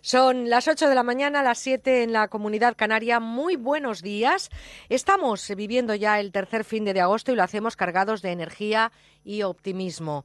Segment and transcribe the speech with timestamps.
[0.00, 3.18] Son las 8 de la mañana, las 7 en la comunidad canaria.
[3.18, 4.48] Muy buenos días.
[4.88, 8.92] Estamos viviendo ya el tercer fin de agosto y lo hacemos cargados de energía
[9.24, 10.24] y optimismo.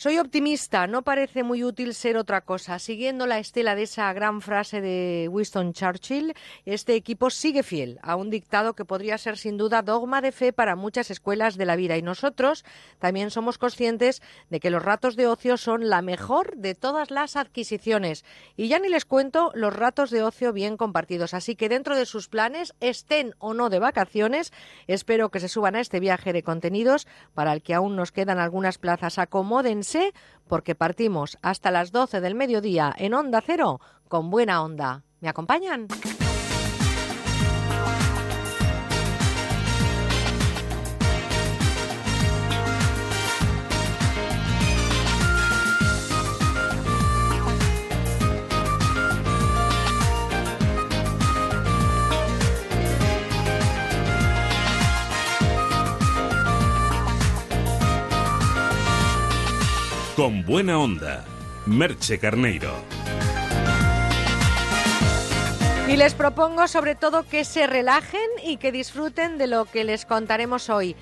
[0.00, 2.78] Soy optimista, no parece muy útil ser otra cosa.
[2.78, 6.34] Siguiendo la estela de esa gran frase de Winston Churchill,
[6.64, 10.52] este equipo sigue fiel a un dictado que podría ser sin duda dogma de fe
[10.52, 11.96] para muchas escuelas de la vida.
[11.96, 12.64] Y nosotros
[13.00, 17.34] también somos conscientes de que los ratos de ocio son la mejor de todas las
[17.34, 18.24] adquisiciones.
[18.56, 21.34] Y ya ni les cuento los ratos de ocio bien compartidos.
[21.34, 24.52] Así que dentro de sus planes, estén o no de vacaciones,
[24.86, 28.38] espero que se suban a este viaje de contenidos para el que aún nos quedan
[28.38, 29.18] algunas plazas.
[29.18, 29.87] Acomódense
[30.48, 35.02] porque partimos hasta las 12 del mediodía en Onda Cero con buena onda.
[35.20, 35.88] ¿Me acompañan?
[60.18, 61.24] Con buena onda,
[61.64, 62.72] Merche Carneiro.
[65.86, 70.06] Y les propongo sobre todo que se relajen y que disfruten de lo que les
[70.06, 70.96] contaremos hoy.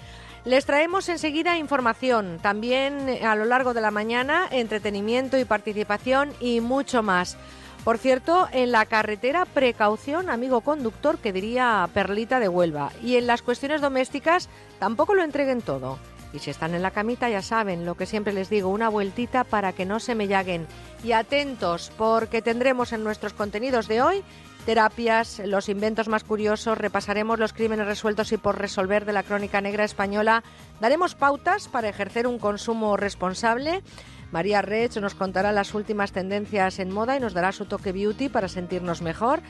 [0.45, 6.61] Les traemos enseguida información, también a lo largo de la mañana, entretenimiento y participación y
[6.61, 7.39] mucho más.
[7.85, 12.93] Por cierto, en la carretera, precaución, amigo conductor, que diría Perlita de Huelva.
[13.03, 15.99] Y en las cuestiones domésticas, tampoco lo entreguen todo.
[16.37, 19.43] Y si están en la camita, ya saben lo que siempre les digo, una vueltita
[19.43, 20.67] para que no se me llaguen.
[21.03, 24.23] Y atentos, porque tendremos en nuestros contenidos de hoy
[24.67, 29.61] terapias, los inventos más curiosos, repasaremos los crímenes resueltos y por resolver de la crónica
[29.61, 30.43] negra española,
[30.81, 33.85] daremos pautas para ejercer un consumo responsable.
[34.33, 38.29] María Rech nos contará las últimas tendencias en moda y nos dará su toque beauty
[38.29, 39.41] para sentirnos mejor.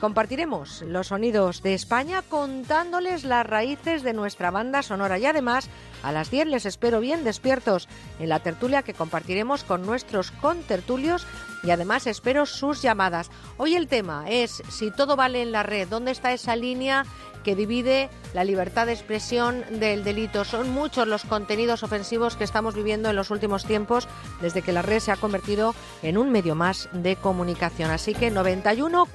[0.00, 5.68] Compartiremos los sonidos de España contándoles las raíces de nuestra banda sonora y además
[6.02, 7.86] a las 10 les espero bien despiertos
[8.18, 11.26] en la tertulia que compartiremos con nuestros contertulios
[11.62, 13.30] y además espero sus llamadas.
[13.58, 17.04] Hoy el tema es si todo vale en la red, ¿dónde está esa línea
[17.42, 20.44] que divide la libertad de expresión del delito.
[20.44, 24.08] Son muchos los contenidos ofensivos que estamos viviendo en los últimos tiempos
[24.40, 27.90] desde que la red se ha convertido en un medio más de comunicación.
[27.90, 29.06] Así que 91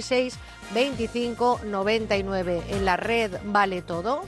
[0.00, 0.38] 426
[0.74, 4.22] 25 99 en la red vale todo.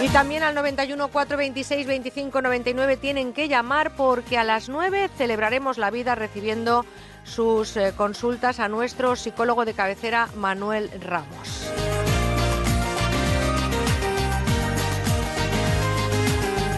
[0.00, 5.78] Y también al 91 426 25 99 tienen que llamar porque a las 9 celebraremos
[5.78, 6.84] la vida recibiendo
[7.24, 11.70] sus eh, consultas a nuestro psicólogo de cabecera Manuel Ramos.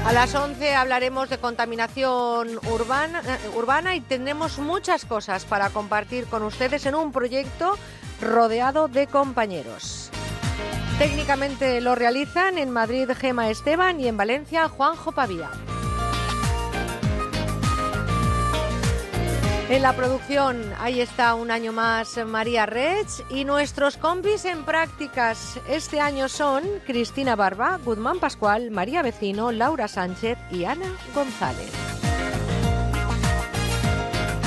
[0.04, 6.26] A las 11 hablaremos de contaminación urbana, eh, urbana y tendremos muchas cosas para compartir
[6.26, 7.78] con ustedes en un proyecto
[8.20, 10.10] rodeado de compañeros.
[10.98, 15.50] Técnicamente lo realizan en Madrid Gema Esteban y en Valencia Juanjo Pavía.
[19.70, 25.58] En la producción, ahí está un año más María Rech y nuestros compis en prácticas
[25.68, 31.72] este año son Cristina Barba, Guzmán Pascual, María Vecino, Laura Sánchez y Ana González.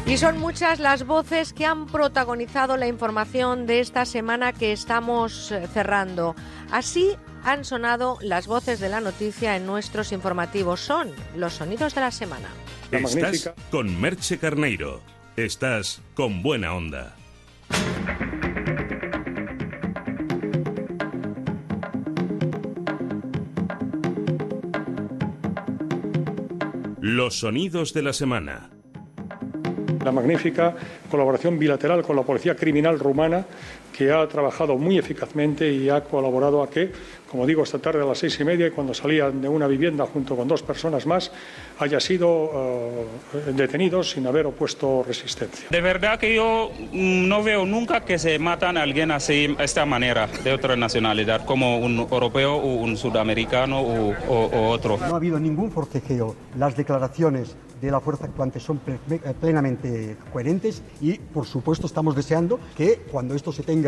[0.07, 5.51] Y son muchas las voces que han protagonizado la información de esta semana que estamos
[5.51, 6.33] eh, cerrando.
[6.71, 10.79] Así han sonado las voces de la noticia en nuestros informativos.
[10.79, 12.47] Son los sonidos de la semana.
[12.89, 15.01] Estás con Merche Carneiro.
[15.35, 17.13] Estás con buena onda.
[27.01, 28.76] Los sonidos de la semana.
[30.07, 30.73] La magnífica
[31.11, 33.43] colaboración bilateral con la Policía Criminal Rumana,
[33.97, 36.91] que ha trabajado muy eficazmente y ha colaborado a que,
[37.31, 40.35] como digo, esta tarde a las seis y media, cuando salían de una vivienda junto
[40.35, 41.31] con dos personas más,
[41.79, 45.67] haya sido uh, detenidos sin haber opuesto resistencia.
[45.71, 49.63] De verdad que yo mm, no veo nunca que se matan a alguien así, de
[49.63, 54.97] esta manera, de otra nacionalidad, como un europeo o un sudamericano o, o, o otro.
[54.97, 56.35] No ha habido ningún forcejeo.
[56.55, 58.79] Las declaraciones de la fuerza actuante son
[59.39, 63.86] plenamente coherentes y, por supuesto, estamos deseando que cuando esto se tenga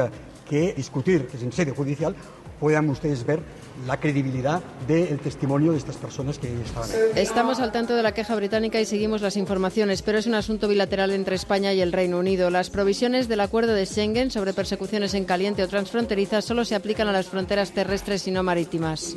[0.50, 2.16] que discutir, que es en sede judicial,
[2.60, 3.42] puedan ustedes ver
[3.88, 6.98] la credibilidad del testimonio de estas personas que estaban ahí.
[7.16, 10.68] Estamos al tanto de la queja británica y seguimos las informaciones, pero es un asunto
[10.68, 12.50] bilateral entre España y el Reino Unido.
[12.50, 17.08] Las provisiones del acuerdo de Schengen sobre persecuciones en caliente o transfronterizas solo se aplican
[17.08, 19.16] a las fronteras terrestres y no marítimas.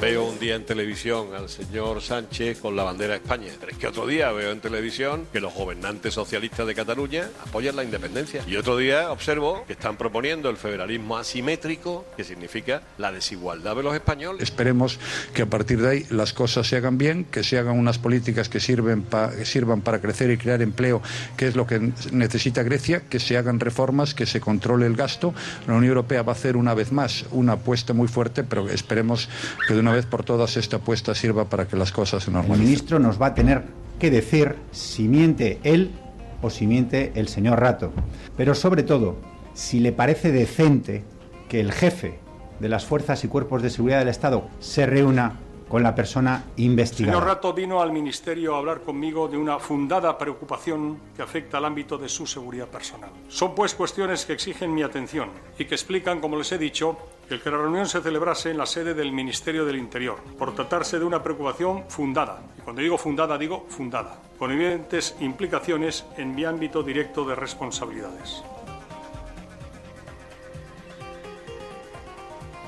[0.00, 3.78] Veo un día en televisión al señor Sánchez con la bandera de España, pero es
[3.78, 8.42] que otro día veo en televisión que los gobernantes socialistas de Cataluña apoyan la independencia.
[8.46, 13.82] Y otro día observo que están proponiendo el federalismo asimétrico, que significa la desigualdad de
[13.82, 14.42] los españoles.
[14.42, 14.98] Esperemos
[15.34, 18.48] que a partir de ahí las cosas se hagan bien, que se hagan unas políticas
[18.48, 21.02] que, sirven pa, que sirvan para crecer y crear empleo,
[21.36, 25.34] que es lo que necesita Grecia, que se hagan reformas, que se controle el gasto.
[25.66, 29.28] La Unión Europea va a hacer una vez más una apuesta muy fuerte, pero esperemos
[29.66, 32.62] que de una vez por todas esta apuesta sirva para que las cosas se normalicen.
[32.62, 33.62] El ministro nos va a tener
[33.98, 35.92] que decir si miente él
[36.40, 37.92] o si miente el señor Rato.
[38.36, 39.16] Pero sobre todo,
[39.54, 41.04] si le parece decente
[41.48, 42.18] que el jefe
[42.60, 45.38] de las fuerzas y cuerpos de seguridad del Estado se reúna
[45.72, 47.14] con la persona investigada.
[47.14, 51.64] Señor Rato vino al Ministerio a hablar conmigo de una fundada preocupación que afecta al
[51.64, 53.08] ámbito de su seguridad personal.
[53.28, 56.98] Son pues cuestiones que exigen mi atención y que explican, como les he dicho,
[57.30, 60.98] el que la reunión se celebrase en la sede del Ministerio del Interior, por tratarse
[60.98, 62.42] de una preocupación fundada.
[62.58, 68.42] Y cuando digo fundada, digo fundada, con evidentes implicaciones en mi ámbito directo de responsabilidades.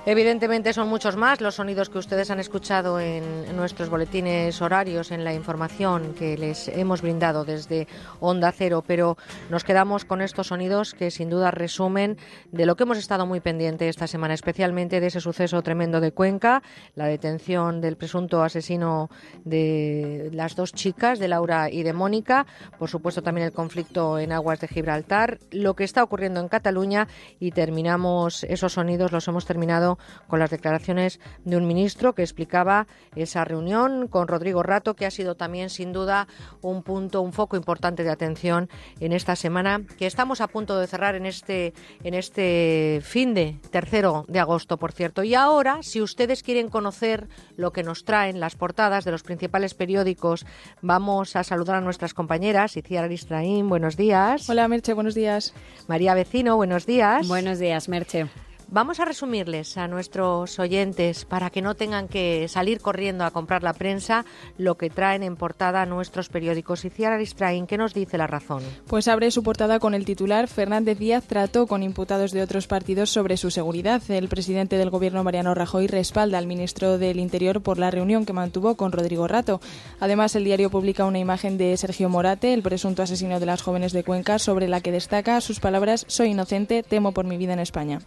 [0.07, 3.25] Evidentemente son muchos más los sonidos que ustedes han escuchado en,
[3.57, 7.89] nuestros boletines horarios, en la información que les hemos brindado desde
[8.21, 9.17] Onda Cero, pero
[9.49, 12.19] nos quedamos con estos sonidos que sin duda resumen
[12.53, 16.13] de lo que hemos estado muy pendiente esta semana, especialmente de ese suceso tremendo de
[16.13, 16.63] Cuenca,
[16.97, 19.09] la detención del presunto asesino
[19.45, 22.45] de las dos chicas, de Laura y de Mónica,
[22.79, 27.09] por supuesto también el conflicto en aguas de Gibraltar, lo que está ocurriendo en Cataluña
[27.41, 29.94] y terminamos esos sonidos, los hemos terminado
[30.29, 32.87] con las declaraciones de un ministro que explicaba
[33.17, 36.29] esa reunión con Rodrigo Rato, que ha sido también sin duda
[36.63, 38.69] un punto, un foco importante de atención
[39.01, 43.59] en esta semana que estamos a punto de cerrar en este, en este fin de
[43.71, 45.23] tercero de agosto, por cierto.
[45.23, 49.75] Y ahora, si ustedes quieren conocer lo que nos traen las portadas de los principales
[49.75, 50.47] periódicos,
[50.83, 52.77] vamos a saludar a nuestras compañeras.
[52.77, 54.49] Iciar Aristraín, buenos días.
[54.49, 55.55] Hola, Merche, buenos días.
[55.89, 57.27] María Vecino, buenos días.
[57.29, 58.29] Buenos días, Merche.
[58.69, 63.63] Vamos a resumirles a nuestros oyentes para que no tengan que salir corriendo a comprar
[63.63, 64.25] la prensa
[64.59, 66.85] lo que traen en portada nuestros periódicos.
[66.85, 68.63] Y Ciara Aristrain, ¿qué nos dice la razón?
[68.89, 73.11] Pues abre su portada con el titular Fernández Díaz trató con imputados de otros partidos
[73.11, 74.03] sobre su seguridad.
[74.09, 78.33] El presidente del gobierno Mariano Rajoy respalda al ministro del Interior por la reunión que
[78.33, 79.61] mantuvo con Rodrigo Rato.
[80.01, 83.93] Además, el diario publica una imagen de Sergio Morate, el presunto asesino de las jóvenes
[83.93, 87.61] de Cuenca, sobre la que destaca sus palabras Soy inocente, temo por mi vida en
[87.61, 88.01] España.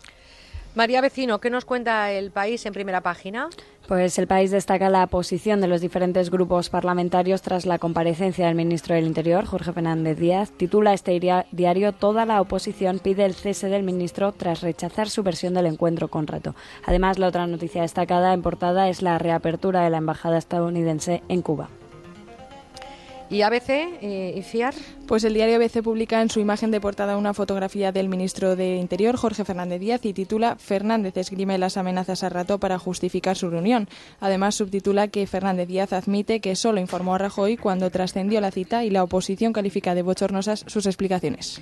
[0.77, 3.49] María Vecino, ¿qué nos cuenta el país en primera página?
[3.87, 8.53] Pues el país destaca la posición de los diferentes grupos parlamentarios tras la comparecencia del
[8.53, 10.51] ministro del Interior, Jorge Fernández Díaz.
[10.51, 11.19] Titula este
[11.51, 16.09] diario Toda la oposición pide el cese del ministro tras rechazar su versión del encuentro
[16.09, 16.53] con Rato.
[16.85, 21.41] Además, la otra noticia destacada en portada es la reapertura de la embajada estadounidense en
[21.41, 21.69] Cuba.
[23.29, 24.73] ¿Y ABC eh, y FIAR?
[25.05, 28.77] Pues el diario ABC publica en su imagen de portada una fotografía del ministro de
[28.77, 33.49] Interior, Jorge Fernández Díaz, y titula Fernández esgrime las amenazas a Rato para justificar su
[33.49, 33.89] reunión.
[34.21, 38.85] Además, subtitula que Fernández Díaz admite que solo informó a Rajoy cuando trascendió la cita
[38.85, 41.61] y la oposición califica de bochornosas sus explicaciones.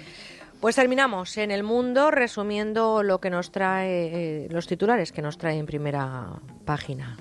[0.62, 5.38] Pues terminamos en el mundo resumiendo lo que nos trae, eh, los titulares que nos
[5.38, 7.18] trae en primera página.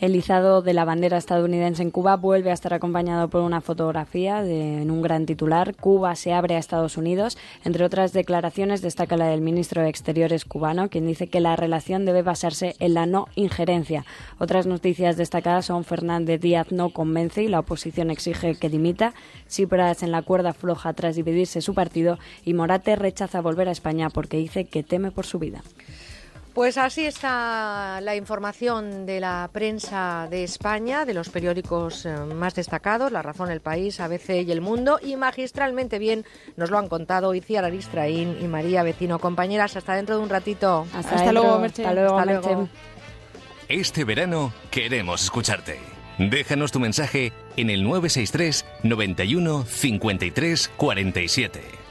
[0.00, 4.42] El izado de la bandera estadounidense en Cuba vuelve a estar acompañado por una fotografía
[4.42, 5.76] de, en un gran titular.
[5.76, 7.38] Cuba se abre a Estados Unidos.
[7.64, 12.04] Entre otras declaraciones destaca la del ministro de Exteriores cubano, quien dice que la relación
[12.04, 14.04] debe basarse en la no injerencia.
[14.38, 19.14] Otras noticias destacadas son Fernández Díaz no convence y la oposición exige que dimita.
[19.46, 24.10] Tsipras en la cuerda floja tras dividirse su partido y Morate rechaza volver a España
[24.10, 25.62] porque dice que teme por su vida.
[26.54, 32.54] Pues así está la información de la prensa de España, de los periódicos eh, más
[32.54, 36.24] destacados, La Razón, El País, ABC y El Mundo, y magistralmente bien
[36.56, 39.18] nos lo han contado Iciar Aristraín y María Vecino.
[39.18, 40.86] Compañeras, hasta dentro de un ratito.
[40.94, 41.84] Hasta, luego, Merche.
[41.84, 42.70] Hasta luego, Merche.
[43.68, 45.80] Este verano queremos escucharte.
[46.18, 51.83] Déjanos tu mensaje en el 963 91 53 47.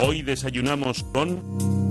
[0.00, 1.88] Hoy desayunamos con...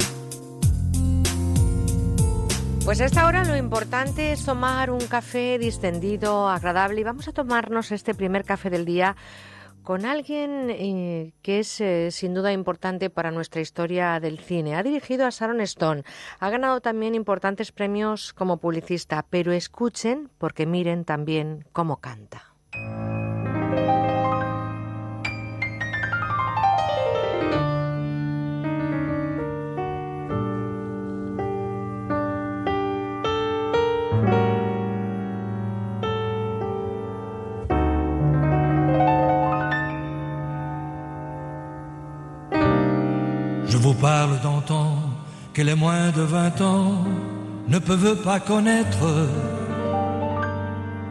[2.84, 7.32] Pues a esta hora lo importante es tomar un café distendido, agradable y vamos a
[7.32, 9.16] tomarnos este primer café del día
[9.84, 14.76] con alguien eh, que es eh, sin duda importante para nuestra historia del cine.
[14.76, 16.04] Ha dirigido a Sharon Stone,
[16.40, 22.52] ha ganado también importantes premios como publicista, pero escuchen porque miren también cómo canta.
[44.12, 45.00] Parle temps
[45.54, 46.92] que les moins de vingt ans
[47.74, 49.06] ne peuvent pas connaître.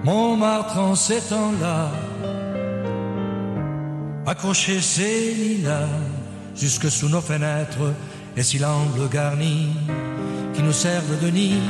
[0.05, 1.81] Montmartre en ces temps-là,
[4.27, 5.95] accrocher ses lilas
[6.63, 7.89] jusque sous nos fenêtres,
[8.37, 9.57] et si l'angle garni
[10.53, 11.63] qui nous servent de nid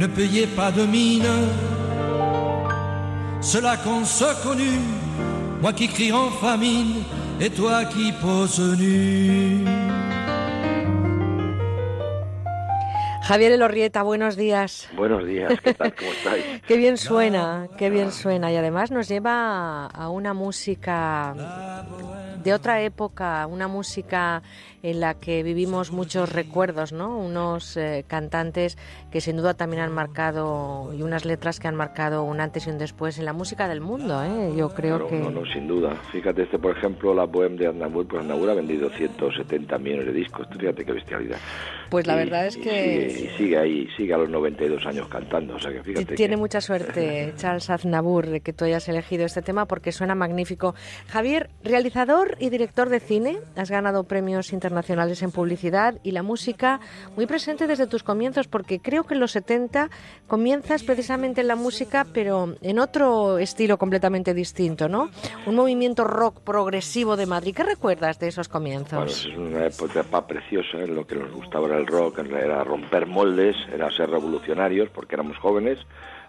[0.00, 1.34] ne payait pas de mine,
[3.40, 4.86] cela qu'on se connut,
[5.62, 6.94] moi qui crie en famine,
[7.40, 9.61] et toi qui poses nu.
[13.22, 14.88] Javier Elorrieta, buenos días.
[14.94, 15.94] Buenos días, ¿qué tal?
[15.94, 16.44] ¿Cómo estáis?
[16.66, 18.50] qué bien suena, qué bien suena.
[18.50, 21.34] Y además nos lleva a una música
[22.42, 24.42] de otra época, una música
[24.82, 27.16] en la que vivimos muchos recuerdos, ¿no?
[27.18, 28.76] Unos eh, cantantes
[29.10, 32.70] que sin duda también han marcado y unas letras que han marcado un antes y
[32.70, 34.52] un después en la música del mundo, ¿eh?
[34.56, 35.18] Yo creo que...
[35.18, 35.94] No, no, sin duda.
[36.10, 40.12] Fíjate, este, por ejemplo, la Bohème de Aznavour, pues Aznavour ha vendido 170 millones de
[40.12, 40.48] discos.
[40.58, 41.38] Fíjate qué bestialidad.
[41.88, 43.06] Pues la verdad es que...
[43.06, 46.14] Y sigue, ahí, sigue a los 92 años cantando, o sea que fíjate.
[46.16, 50.74] Tiene mucha suerte Charles Aznavour de que tú hayas elegido este tema porque suena magnífico.
[51.08, 56.22] Javier, realizador y director de cine, has ganado premios internacionales nacionales en publicidad y la
[56.22, 56.80] música
[57.16, 59.90] muy presente desde tus comienzos, porque creo que en los 70
[60.26, 65.10] comienzas precisamente en la música, pero en otro estilo completamente distinto, ¿no?
[65.46, 67.54] Un movimiento rock progresivo de Madrid.
[67.54, 68.98] ¿Qué recuerdas de esos comienzos?
[68.98, 73.56] Bueno, es una época preciosa, lo que nos gustaba era el rock, era romper moldes,
[73.72, 75.78] era ser revolucionarios, porque éramos jóvenes.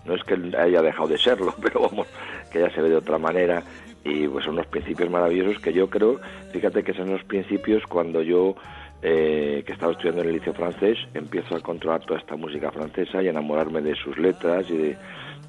[0.05, 2.07] No es que haya dejado de serlo, pero vamos,
[2.51, 3.63] que ya se ve de otra manera
[4.03, 6.19] y pues son unos principios maravillosos que yo creo,
[6.51, 8.55] fíjate que son los principios cuando yo
[9.01, 13.21] eh, que estaba estudiando en el liceo francés, empiezo a controlar toda esta música francesa
[13.21, 14.97] y enamorarme de sus letras y de,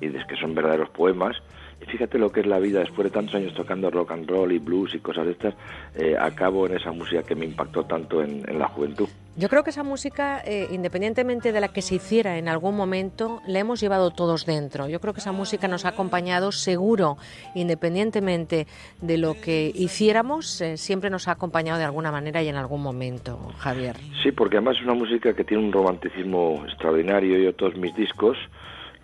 [0.01, 1.37] y de que son verdaderos poemas
[1.85, 4.59] fíjate lo que es la vida, después de tantos años tocando rock and roll y
[4.59, 5.55] blues y cosas de estas,
[5.95, 9.09] eh, acabo en esa música que me impactó tanto en, la juventud.
[9.37, 13.41] Yo creo que esa música, eh, independientemente de la que se hiciera en algún momento,
[13.49, 14.89] la hemos llevado todos dentro.
[14.89, 17.17] Yo creo que esa música nos ha acompañado seguro,
[17.55, 18.69] independientemente
[19.01, 22.83] de lo que hiciéramos, eh, siempre nos ha acompañado de alguna manera y en algún
[22.83, 23.97] momento, Javier.
[24.23, 27.39] Sí, porque además es una música que tiene un romanticismo extraordinario.
[27.39, 28.37] Yo todos mis discos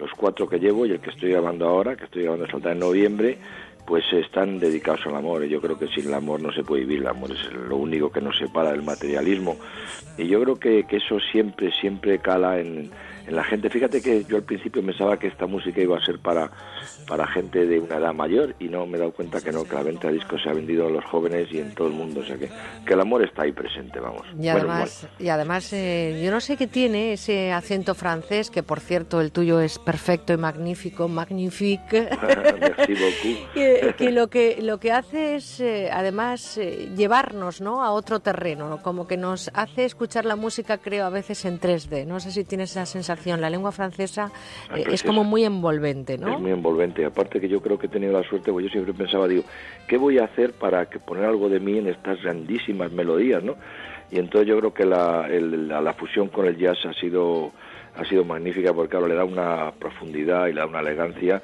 [0.00, 2.78] los cuatro que llevo y el que estoy grabando ahora, que estoy grabando saltar en
[2.80, 3.38] noviembre,
[3.86, 5.44] pues están dedicados al amor.
[5.44, 7.00] Y yo creo que sin el amor no se puede vivir.
[7.00, 9.56] El amor es lo único que nos separa del materialismo.
[10.16, 12.90] Y yo creo que, que eso siempre, siempre cala en,
[13.30, 13.70] en la gente.
[13.70, 16.50] Fíjate que yo al principio pensaba que esta música iba a ser para,
[17.06, 19.74] para gente de una edad mayor y no me he dado cuenta que no, que
[19.74, 22.20] la venta de discos se ha vendido a los jóvenes y en todo el mundo.
[22.20, 22.50] O sea que,
[22.84, 24.22] que el amor está ahí presente, vamos.
[24.38, 28.80] Y además, y además eh, yo no sé qué tiene ese acento francés, que por
[28.80, 32.08] cierto el tuyo es perfecto y magnífico, magnifique.
[33.54, 37.84] que, que, lo que lo que hace es eh, además eh, llevarnos ¿no?
[37.84, 42.06] a otro terreno, como que nos hace escuchar la música, creo, a veces en 3D.
[42.06, 44.30] No sé si tienes esa sensación la lengua francesa
[44.74, 46.34] eh, es como muy envolvente, ¿no?
[46.34, 47.04] Es muy envolvente.
[47.04, 49.44] Aparte que yo creo que he tenido la suerte, pues yo siempre pensaba, digo,
[49.86, 53.56] ¿qué voy a hacer para que poner algo de mí en estas grandísimas melodías, ¿no?
[54.10, 57.52] Y entonces yo creo que la, la, fusión con el jazz ha sido
[57.96, 61.42] ha sido magnífica porque claro, le da una profundidad y le da una elegancia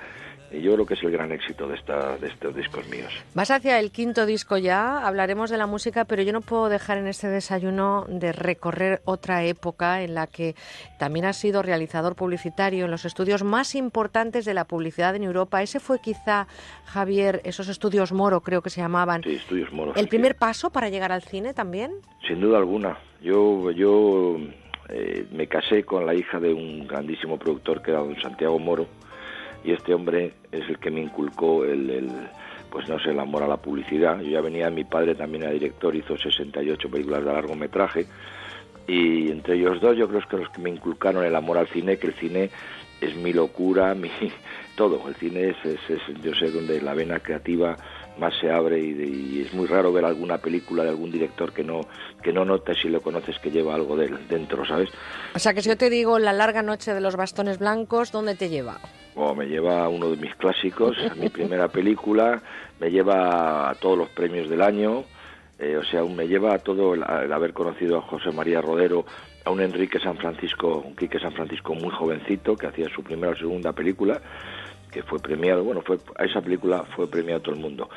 [0.57, 3.13] Y yo creo que es el gran éxito de, esta, de estos discos míos.
[3.35, 6.97] Vas hacia el quinto disco ya, hablaremos de la música, pero yo no puedo dejar
[6.97, 10.55] en este desayuno de recorrer otra época en la que
[10.99, 15.63] también has sido realizador publicitario en los estudios más importantes de la publicidad en Europa.
[15.63, 16.47] Ese fue quizá,
[16.87, 19.23] Javier, esos estudios Moro creo que se llamaban.
[19.23, 19.95] Sí, estudios Moro.
[19.95, 21.93] ¿El primer paso para llegar al cine también?
[22.27, 22.99] Sin duda alguna.
[23.21, 24.39] Yo, yo
[24.89, 28.87] eh, me casé con la hija de un grandísimo productor que era don Santiago Moro
[29.67, 32.09] y este hombre es el que me inculcó el,
[32.71, 34.21] pues no sé, el amor a la publicidad.
[34.21, 38.07] Yo ya venía, mi padre también era director, hizo 68 películas de largometraje
[38.87, 41.99] y entre ellos dos yo creo que los que me inculcaron el amor al cine,
[41.99, 42.51] que el cine
[43.01, 44.11] es mi locura, mi
[44.77, 45.09] todo.
[45.09, 47.77] El cine es, es, yo sé, donde la vena creativa
[48.19, 51.81] más se abre y, es muy raro ver alguna película de algún director que no
[52.23, 54.91] que no notes si lo conoces que lleva algo de dentro, ¿sabes?
[55.35, 58.35] O sea que si yo te digo La larga noche de los bastones blancos, ¿dónde
[58.35, 58.81] te lleva?
[59.19, 62.43] Oh, me lleva a uno de mis clásicos, a mi primera película,
[62.79, 65.05] me lleva a todos los premios del año,
[65.59, 69.07] eh, o sea, me lleva a todo el, haber conocido a José María Rodero,
[69.47, 73.33] a un Enrique San Francisco, un Quique San Francisco muy jovencito que hacía su primera
[73.33, 74.21] o segunda película
[74.93, 77.89] que fue premiado, bueno, fue a esa película fue premiado todo el mundo.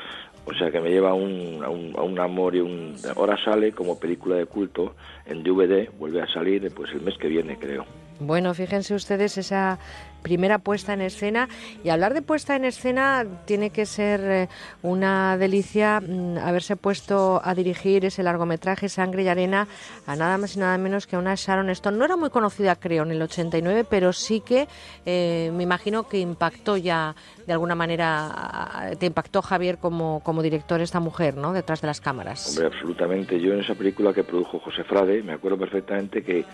[0.46, 2.94] O sea que me lleva a un, a un, amor y un...
[3.14, 4.94] Ahora sale como película de culto
[5.26, 7.84] en DVD, vuelve a salir pues el mes que viene, creo.
[8.20, 9.78] Bueno, fíjense ustedes esa
[10.20, 11.48] primera puesta en escena.
[11.82, 14.48] Y hablar de puesta en escena tiene que ser eh,
[14.82, 19.66] una delicia mm, haberse puesto a dirigir ese largometraje Sangre y Arena
[20.06, 21.96] a nada más y nada menos que a una Sharon Stone.
[21.96, 24.68] No era muy conocida, creo, en el 89, pero sí que
[25.06, 27.14] eh, me imagino que impactó ya
[27.46, 31.52] de alguna manera, te impactó Javier como, como director esta mujer, ¿no?
[31.52, 32.48] Detrás de las cámaras.
[32.50, 33.40] Hombre, absolutamente.
[33.40, 36.44] Yo en esa película que produjo José Frade, me acuerdo perfectamente que,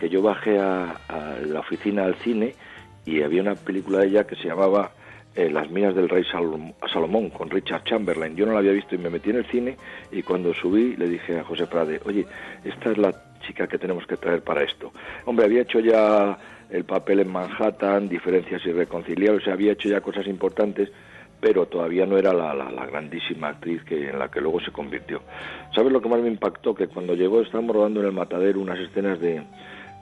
[0.00, 0.98] que yo bajé a,
[1.46, 2.54] la oficina al cine
[3.04, 4.92] y había una película de ella que se llamaba
[5.34, 8.34] eh, Las minas del rey Salomón con Richard Chamberlain.
[8.34, 9.76] Yo no la había visto y me metí en el cine
[10.10, 12.26] y cuando subí le dije a José Prade, oye,
[12.64, 13.12] esta es la
[13.46, 14.90] chica que tenemos que traer para esto.
[15.26, 16.38] Hombre, había hecho ya
[16.70, 20.90] el papel en Manhattan, diferencias irreconciliables, había hecho ya cosas importantes,
[21.40, 25.22] pero todavía no era la, la, grandísima actriz que, en la que luego se convirtió.
[25.74, 26.74] ¿Sabes lo que más me impactó?
[26.74, 29.42] Que cuando llegó estábamos rodando en el matadero unas escenas de,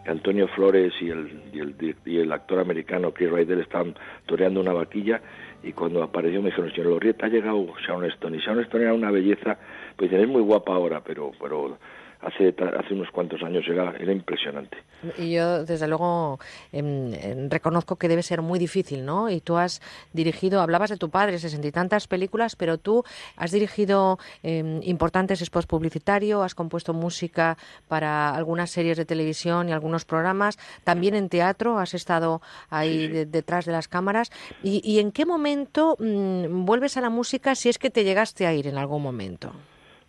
[0.09, 3.95] Antonio Flores y el, y el, y el actor americano Chris Ryder estaban
[4.27, 5.21] toreando una vaquilla
[5.63, 8.37] y cuando apareció me dijeron, señor Lorrieta, ha llegado Sharon Stone.
[8.37, 9.59] Y Sharon Stone era una belleza,
[9.97, 11.79] pues es muy guapa ahora, pero, pero
[12.21, 14.79] hace, hace unos cuantos años era, era impresionante.
[15.17, 16.39] Y yo, desde luego,
[16.73, 19.31] em, reconozco que debe ser muy difícil, ¿no?
[19.31, 19.81] Y tú has
[20.13, 23.05] dirigido, hablabas de tu padre, sesenta y tantas películas, pero tú
[23.37, 29.73] has dirigido em, importantes spots publicitarios, has compuesto música para algunas series de televisión y
[29.73, 34.31] algunos programas, también en teatro has estado ahí detrás de las cámaras.
[34.63, 38.47] ¿Y, ¿Y, en qué momento mm, vuelves a la música si es que te llegaste
[38.47, 39.53] a ir en algún momento?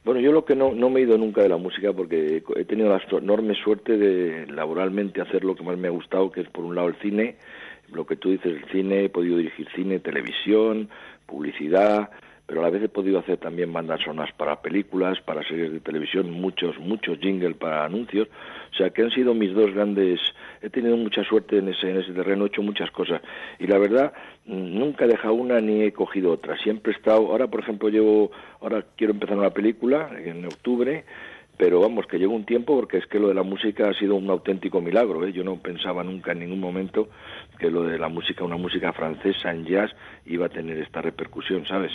[0.09, 2.65] Bueno, yo lo que no, no me he ido nunca de la música porque he
[2.65, 6.49] tenido la enorme suerte de laboralmente hacer lo que más me ha gustado, que es
[6.49, 7.35] por un lado el cine,
[7.93, 10.89] lo que tú dices, el cine, he podido dirigir cine, televisión,
[11.27, 12.09] publicidad,
[12.47, 15.79] pero a la vez he podido hacer también bandas sonoras para películas, para series de
[15.79, 18.29] televisión, muchos, muchos jingles para anuncios,
[18.71, 20.19] o sea que han sido mis dos grandes,
[20.61, 23.21] he tenido mucha suerte en ese, en ese terreno, he hecho muchas cosas,
[23.59, 24.13] y la verdad,
[24.45, 28.31] nunca he dejado una ni he cogido otra, siempre he estado, ahora por ejemplo llevo,
[28.61, 31.05] ahora quiero empezar una película en octubre,
[31.59, 34.15] pero vamos, que llegó un tiempo porque es que lo de la música ha sido
[34.15, 35.27] un auténtico milagro.
[35.27, 35.33] ¿eh?
[35.33, 37.09] Yo no pensaba nunca en ningún momento
[37.59, 39.91] que lo de la música, una música francesa en jazz,
[40.25, 41.91] iba a tener esta repercusión, ¿sabes?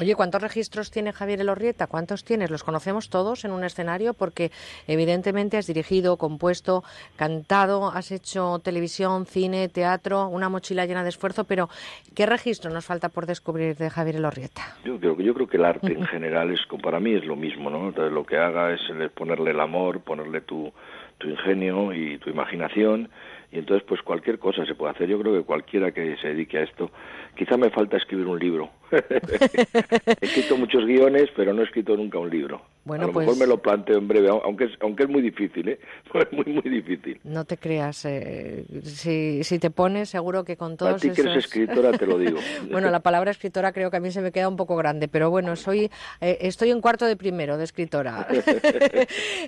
[0.00, 1.88] Oye, ¿cuántos registros tiene Javier Elorrieta?
[1.88, 2.52] ¿Cuántos tienes?
[2.52, 4.14] ¿Los conocemos todos en un escenario?
[4.14, 4.52] Porque
[4.86, 6.84] evidentemente has dirigido, compuesto,
[7.16, 11.68] cantado, has hecho televisión, cine, teatro, una mochila llena de esfuerzo, pero
[12.14, 14.62] ¿qué registro nos falta por descubrir de Javier Elorrieta?
[14.84, 17.68] Yo creo, yo creo que el arte en general es, para mí es lo mismo,
[17.68, 17.88] ¿no?
[17.88, 18.80] Entonces, lo que haga es
[19.16, 20.72] ponerle el amor, ponerle tu,
[21.18, 23.10] tu ingenio y tu imaginación
[23.50, 25.08] y entonces pues cualquier cosa se puede hacer.
[25.08, 26.90] Yo creo que cualquiera que se dedique a esto,
[27.34, 28.70] quizá me falta escribir un libro.
[28.90, 32.60] he escrito muchos guiones, pero no he escrito nunca un libro.
[32.84, 35.22] Bueno, a lo mejor pues me lo planteo en breve, aunque es, aunque es muy
[35.22, 35.78] difícil, ¿eh?
[36.14, 37.20] Es muy, muy difícil.
[37.24, 41.22] No te creas, eh, si, si te pones seguro que con todos A ti que
[41.22, 42.38] eres escritora te lo digo.
[42.70, 45.30] bueno, la palabra escritora creo que a mí se me queda un poco grande, pero
[45.30, 48.26] bueno, soy eh, estoy en cuarto de primero de escritora.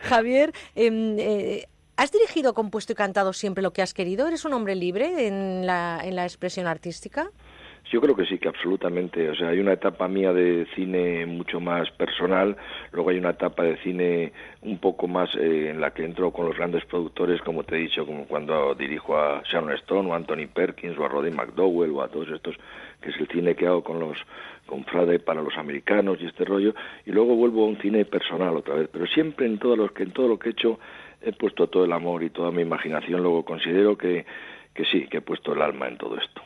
[0.02, 4.26] Javier, em, eh, ¿Has dirigido, compuesto y cantado siempre lo que has querido?
[4.26, 7.30] ¿Eres un hombre libre en la, en la expresión artística?
[7.90, 9.30] Yo creo que sí, que absolutamente.
[9.30, 12.56] O sea, hay una etapa mía de cine mucho más personal,
[12.92, 16.46] luego hay una etapa de cine un poco más eh, en la que entro con
[16.46, 20.46] los grandes productores, como te he dicho, como cuando dirijo a Sharon Stone o Anthony
[20.52, 22.54] Perkins o a Roddy McDowell o a todos estos,
[23.00, 24.16] que es el cine que hago con los
[24.66, 26.74] con Frade para los americanos y este rollo,
[27.04, 30.04] y luego vuelvo a un cine personal otra vez, pero siempre en todo lo que
[30.04, 30.78] en todo lo que he hecho
[31.22, 34.24] he puesto todo el amor y toda mi imaginación, luego considero que
[34.74, 36.42] que sí, que he puesto el alma en todo esto.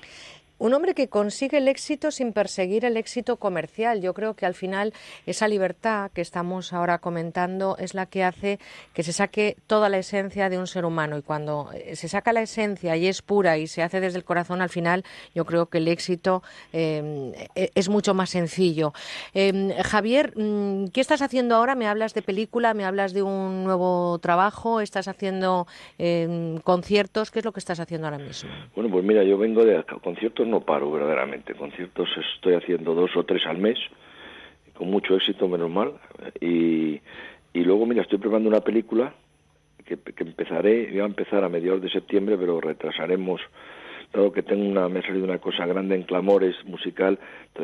[0.65, 4.01] Un hombre que consigue el éxito sin perseguir el éxito comercial.
[4.01, 4.95] Yo creo que al final
[5.27, 8.59] esa libertad que estamos ahora comentando es la que hace
[8.95, 11.19] que se saque toda la esencia de un ser humano.
[11.19, 14.25] Y cuando eh, se saca la esencia y es pura y se hace desde el
[14.25, 18.95] corazón, al final yo creo que el éxito em, e-, es mucho más sencillo.
[19.35, 21.75] Em, Javier, mm, ¿qué estás haciendo ahora?
[21.75, 25.67] Me hablas de película, me hablas de un nuevo trabajo, estás haciendo
[25.99, 27.31] em, conciertos.
[27.31, 28.49] ¿Qué es lo que estás haciendo ahora mismo?
[28.75, 31.55] Bueno, pues mira, yo vengo de conciertos no paro verdaderamente.
[31.55, 33.79] Conciertos estoy haciendo dos o tres al mes,
[34.75, 35.95] con mucho éxito, menos mal.
[36.41, 37.01] Y,
[37.53, 39.13] y luego, mira, estoy preparando una película
[39.85, 43.41] que, que empezaré, voy a empezar a mediados de septiembre, pero retrasaremos
[44.13, 47.19] dado que tengo una, me ha salido una cosa grande en clamores musical,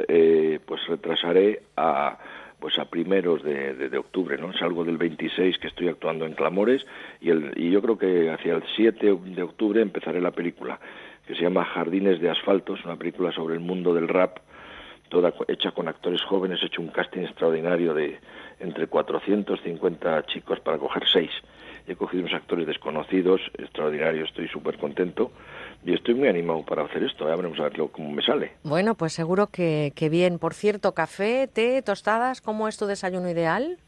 [0.08, 2.18] eh, pues retrasaré a
[2.58, 4.52] pues a primeros de, de, octubre, ¿no?
[4.52, 6.86] Salgo del 26 que estoy actuando en Clamores
[7.18, 10.78] y, el, y yo creo que hacia el 7 de octubre empezaré la película
[11.30, 14.38] que se llama Jardines de Asfalto, es una película sobre el mundo del rap,
[15.08, 18.18] toda hecha con actores jóvenes, he hecho un casting extraordinario de
[18.58, 21.30] entre 450 chicos para coger seis.
[21.86, 25.30] He cogido unos actores desconocidos, extraordinarios, estoy súper contento
[25.84, 27.28] y estoy muy animado para hacer esto.
[27.28, 28.50] Ya veremos a ver cómo me sale.
[28.64, 30.40] Bueno, pues seguro que, que bien.
[30.40, 33.78] Por cierto, café, té, tostadas, ¿cómo es tu desayuno ideal?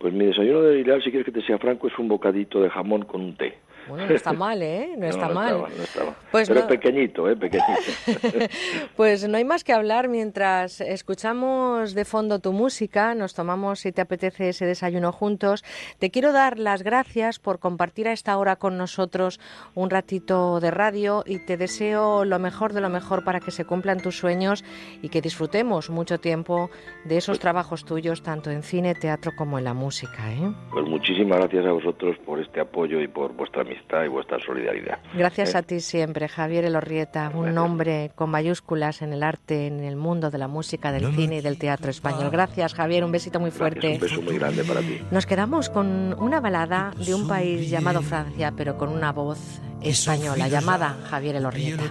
[0.00, 3.06] Pues mi desayuno ideal, si quieres que te sea franco, es un bocadito de jamón
[3.06, 3.63] con un té.
[3.88, 4.94] Bueno, no está mal, ¿eh?
[4.96, 5.58] No está mal.
[5.58, 6.14] no estaba.
[6.30, 7.36] Pues Pero pequeñito, ¿eh?
[7.36, 7.72] Pequeñito.
[8.96, 13.92] pues no hay más que hablar mientras escuchamos de fondo tu música, nos tomamos, si
[13.92, 15.64] te apetece, ese desayuno juntos.
[15.98, 19.40] Te quiero dar las gracias por compartir a esta hora con nosotros
[19.74, 23.64] un ratito de radio y te deseo lo mejor de lo mejor para que se
[23.64, 24.64] cumplan tus sueños
[25.02, 26.70] y que disfrutemos mucho tiempo
[27.04, 30.32] de esos trabajos tuyos, tanto en cine, teatro como en la música.
[30.32, 30.52] ¿eh?
[30.70, 33.64] Pues muchísimas gracias a vosotros por este apoyo y por vuestra
[34.04, 34.98] y vuestra solidaridad.
[35.14, 35.58] Gracias ¿Eh?
[35.58, 40.30] a ti siempre, Javier Elorrieta, un nombre con mayúsculas en el arte, en el mundo
[40.30, 42.30] de la música, del cine y del teatro español.
[42.30, 43.94] Gracias, Javier, un besito muy fuerte.
[43.94, 45.00] un beso muy grande para ti.
[45.10, 50.48] Nos quedamos con una balada de un país llamado Francia, pero con una voz española
[50.48, 51.84] llamada Javier Elorrieta.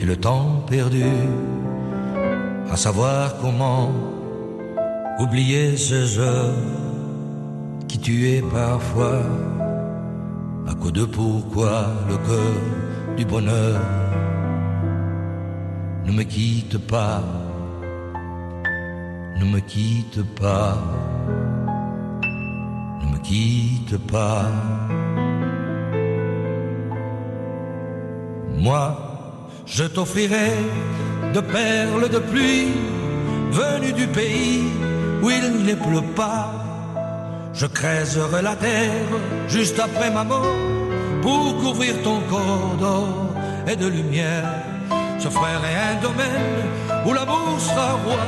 [0.00, 1.04] Et le temps perdu,
[2.70, 3.92] à savoir comment
[5.18, 6.54] oublier ces heures
[7.90, 9.22] qui tuait parfois
[10.68, 13.80] à cause de pourquoi le cœur du bonheur
[16.04, 17.20] ne me quitte pas,
[19.40, 20.78] ne me quitte pas,
[23.00, 24.46] ne me quitte pas.
[28.56, 28.86] Moi,
[29.66, 30.52] je t'offrirai
[31.34, 32.68] de perles de pluie
[33.50, 34.62] venues du pays
[35.22, 36.69] où il ne pleut pas
[37.52, 39.08] je creuserai la terre
[39.48, 40.56] juste après ma mort
[41.22, 43.34] pour couvrir ton corps d'or
[43.66, 44.48] et de lumière.
[45.18, 46.60] Je ferai un domaine
[47.06, 48.24] où l'amour sera roi,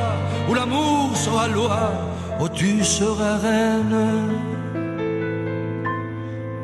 [0.48, 1.92] où l'amour sera loi,
[2.40, 4.28] où tu seras reine.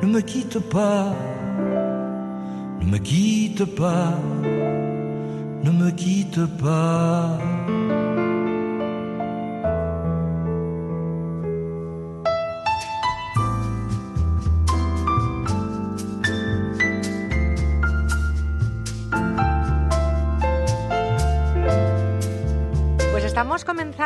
[0.03, 1.14] Ne me quitte pas,
[2.81, 4.12] ne me quitte pas,
[5.64, 7.38] ne me quitte pas.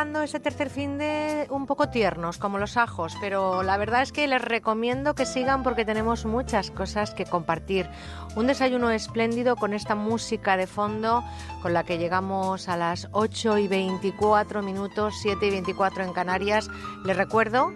[0.02, 4.10] Comenzando ese tercer fin de un poco tiernos, como los ajos, pero la verdad es
[4.10, 7.88] que les recomiendo que sigan porque tenemos muchas cosas que compartir.
[8.34, 11.22] Un desayuno espléndido con esta música de fondo
[11.62, 16.68] con la que llegamos a las 8 y 24 minutos, 7 y 24 en Canarias.
[17.04, 17.72] Les recuerdo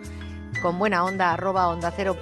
[0.62, 2.16] con buena onda arroba onda cero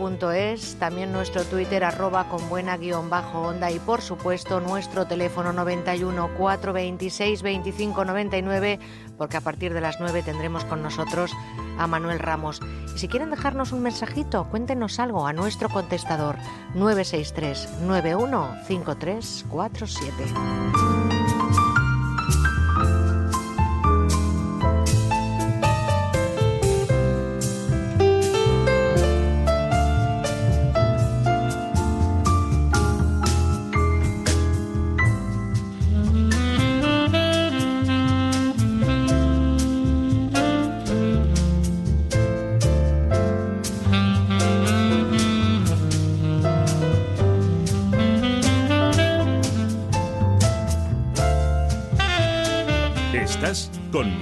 [0.79, 6.31] también nuestro Twitter arroba con buena guion bajo onda y por supuesto nuestro teléfono 91
[6.37, 8.81] 426 25 99
[9.17, 11.33] porque a partir de las 9 tendremos con nosotros
[11.79, 12.61] a Manuel Ramos.
[12.95, 16.37] Y si quieren dejarnos un mensajito, cuéntenos algo a nuestro contestador
[16.75, 20.94] 963 91 5347.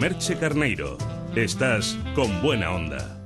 [0.03, 0.99] Merche Carneiro.
[1.37, 3.21] Estás con buena onda.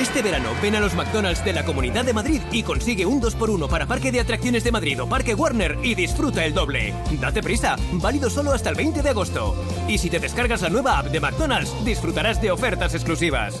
[0.00, 3.68] Este verano ven a los McDonald's de la Comunidad de Madrid y consigue un 2x1
[3.68, 6.94] para Parque de Atracciones de Madrid o Parque Warner y disfruta el doble.
[7.20, 9.56] Date prisa, válido solo hasta el 20 de agosto.
[9.88, 13.60] Y si te descargas la nueva app de McDonald's, disfrutarás de ofertas exclusivas.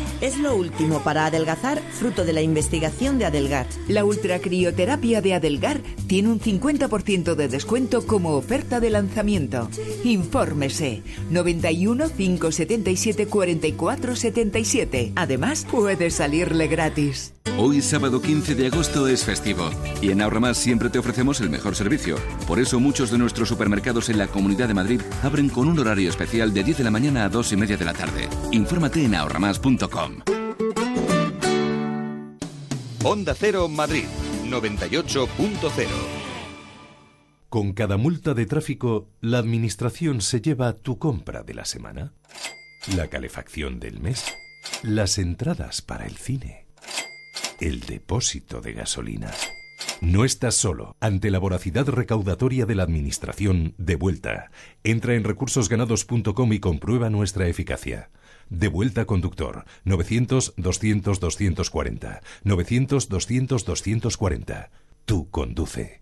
[0.21, 3.65] Es lo último para adelgazar, fruto de la investigación de Adelgar.
[3.87, 9.67] La ultracrioterapia de Adelgar tiene un 50% de descuento como oferta de lanzamiento.
[10.03, 15.11] Infórmese 91 577 44 77.
[15.15, 17.33] Además, puede salirle gratis.
[17.57, 19.69] Hoy sábado 15 de agosto es festivo
[20.01, 22.15] y en Ahorramás siempre te ofrecemos el mejor servicio.
[22.47, 26.09] Por eso muchos de nuestros supermercados en la Comunidad de Madrid abren con un horario
[26.09, 28.29] especial de 10 de la mañana a 2 y media de la tarde.
[28.51, 30.10] Infórmate en ahorramás.com.
[33.03, 34.05] Onda Cero Madrid
[34.47, 35.87] 98.0
[37.49, 42.13] Con cada multa de tráfico, la administración se lleva tu compra de la semana,
[42.95, 44.25] la calefacción del mes,
[44.83, 46.67] las entradas para el cine,
[47.59, 49.31] el depósito de gasolina.
[50.01, 50.95] No estás solo.
[50.99, 54.49] Ante la voracidad recaudatoria de la Administración, de vuelta.
[54.83, 58.09] Entra en recursosganados.com y comprueba nuestra eficacia.
[58.51, 59.65] De vuelta conductor.
[59.85, 62.21] 900-200-240.
[62.43, 64.69] 900-200-240.
[65.05, 66.01] Tú conduce.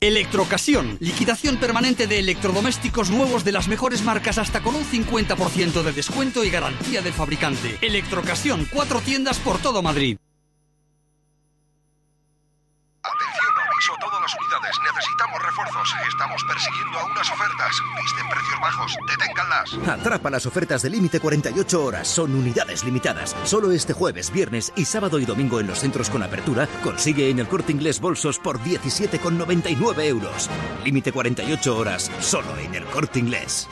[0.00, 5.92] Electrocasión, liquidación permanente de electrodomésticos nuevos de las mejores marcas hasta con un 50% de
[5.92, 7.78] descuento y garantía del fabricante.
[7.80, 10.16] Electrocasión, cuatro tiendas por todo Madrid.
[13.02, 14.76] Atención, aviso a todas las unidades.
[14.94, 15.94] Necesitamos refuerzos.
[16.08, 17.82] Estamos persiguiendo a unas ofertas.
[18.02, 18.96] Visten precios bajos.
[19.06, 19.88] Deténganlas.
[19.88, 22.08] Atrapa las ofertas de límite 48 horas.
[22.08, 23.34] Son unidades limitadas.
[23.44, 27.38] Solo este jueves, viernes y sábado y domingo en los centros con apertura consigue en
[27.38, 30.48] el corte inglés bolsos por 17,99 euros.
[30.84, 32.10] Límite 48 horas.
[32.20, 33.68] Solo en el corte inglés.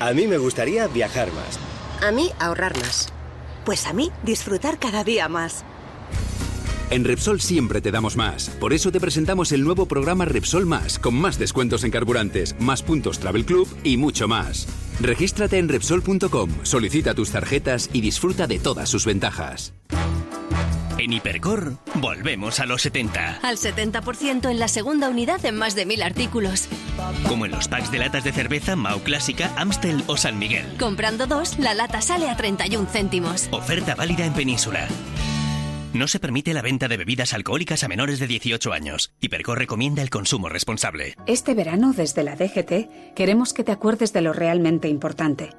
[0.00, 1.58] A mí me gustaría viajar más.
[2.02, 3.12] A mí ahorrar más.
[3.64, 5.64] Pues a mí disfrutar cada día más.
[6.92, 8.50] En Repsol siempre te damos más.
[8.60, 12.82] Por eso te presentamos el nuevo programa Repsol Más, con más descuentos en carburantes, más
[12.82, 14.68] puntos Travel Club y mucho más.
[15.00, 19.72] Regístrate en Repsol.com, solicita tus tarjetas y disfruta de todas sus ventajas.
[20.98, 23.38] En Hipercor, volvemos a los 70.
[23.42, 26.68] Al 70% en la segunda unidad en más de mil artículos.
[27.26, 30.66] Como en los packs de latas de cerveza Mau Clásica, Amstel o San Miguel.
[30.78, 33.48] Comprando dos, la lata sale a 31 céntimos.
[33.50, 34.88] Oferta válida en Península.
[35.94, 39.12] No se permite la venta de bebidas alcohólicas a menores de 18 años.
[39.20, 41.16] Hipercor recomienda el consumo responsable.
[41.26, 45.50] Este verano, desde la DGT, queremos que te acuerdes de lo realmente importante.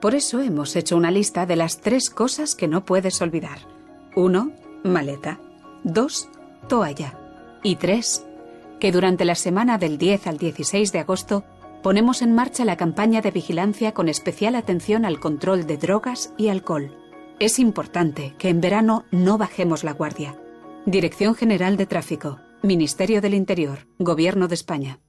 [0.00, 3.60] Por eso hemos hecho una lista de las tres cosas que no puedes olvidar.
[4.16, 4.52] 1.
[4.82, 5.38] Maleta.
[5.84, 6.28] 2.
[6.68, 7.16] Toalla.
[7.62, 8.26] Y 3.
[8.80, 11.44] Que durante la semana del 10 al 16 de agosto
[11.84, 16.48] ponemos en marcha la campaña de vigilancia con especial atención al control de drogas y
[16.48, 17.05] alcohol.
[17.38, 20.40] Es importante que en verano no bajemos la guardia.
[20.86, 25.00] Dirección General de Tráfico, Ministerio del Interior, Gobierno de España.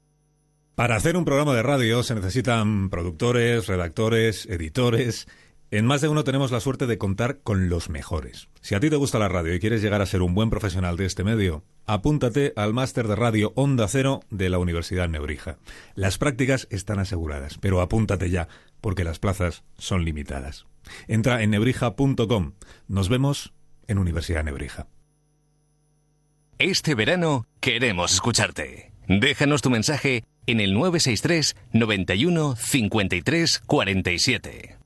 [0.75, 5.29] Para hacer un programa de radio se necesitan productores, redactores, editores.
[5.71, 8.49] En más de uno tenemos la suerte de contar con los mejores.
[8.59, 10.97] Si a ti te gusta la radio y quieres llegar a ser un buen profesional
[10.97, 15.59] de este medio, apúntate al máster de radio Onda Cero de la Universidad Nebrija.
[15.95, 18.49] Las prácticas están aseguradas, pero apúntate ya.
[18.81, 20.67] porque las plazas son limitadas.
[21.07, 22.53] Entra en nebrija.com.
[22.87, 23.53] Nos vemos
[23.87, 24.87] en Universidad Nebrija.
[26.59, 28.91] Este verano queremos escucharte.
[29.07, 34.76] Déjanos tu mensaje en el 963 91 53 47.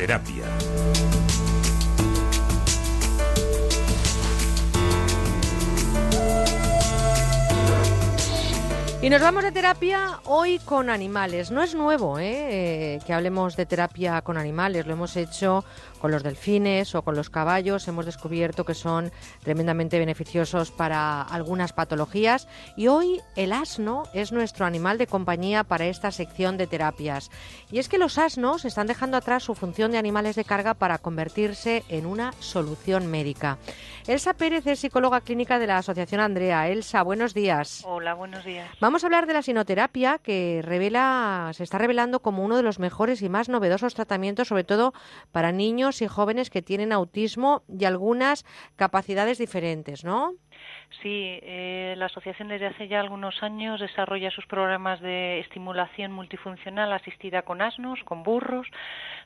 [0.00, 0.79] Terapia.
[9.10, 11.50] Nos vamos de terapia hoy con animales.
[11.50, 12.94] No es nuevo ¿eh?
[12.94, 14.86] Eh, que hablemos de terapia con animales.
[14.86, 15.64] Lo hemos hecho
[16.00, 17.88] con los delfines o con los caballos.
[17.88, 19.10] Hemos descubierto que son
[19.42, 22.46] tremendamente beneficiosos para algunas patologías.
[22.76, 27.32] Y hoy el asno es nuestro animal de compañía para esta sección de terapias.
[27.72, 30.98] Y es que los asnos están dejando atrás su función de animales de carga para
[30.98, 33.58] convertirse en una solución médica.
[34.10, 36.68] Elsa Pérez es psicóloga clínica de la Asociación Andrea.
[36.68, 37.84] Elsa, buenos días.
[37.86, 38.68] Hola, buenos días.
[38.80, 42.80] Vamos a hablar de la sinoterapia que revela, se está revelando como uno de los
[42.80, 44.94] mejores y más novedosos tratamientos, sobre todo
[45.30, 48.44] para niños y jóvenes que tienen autismo y algunas
[48.74, 50.34] capacidades diferentes, ¿no?
[50.98, 56.92] Sí, eh, la asociación desde hace ya algunos años desarrolla sus programas de estimulación multifuncional
[56.92, 58.66] asistida con asnos, con burros,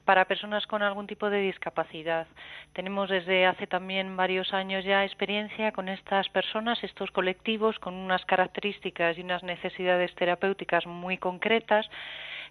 [0.05, 2.27] para personas con algún tipo de discapacidad.
[2.75, 8.25] Tenemos desde hace también varios años ya experiencia con estas personas, estos colectivos, con unas
[8.27, 11.89] características y unas necesidades terapéuticas muy concretas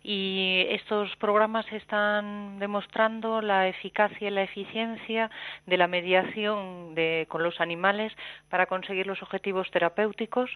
[0.04, 5.32] y estos programas están demostrando la eficacia y la eficiencia
[5.66, 8.12] de la mediación de, con los animales
[8.50, 10.50] para conseguir los objetivos terapéuticos,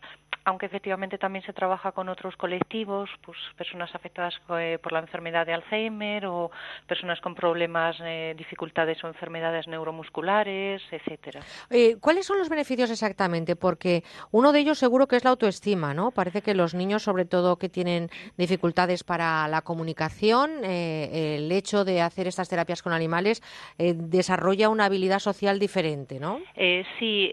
[0.43, 5.45] aunque efectivamente también se trabaja con otros colectivos, pues personas afectadas eh, por la enfermedad
[5.45, 6.51] de Alzheimer o
[6.85, 11.39] personas con problemas, eh, dificultades o enfermedades neuromusculares, etcétera.
[11.69, 13.55] Eh, ¿Cuáles son los beneficios exactamente?
[13.55, 16.11] Porque uno de ellos seguro que es la autoestima, ¿no?
[16.11, 21.85] Parece que los niños, sobre todo que tienen dificultades para la comunicación, eh, el hecho
[21.85, 23.41] de hacer estas terapias con animales
[23.77, 26.39] eh, desarrolla una habilidad social diferente, ¿no?
[26.55, 27.31] Eh, sí,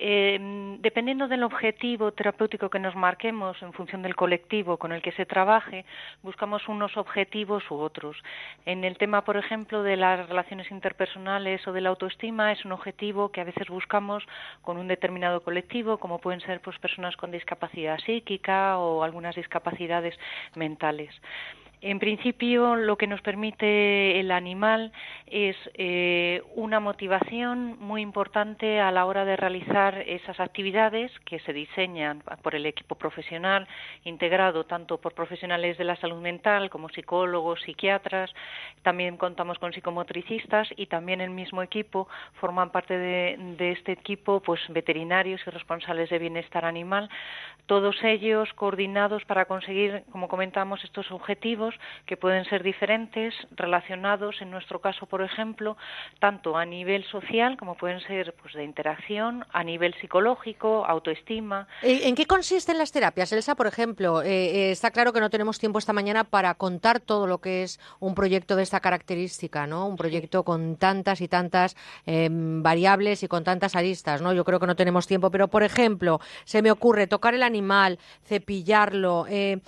[0.80, 5.24] dependiendo del objetivo terapéutico que nos marquemos en función del colectivo con el que se
[5.24, 5.84] trabaje,
[6.22, 8.16] buscamos unos objetivos u otros.
[8.66, 12.72] En el tema, por ejemplo, de las relaciones interpersonales o de la autoestima, es un
[12.72, 14.24] objetivo que a veces buscamos
[14.62, 20.18] con un determinado colectivo, como pueden ser pues, personas con discapacidad psíquica o algunas discapacidades
[20.54, 21.14] mentales.
[21.86, 24.90] En principio, lo que nos permite el animal
[25.26, 31.52] es eh, una motivación muy importante a la hora de realizar esas actividades que se
[31.52, 33.68] diseñan por el equipo profesional,
[34.04, 38.32] integrado tanto por profesionales de la salud mental como psicólogos, psiquiatras.
[38.80, 42.08] También contamos con psicomotricistas y también el mismo equipo
[42.40, 47.10] forman parte de, este equipo, pues veterinarios y responsables de bienestar animal.
[47.66, 51.73] Todos ellos coordinados para conseguir, como comentamos, estos objetivos
[52.06, 55.76] que pueden ser diferentes, relacionados, en nuestro caso, por ejemplo,
[56.18, 61.66] tanto a nivel social, como pueden ser pues, de interacción, a nivel psicológico, autoestima.
[61.82, 63.54] ¿En qué consisten las terapias, Elsa?
[63.54, 67.26] Por ejemplo, eh, eh, está claro que no tenemos tiempo esta mañana para contar todo
[67.26, 69.86] lo que es un proyecto de esta característica, ¿no?
[69.86, 74.32] Un proyecto con tantas y tantas em, variables y con tantas aristas, ¿no?
[74.32, 77.98] Yo creo que no tenemos tiempo, pero, por ejemplo, se me ocurre tocar el animal,
[78.24, 79.58] cepillarlo, eh,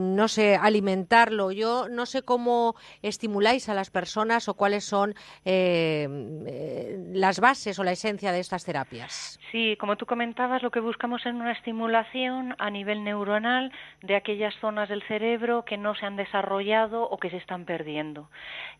[0.00, 1.11] no sé, alimentar
[1.52, 6.08] yo no sé cómo estimuláis a las personas o cuáles son eh,
[6.46, 9.38] eh, las bases o la esencia de estas terapias.
[9.50, 13.70] Sí, como tú comentabas, lo que buscamos es una estimulación a nivel neuronal
[14.00, 18.30] de aquellas zonas del cerebro que no se han desarrollado o que se están perdiendo.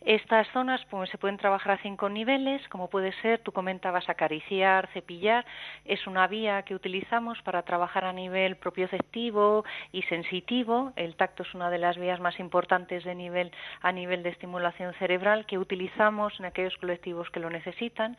[0.01, 4.89] Estas zonas pues, se pueden trabajar a cinco niveles, como puede ser, tú comentabas acariciar,
[4.95, 5.45] cepillar,
[5.85, 10.93] es una vía que utilizamos para trabajar a nivel propioceptivo y sensitivo.
[10.97, 14.95] El tacto es una de las vías más importantes de nivel, a nivel de estimulación
[14.95, 18.17] cerebral que utilizamos en aquellos colectivos que lo necesitan.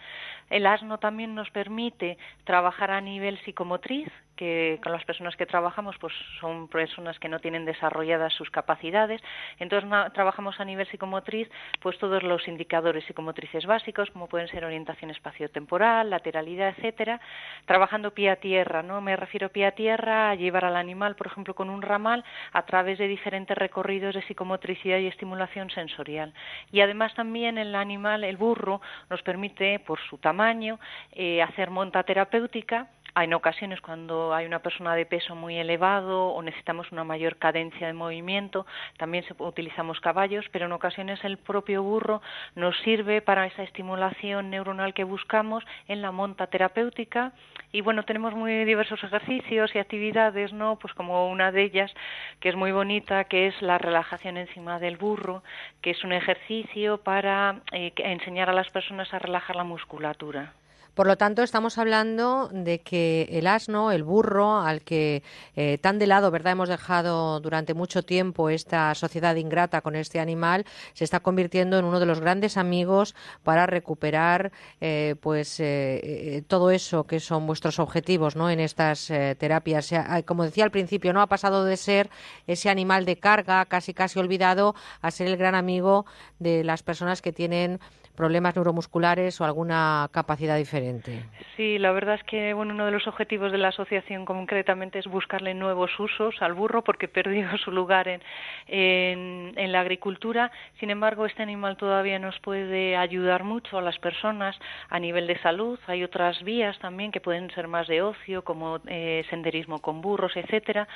[0.49, 5.95] El asno también nos permite trabajar a nivel psicomotriz, que con las personas que trabajamos
[5.99, 9.21] pues son personas que no tienen desarrolladas sus capacidades.
[9.59, 11.49] Entonces trabajamos a nivel psicomotriz
[11.81, 17.19] pues todos los indicadores psicomotrices básicos como pueden ser orientación espaciotemporal lateralidad etcétera
[17.65, 21.27] trabajando pie a tierra no me refiero pie a tierra a llevar al animal por
[21.27, 26.34] ejemplo con un ramal a través de diferentes recorridos de psicomotricidad y estimulación sensorial.
[26.71, 30.79] Y además también el animal el burro nos permite por su tamaño
[31.11, 36.41] eh, hacer monta terapéutica en ocasiones cuando hay una persona de peso muy elevado o
[36.41, 38.66] necesitamos una mayor cadencia de movimiento,
[38.97, 42.22] también utilizamos caballos, pero en ocasiones el propio burro
[42.55, 47.34] nos sirve para esa estimulación neuronal que buscamos en la monta terapéutica
[47.72, 50.78] y bueno, tenemos muy diversos ejercicios y actividades, ¿no?
[50.78, 51.91] Pues como una de ellas
[52.39, 55.43] que es muy bonita, que es la relajación encima del burro,
[55.82, 60.53] que es un ejercicio para eh, enseñar a las personas a relajar la musculatura.
[60.93, 65.23] Por lo tanto, estamos hablando de que el asno, el burro, al que
[65.55, 70.19] eh, tan de lado, ¿verdad?, hemos dejado durante mucho tiempo esta sociedad ingrata con este
[70.19, 76.43] animal, se está convirtiendo en uno de los grandes amigos para recuperar, eh, pues, eh,
[76.47, 79.07] todo eso que son vuestros objetivos, ¿no?, en estas
[79.39, 79.91] terapias.
[80.25, 82.11] Como decía al principio, no ha pasado de ser
[82.45, 86.05] ese animal de carga, casi casi olvidado, a ser el gran amigo
[86.37, 87.79] de las personas que tienen
[88.16, 91.24] problemas neuromusculares o alguna capacidad diferente.
[91.57, 95.07] Sí, la verdad es que bueno, uno de los objetivos de la asociación concretamente es
[95.07, 98.22] buscarle nuevos usos al burro porque perdió su lugar en,
[98.68, 100.51] en, la agricultura.
[100.80, 104.55] Sin embargo, este animal todavía nos puede ayudar mucho a las personas
[104.89, 105.80] a nivel de salud.
[105.88, 110.36] Hay otras vías también que pueden ser más de ocio, como eh, senderismo con burros,
[110.36, 110.88] etcétera.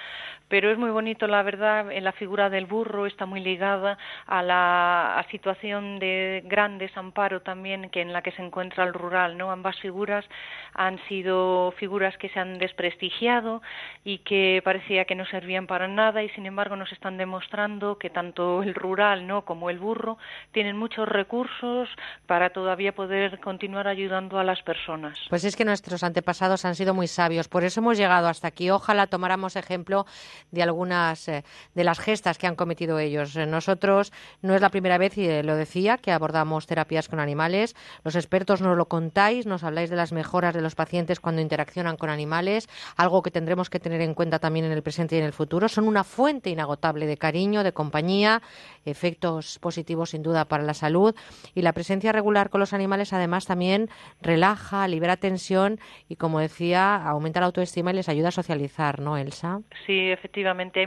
[0.47, 4.43] Pero es muy bonito, la verdad, en la figura del burro está muy ligada a
[4.43, 9.51] la situación de grandes amparo también que en la que se encuentra el rural, ¿no?
[9.51, 10.25] Ambas figuras
[10.73, 13.61] han sido figuras que se han desprestigiado
[14.03, 18.09] y que parecía que no servían para nada y sin embargo nos están demostrando que
[18.09, 19.43] tanto el rural, ¿no?
[19.45, 20.17] como el burro
[20.51, 21.89] tienen muchos recursos
[22.25, 25.17] para todavía poder continuar ayudando a las personas.
[25.29, 28.69] Pues es que nuestros antepasados han sido muy sabios, por eso hemos llegado hasta aquí.
[28.69, 30.05] Ojalá tomáramos ejemplo
[30.51, 31.43] de algunas eh,
[31.73, 33.35] de las gestas que han cometido ellos.
[33.35, 37.75] Nosotros no es la primera vez y eh, lo decía que abordamos terapia con animales.
[38.03, 41.97] Los expertos nos lo contáis, nos habláis de las mejoras de los pacientes cuando interaccionan
[41.97, 42.67] con animales,
[42.97, 45.67] algo que tendremos que tener en cuenta también en el presente y en el futuro.
[45.67, 48.41] Son una fuente inagotable de cariño, de compañía,
[48.85, 51.13] efectos positivos sin duda para la salud
[51.53, 53.89] y la presencia regular con los animales además también
[54.21, 55.79] relaja, libera tensión
[56.09, 59.59] y como decía, aumenta la autoestima y les ayuda a socializar, ¿no, Elsa?
[59.85, 60.81] Sí, efectivamente.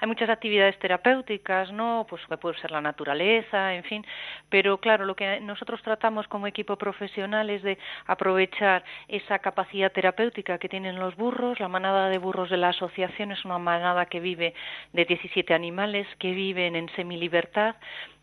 [0.00, 2.06] Hay muchas actividades terapéuticas, ¿no?
[2.08, 4.04] Pues puede ser la naturaleza, en fin,
[4.48, 10.58] pero claro, lo que nosotros tratamos como equipo profesional es de aprovechar esa capacidad terapéutica
[10.58, 11.58] que tienen los burros.
[11.58, 14.54] La manada de burros de la asociación es una manada que vive
[14.92, 17.74] de 17 animales que viven en semilibertad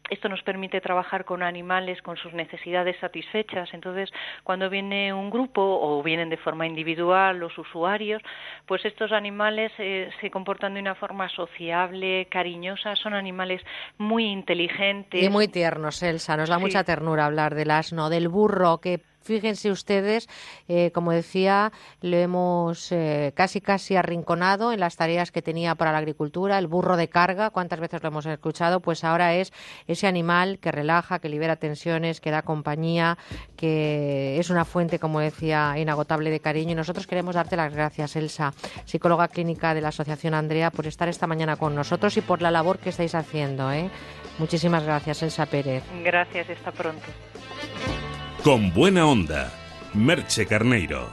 [0.10, 3.70] esto nos permite trabajar con animales con sus necesidades satisfechas.
[3.74, 4.10] Entonces,
[4.43, 8.22] cuando viene un grupo o vienen de forma individual los usuarios,
[8.66, 12.95] pues estos animales eh, se comportan de una forma sociable, cariñosa.
[12.95, 13.62] Son animales
[13.97, 15.24] muy inteligentes.
[15.24, 16.38] Y muy tiernos, Elsa.
[16.38, 20.30] Nos da mucha ternura hablar del asno, del burro que Fíjense ustedes,
[20.67, 21.71] eh, como decía,
[22.01, 26.67] lo hemos eh, casi casi arrinconado en las tareas que tenía para la agricultura, el
[26.67, 29.51] burro de carga, cuántas veces lo hemos escuchado, pues ahora es
[29.88, 33.17] ese animal que relaja, que libera tensiones, que da compañía,
[33.57, 36.73] que es una fuente, como decía, inagotable de cariño.
[36.73, 38.53] Y nosotros queremos darte las gracias, Elsa,
[38.86, 42.51] psicóloga clínica de la Asociación Andrea, por estar esta mañana con nosotros y por la
[42.51, 43.71] labor que estáis haciendo.
[43.71, 43.89] ¿eh?
[44.38, 45.84] Muchísimas gracias, Elsa Pérez.
[46.03, 47.07] Gracias, hasta pronto.
[48.46, 49.52] Con buena onda,
[49.96, 51.10] Merche Carneiro.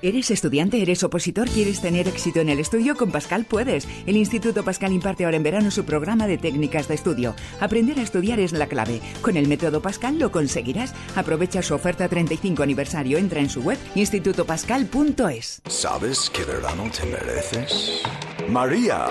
[0.00, 0.80] ¿Eres estudiante?
[0.80, 1.46] ¿Eres opositor?
[1.46, 2.96] ¿Quieres tener éxito en el estudio?
[2.96, 3.86] Con Pascal puedes.
[4.06, 7.34] El Instituto Pascal imparte ahora en verano su programa de técnicas de estudio.
[7.60, 9.02] Aprender a estudiar es la clave.
[9.20, 10.94] Con el método Pascal lo conseguirás.
[11.16, 13.18] Aprovecha su oferta 35 aniversario.
[13.18, 15.60] Entra en su web institutopascal.es.
[15.68, 18.00] ¿Sabes qué verano te mereces?
[18.48, 19.08] María.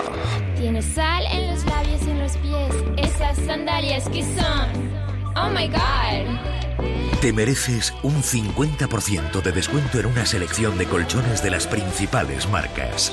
[0.56, 2.74] Tienes sal en los labios y en los pies.
[2.96, 5.11] Esas sandalias que son.
[5.34, 7.20] Oh my god.
[7.20, 13.12] Te mereces un 50% de descuento en una selección de colchones de las principales marcas.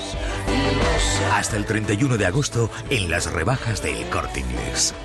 [1.31, 4.95] Hasta el 31 de agosto en las rebajas de El Corte Inglés.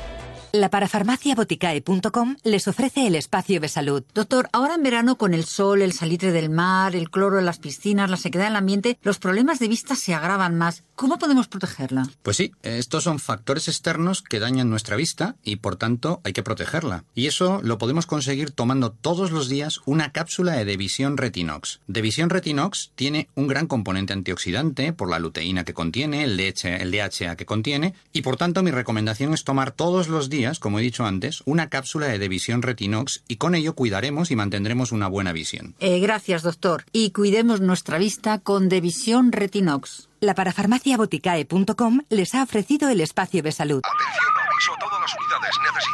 [0.55, 4.05] La parafarmaciaboticae.com les ofrece el espacio de salud.
[4.15, 7.59] Doctor, ahora en verano con el sol, el salitre del mar, el cloro en las
[7.59, 10.85] piscinas, la sequedad del ambiente, los problemas de vista se agravan más.
[10.95, 12.09] ¿Cómo podemos protegerla?
[12.23, 16.45] Pues sí, estos son factores externos que dañan nuestra vista y por tanto hay que
[16.45, 17.03] protegerla.
[17.17, 21.81] Y eso lo podemos conseguir tomando todos los días una cápsula de Devisión Retinox.
[21.89, 26.93] Devisión Retinox tiene un gran componente antioxidante por la luteína que contiene, el, DH, el
[26.93, 30.83] DHA que contiene y por tanto mi recomendación es tomar todos los días como he
[30.83, 35.33] dicho antes, una cápsula de Devisión Retinox y con ello cuidaremos y mantendremos una buena
[35.33, 35.75] visión.
[35.81, 36.85] Eh, gracias, doctor.
[36.93, 40.09] Y cuidemos nuestra vista con Devisión Retinox.
[40.21, 43.83] La parafarmaciaboticae.com les ha ofrecido el espacio de salud.
[43.85, 45.55] Atención, aviso a todas las unidades.
[45.65, 45.94] Necesitamos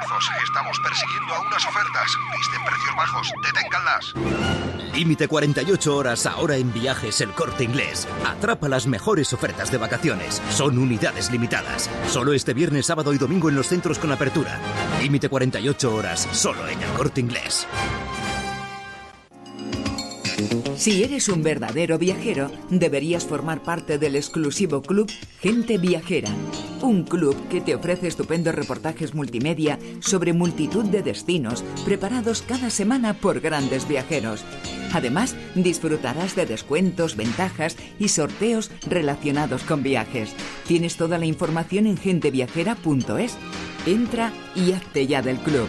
[0.00, 2.10] Estamos persiguiendo a unas ofertas.
[2.36, 3.32] Visten precios bajos.
[3.44, 4.14] Deténganlas.
[4.94, 8.08] Límite 48 horas ahora en viajes el corte inglés.
[8.26, 10.42] Atrapa las mejores ofertas de vacaciones.
[10.50, 11.90] Son unidades limitadas.
[12.08, 14.58] Solo este viernes, sábado y domingo en los centros con apertura.
[15.00, 17.66] Límite 48 horas solo en el corte inglés.
[20.76, 25.10] Si eres un verdadero viajero, deberías formar parte del exclusivo club
[25.40, 26.30] Gente Viajera.
[26.82, 33.14] Un club que te ofrece estupendos reportajes multimedia sobre multitud de destinos preparados cada semana
[33.14, 34.44] por grandes viajeros.
[34.92, 40.34] Además, disfrutarás de descuentos, ventajas y sorteos relacionados con viajes.
[40.66, 43.36] Tienes toda la información en genteviajera.es.
[43.86, 45.68] Entra y hazte ya del club.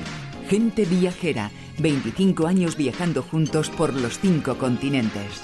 [0.49, 1.51] Gente Viajera
[1.81, 5.41] 25 años viajando juntos por los cinco continentes.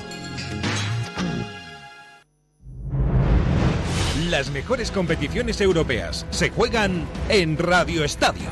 [4.29, 8.49] Las mejores competiciones europeas se juegan en Radio Estadio.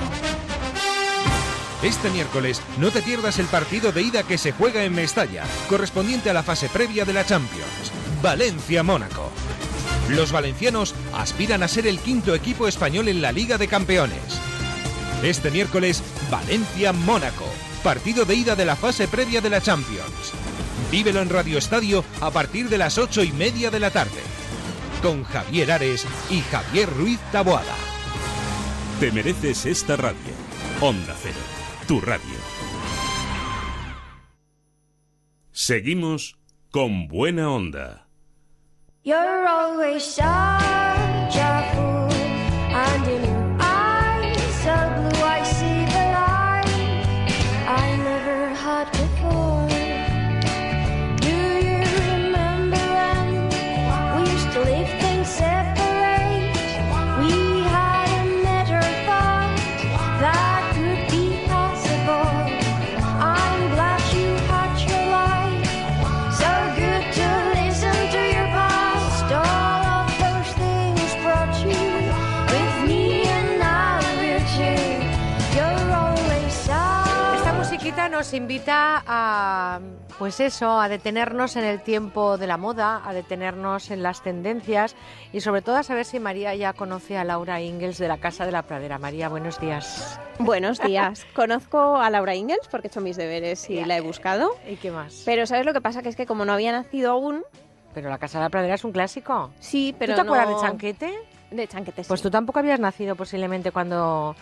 [1.83, 6.29] Este miércoles no te pierdas el partido de ida que se juega en Mestalla, correspondiente
[6.29, 7.91] a la fase previa de la Champions.
[8.23, 9.29] Valencia-Mónaco.
[10.09, 14.39] Los valencianos aspiran a ser el quinto equipo español en la Liga de Campeones.
[15.21, 17.45] Este miércoles, Valencia-Mónaco
[17.85, 20.33] partido de ida de la fase previa de la Champions.
[20.89, 24.23] Vívelo en Radio Estadio a partir de las ocho y media de la tarde.
[25.03, 27.75] Con Javier Ares y Javier Ruiz Taboada.
[28.99, 30.33] Te mereces esta radio.
[30.81, 31.37] Onda Cero,
[31.87, 32.39] tu radio.
[35.51, 36.39] Seguimos
[36.71, 38.07] con buena onda.
[39.03, 40.84] You're always such
[78.25, 79.79] nos invita a,
[80.17, 84.95] pues eso, a detenernos en el tiempo de la moda, a detenernos en las tendencias
[85.31, 88.47] y sobre todo a saber si María ya conoce a Laura Ingels de la Casa
[88.47, 88.97] de la Pradera.
[88.97, 90.19] María, buenos días.
[90.39, 91.23] Buenos días.
[91.35, 94.49] Conozco a Laura Ingalls porque he hecho mis deberes y la he buscado.
[94.67, 95.21] ¿Y qué más?
[95.23, 96.01] Pero ¿sabes lo que pasa?
[96.01, 97.43] Que es que como no había nacido aún...
[97.93, 99.51] Pero la Casa de la Pradera es un clásico.
[99.59, 101.13] Sí, pero ¿Tú te acuerdas de Chanquete?
[101.51, 102.07] De Chanquete, sí.
[102.07, 104.35] Pues tú tampoco habías nacido posiblemente cuando...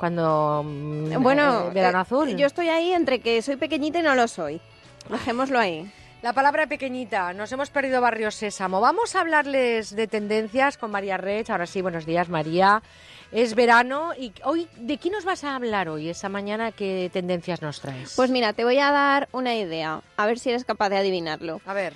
[0.00, 0.62] Cuando...
[0.64, 2.34] mm, Bueno, eh, Verano eh, Azul.
[2.34, 4.58] yo estoy ahí entre que soy pequeñita y no lo soy.
[5.10, 5.92] Dejémoslo ahí.
[6.22, 8.80] La palabra pequeñita, nos hemos perdido Barrio Sésamo.
[8.80, 11.50] Vamos a hablarles de tendencias con María Rech.
[11.50, 12.82] Ahora sí, buenos días, María.
[13.30, 16.72] Es verano y hoy, ¿de qué nos vas a hablar hoy, esa mañana?
[16.72, 18.14] ¿Qué tendencias nos traes?
[18.16, 20.00] Pues mira, te voy a dar una idea.
[20.16, 21.60] A ver si eres capaz de adivinarlo.
[21.66, 21.92] A ver.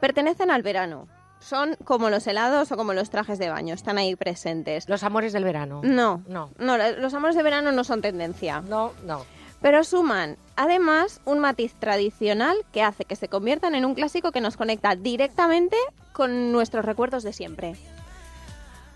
[0.00, 1.08] Pertenecen al verano.
[1.40, 3.74] Son como los helados o como los trajes de baño.
[3.74, 4.88] Están ahí presentes.
[4.88, 5.80] Los amores del verano.
[5.84, 6.22] No.
[6.26, 6.50] No.
[6.58, 8.60] No, los amores de verano no son tendencia.
[8.62, 9.24] No, no.
[9.60, 14.40] Pero suman, además, un matiz tradicional que hace que se conviertan en un clásico que
[14.40, 15.76] nos conecta directamente
[16.12, 17.74] con nuestros recuerdos de siempre.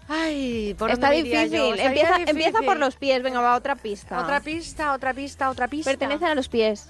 [0.08, 1.78] Ay, ¿por Está difícil.
[1.78, 2.28] Empieza, difícil.
[2.28, 3.22] empieza por los pies.
[3.22, 4.20] Venga, va, otra pista.
[4.20, 5.90] Otra pista, otra pista, otra pista.
[5.90, 6.88] Pertenecen a los pies.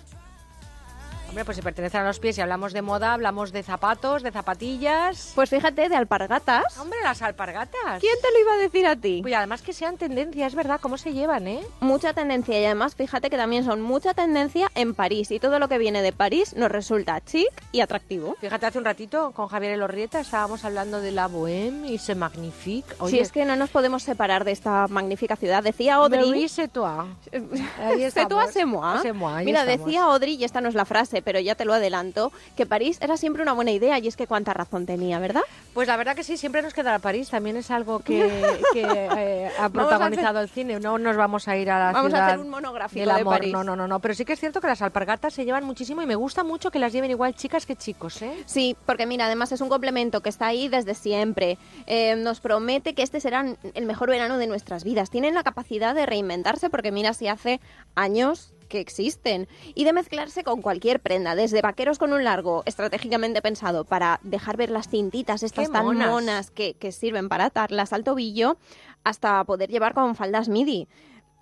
[1.33, 4.31] Hombre, pues si pertenecen a los pies y hablamos de moda, hablamos de zapatos, de
[4.31, 5.33] zapatillas.
[5.35, 6.77] Pues fíjate, de alpargatas.
[6.79, 8.01] Hombre, las alpargatas.
[8.01, 9.23] ¿Quién te lo iba a decir a ti?
[9.27, 11.63] Y además que sean tendencia, es verdad, cómo se llevan, ¿eh?
[11.81, 15.69] Mucha tendencia y además fíjate que también son mucha tendencia en París y todo lo
[15.69, 18.37] que viene de París nos resulta chic y atractivo.
[18.39, 22.95] Fíjate, hace un ratito con Javier Elorrieta estábamos hablando de la Bohème y se magnifique.
[23.09, 25.63] Si es que no nos podemos separar de esta magnífica ciudad.
[25.63, 26.29] Decía Audrey...
[26.29, 27.07] Marie, c'est toi.
[27.81, 28.99] Ahí C'est toi, c'est moi.
[29.01, 29.87] C'est moi, ahí Mira, estamos.
[29.87, 32.99] decía Audrey, y esta no es la frase, Pero ya te lo adelanto, que París
[33.01, 35.43] era siempre una buena idea y es que cuánta razón tenía, ¿verdad?
[35.75, 37.31] Pues la verdad que sí, siempre nos quedará París.
[37.31, 38.19] También es algo que,
[38.73, 40.81] que, eh, ha protagonizado el cine.
[40.81, 43.21] No nos vamos a ir a la Vamos a ciudad hacer un monográfico del de
[43.21, 43.35] amor.
[43.35, 43.53] París.
[43.53, 44.01] No, no, no, no.
[44.01, 46.71] Pero sí que es cierto que las alpargatas se llevan muchísimo y me gusta mucho
[46.71, 48.43] que las lleven igual chicas que chicos, ¿eh?
[48.47, 51.59] Sí, porque mira, además es un complemento que está ahí desde siempre.
[51.87, 53.45] Eh, nos promete que este será
[53.75, 55.11] el mejor verano de nuestras vidas.
[55.11, 57.61] Tienen la capacidad de reinventarse porque mira si hace
[57.95, 63.43] años que existen y de mezclarse con cualquier prenda, desde vaqueros con un largo estratégicamente
[63.43, 66.09] pensado para dejar ver las cintitas estas ¡Qué tan monas!
[66.09, 68.57] monas que, que sirven para atarlas al tobillo,
[69.05, 70.89] hasta poder llevar con faldas midi.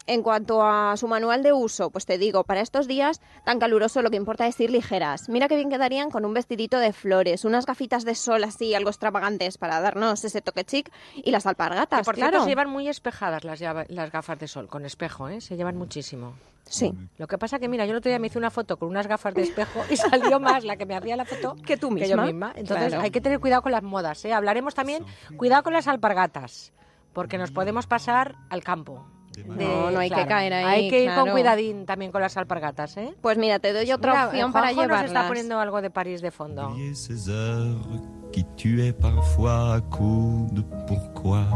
[0.06, 4.02] En cuanto a su manual de uso, pues te digo, para estos días tan caluroso
[4.02, 5.28] lo que importa es ir ligeras.
[5.28, 8.90] Mira qué bien quedarían con un vestidito de flores, unas gafitas de sol así, algo
[8.90, 12.30] extravagantes para darnos ese toque chic y las alpargatas, Que por claro.
[12.30, 15.40] cierto, se llevan muy espejadas las, las gafas de sol, con espejo, ¿eh?
[15.40, 16.34] Se llevan muchísimo.
[16.70, 16.94] Sí.
[17.18, 19.06] Lo que pasa que, mira, yo el otro día me hice una foto con unas
[19.08, 22.08] gafas de espejo y salió más la que me hacía la foto que tú que
[22.08, 22.24] yo misma.
[22.26, 22.52] misma.
[22.54, 23.02] Entonces Claro.
[23.02, 24.32] hay que tener cuidado con las modas, ¿eh?
[24.32, 25.04] Hablaremos también,
[25.36, 26.72] cuidado con las alpargatas,
[27.12, 29.04] porque nos podemos pasar al campo.
[29.46, 32.96] No, no hay que caer ahí, Hay que ir con cuidadín también con las alpargatas,
[32.96, 33.14] ¿eh?
[33.20, 35.04] Pues mira, te doy otra Mira, opción para nos llevarlas.
[35.06, 36.70] está poniendo algo de París de fondo.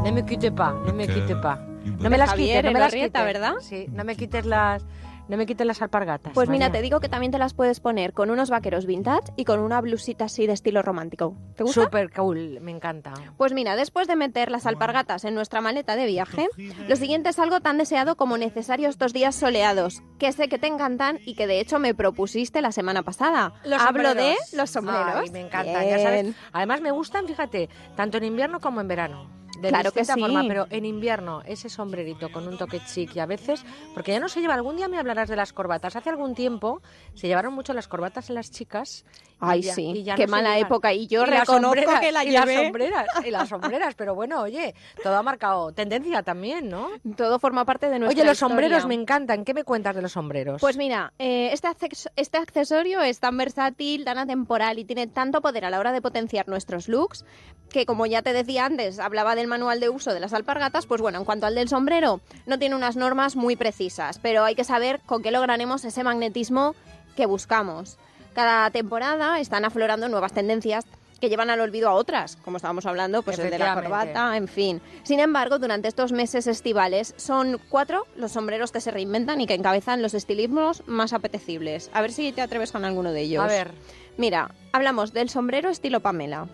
[0.04, 1.56] No me quite pa, no me cœur quite pa.
[1.56, 3.12] du No me las Javier quites, no me las quites.
[3.12, 3.54] ¿verdad?
[3.60, 4.84] Sí, no me quites las,
[5.28, 6.32] no me quites las alpargatas.
[6.34, 6.80] Pues mira, María.
[6.80, 9.80] te digo que también te las puedes poner con unos vaqueros vintage y con una
[9.80, 11.36] blusita así de estilo romántico.
[11.56, 11.84] ¿Te gusta?
[11.84, 13.14] Súper cool, me encanta.
[13.36, 16.48] Pues mira, después de meter las alpargatas en nuestra maleta de viaje,
[16.88, 20.66] lo siguiente es algo tan deseado como necesario estos días soleados, que sé que te
[20.66, 23.54] encantan y que de hecho me propusiste la semana pasada.
[23.64, 25.22] Los Hablo de los sombreros.
[25.22, 26.34] Ay, me encantan, ya sabes.
[26.52, 29.43] Además me gustan, fíjate, tanto en invierno como en verano.
[29.64, 30.20] De Claro que sí.
[30.20, 34.20] forma, pero en invierno ese sombrerito con un toque chic y a veces, porque ya
[34.20, 35.96] no se lleva, algún día me hablarás de las corbatas.
[35.96, 36.82] Hace algún tiempo
[37.14, 39.04] se llevaron mucho las corbatas en las chicas.
[39.40, 40.92] Ay, ya- sí, qué no mala época.
[40.92, 45.16] Y yo reconozco que la y las sombreras, y las sombreras, pero bueno, oye, todo
[45.16, 46.88] ha marcado tendencia también, ¿no?
[47.16, 49.44] Todo forma parte de nuestra Oye, los sombreros me encantan.
[49.44, 50.60] ¿Qué me cuentas de los sombreros?
[50.60, 55.42] Pues mira, eh, este, acceso- este accesorio es tan versátil, tan atemporal y tiene tanto
[55.42, 57.24] poder a la hora de potenciar nuestros looks
[57.70, 61.00] que, como ya te decía antes, hablaba del manual de uso de las alpargatas, pues
[61.00, 64.64] bueno, en cuanto al del sombrero, no tiene unas normas muy precisas, pero hay que
[64.64, 66.74] saber con qué lograremos ese magnetismo
[67.14, 67.96] que buscamos.
[68.34, 70.84] Cada temporada están aflorando nuevas tendencias
[71.20, 74.48] que llevan al olvido a otras, como estábamos hablando, pues el de la corbata, en
[74.48, 74.80] fin.
[75.04, 79.54] Sin embargo, durante estos meses estivales son cuatro los sombreros que se reinventan y que
[79.54, 81.90] encabezan los estilismos más apetecibles.
[81.94, 83.44] A ver si te atreves con alguno de ellos.
[83.44, 83.70] A ver.
[84.16, 86.48] Mira, hablamos del sombrero estilo Pamela,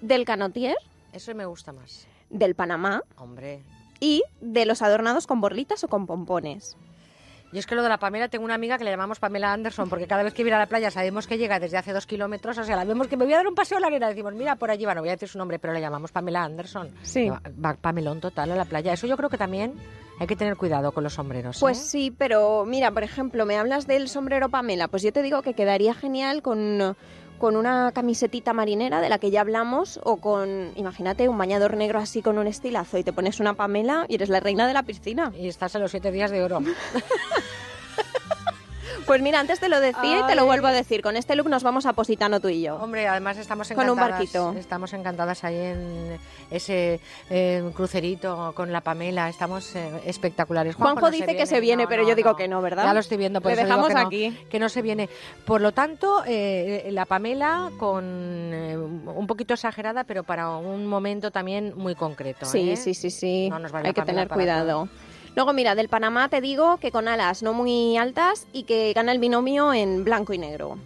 [0.00, 0.76] del canotier,
[1.12, 2.06] Eso me gusta más.
[2.30, 3.62] del Panamá Hombre.
[4.00, 6.76] y de los adornados con borlitas o con pompones.
[7.50, 9.88] Yo es que lo de la Pamela, tengo una amiga que le llamamos Pamela Anderson,
[9.88, 12.58] porque cada vez que viene a la playa sabemos que llega desde hace dos kilómetros,
[12.58, 14.34] o sea, la vemos que me voy a dar un paseo a la arena, decimos,
[14.34, 16.90] mira, por allí va, no voy a decir su nombre, pero le llamamos Pamela Anderson.
[17.02, 17.30] Sí.
[17.30, 18.92] Va, va Pamelón total a la playa.
[18.92, 19.72] Eso yo creo que también
[20.20, 21.56] hay que tener cuidado con los sombreros.
[21.56, 21.60] ¿eh?
[21.60, 25.40] Pues sí, pero mira, por ejemplo, me hablas del sombrero Pamela, pues yo te digo
[25.40, 26.96] que quedaría genial con,
[27.38, 31.98] con una camisetita marinera de la que ya hablamos o con, imagínate, un bañador negro
[31.98, 34.82] así con un estilazo y te pones una Pamela y eres la reina de la
[34.82, 35.32] piscina.
[35.38, 36.60] Y estás en los siete días de oro.
[39.08, 41.48] Pues mira, antes te lo decía y te lo vuelvo a decir, con este look
[41.48, 42.76] nos vamos a Positano tú y yo.
[42.76, 44.06] Hombre, además estamos Con encantadas.
[44.06, 44.52] un barquito.
[44.58, 46.18] Estamos encantadas ahí en
[46.50, 47.00] ese
[47.30, 49.30] eh, crucerito con la Pamela.
[49.30, 50.76] Estamos eh, espectaculares.
[50.76, 52.84] Juanjo no se dice que se viene, No, pero no, yo digo que no, ¿verdad?
[52.84, 54.38] Ya lo estoy viendo, por Le eso digo dejamos que aquí.
[54.50, 55.08] que no se viene.
[55.46, 58.04] Por lo tanto, eh, la Pamela con
[58.52, 62.44] eh, un poquito exagerada, pero para un momento también muy concreto.
[62.44, 62.76] Sí, ¿eh?
[62.76, 63.48] sí, sí, sí.
[63.48, 64.88] No nos vale Hay que Pamela tener cuidado.
[65.38, 69.12] Luego, mira, del Panamá te digo que con alas no muy altas y que gana
[69.12, 70.78] el binomio en blanco y negro.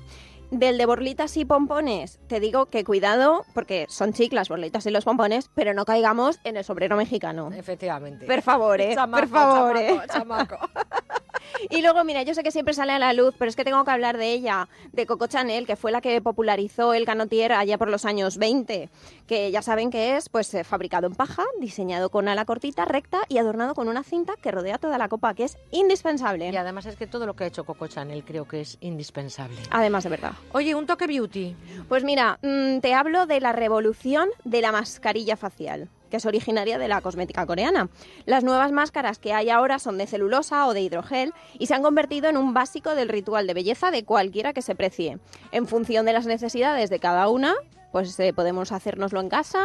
[0.51, 4.91] Del de borlitas y pompones, te digo que cuidado, porque son chic las borlitas y
[4.91, 7.51] los pompones, pero no caigamos en el sombrero mexicano.
[7.51, 8.27] Efectivamente.
[8.27, 9.87] Per favore, Chamaco, per favore.
[10.07, 10.59] chamaco, chamaco.
[11.71, 13.85] Y luego, mira, yo sé que siempre sale a la luz, pero es que tengo
[13.85, 17.79] que hablar de ella, de Coco Chanel, que fue la que popularizó el canotier allá
[17.79, 18.89] por los años 20,
[19.27, 23.21] que ya saben que es pues eh, fabricado en paja, diseñado con ala cortita, recta
[23.29, 26.51] y adornado con una cinta que rodea toda la copa, que es indispensable.
[26.51, 29.57] Y además es que todo lo que ha hecho Coco Chanel creo que es indispensable.
[29.71, 30.33] Además de verdad.
[30.53, 31.57] Oye, un toque beauty.
[31.89, 36.77] Pues mira, mm, te hablo de la revolución de la mascarilla facial que es originaria
[36.77, 37.89] de la cosmética coreana.
[38.27, 41.83] Las nuevas máscaras que hay ahora son de celulosa o de hidrogel y se han
[41.83, 45.19] convertido en un básico del ritual de belleza de cualquiera que se precie.
[45.53, 47.55] En función de las necesidades de cada una,
[47.93, 49.65] pues eh, podemos hacérnoslo en casa,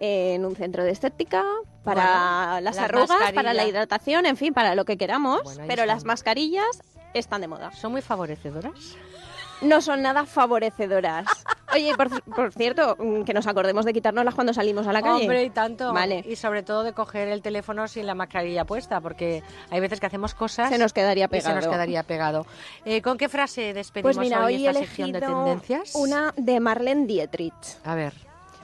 [0.00, 1.44] en un centro de estética,
[1.84, 5.44] para Bueno, las, las arrugas, para la hidratación, en fin, para lo que queramos.
[5.44, 6.82] Bueno, pero las mascarillas
[7.14, 7.70] están de moda.
[7.70, 8.96] ¿Son muy favorecedoras?
[9.62, 11.26] No son nada favorecedoras.
[11.74, 15.22] Oye, por, por cierto, mm, que nos acordemos de quitárnoslas cuando salimos a la calle.
[15.22, 15.92] Hombre, y tanto.
[15.92, 16.24] Vale.
[16.26, 20.06] Y sobre todo de coger el teléfono sin la mascarilla puesta, porque hay veces que
[20.06, 20.70] hacemos cosas...
[20.70, 21.70] Se nos quedaría y se nos pegado.
[21.70, 22.46] quedaría pegado.
[22.84, 25.94] Eh, ¿Con qué frase despedimos Pues mira, hoy, esta sección de tendencias?
[25.94, 27.54] una de Marlene Dietrich.
[27.84, 28.14] A ver.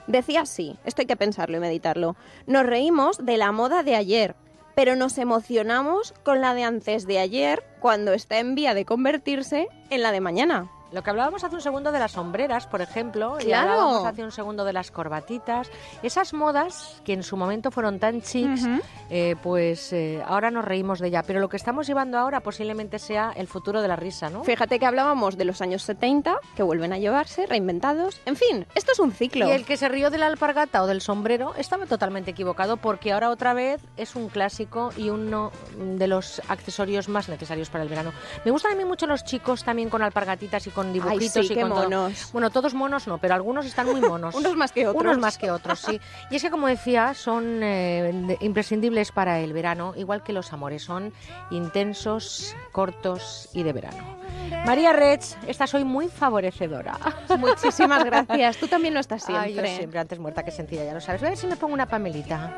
[0.07, 2.15] Decía así, esto hay que pensarlo y meditarlo.
[2.45, 4.35] Nos reímos de la moda de ayer,
[4.75, 9.67] pero nos emocionamos con la de antes de ayer cuando está en vía de convertirse
[9.89, 10.69] en la de mañana.
[10.93, 14.31] Lo que hablábamos hace un segundo de las sombreras, por ejemplo, y hablábamos hace un
[14.31, 15.71] segundo de las corbatitas,
[16.03, 18.67] esas modas que en su momento fueron tan chics,
[19.09, 21.23] eh, pues eh, ahora nos reímos de ella.
[21.23, 24.43] Pero lo que estamos llevando ahora posiblemente sea el futuro de la risa, ¿no?
[24.43, 28.21] Fíjate que hablábamos de los años 70, que vuelven a llevarse, reinventados.
[28.25, 29.47] En fin, esto es un ciclo.
[29.47, 33.13] Y el que se rió de la alpargata o del sombrero estaba totalmente equivocado porque
[33.13, 37.89] ahora otra vez es un clásico y uno de los accesorios más necesarios para el
[37.89, 38.13] verano.
[38.45, 41.55] Me gustan a mí mucho los chicos también con alpargatitas y con dibujitos sí, y
[41.55, 41.83] qué con todo.
[41.83, 42.29] monos.
[42.33, 44.35] Bueno, todos monos no, pero algunos están muy monos.
[44.43, 45.01] Unos más que otros.
[45.03, 46.01] Unos más que otros, sí.
[46.29, 50.83] Y es que como decía, son eh, imprescindibles para el verano, igual que los amores,
[50.83, 51.13] son
[51.51, 54.17] intensos, cortos y de verano.
[54.65, 56.97] María Rech, esta soy muy favorecedora.
[57.37, 58.57] Muchísimas gracias.
[58.57, 59.71] Tú también lo estás Ay, siempre.
[59.71, 61.21] yo siempre antes muerta que sencilla, ya lo sabes.
[61.21, 62.53] Voy a ver si me pongo una pamelita.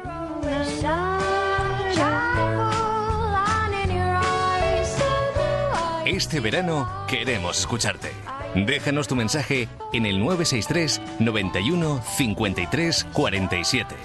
[6.06, 8.12] Este verano queremos escucharte.
[8.54, 13.96] Déjanos tu mensaje en el 963 91 53 47.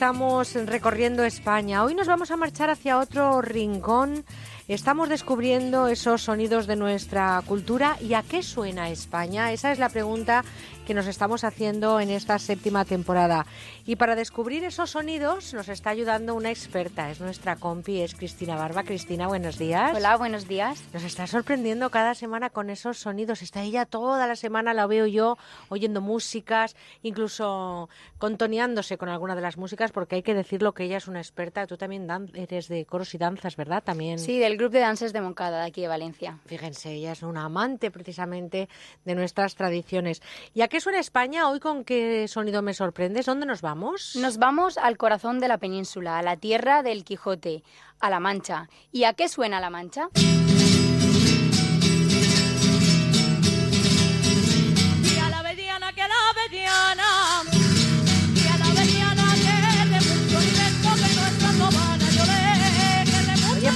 [0.00, 1.84] Estamos recorriendo España.
[1.84, 4.24] Hoy nos vamos a marchar hacia otro rincón.
[4.66, 9.52] Estamos descubriendo esos sonidos de nuestra cultura y a qué suena España.
[9.52, 10.42] Esa es la pregunta
[10.90, 13.46] que nos estamos haciendo en esta séptima temporada.
[13.86, 18.56] Y para descubrir esos sonidos nos está ayudando una experta, es nuestra compi, es Cristina
[18.56, 18.82] Barba.
[18.82, 19.96] Cristina, buenos días.
[19.96, 20.82] Hola, buenos días.
[20.92, 23.40] Nos está sorprendiendo cada semana con esos sonidos.
[23.40, 25.38] Está ella toda la semana, la veo yo,
[25.68, 26.74] oyendo músicas,
[27.04, 27.88] incluso
[28.18, 31.68] contoneándose con alguna de las músicas, porque hay que decirlo que ella es una experta.
[31.68, 33.84] Tú también eres de coros y danzas, ¿verdad?
[33.84, 34.18] También.
[34.18, 36.40] Sí, del grupo de danzas de Moncada, de aquí de Valencia.
[36.46, 38.68] Fíjense, ella es una amante precisamente
[39.04, 40.20] de nuestras tradiciones.
[40.52, 41.48] ¿Y a qué suena España?
[41.48, 43.26] Hoy con qué sonido me sorprendes.
[43.26, 44.16] ¿Dónde nos vamos?
[44.16, 47.62] Nos vamos al corazón de la península, a la tierra del Quijote,
[48.00, 48.68] a La Mancha.
[48.92, 50.08] ¿Y a qué suena La Mancha?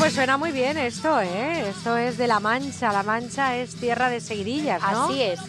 [0.05, 1.71] Pues suena muy bien esto, ¿eh?
[1.71, 2.93] Esto es de La Mancha.
[2.93, 5.05] La Mancha es tierra de seguidillas, ¿no?
[5.05, 5.41] Así es.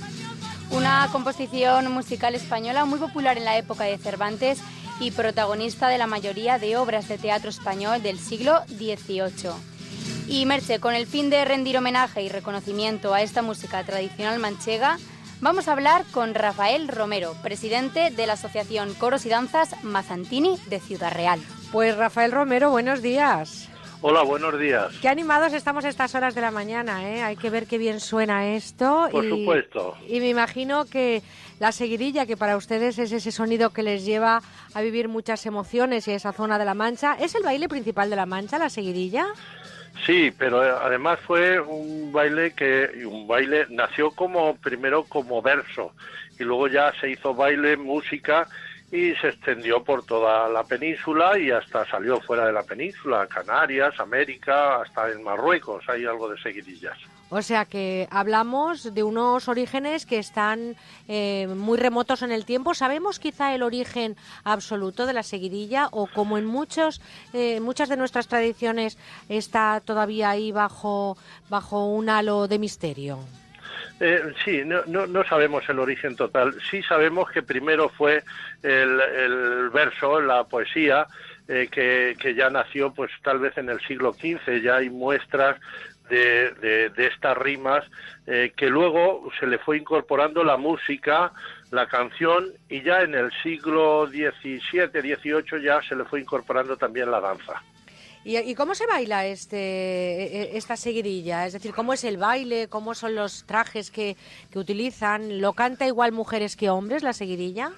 [0.71, 4.59] Una composición musical española muy popular en la época de Cervantes
[4.99, 9.51] y protagonista de la mayoría de obras de teatro español del siglo XVIII.
[10.27, 14.97] Y Merche, con el fin de rendir homenaje y reconocimiento a esta música tradicional manchega,
[15.39, 20.79] vamos a hablar con Rafael Romero, presidente de la Asociación Coros y Danzas Mazantini de
[20.79, 21.39] Ciudad Real.
[21.71, 23.69] Pues Rafael Romero, buenos días.
[24.07, 24.95] Hola, buenos días.
[25.01, 27.23] Qué animados estamos a estas horas de la mañana, ¿eh?
[27.23, 29.07] Hay que ver qué bien suena esto.
[29.11, 29.97] Por y, supuesto.
[30.07, 31.23] Y me imagino que
[31.59, 34.43] la seguidilla, que para ustedes es ese sonido que les lleva
[34.75, 38.15] a vivir muchas emociones y esa zona de la Mancha, ¿es el baile principal de
[38.15, 39.25] la Mancha, la seguidilla?
[40.05, 45.93] Sí, pero eh, además fue un baile que un baile nació como primero como verso
[46.37, 48.47] y luego ya se hizo baile, música
[48.91, 53.99] y se extendió por toda la península y hasta salió fuera de la península, Canarias,
[53.99, 56.97] América, hasta en Marruecos hay algo de seguidillas.
[57.29, 60.75] O sea que hablamos de unos orígenes que están
[61.07, 62.75] eh, muy remotos en el tiempo.
[62.75, 67.01] ¿Sabemos quizá el origen absoluto de la seguidilla o como en muchos,
[67.33, 71.17] eh, muchas de nuestras tradiciones está todavía ahí bajo,
[71.49, 73.19] bajo un halo de misterio?
[73.99, 76.55] Eh, sí, no, no, no sabemos el origen total.
[76.69, 78.23] Sí sabemos que primero fue
[78.61, 81.07] el, verso, la poesía,
[81.47, 84.61] eh, que, que ya nació pues tal vez en el siglo XV.
[84.61, 85.57] Ya hay muestras
[86.09, 87.83] de, de- de estas rimas
[88.27, 91.31] eh, que luego se le fue incorporando la música,
[91.71, 94.59] la canción y ya en el siglo XVII,
[94.91, 97.61] XVIII ya se le fue incorporando también la danza.
[98.25, 101.45] ¿Y, y cómo se baila este, e- esta seguidilla?
[101.45, 102.67] Es decir, ¿cómo es el baile?
[102.67, 104.17] ¿Cómo son los trajes que,
[104.51, 105.39] que utilizan?
[105.39, 107.71] ¿Lo canta igual mujeres que hombres la seguidilla?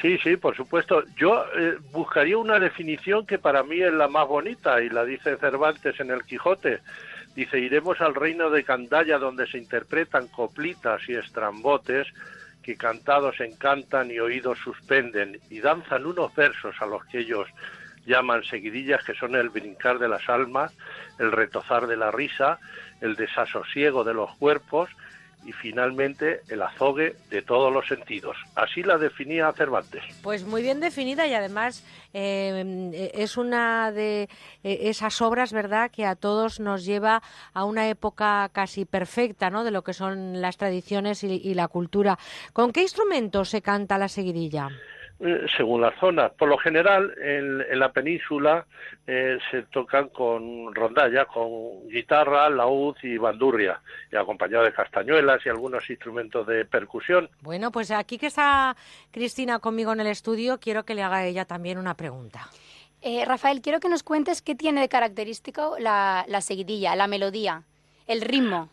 [0.00, 1.04] Sí, sí, por supuesto.
[1.16, 5.36] Yo eh, buscaría una definición que para mí es la más bonita y la dice
[5.36, 6.80] Cervantes en el Quijote.
[7.34, 12.06] Dice, iremos al reino de Candaya donde se interpretan coplitas y estrambotes
[12.62, 17.48] que cantados encantan y oídos suspenden y danzan unos versos a los que ellos
[18.06, 20.72] llaman seguidillas que son el brincar de las almas,
[21.18, 22.58] el retozar de la risa,
[23.00, 24.90] el desasosiego de los cuerpos
[25.44, 28.36] y finalmente el azogue de todos los sentidos.
[28.54, 30.02] Así la definía Cervantes.
[30.22, 31.82] Pues muy bien definida y además
[32.12, 34.28] eh, es una de
[34.62, 37.22] eh, esas obras, ¿verdad?, que a todos nos lleva
[37.54, 41.68] a una época casi perfecta, ¿no?, de lo que son las tradiciones y, y la
[41.68, 42.18] cultura.
[42.52, 44.68] ¿Con qué instrumento se canta la seguidilla?
[45.22, 46.32] Eh, según las zonas.
[46.32, 48.64] Por lo general, en, en la península
[49.06, 55.50] eh, se tocan con rondalla, con guitarra, laúd y bandurria, y acompañado de castañuelas y
[55.50, 57.28] algunos instrumentos de percusión.
[57.42, 58.74] Bueno, pues aquí que está
[59.10, 62.48] Cristina conmigo en el estudio, quiero que le haga ella también una pregunta.
[63.02, 67.64] Eh, Rafael, quiero que nos cuentes qué tiene de característico la, la seguidilla, la melodía,
[68.06, 68.70] el ritmo.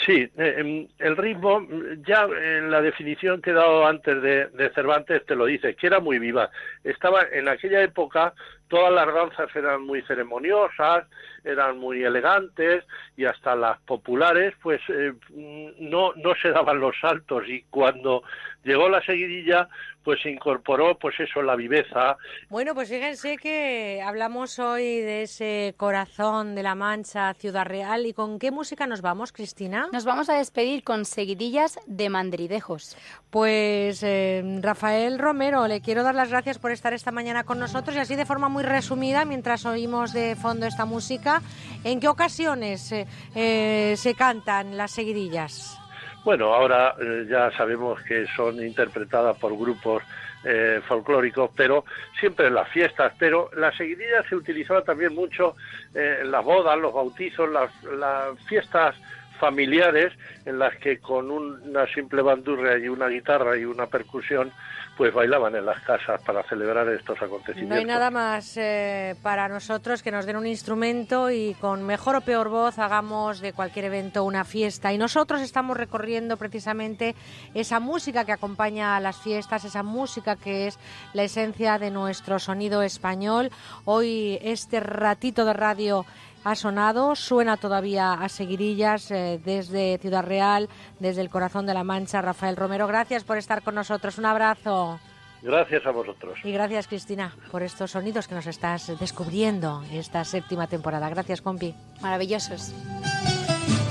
[0.00, 4.46] Sí, eh, em, el ritmo, mm, ya en la definición que he dado antes de,
[4.46, 6.50] de Cervantes te lo dice, que era muy viva.
[6.82, 8.32] Estaba en aquella época,
[8.68, 11.06] todas las danzas eran muy ceremoniosas,
[11.44, 12.84] eran muy elegantes
[13.16, 18.22] y hasta las populares, pues eh, mm, no, no se daban los saltos y cuando
[18.64, 19.68] llegó la seguidilla,
[20.04, 22.16] pues incorporó, pues eso, la viveza,
[22.48, 28.06] Bueno, pues fíjense que hablamos hoy de ese corazón de la Mancha, Ciudad Real.
[28.06, 29.88] ¿Y con qué música nos vamos, Cristina?
[29.92, 32.96] Nos vamos a despedir con seguidillas de mandridejos.
[33.30, 37.96] Pues eh, Rafael Romero, le quiero dar las gracias por estar esta mañana con nosotros
[37.96, 41.42] y así de forma muy resumida, mientras oímos de fondo esta música,
[41.84, 45.81] ¿en qué ocasiones eh, eh, se cantan las seguidillas?
[46.24, 50.02] Bueno, ahora eh, ya sabemos que son interpretadas por grupos
[50.44, 51.84] eh, folclóricos, pero
[52.18, 53.12] siempre en las fiestas.
[53.18, 55.56] Pero la seguidilla se utilizaba también mucho
[55.94, 58.94] eh, en las bodas, los bautizos, las, las fiestas
[59.40, 60.12] familiares
[60.44, 64.52] en las que con una simple bandurria y una guitarra y una percusión
[64.96, 67.70] pues bailaban en las casas para celebrar estos acontecimientos.
[67.70, 72.16] No hay nada más eh, para nosotros que nos den un instrumento y con mejor
[72.16, 74.92] o peor voz hagamos de cualquier evento una fiesta.
[74.92, 77.14] Y nosotros estamos recorriendo precisamente
[77.54, 80.78] esa música que acompaña a las fiestas, esa música que es
[81.14, 83.50] la esencia de nuestro sonido español.
[83.84, 86.04] Hoy este ratito de radio
[86.44, 90.68] ha sonado, suena todavía a seguirillas eh, desde Ciudad Real,
[90.98, 92.20] desde el corazón de la Mancha.
[92.22, 94.18] Rafael Romero, gracias por estar con nosotros.
[94.18, 94.98] Un abrazo.
[95.42, 96.38] Gracias a vosotros.
[96.44, 101.08] Y gracias, Cristina, por estos sonidos que nos estás descubriendo esta séptima temporada.
[101.08, 101.74] Gracias, compi.
[102.00, 102.72] Maravillosos.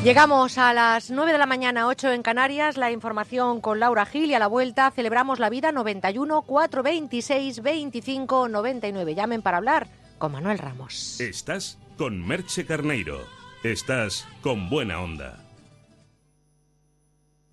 [0.04, 2.78] Llegamos a las 9 de la mañana, 8 en Canarias.
[2.78, 8.48] La información con Laura Gil y a la vuelta celebramos la vida 91 426 25
[8.48, 9.14] 99.
[9.14, 9.88] Llamen para hablar
[10.18, 11.20] con Manuel Ramos.
[11.20, 13.28] Estás con Merche Carneiro.
[13.62, 15.41] Estás con buena onda.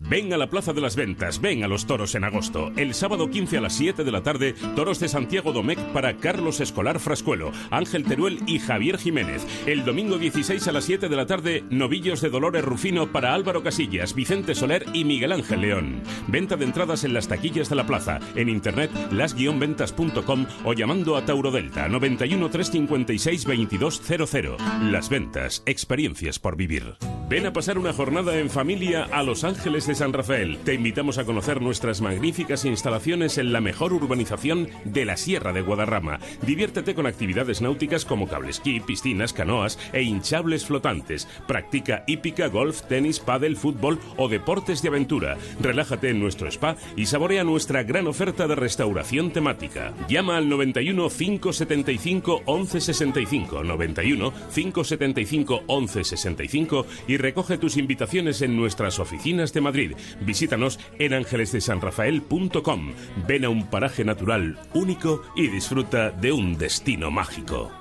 [0.01, 2.71] Ven a la Plaza de las Ventas, ven a los toros en agosto.
[2.77, 6.61] El sábado 15 a las 7 de la tarde, toros de Santiago Domecq para Carlos
[6.61, 9.45] Escolar Frascuelo, Ángel Teruel y Javier Jiménez.
[9.67, 13.65] El domingo 16 a las 7 de la tarde, novillos de Dolores Rufino para Álvaro
[13.65, 16.01] Casillas, Vicente Soler y Miguel Ángel León.
[16.29, 21.25] Venta de entradas en las taquillas de la plaza, en internet las-ventas.com o llamando a
[21.25, 24.61] Tauro Delta 91 356 2200.
[24.83, 26.95] Las Ventas, experiencias por vivir.
[27.29, 30.59] Ven a pasar una jornada en familia a Los Ángeles de San Rafael.
[30.59, 35.63] Te invitamos a conocer nuestras magníficas instalaciones en la mejor urbanización de la Sierra de
[35.63, 36.21] Guadarrama.
[36.43, 41.27] Diviértete con actividades náuticas como cablesquí, piscinas, canoas e hinchables flotantes.
[41.47, 45.39] Practica hípica, golf, tenis, pádel, fútbol o deportes de aventura.
[45.59, 49.95] Relájate en nuestro spa y saborea nuestra gran oferta de restauración temática.
[50.07, 59.55] Llama al 91 575 1165 91 575 1165 y recoge tus invitaciones en nuestras oficinas
[59.55, 59.78] de Madrid.
[60.21, 62.93] Visítanos en ángelesdesanrafael.com.
[63.27, 67.78] Ven a un paraje natural único y disfruta de un destino mágico.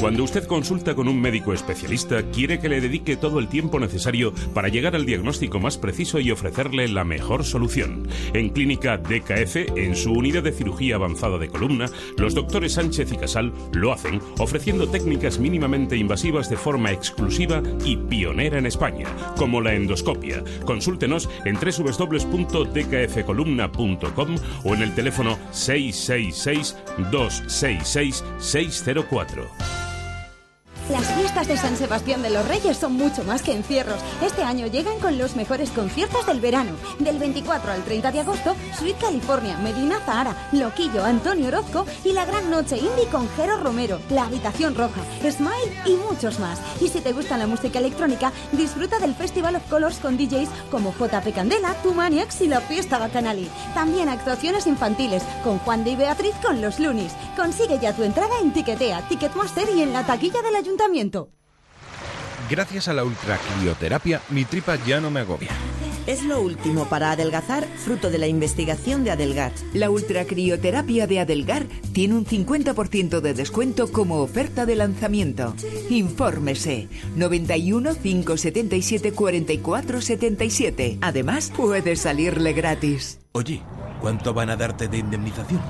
[0.00, 4.32] Cuando usted consulta con un médico especialista, quiere que le dedique todo el tiempo necesario
[4.52, 8.08] para llegar al diagnóstico más preciso y ofrecerle la mejor solución.
[8.32, 11.86] En Clínica DKF, en su unidad de cirugía avanzada de columna,
[12.18, 17.96] los doctores Sánchez y Casal lo hacen ofreciendo técnicas mínimamente invasivas de forma exclusiva y
[17.96, 20.42] pionera en España, como la endoscopia.
[20.64, 24.34] Consúltenos en www.dkfcolumna.com
[24.64, 26.76] o en el teléfono 666
[27.12, 29.41] 266 604.
[29.42, 29.91] ろう。
[30.90, 34.00] Las fiestas de San Sebastián de los Reyes son mucho más que encierros.
[34.20, 36.72] Este año llegan con los mejores conciertos del verano.
[36.98, 42.24] Del 24 al 30 de agosto, Sweet California, Medina Zahara, Loquillo, Antonio Orozco y la
[42.24, 46.60] gran noche indie con Jero Romero, La Habitación Roja, Smile y muchos más.
[46.80, 50.92] Y si te gusta la música electrónica, disfruta del Festival of Colors con DJs como
[50.92, 53.48] JP Candela, Tumaniax y la Fiesta Bacanali.
[53.74, 57.12] También actuaciones infantiles con Juan de y Beatriz con los Lunis.
[57.36, 60.81] Consigue ya tu entrada en Tiquetea, Ticketmaster y en la taquilla del ayuntamiento.
[62.50, 65.48] Gracias a la ultracrioterapia, mi tripa ya no me agobia.
[66.06, 69.52] Es lo último para adelgazar, fruto de la investigación de Adelgar.
[69.72, 75.54] La ultracrioterapia de Adelgar tiene un 50% de descuento como oferta de lanzamiento.
[75.90, 80.98] Infórmese 91 577 44 77.
[81.00, 83.20] Además, puede salirle gratis.
[83.30, 83.62] Oye,
[84.00, 85.62] ¿cuánto van a darte de indemnización?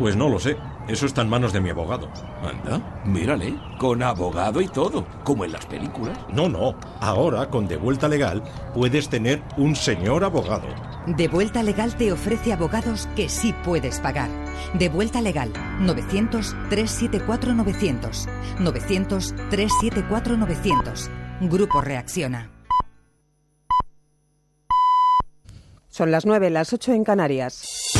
[0.00, 0.56] Pues no lo sé.
[0.88, 2.08] Eso está en manos de mi abogado.
[2.42, 6.18] Anda, mírale, con abogado y todo, como en las películas.
[6.32, 6.74] No, no.
[7.00, 8.42] Ahora, con De Vuelta Legal,
[8.74, 10.66] puedes tener un señor abogado.
[11.06, 14.28] De Vuelta Legal te ofrece abogados que sí puedes pagar.
[14.74, 18.26] De Vuelta Legal, 900-374-900.
[18.58, 21.08] 900-374-900.
[21.42, 22.50] Grupo Reacciona.
[25.88, 27.99] Son las 9, las 8 en Canarias.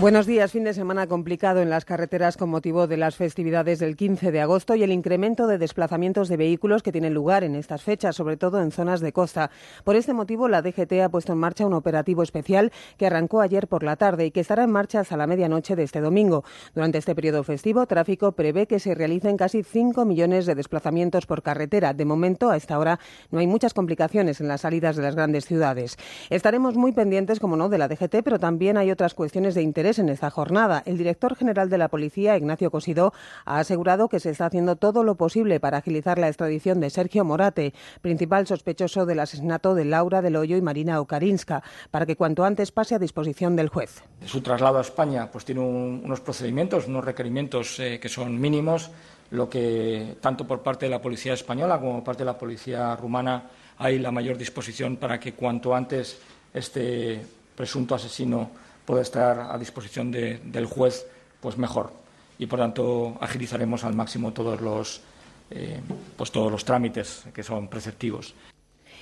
[0.00, 0.52] Buenos días.
[0.52, 4.40] Fin de semana complicado en las carreteras con motivo de las festividades del 15 de
[4.40, 8.36] agosto y el incremento de desplazamientos de vehículos que tienen lugar en estas fechas, sobre
[8.36, 9.50] todo en zonas de costa.
[9.82, 13.66] Por este motivo, la DGT ha puesto en marcha un operativo especial que arrancó ayer
[13.66, 16.44] por la tarde y que estará en marcha hasta la medianoche de este domingo.
[16.76, 21.42] Durante este periodo festivo, Tráfico prevé que se realicen casi 5 millones de desplazamientos por
[21.42, 21.92] carretera.
[21.92, 23.00] De momento, a esta hora,
[23.32, 25.96] no hay muchas complicaciones en las salidas de las grandes ciudades.
[26.30, 29.87] Estaremos muy pendientes, como no, de la DGT, pero también hay otras cuestiones de interés
[29.96, 30.82] en esta jornada.
[30.84, 33.14] El director general de la Policía, Ignacio Cosidó,
[33.46, 37.24] ha asegurado que se está haciendo todo lo posible para agilizar la extradición de Sergio
[37.24, 37.72] Morate,
[38.02, 42.70] principal sospechoso del asesinato de Laura del Hoyo y Marina Okarinska, para que cuanto antes
[42.70, 44.02] pase a disposición del juez.
[44.26, 48.90] Su traslado a España pues, tiene un, unos procedimientos, unos requerimientos eh, que son mínimos,
[49.30, 52.94] lo que tanto por parte de la Policía española como por parte de la Policía
[52.96, 53.44] rumana
[53.78, 56.18] hay la mayor disposición para que cuanto antes
[56.52, 57.20] este
[57.54, 58.50] presunto asesino
[58.88, 61.04] pueda estar a disposición de, del juez,
[61.42, 61.92] pues mejor.
[62.38, 65.02] Y por tanto agilizaremos al máximo todos los,
[65.50, 65.78] eh,
[66.16, 68.34] pues todos los trámites que son preceptivos.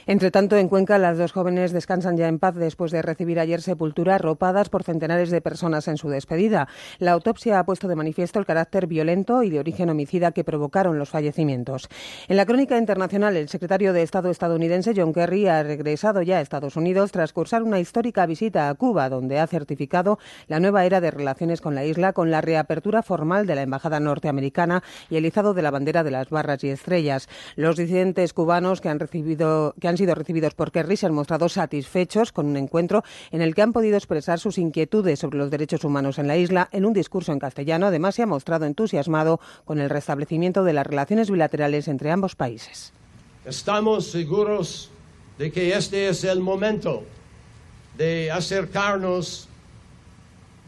[0.09, 3.61] Entre tanto, en Cuenca, las dos jóvenes descansan ya en paz después de recibir ayer
[3.61, 6.69] sepultura arropadas por centenares de personas en su despedida.
[7.01, 10.97] La autopsia ha puesto de manifiesto el carácter violento y de origen homicida que provocaron
[10.97, 11.89] los fallecimientos.
[12.29, 16.41] En la crónica internacional, el secretario de Estado estadounidense John Kerry ha regresado ya a
[16.41, 21.01] Estados Unidos tras cursar una histórica visita a Cuba, donde ha certificado la nueva era
[21.01, 25.27] de relaciones con la isla con la reapertura formal de la embajada norteamericana y el
[25.27, 27.29] izado de la bandera de las barras y estrellas.
[27.57, 31.49] Los disidentes cubanos que han recibido que han sido recibidos por Kerry se han mostrado
[31.49, 35.85] satisfechos con un encuentro en el que han podido expresar sus inquietudes sobre los derechos
[35.85, 37.87] humanos en la isla en un discurso en castellano.
[37.87, 42.93] Además, se ha mostrado entusiasmado con el restablecimiento de las relaciones bilaterales entre ambos países.
[43.45, 44.91] Estamos seguros
[45.39, 47.05] de que este es el momento
[47.97, 49.49] de acercarnos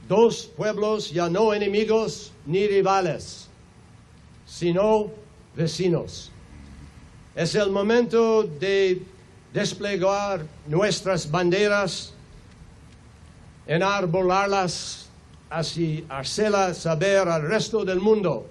[0.08, 3.48] dos pueblos ya no enemigos ni rivales,
[4.46, 5.10] sino
[5.54, 6.30] vecinos.
[7.36, 9.02] Es el momento de
[9.58, 12.12] desplegar nuestras banderas,
[13.66, 15.08] enarbolarlas,
[15.50, 18.46] así hacerlas saber al resto del mundo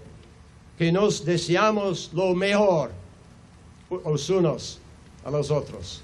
[0.77, 2.91] que nos deseamos lo mejor
[3.89, 4.79] los unos
[5.23, 6.01] a los otros.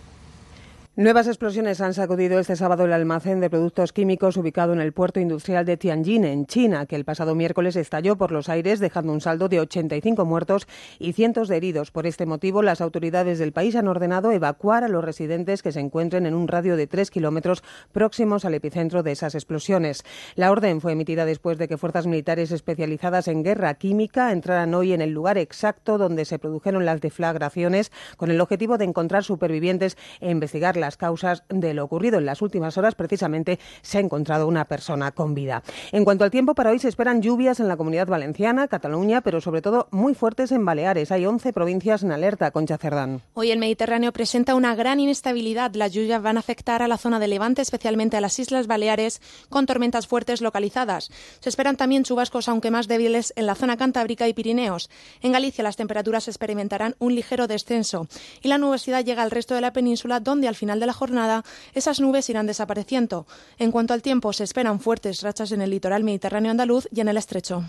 [0.95, 5.19] Nuevas explosiones han sacudido este sábado el almacén de productos químicos ubicado en el puerto
[5.19, 9.19] industrial de Tianjin, en China, que el pasado miércoles estalló por los aires, dejando un
[9.19, 10.67] saldo de 85 muertos
[10.99, 11.89] y cientos de heridos.
[11.89, 15.79] Por este motivo, las autoridades del país han ordenado evacuar a los residentes que se
[15.79, 20.03] encuentren en un radio de tres kilómetros próximos al epicentro de esas explosiones.
[20.35, 24.93] La orden fue emitida después de que fuerzas militares especializadas en guerra química entraran hoy
[24.93, 29.97] en el lugar exacto donde se produjeron las deflagraciones, con el objetivo de encontrar supervivientes
[30.21, 32.19] e investigar las causas de lo ocurrido.
[32.19, 35.63] En las últimas horas, precisamente, se ha encontrado una persona con vida.
[35.91, 39.39] En cuanto al tiempo, para hoy se esperan lluvias en la comunidad valenciana, Cataluña, pero
[39.39, 41.11] sobre todo muy fuertes en Baleares.
[41.11, 43.21] Hay 11 provincias en alerta, Concha Cerdán.
[43.33, 45.73] Hoy el Mediterráneo presenta una gran inestabilidad.
[45.73, 49.21] Las lluvias van a afectar a la zona de Levante, especialmente a las Islas Baleares,
[49.49, 51.09] con tormentas fuertes localizadas.
[51.39, 54.89] Se esperan también chubascos, aunque más débiles, en la zona cantábrica y Pirineos.
[55.21, 58.07] En Galicia las temperaturas experimentarán un ligero descenso
[58.41, 61.43] y la nubosidad llega al resto de la península, donde al final de la jornada
[61.73, 63.25] esas nubes irán desapareciendo.
[63.57, 67.07] En cuanto al tiempo, se esperan fuertes rachas en el litoral mediterráneo andaluz y en
[67.07, 67.63] el estrecho.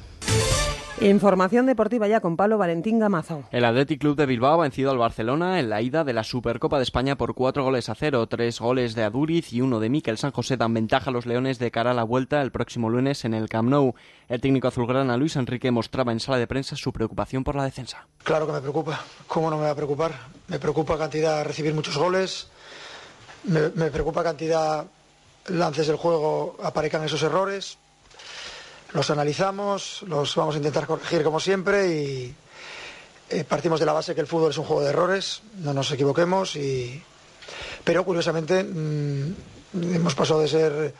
[1.01, 3.43] Información deportiva ya con Pablo Valentín Gamazo.
[3.51, 6.77] El Athletic Club de Bilbao ha vencido al Barcelona en la ida de la Supercopa
[6.77, 8.25] de España por cuatro goles a cero.
[8.29, 11.59] Tres goles de Aduriz y uno de Miquel San José dan ventaja a los Leones
[11.59, 13.95] de cara a la vuelta el próximo lunes en el Camp Nou.
[14.29, 18.07] El técnico azulgrana Luis Enrique mostraba en sala de prensa su preocupación por la defensa.
[18.23, 19.01] Claro que me preocupa.
[19.27, 20.13] ¿Cómo no me va a preocupar?
[20.47, 22.49] Me preocupa cantidad recibir muchos goles.
[23.45, 24.87] Me, me preocupa cantidad
[25.49, 27.77] lances del juego aparezcan esos errores.
[28.93, 32.35] Los analizamos, los vamos a intentar corregir como siempre y
[33.31, 35.91] eh, partimos de la base que el fútbol es un juego de errores, no nos
[35.91, 37.03] equivoquemos y
[37.83, 39.35] pero curiosamente mmm,
[39.75, 40.95] hemos pasado de ser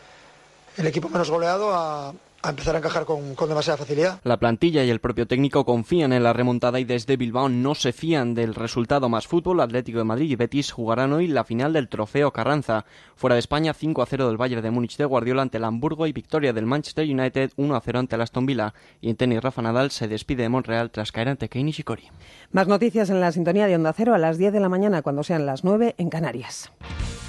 [0.77, 2.13] el equipo menos goleado a,
[2.45, 4.21] a empezar a encajar con, con, demasiada facilidad.
[4.25, 7.93] La plantilla y el propio técnico confían en la remontada y desde Bilbao no se
[7.93, 9.61] fían del resultado más fútbol.
[9.61, 12.85] Atlético de Madrid y Betis jugarán hoy la final del Trofeo Carranza.
[13.17, 16.07] Fuera de España, 5 a 0 del Bayern de Múnich de Guardiola ante el Hamburgo
[16.07, 18.75] y victoria del Manchester United 1 a 0 ante el Aston Villa.
[19.01, 22.11] Y en tenis, Rafa Nadal se despide de Montreal tras caer ante Kei Nishikori.
[22.53, 25.23] Más noticias en la sintonía de Onda Cero a las 10 de la mañana cuando
[25.23, 26.71] sean las 9 en Canarias.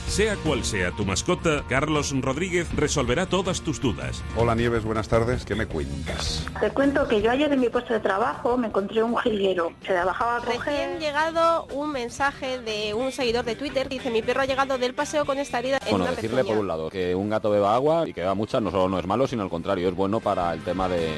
[0.08, 4.24] Sea cual sea tu mascota, Carlos Rodríguez resolverá todas tus dudas.
[4.38, 5.44] Hola Nieves, buenas tardes.
[5.44, 6.46] ¿Qué me cuentas?
[6.62, 9.74] Te cuento que yo ayer en mi puesto de trabajo me encontré un jilguero.
[9.86, 10.60] Se la bajaba a coger.
[10.62, 14.94] Recién llegado un mensaje de un seguidor de Twitter dice mi perro ha llegado del
[14.94, 16.54] paseo con esta herida en Bueno, una decirle pezuña".
[16.54, 19.00] por un lado que un gato beba agua y que beba mucha no solo no
[19.00, 21.10] es malo, sino al contrario, es bueno para el tema de...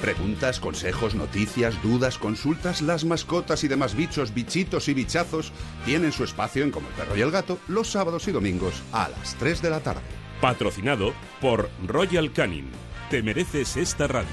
[0.00, 5.52] Preguntas, consejos, noticias, dudas, consultas, las mascotas y demás bichos, bichitos y bichazos
[5.84, 9.10] tienen su espacio en Como el Perro y el Gato los sábados y domingos a
[9.10, 10.00] las 3 de la tarde.
[10.40, 12.70] Patrocinado por Royal Canin.
[13.10, 14.30] Te mereces esta radio.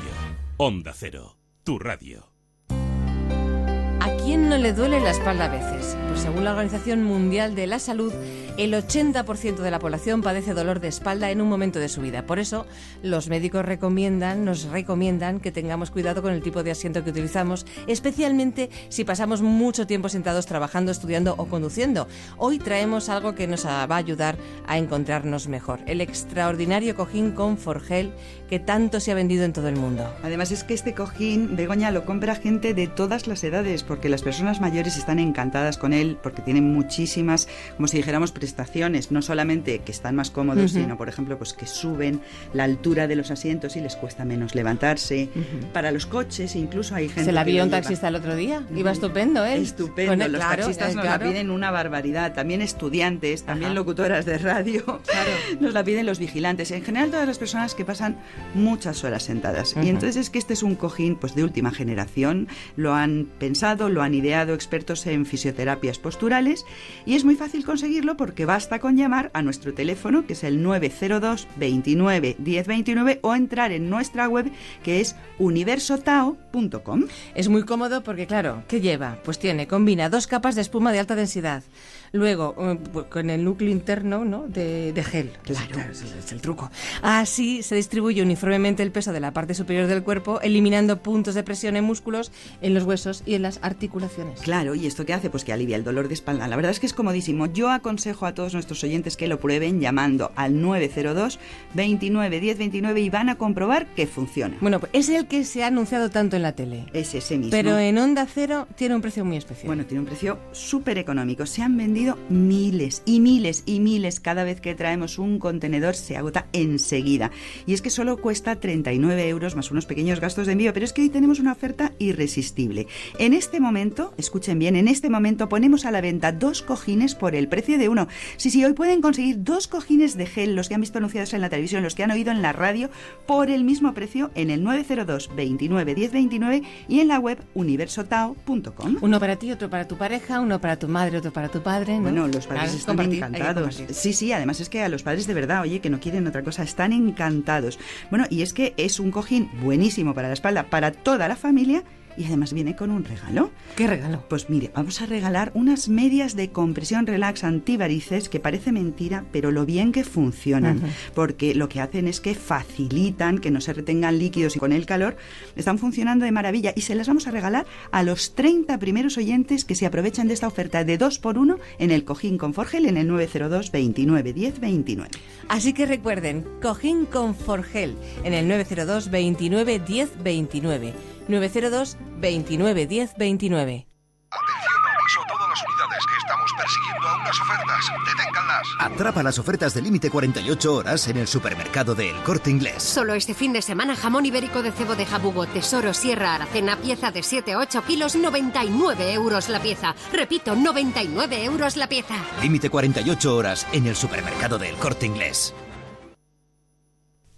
[0.55, 2.32] Onda Cero, tu radio.
[2.70, 5.97] ¿A quién no le duele la espalda a veces?
[6.07, 8.13] Pues según la Organización Mundial de la Salud,
[8.58, 12.26] el 80% de la población padece dolor de espalda en un momento de su vida.
[12.26, 12.66] Por eso,
[13.03, 17.66] los médicos recomiendan, nos recomiendan que tengamos cuidado con el tipo de asiento que utilizamos,
[17.86, 22.08] especialmente si pasamos mucho tiempo sentados trabajando, estudiando o conduciendo.
[22.38, 27.58] Hoy traemos algo que nos va a ayudar a encontrarnos mejor, el extraordinario cojín con
[27.58, 28.12] Forgel
[28.49, 30.12] que tanto se ha vendido en todo el mundo.
[30.24, 34.22] Además es que este cojín, Begoña, lo compra gente de todas las edades, porque las
[34.22, 39.79] personas mayores están encantadas con él, porque tienen muchísimas, como si dijéramos, prestaciones, no solamente
[39.79, 40.81] que están más cómodos, Ujú.
[40.83, 42.21] sino, por ejemplo, pues que suben
[42.53, 45.29] la altura de los asientos y les cuesta menos levantarse.
[45.35, 45.67] Ujú.
[45.73, 47.81] Para los coches, incluso hay gente Se la vio un lleva.
[47.81, 48.63] taxista el otro día.
[48.73, 49.57] Iba estupendo, ¿eh?
[49.57, 51.25] Estupendo, Con el- los claro, taxistas eh, nos claro.
[51.25, 53.75] la piden una barbaridad, también estudiantes, también Ajá.
[53.75, 55.01] locutoras de radio,
[55.59, 58.15] nos la piden los vigilantes, en general todas las personas que pasan
[58.55, 59.75] muchas horas sentadas.
[59.83, 63.89] Y entonces es que este es un cojín pues de última generación, lo han pensado,
[63.89, 66.63] lo han ideado expertos en fisioterapias posturales
[67.05, 70.61] y es muy fácil conseguirlo porque basta con llamar a nuestro teléfono que es el
[70.61, 74.51] 902 29 1029 o entrar en nuestra web
[74.83, 77.03] que es universotao.com.
[77.35, 79.19] Es muy cómodo porque, claro, ¿qué lleva?
[79.23, 81.63] Pues tiene, combina dos capas de espuma de alta densidad.
[82.12, 84.47] Luego, eh, pu- con el núcleo interno ¿no?
[84.47, 85.32] de, de gel.
[85.43, 86.70] Claro, ese es el truco.
[87.01, 91.43] Así se distribuye uniformemente el peso de la parte superior del cuerpo, eliminando puntos de
[91.43, 92.32] presión en músculos,
[92.62, 94.39] en los huesos y en las articulaciones.
[94.41, 95.30] Claro, ¿y esto qué hace?
[95.30, 96.47] Pues que alivia el dolor de espalda.
[96.47, 97.45] La verdad es que es comodísimo.
[97.47, 101.39] Yo aconsejo a todos nuestros oyentes que lo prueben llamando al 902
[101.74, 104.58] 29 10 29 y van a comprobar que funciona.
[104.62, 106.86] Bueno, pues es el que se ha anunciado tanto en la tele.
[106.93, 107.51] Es ese mismo.
[107.51, 109.68] Pero en Onda Cero tiene un precio muy especial.
[109.68, 111.45] Bueno, tiene un precio súper económico.
[111.45, 111.96] Se han vendido
[112.29, 114.19] miles y miles y miles.
[114.19, 117.31] Cada vez que traemos un contenedor se agota enseguida.
[117.65, 120.73] Y es que solo cuesta 39 euros más unos pequeños gastos de envío.
[120.73, 122.87] Pero es que hoy tenemos una oferta irresistible.
[123.19, 127.35] En este momento, escuchen bien, en este momento ponemos a la venta dos cojines por
[127.35, 128.07] el precio de uno.
[128.37, 131.41] Sí, sí, hoy pueden conseguir dos cojines de gel, los que han visto anunciados en
[131.41, 132.89] la televisión, los que han oído en la radio,
[133.25, 138.97] por el mismo precio en el 902 29 10 29 y en la web universotao.com.
[139.01, 141.86] Uno para ti, otro para tu pareja, uno para tu madre, otro para tu padre.
[141.95, 142.01] ¿No?
[142.01, 143.83] Bueno, los padres Claro, están encantados.
[143.91, 146.43] Sí, sí, además es que a los padres de verdad, oye, que no quieren otra
[146.43, 147.79] cosa, están encantados.
[148.09, 151.83] Bueno, y es que es un cojín buenísimo para la espalda, para toda la familia
[152.18, 153.51] y además viene con un regalo.
[153.76, 154.24] ¿Qué regalo?
[154.28, 159.51] Pues mire, vamos a regalar unas medias de compresión relax antivarices que parece mentira, pero
[159.51, 160.82] lo bien que funcionan,
[161.13, 164.86] porque lo que hacen es que facilitan que no se retengan líquidos y con el
[164.86, 165.18] calor
[165.55, 169.66] están funcionando de maravilla y se las vamos a regalar a los 30 primeros oyentes
[169.66, 172.86] que se aprovechan de esta oferta de 2 por 1 en el cojín con Forgel
[172.86, 175.09] en el 902 29 10 29.
[175.50, 181.16] Así que recuerden, cojín con Forgel en el 902 29 10 29.
[181.28, 183.87] 902 29 10 29.
[184.29, 187.91] Atención, aviso a todas las unidades que estamos persiguiendo a unas ofertas.
[188.05, 188.67] Deténganlas.
[188.79, 192.83] Atrapa las ofertas de límite 48 horas en el supermercado de El Corte Inglés.
[192.83, 197.12] Solo este fin de semana jamón ibérico de cebo de jabugo, tesoro, sierra, aracena, pieza
[197.12, 199.95] de 7 a 8 kilos, 99 euros la pieza.
[200.12, 202.16] Repito, 99 euros la pieza.
[202.41, 205.54] Límite 48 horas en el supermercado de El Corte Inglés.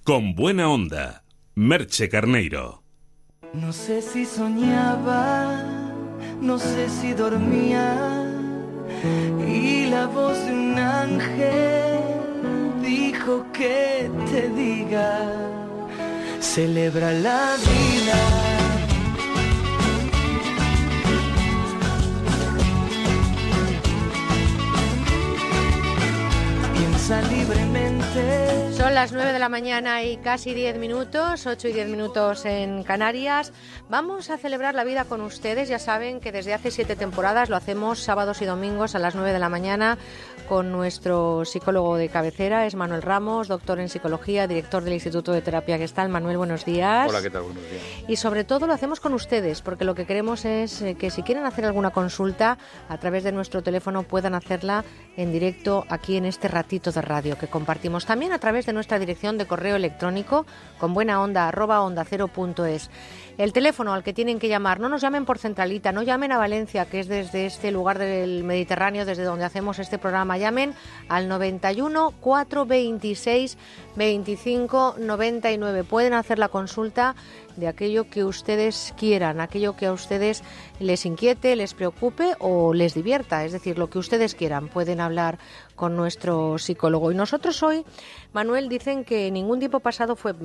[0.03, 2.83] Con buena onda, Merche Carneiro.
[3.53, 5.63] No sé si soñaba,
[6.39, 7.95] no sé si dormía,
[9.47, 11.99] y la voz de un ángel
[12.81, 15.19] dijo que te diga,
[16.39, 18.19] celebra la vida.
[26.75, 28.68] Piensa libremente.
[28.79, 32.83] Son las 9 de la mañana y casi 10 minutos, 8 y 10 minutos en
[32.83, 33.51] Canarias.
[33.89, 35.67] Vamos a celebrar la vida con ustedes.
[35.67, 39.33] Ya saben que desde hace siete temporadas lo hacemos sábados y domingos a las 9
[39.33, 39.97] de la mañana
[40.49, 45.43] con nuestro psicólogo de cabecera, es Manuel Ramos, doctor en psicología, director del Instituto de
[45.43, 46.09] Terapia Gestal.
[46.09, 47.07] Manuel, buenos días.
[47.07, 47.43] Hola, ¿qué tal?
[47.43, 47.83] Buenos días.
[48.07, 51.21] Y sobre todo lo hacemos con ustedes, porque lo que queremos es eh, que si
[51.21, 52.57] quieren hacer alguna consulta
[52.87, 54.83] a través de nuestro teléfono puedan hacerla
[55.17, 58.97] en directo aquí en este ratito de radio que compartimos también a través de nuestra
[58.97, 60.45] dirección de correo electrónico
[60.79, 62.31] con buena onda onda cero.
[63.37, 66.37] El teléfono al que tienen que llamar, no nos llamen por centralita, no llamen a
[66.37, 70.73] Valencia, que es desde este lugar del Mediterráneo, desde donde hacemos este programa, llamen
[71.09, 73.57] al 91 426
[73.95, 75.83] 25 99.
[75.83, 77.15] Pueden hacer la consulta
[77.55, 80.43] de aquello que ustedes quieran, aquello que a ustedes
[80.79, 84.69] les inquiete, les preocupe o les divierta, es decir, lo que ustedes quieran.
[84.69, 85.39] Pueden hablar
[85.79, 87.09] con nuestro psicólogo.
[87.09, 87.85] Y nosotros hoy,
[88.33, 90.35] Manuel, dicen que ningún tiempo pasado fue,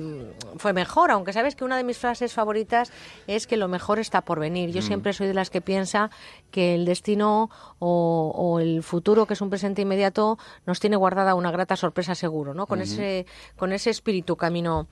[0.55, 2.93] fue mejor, aunque sabes que una de mis frases favoritas
[3.27, 4.71] es que lo mejor está por venir.
[4.71, 4.85] Yo Mm.
[4.85, 6.09] siempre soy de las que piensa
[6.51, 7.49] que el destino
[7.79, 12.15] o, o el futuro, que es un presente inmediato, nos tiene guardada una grata sorpresa
[12.15, 12.65] seguro, ¿no?
[12.65, 13.25] Con ese
[13.57, 14.87] con ese espíritu camino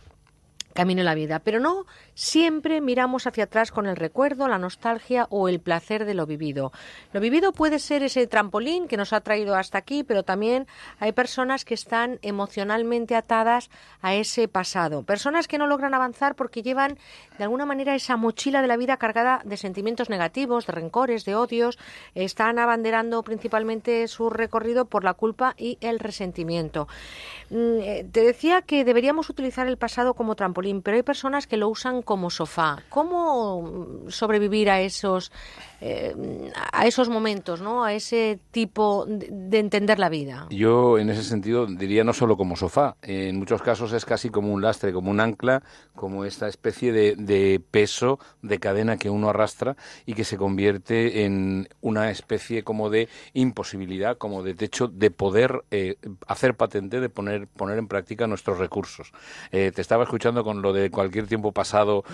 [0.73, 1.85] camino en la vida, pero no
[2.15, 6.71] siempre miramos hacia atrás con el recuerdo, la nostalgia o el placer de lo vivido.
[7.11, 10.67] Lo vivido puede ser ese trampolín que nos ha traído hasta aquí, pero también
[10.99, 13.69] hay personas que están emocionalmente atadas
[14.01, 16.97] a ese pasado, personas que no logran avanzar porque llevan
[17.37, 21.35] de alguna manera esa mochila de la vida cargada de sentimientos negativos, de rencores, de
[21.35, 21.79] odios,
[22.13, 26.87] están abanderando principalmente su recorrido por la culpa y el resentimiento.
[27.49, 31.57] Mm, eh, Te decía que deberíamos utilizar el pasado como trampolín, pero hay personas que
[31.57, 32.77] lo usan como sofá.
[32.89, 35.31] ¿Cómo mm, sobrevivir a esos,
[35.85, 36.15] eh,
[36.71, 37.83] a esos momentos, ¿no?
[37.83, 40.47] a ese tipo de, de entender la vida?
[40.49, 44.53] Yo en ese sentido diría no solo como sofá, en muchos casos es casi como
[44.53, 45.61] un lastre, como un ancla,
[45.93, 51.25] como esta especie de, de peso, de cadena que uno arrastra y que se convierte
[51.25, 55.97] en una especie como de imposibilidad, como de techo de poder eh,
[56.27, 59.11] hacer patente, de poner, poner en práctica nuestros recursos.
[59.51, 62.05] Eh, te estaba escuchando con lo de cualquier tiempo pasado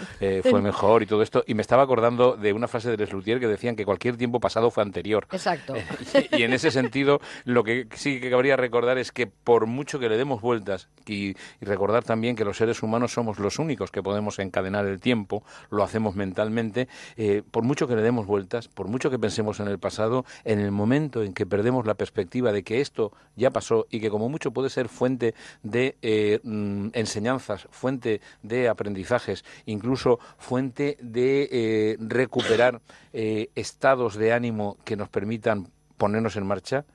[0.50, 3.40] fue mejor y todo esto, y me estaba acordando de una frase de Les Luthier
[3.40, 5.27] que decían que cualquier tiempo pasado fue anterior.
[5.31, 5.73] Exacto.
[6.31, 10.07] y en ese sentido, lo que sí que cabría recordar es que por mucho que
[10.07, 14.02] le demos vueltas y, y recordar también que los seres humanos somos los únicos que
[14.02, 16.88] podemos encadenar el tiempo, lo hacemos mentalmente,
[17.18, 20.60] eh, por mucho que le demos vueltas, por mucho que pensemos en el pasado, en
[20.60, 24.30] el momento en que perdemos la perspectiva de que esto ya pasó y que como
[24.30, 31.98] mucho puede ser fuente de eh, mm, enseñanzas, fuente de aprendizajes, incluso fuente de eh,
[31.99, 32.80] recuperar
[33.11, 36.86] eh, estados de ánimo que nos permitan ponernos en marcha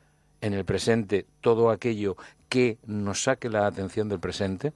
[0.40, 2.16] en el presente todo aquello
[2.48, 4.72] que nos saque la atención del presente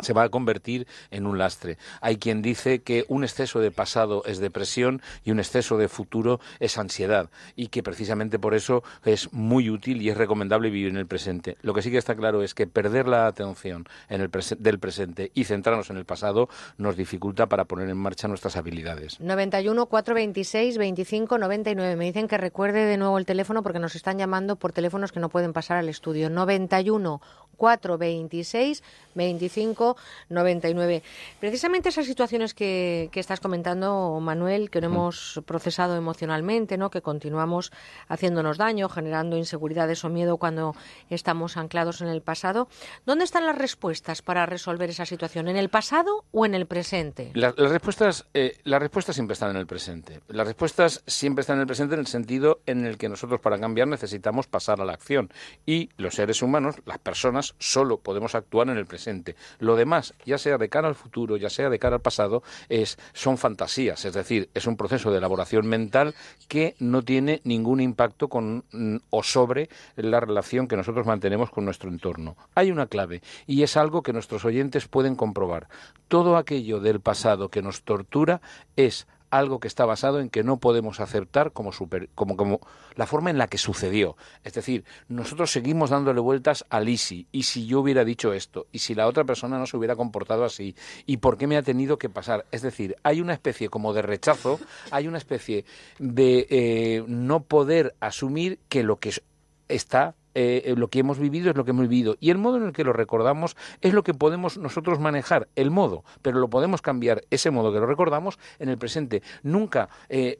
[0.00, 1.78] se va a convertir en un lastre.
[2.00, 6.40] Hay quien dice que un exceso de pasado es depresión y un exceso de futuro
[6.60, 10.96] es ansiedad y que precisamente por eso es muy útil y es recomendable vivir en
[10.96, 11.56] el presente.
[11.62, 15.30] Lo que sí que está claro es que perder la atención en el del presente
[15.34, 16.48] y centrarnos en el pasado
[16.78, 19.20] nos dificulta para poner en marcha nuestras habilidades.
[19.20, 21.96] 91 426 25 99.
[21.96, 25.20] Me dicen que recuerde de nuevo el teléfono porque nos están llamando por teléfonos que
[25.20, 26.30] no pueden pasar al estudio.
[26.30, 27.20] 91
[27.56, 28.82] 426
[29.14, 29.96] 25
[30.30, 31.02] 99.
[31.40, 36.90] Precisamente esas situaciones que, que estás comentando, Manuel, que no hemos procesado emocionalmente, ¿no?
[36.90, 37.72] que continuamos
[38.08, 40.74] haciéndonos daño, generando inseguridades o miedo cuando
[41.10, 42.68] estamos anclados en el pasado.
[43.06, 45.48] ¿Dónde están las respuestas para resolver esa situación?
[45.48, 47.30] ¿En el pasado o en el presente?
[47.34, 50.20] La- las, respuestas, eh, las respuestas siempre están en el presente.
[50.28, 53.58] Las respuestas siempre están en el presente en el sentido en el que nosotros para
[53.58, 55.30] cambiar necesitamos pasar a la acción.
[55.66, 59.36] Y los seres humanos, las personas, solo podemos actuar en el presente.
[59.58, 62.98] Lo demás, ya sea de cara al futuro, ya sea de cara al pasado, es,
[63.12, 64.04] son fantasías.
[64.04, 66.14] Es decir, es un proceso de elaboración mental
[66.48, 71.64] que no tiene ningún impacto con mm, o sobre la relación que nosotros mantenemos con
[71.64, 72.36] nuestro entorno.
[72.54, 75.68] Hay una clave y es algo que nuestros oyentes pueden comprobar.
[76.08, 78.40] Todo aquello del pasado que nos tortura
[78.76, 82.60] es algo que está basado en que no podemos aceptar como, super- como,
[82.94, 84.16] la forma en la que sucedió.
[84.44, 88.66] Es decir, nosotros seguimos dándole vueltas al y si, y si yo hubiera dicho esto,
[88.72, 90.76] y si la otra persona no se hubiera comportado así,
[91.06, 92.44] y por qué me ha tenido que pasar.
[92.52, 94.60] Es decir, hay una especie como de rechazo,
[94.90, 95.64] hay una especie
[95.98, 99.22] de eh, no poder asumir que lo que es-
[99.68, 102.64] está eh, lo que hemos vivido es lo que hemos vivido y el modo en
[102.64, 106.82] el que lo recordamos es lo que podemos nosotros manejar, el modo, pero lo podemos
[106.82, 109.22] cambiar, ese modo que lo recordamos, en el presente.
[109.42, 110.38] Nunca eh,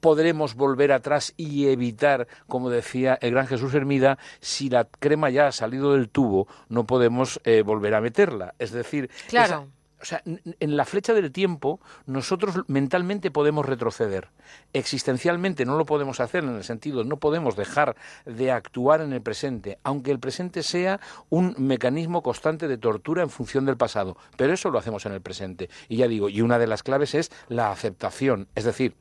[0.00, 5.46] podremos volver atrás y evitar, como decía el gran Jesús Hermida, si la crema ya
[5.46, 8.54] ha salido del tubo, no podemos eh, volver a meterla.
[8.58, 9.46] Es decir, Claro.
[9.46, 9.66] esa-
[10.04, 14.28] o sea, en la flecha del tiempo nosotros mentalmente podemos retroceder.
[14.74, 19.22] Existencialmente no lo podemos hacer en el sentido, no podemos dejar de actuar en el
[19.22, 21.00] presente, aunque el presente sea
[21.30, 24.18] un mecanismo constante de tortura en función del pasado.
[24.36, 25.70] Pero eso lo hacemos en el presente.
[25.88, 28.96] Y ya digo, y una de las claves es la aceptación, es decir,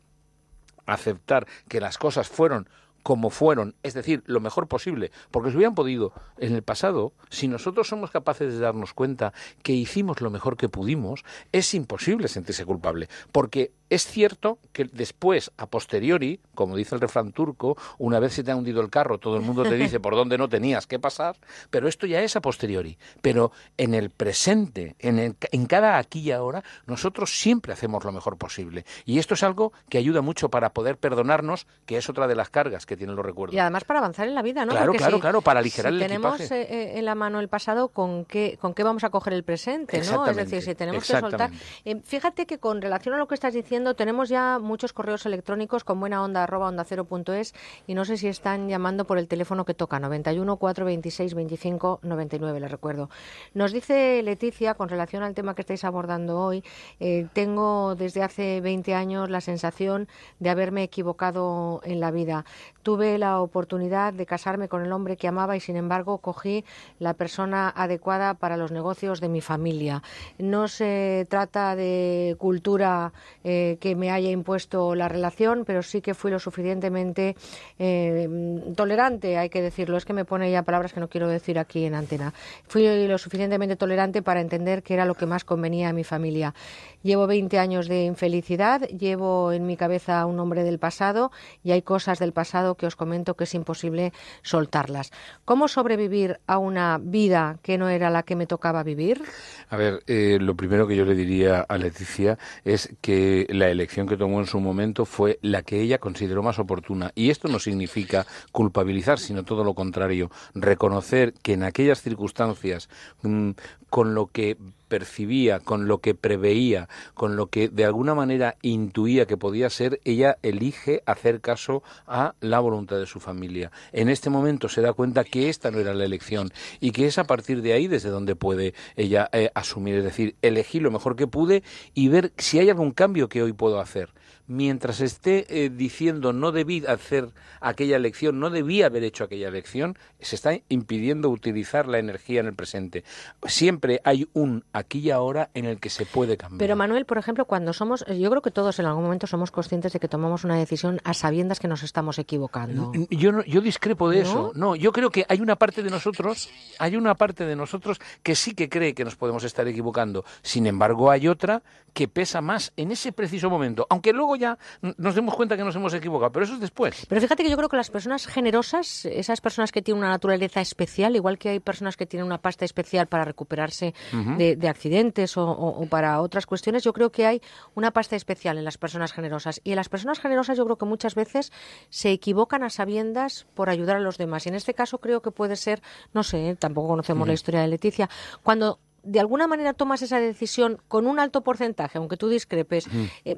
[0.86, 2.70] aceptar que las cosas fueron
[3.04, 7.48] como fueron, es decir, lo mejor posible, porque si hubieran podido en el pasado, si
[7.48, 12.66] nosotros somos capaces de darnos cuenta que hicimos lo mejor que pudimos, es imposible sentirse
[12.66, 18.34] culpable, porque es cierto que después, a posteriori, como dice el refrán turco, una vez
[18.34, 20.88] se te ha hundido el carro, todo el mundo te dice por dónde no tenías
[20.88, 21.36] que pasar,
[21.70, 22.98] pero esto ya es a posteriori.
[23.22, 28.12] Pero en el presente, en, el- en cada aquí y ahora, nosotros siempre hacemos lo
[28.12, 28.84] mejor posible.
[29.06, 32.50] Y esto es algo que ayuda mucho para poder perdonarnos, que es otra de las
[32.50, 33.56] cargas que tienen los recuerdos.
[33.56, 34.72] Y además para avanzar en la vida, ¿no?
[34.72, 36.62] Claro, Porque claro, si- claro, para aligerar si el tenemos equipaje.
[36.62, 39.44] eh, eh, en la mano el pasado, ¿con qué, ¿con qué vamos a coger el
[39.44, 39.98] presente?
[40.12, 40.26] ¿no?
[40.28, 41.52] Es decir, si tenemos que soltar.
[41.86, 45.84] Eh, fíjate que con relación a lo que estás diciendo, tenemos ya muchos correos electrónicos
[45.84, 47.54] con buena onda arroba onda cero punto es
[47.88, 52.60] y no sé si están llamando por el teléfono que toca, 91 426 25 99,
[52.60, 53.10] les recuerdo.
[53.54, 56.64] Nos dice Leticia, con relación al tema que estáis abordando hoy,
[57.00, 60.08] eh, tengo desde hace 20 años la sensación
[60.40, 62.46] de haberme equivocado en la vida.
[62.84, 66.66] Tuve la oportunidad de casarme con el hombre que amaba y, sin embargo, cogí
[67.00, 70.04] la persona adecuada para los negocios de mi familia.
[70.38, 76.14] No se trata de cultura eh, que me haya impuesto la relación, pero sí que
[76.14, 77.36] fui lo suficientemente
[77.80, 79.98] eh, tolerante, hay que decirlo.
[79.98, 82.34] Es que me pone ya palabras que no quiero decir aquí en antena.
[82.68, 86.54] Fui lo suficientemente tolerante para entender que era lo que más convenía a mi familia.
[87.02, 91.32] Llevo 20 años de infelicidad, llevo en mi cabeza un hombre del pasado
[91.64, 95.12] y hay cosas del pasado que os comento que es imposible soltarlas.
[95.46, 99.24] ¿Cómo sobrevivir a una vida que no era la que me tocaba vivir?
[99.70, 104.08] A ver, eh, lo primero que yo le diría a Leticia es que la elección
[104.08, 107.12] que tomó en su momento fue la que ella consideró más oportuna.
[107.16, 110.30] Y esto no significa culpabilizar, sino todo lo contrario.
[110.54, 112.90] Reconocer que en aquellas circunstancias,
[113.22, 113.52] mm,
[113.90, 114.58] con lo que
[114.94, 120.00] percibía, con lo que preveía, con lo que de alguna manera intuía que podía ser,
[120.04, 123.72] ella elige hacer caso a la voluntad de su familia.
[123.92, 127.18] En este momento se da cuenta que esta no era la elección y que es
[127.18, 131.16] a partir de ahí desde donde puede ella eh, asumir, es decir, elegí lo mejor
[131.16, 131.64] que pude
[131.96, 134.10] y ver si hay algún cambio que hoy puedo hacer.
[134.48, 137.30] Mientras esté eh, diciendo no debí hacer
[137.62, 142.48] aquella elección, no debí haber hecho aquella elección, se está impidiendo utilizar la energía en
[142.48, 143.04] el presente.
[143.46, 146.60] Siempre hay un aquí y ahora en el que se puede cambiar.
[146.60, 149.94] Pero Manuel, por ejemplo, cuando somos, yo creo que todos en algún momento somos conscientes
[149.94, 152.92] de que tomamos una decisión a sabiendas que nos estamos equivocando.
[153.10, 154.22] Yo, no- yo discrepo de ¿No?
[154.24, 154.52] eso.
[154.56, 156.50] No, yo creo que hay una parte de nosotros,
[156.80, 160.26] hay una parte de nosotros que sí que cree que nos podemos estar equivocando.
[160.42, 161.64] Sin embargo, hay otra
[161.94, 164.58] que pesa más en ese preciso momento, aunque luego ya
[164.98, 167.06] nos demos cuenta que nos hemos equivocado, pero eso es después.
[167.08, 170.62] Pero fíjate que yo creo que las personas generosas, esas personas que tienen una naturaleza
[170.62, 175.88] especial, igual que hay personas que tienen una pasta especial para recuperarse de accidentes o,
[175.90, 177.42] para otras cuestiones, yo creo que hay
[177.76, 179.62] una pasta especial en las personas generosas.
[179.64, 181.52] Y en las personas generosas yo creo que muchas veces
[181.90, 184.46] se equivocan a sabiendas por ayudar a los demás.
[184.46, 185.82] Y en este caso creo que puede ser,
[186.14, 188.10] no sé, tampoco conocemos la historia de Leticia,
[188.44, 192.88] cuando de alguna manera tomas esa decisión con un alto porcentaje, aunque tú discrepes,
[193.26, 193.38] eh,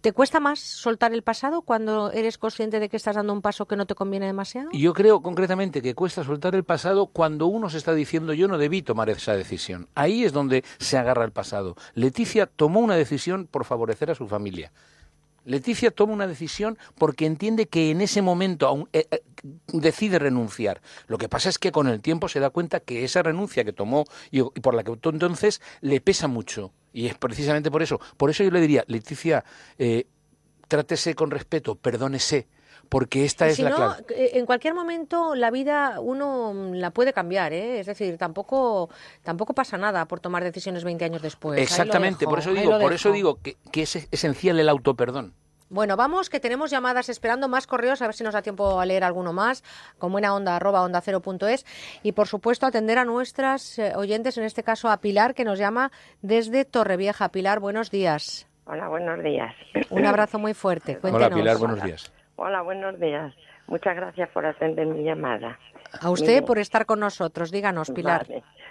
[0.00, 3.66] ¿te cuesta más soltar el pasado cuando eres consciente de que estás dando un paso
[3.66, 4.68] que no te conviene demasiado?
[4.72, 8.58] Yo creo concretamente que cuesta soltar el pasado cuando uno se está diciendo yo no
[8.58, 9.88] debí tomar esa decisión.
[9.94, 11.76] Ahí es donde se agarra el pasado.
[11.94, 14.72] Leticia tomó una decisión por favorecer a su familia.
[15.46, 19.22] Leticia toma una decisión porque entiende que en ese momento aún, eh, eh,
[19.72, 20.82] decide renunciar.
[21.06, 23.72] Lo que pasa es que con el tiempo se da cuenta que esa renuncia que
[23.72, 26.72] tomó y, por la que optó entonces le pesa mucho.
[26.92, 28.00] Y es precisamente por eso.
[28.16, 29.44] Por eso yo le diría, Leticia,
[29.78, 30.06] eh,
[30.66, 32.48] trátese con respeto, perdónese,
[32.88, 34.38] porque esta es la no, clave.
[34.38, 37.80] En cualquier momento la vida uno la puede cambiar, ¿eh?
[37.80, 38.90] es decir, tampoco
[39.22, 41.60] tampoco pasa nada por tomar decisiones 20 años después.
[41.60, 45.34] Exactamente, por eso digo, por eso digo que, que es esencial el autoperdón.
[45.68, 48.86] Bueno, vamos, que tenemos llamadas esperando, más correos, a ver si nos da tiempo a
[48.86, 49.64] leer alguno más,
[49.98, 51.66] con buena onda, arroba onda cero punto es.
[52.04, 55.58] Y por supuesto, atender a nuestras eh, oyentes, en este caso a Pilar, que nos
[55.58, 55.90] llama
[56.22, 57.30] desde Torrevieja.
[57.30, 58.46] Pilar, buenos días.
[58.66, 59.54] Hola, buenos días.
[59.90, 60.98] Un abrazo muy fuerte.
[61.02, 62.12] Hola, Pilar, buenos días.
[62.36, 63.34] Hola, buenos días.
[63.66, 65.58] Muchas gracias por atender mi llamada.
[66.00, 67.50] A usted por estar con nosotros.
[67.50, 68.26] Díganos, Pilar.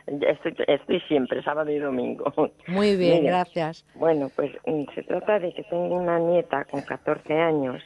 [0.06, 2.32] Estoy, siempre, sábado y domingo.
[2.68, 3.84] Muy bien, gracias.
[3.96, 7.82] Bueno, pues mm, se trata de que tengo una nieta con 14 años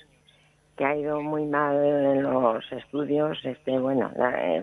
[0.75, 3.39] que ha ido muy mal en los estudios.
[3.45, 4.61] Este, bueno, eh,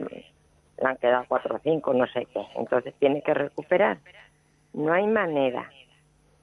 [0.83, 2.43] le han quedado 4 o 5, no sé qué.
[2.57, 3.99] Entonces tiene que recuperar.
[4.75, 5.71] No hay manera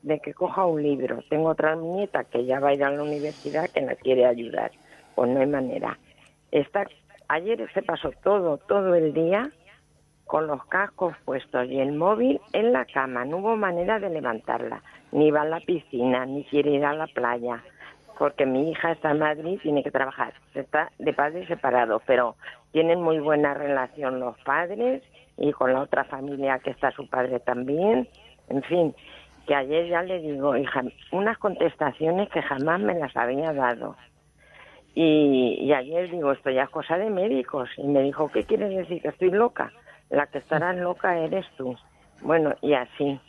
[0.03, 1.23] de que coja un libro.
[1.29, 4.71] Tengo otra nieta que ya va a ir a la universidad que la quiere ayudar.
[5.15, 5.97] Pues no hay manera.
[6.51, 6.85] Está,
[7.29, 9.49] ayer se pasó todo, todo el día
[10.25, 13.25] con los cascos puestos y el móvil en la cama.
[13.25, 14.81] No hubo manera de levantarla.
[15.11, 17.63] Ni va a la piscina, ni quiere ir a la playa.
[18.17, 20.33] Porque mi hija está en Madrid tiene que trabajar.
[20.53, 22.35] Está de padres separados, pero
[22.71, 25.03] tienen muy buena relación los padres
[25.37, 28.07] y con la otra familia que está su padre también.
[28.49, 28.95] En fin,
[29.47, 33.95] que ayer ya le digo, hija, unas contestaciones que jamás me las había dado.
[34.95, 37.69] Y, y ayer digo, esto ya es cosa de médicos.
[37.77, 39.01] Y me dijo, ¿qué quieres decir?
[39.01, 39.71] ¿Que estoy loca?
[40.13, 41.75] la que estará loca eres tú.
[42.21, 43.19] Bueno, y así.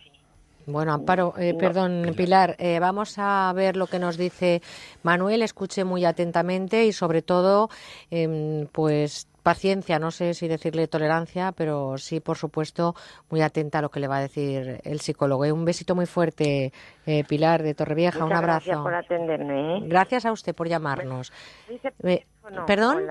[0.67, 4.63] Bueno, Amparo, eh, perdón, Pilar, eh, vamos a ver lo que nos dice
[5.03, 5.43] Manuel.
[5.43, 7.69] Escuche muy atentamente y, sobre todo,
[8.11, 12.97] em, pues paciencia, no sé si decirle tolerancia, pero sí, por supuesto,
[13.31, 15.45] muy atenta a lo que le va a decir el psicólogo.
[15.45, 16.73] Un besito muy fuerte,
[17.07, 18.67] eh, Pilar de Torrevieja, un abrazo.
[18.67, 19.81] Gracias por atenderme.
[19.87, 21.33] Gracias a usted por llamarnos.
[22.67, 23.03] ¿Perdón?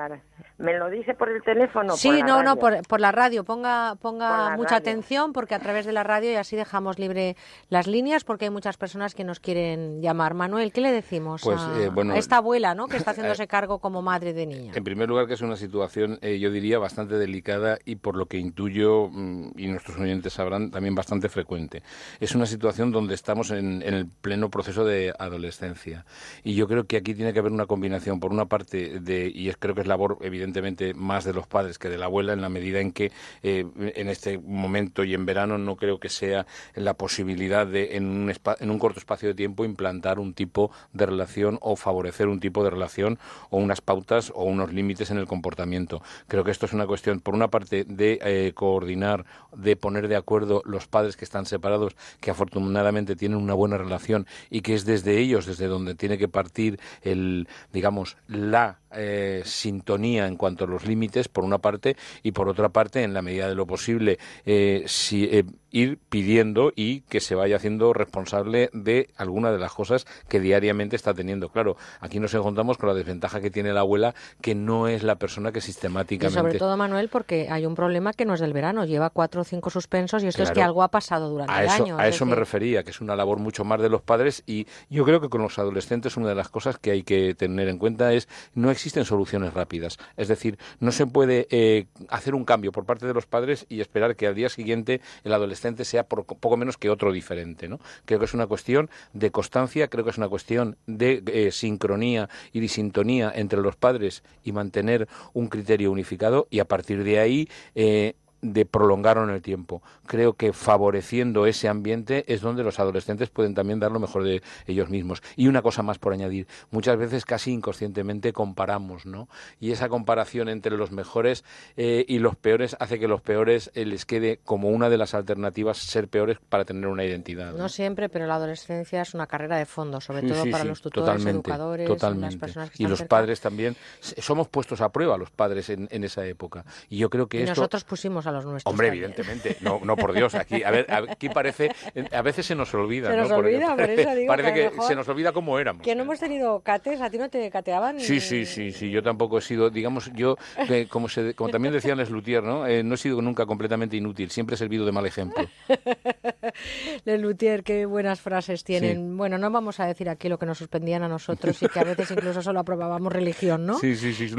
[0.59, 1.97] ¿Me lo dice por el teléfono?
[1.97, 3.43] Sí, no, no, por, la radio.
[3.43, 7.35] Ponga, ponga mucha atención porque a través de la radio y así dejamos libre
[7.69, 10.35] las líneas porque hay muchas personas que nos quieren llamar.
[10.35, 12.87] Manuel, ¿qué le decimos pues, a, eh, esta abuela ¿no?
[12.87, 14.73] que está haciéndose cargo como madre de niña?
[14.75, 18.27] En primer lugar, que es una situación, eh, yo diría, bastante delicada y por lo
[18.27, 21.81] que intuyo, mm, y nuestros oyentes sabrán, también bastante frecuente.
[22.19, 26.05] Es una situación donde estamos en, en el pleno proceso de adolescencia.
[26.43, 29.51] Y yo creo que aquí tiene que haber una combinación, por una parte, de y
[29.53, 32.49] creo que es labor evidentemente más de los padres que de la abuela en la
[32.49, 33.11] medida en que
[33.43, 33.65] eh,
[33.95, 36.45] en este momento y en verano no creo que sea
[36.75, 41.05] la posibilidad de en un, en un corto espacio de tiempo implantar un tipo de
[41.05, 43.19] relación o favorecer un tipo de relación
[43.49, 46.01] o unas pautas o unos límites en el comportamiento.
[46.27, 50.15] Creo que esto es una cuestión, por una parte, de eh, coordinar, de poner de
[50.15, 54.85] acuerdo los padres que están separados, que afortunadamente tienen una buena relación y que es
[54.85, 60.67] desde ellos, desde donde tiene que partir el, digamos, la eh, sintonía en cuanto a
[60.67, 64.19] los límites, por una parte, y por otra parte, en la medida de lo posible,
[64.45, 69.73] eh, si, eh, ir pidiendo y que se vaya haciendo responsable de alguna de las
[69.73, 71.49] cosas que diariamente está teniendo.
[71.49, 75.15] Claro, aquí nos encontramos con la desventaja que tiene la abuela, que no es la
[75.15, 76.39] persona que sistemáticamente.
[76.39, 79.41] Y sobre todo, Manuel, porque hay un problema que no es del verano, lleva cuatro
[79.41, 81.97] o cinco suspensos y esto es que algo ha pasado durante el año.
[81.97, 85.03] A eso me refería, que es una labor mucho más de los padres y yo
[85.05, 88.13] creo que con los adolescentes una de las cosas que hay que tener en cuenta
[88.13, 89.97] es no existen soluciones rápidas.
[90.17, 93.81] Es decir, no se puede eh, hacer un cambio por parte de los padres y
[93.81, 97.67] esperar que al día siguiente el adolescente sea poco menos que otro diferente.
[97.67, 97.79] ¿no?
[98.05, 102.29] Creo que es una cuestión de constancia, creo que es una cuestión de eh, sincronía
[102.51, 107.19] y de sintonía entre los padres y mantener un criterio unificado y a partir de
[107.19, 109.81] ahí eh, de prolongarlo en el tiempo.
[110.05, 114.43] Creo que favoreciendo ese ambiente es donde los adolescentes pueden también dar lo mejor de
[114.67, 115.23] ellos mismos.
[115.35, 119.29] Y una cosa más por añadir, muchas veces casi inconscientemente comparamos, ¿no?
[119.59, 121.45] Y esa comparación entre los mejores
[121.77, 125.13] eh, y los peores hace que los peores eh, les quede como una de las
[125.13, 127.53] alternativas ser peores para tener una identidad.
[127.53, 127.69] ¿no?
[127.69, 131.89] siempre, pero la adolescencia es una carrera de fondo, sobre todo para los tutores, educadores,
[132.17, 133.77] las personas que y los padres también.
[134.01, 136.65] Somos puestos a prueba los padres en, esa época.
[136.89, 137.51] Y yo creo que y esto...
[137.51, 138.71] nosotros pusimos a los nuestros.
[138.71, 139.57] Hombre, evidentemente.
[139.61, 140.35] No, no, por Dios.
[140.35, 141.71] Aquí, a ver, aquí parece...
[142.11, 143.37] A veces se nos olvida, Se nos ¿no?
[143.37, 145.83] olvida, por eso digo Parece que, que, se nos olvida cómo éramos.
[145.83, 147.99] Que no hemos tenido cates, ¿a ti no te cateaban?
[147.99, 148.89] Sí, sí, sí, sí.
[148.89, 150.37] Yo tampoco he sido, digamos, yo,
[150.69, 152.67] eh, como, se, como también decían Les Luthier, ¿no?
[152.67, 154.29] Eh, no he sido nunca completamente inútil.
[154.29, 155.47] Siempre he servido de mal ejemplo.
[157.05, 159.17] Les Luthier, qué buenas frases tienen.
[159.17, 161.83] Bueno, no vamos a decir aquí lo que nos suspendían a nosotros y que a
[161.83, 163.79] veces incluso solo aprobábamos religión, ¿no?
[163.79, 164.33] Sí, sí, sí.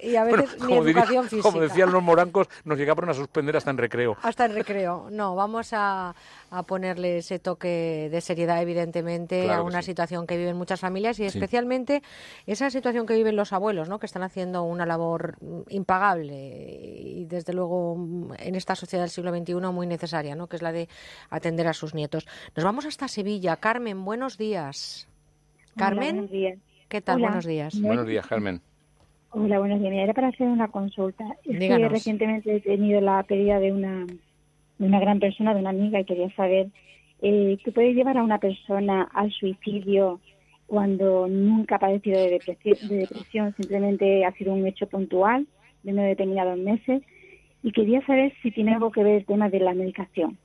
[0.00, 1.42] y, a, veces ni educación física.
[1.42, 4.16] Como decían los morancos, nos llegaron a suspender hasta en recreo.
[4.22, 5.06] Hasta en recreo.
[5.08, 6.16] No, vamos a,
[6.50, 11.26] a ponerle ese toque de seriedad, evidentemente, a una situación que viven muchas familias y
[11.26, 12.02] especialmente
[12.46, 14.00] esa situación que viven los abuelos, ¿no?
[14.00, 15.36] que están haciendo una labor
[15.68, 17.94] impagable y, desde luego,
[18.36, 20.48] en esta sociedad del siglo XXI muy necesaria, ¿no?
[20.48, 20.88] que es la de
[21.30, 22.26] atender a sus nietos.
[22.56, 23.56] Nos vamos hasta Sevilla.
[23.58, 25.06] Carmen, buenos días.
[25.76, 26.58] Carmen, buenos días.
[26.88, 27.20] ¿qué tal?
[27.20, 27.80] Buenos días.
[27.80, 28.60] Buenos días, Carmen.
[29.32, 29.92] Hola, buenos días.
[29.92, 31.24] era para hacer una consulta.
[31.44, 35.70] Es que recientemente he tenido la pérdida de una de una gran persona, de una
[35.70, 36.68] amiga, y quería saber
[37.22, 40.20] eh, qué puede llevar a una persona al suicidio
[40.66, 45.46] cuando nunca ha padecido de depresión, de depresión, simplemente ha sido un hecho puntual
[45.84, 47.02] de no determinados meses.
[47.62, 50.38] Y quería saber si tiene algo que ver el tema de la medicación.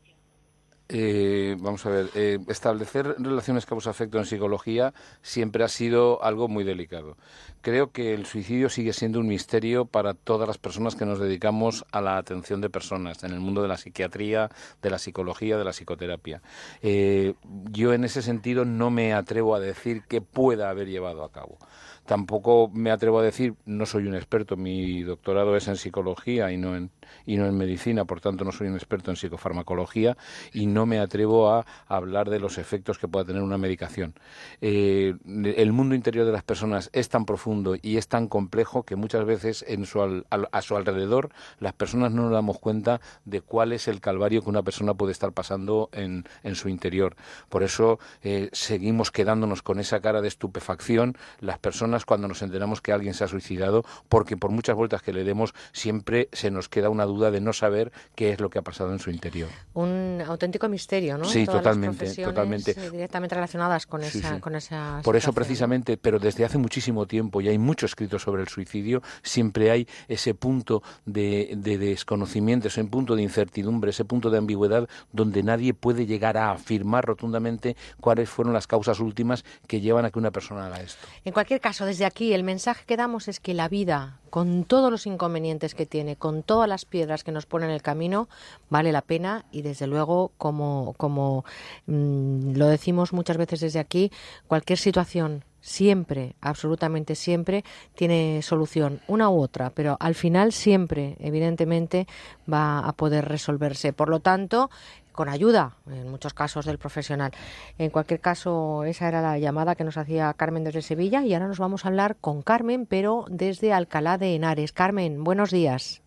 [0.87, 4.93] Eh, vamos a ver, eh, establecer relaciones causa-efecto en psicología
[5.23, 7.17] siempre ha sido algo muy delicado.
[7.61, 11.85] Creo que el suicidio sigue siendo un misterio para todas las personas que nos dedicamos
[11.91, 14.51] a la atención de personas en el mundo de la psiquiatría,
[14.83, 16.43] de la psicología, de la psicoterapia.
[16.83, 17.33] Eh,
[17.71, 21.57] yo en ese sentido no me atrevo a decir que pueda haber llevado a cabo.
[22.05, 26.57] Tampoco me atrevo a decir, no soy un experto, mi doctorado es en psicología y
[26.57, 26.91] no en,
[27.25, 30.17] y no en medicina, por tanto no soy un experto en psicofarmacología
[30.53, 34.13] y no me atrevo a hablar de los efectos que pueda tener una medicación.
[34.61, 38.95] Eh, el mundo interior de las personas es tan profundo y es tan complejo que
[38.95, 39.95] muchas veces en su
[40.29, 41.29] a su alrededor
[41.59, 45.11] las personas no nos damos cuenta de cuál es el calvario que una persona puede
[45.11, 47.15] estar pasando en, en su interior.
[47.49, 52.81] Por eso eh, seguimos quedándonos con esa cara de estupefacción las personas cuando nos enteramos
[52.81, 56.69] que alguien se ha suicidado, porque por muchas vueltas que le demos siempre se nos
[56.69, 59.49] queda una duda de no saber qué es lo que ha pasado en su interior.
[59.73, 61.25] Un auténtico misterio, ¿no?
[61.25, 62.71] Sí, totalmente, totalmente.
[62.71, 67.41] Eh, directamente relacionadas con esa, con esa Por eso precisamente, pero desde hace muchísimo tiempo
[67.41, 72.83] y hay mucho escrito sobre el suicidio, siempre hay ese punto de, de desconocimiento, ese
[72.85, 78.29] punto de incertidumbre, ese punto de ambigüedad donde nadie puede llegar a afirmar rotundamente cuáles
[78.29, 81.05] fueron las causas últimas que llevan a que una persona haga esto.
[81.23, 84.91] En cualquier caso, desde aquí el mensaje que damos es que la vida, con todos
[84.91, 88.29] los inconvenientes que tiene, con todas las piedras que nos pone en el camino,
[88.69, 91.45] vale la pena y desde luego, como, como
[91.87, 94.11] mm, lo decimos muchas veces desde aquí,
[94.47, 97.63] cualquier situación siempre, absolutamente siempre,
[97.95, 102.07] tiene solución, una u otra, pero al final siempre, evidentemente,
[102.51, 103.91] va a poder resolverse.
[103.91, 104.69] Por lo tanto,
[105.11, 107.31] con ayuda, en muchos casos, del profesional.
[107.79, 111.47] En cualquier caso, esa era la llamada que nos hacía Carmen desde Sevilla y ahora
[111.47, 114.71] nos vamos a hablar con Carmen, pero desde Alcalá de Henares.
[114.71, 116.04] Carmen, buenos días.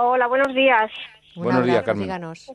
[0.00, 0.92] Hola, buenos días.
[1.34, 2.08] buenos días, Carmen.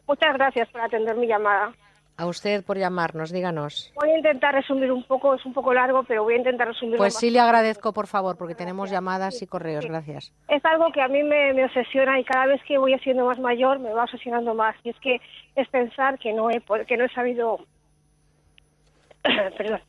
[0.07, 1.73] Muchas gracias por atender mi llamada.
[2.15, 3.91] A usted por llamarnos, díganos.
[3.95, 6.95] Voy a intentar resumir un poco, es un poco largo, pero voy a intentar resumir.
[6.97, 10.31] Pues sí, le agradezco, por favor, porque tenemos llamadas y correos, gracias.
[10.47, 13.79] Es algo que a mí me, obsesiona y cada vez que voy siendo más mayor
[13.79, 14.75] me va obsesionando más.
[14.83, 15.19] Y es que
[15.55, 17.59] es pensar que no he, que no he sabido,
[19.57, 19.81] perdón,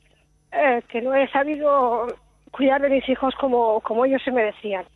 [0.50, 2.06] eh, que no he sabido
[2.50, 4.86] cuidar de mis hijos como, como ellos se merecían.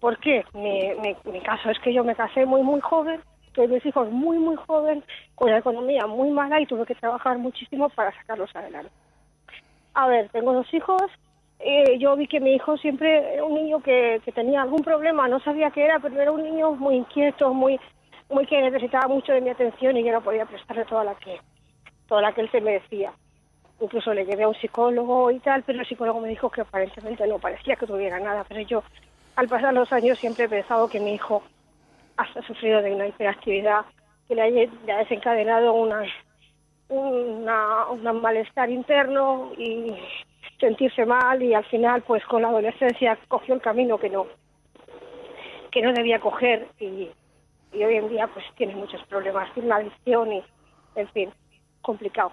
[0.00, 0.44] ¿Por qué?
[0.54, 3.20] Mi, caso es que yo me casé muy, muy joven
[3.58, 5.02] tuve mis hijos muy, muy joven,
[5.34, 8.92] con la economía muy mala y tuve que trabajar muchísimo para sacarlos adelante.
[9.94, 11.02] A ver, tengo dos hijos.
[11.58, 15.26] Eh, yo vi que mi hijo siempre era un niño que, que tenía algún problema,
[15.26, 17.80] no sabía qué era, pero era un niño muy inquieto, muy,
[18.30, 21.40] muy que necesitaba mucho de mi atención y yo no podía prestarle toda la que,
[22.06, 23.12] toda la que él se merecía.
[23.80, 27.26] Incluso le llevé a un psicólogo y tal, pero el psicólogo me dijo que aparentemente
[27.26, 28.84] no parecía que tuviera nada, pero yo
[29.38, 31.44] al pasar los años siempre he pensado que mi hijo
[32.16, 33.84] ha sufrido de una hiperactividad
[34.26, 36.02] que le ha, desencadenado una,
[36.88, 39.94] una, un malestar interno y
[40.58, 44.26] sentirse mal y al final pues con la adolescencia cogió el camino que no
[45.70, 47.08] que no debía coger y,
[47.72, 50.42] y hoy en día pues tiene muchos problemas, tiene una adicción y,
[50.96, 51.30] en fin,
[51.80, 52.32] complicado.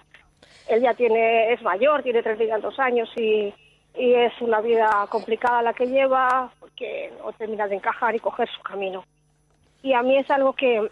[0.68, 3.54] Él ya tiene, es mayor, tiene treinta y tantos años y,
[3.98, 8.50] y es una vida complicada la que lleva porque no termina de encajar y coger
[8.50, 9.04] su camino.
[9.82, 10.90] Y a mí es algo que,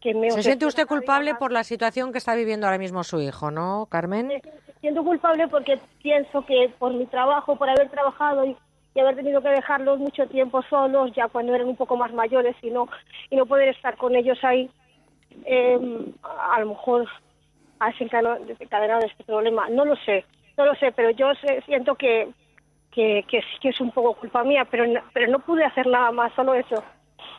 [0.00, 3.20] que me ¿Se siente usted culpable por la situación que está viviendo ahora mismo su
[3.20, 4.32] hijo, no, Carmen?
[4.80, 8.54] siento culpable porque pienso que por mi trabajo, por haber trabajado y,
[8.94, 12.54] y haber tenido que dejarlos mucho tiempo solos, ya cuando eran un poco más mayores
[12.60, 12.88] y no,
[13.30, 14.68] y no poder estar con ellos ahí,
[15.46, 15.78] eh,
[16.22, 17.08] a lo mejor
[17.80, 19.68] ha desencadeno- desencadenado este problema.
[19.70, 20.24] No lo sé,
[20.56, 21.26] no lo sé, pero yo
[21.66, 22.28] siento que,
[22.90, 26.12] que, que sí que es un poco culpa mía, pero pero no pude hacer nada
[26.12, 26.82] más, solo eso.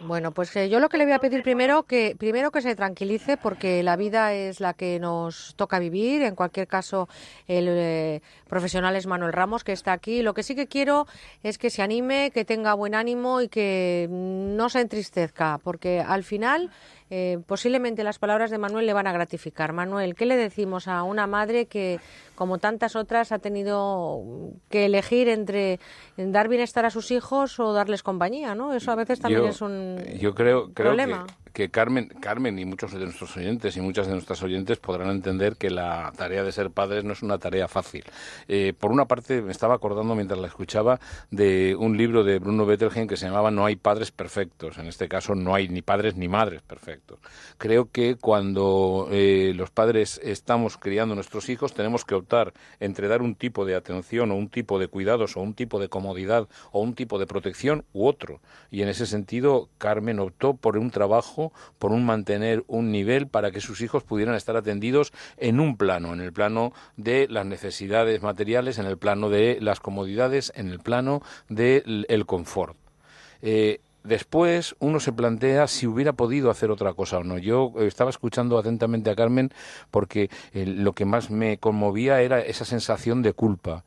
[0.02, 2.76] Bueno, pues eh, yo lo que le voy a pedir primero que primero que se
[2.76, 6.22] tranquilice porque la vida es la que nos toca vivir.
[6.22, 7.08] En cualquier caso,
[7.48, 10.22] el eh, profesional es Manuel Ramos que está aquí.
[10.22, 11.08] Lo que sí que quiero
[11.44, 16.24] es que se anime, que tenga buen ánimo y que no se entristezca, porque al
[16.24, 16.72] final
[17.10, 19.74] eh, posiblemente las palabras de Manuel le van a gratificar.
[19.74, 22.00] Manuel, ¿qué le decimos a una madre que,
[22.36, 24.22] como tantas otras, ha tenido
[24.70, 25.80] que elegir entre
[26.18, 28.56] dar bienestar a sus hijos o darles compañía?
[28.56, 28.74] ¿no?
[28.74, 31.26] Eso a veces también Yo- es un Yo creo, creo problema.
[31.28, 35.10] que, que Carmen, Carmen y muchos de nuestros oyentes y muchas de nuestras oyentes podrán
[35.10, 38.04] entender que la tarea de ser padres no es una tarea fácil.
[38.50, 41.00] Eh, por una parte, me estaba acordando mientras la escuchaba
[41.32, 44.78] de un libro de Bruno Bettelheim que se llamaba No hay padres perfectos.
[44.78, 47.20] En este caso, no hay ni padres ni madres perfectos.
[47.58, 52.52] Creo que cuando eh, los padres estamos criando nuestros hijos, tenemos que optar
[52.82, 55.88] entre dar un tipo de atención o un tipo de cuidados o un tipo de
[55.88, 58.42] comodidad o un tipo de protección u otro.
[58.72, 61.45] Y en ese sentido, Carmen optó por un trabajo,
[61.80, 66.14] por un mantener un nivel para que sus hijos pudieran estar atendidos en un plano,
[66.14, 70.80] en el plano de las necesidades materiales, en el plano de las comodidades, en el
[70.80, 72.78] plano del el confort.
[73.42, 77.40] Eh, Después uno se plantea si hubiera podido hacer otra cosa o no.
[77.40, 79.52] Yo eh, estaba escuchando atentamente a Carmen
[79.90, 83.84] porque eh, lo que más me conmovía era esa sensación de culpa.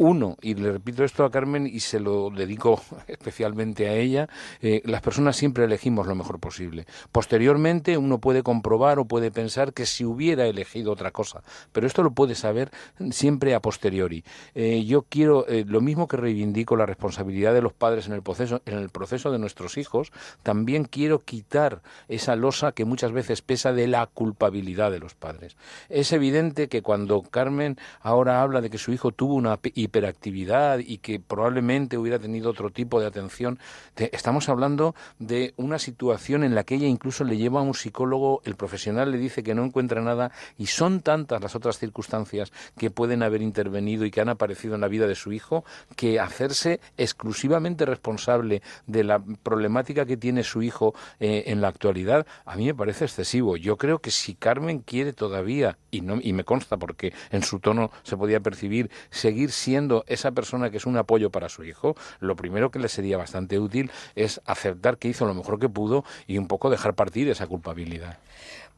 [0.00, 4.28] Uno, y le repito esto a Carmen y se lo dedico especialmente a ella,
[4.62, 6.86] eh, las personas siempre elegimos lo mejor posible.
[7.10, 11.42] Posteriormente uno puede comprobar o puede pensar que si hubiera elegido otra cosa,
[11.72, 12.70] pero esto lo puede saber
[13.10, 14.22] siempre a posteriori.
[14.54, 18.22] Eh, yo quiero, eh, lo mismo que reivindico la responsabilidad de los padres en el
[18.22, 20.12] proceso, en el proceso de nuestros hijos,
[20.44, 25.56] también quiero quitar esa losa que muchas veces pesa de la culpabilidad de los padres.
[25.88, 29.58] Es evidente que cuando Carmen ahora habla de que su hijo tuvo una
[29.88, 33.58] hiperactividad y que probablemente hubiera tenido otro tipo de atención,
[33.94, 37.74] te- estamos hablando de una situación en la que ella incluso le lleva a un
[37.74, 42.52] psicólogo, el profesional le dice que no encuentra nada y son tantas las otras circunstancias
[42.76, 45.64] que pueden haber intervenido y que han aparecido en la vida de su hijo
[45.96, 52.26] que hacerse exclusivamente responsable de la problemática que tiene su hijo eh, en la actualidad
[52.44, 53.56] a mí me parece excesivo.
[53.56, 57.60] Yo creo que si Carmen quiere todavía y no y me consta porque en su
[57.60, 61.94] tono se podía percibir seguir siendo esa persona que es un apoyo para su hijo,
[62.20, 66.04] lo primero que le sería bastante útil es aceptar que hizo lo mejor que pudo
[66.26, 68.18] y un poco dejar partir esa culpabilidad.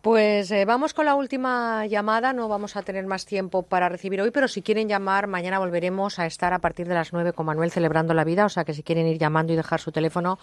[0.02, 2.32] Pues eh, vamos con la última llamada.
[2.32, 6.18] No vamos a tener más tiempo para recibir hoy, pero si quieren llamar, mañana volveremos
[6.18, 8.46] a estar a partir de las 9 con Manuel celebrando la vida.
[8.46, 10.38] O sea que si quieren ir llamando y dejar su teléfono,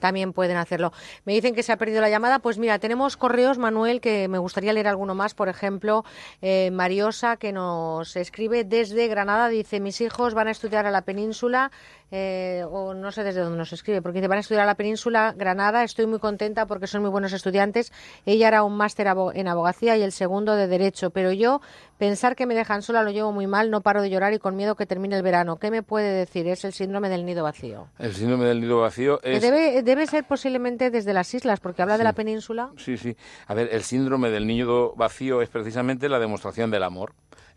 [0.00, 0.92] también pueden hacerlo.
[1.24, 2.40] Me dicen que se ha perdido la llamada.
[2.40, 5.34] Pues mira, tenemos correos, Manuel, que me gustaría leer alguno más.
[5.34, 6.04] Por ejemplo,
[6.42, 9.48] eh, Mariosa, que nos escribe desde Granada.
[9.48, 11.70] Dice: Mis hijos van a estudiar a la península.
[12.10, 14.74] Eh, o no sé desde dónde nos escribe, porque dice, van a estudiar a la
[14.74, 17.92] península, Granada, estoy muy contenta porque son muy buenos estudiantes.
[18.26, 21.60] Ella hará un máster en abogacía y el segundo de derecho, pero yo
[21.98, 24.56] pensar que me dejan sola lo llevo muy mal, no paro de llorar y con
[24.56, 25.56] miedo que termine el verano.
[25.56, 26.46] ¿Qué me puede decir?
[26.48, 27.88] Es el síndrome del nido vacío.
[27.98, 31.98] El síndrome del nido vacío es debe, debe ser posiblemente desde las islas, porque habla
[31.98, 32.70] de la península.
[32.76, 33.16] Sí, sí.
[33.46, 37.12] A ver, el síndrome del niño vacío es precisamente la demostración del amor.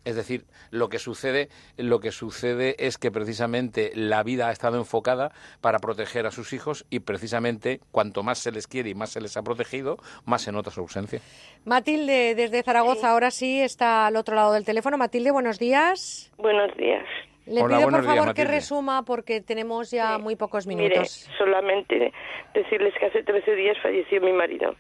[0.06, 4.78] Es decir, lo que sucede, lo que sucede es que precisamente la vida ha estado
[4.78, 5.32] enfocada
[5.62, 9.22] para proteger a sus hijos y precisamente cuanto más se les quiere y más se
[9.22, 11.20] les ha protegido, más se nota su ausencia.
[11.66, 14.98] Matilde, desde Zaragoza, ahora sí está al otro lado del teléfono.
[14.98, 16.32] Matilde, buenos días.
[16.38, 17.06] Buenos días.
[17.46, 21.30] Le Hola, pido por días, favor que resuma porque tenemos ya muy pocos Mire, minutos.
[21.38, 22.14] solamente
[22.54, 24.76] decirles que hace 13 días falleció mi marido.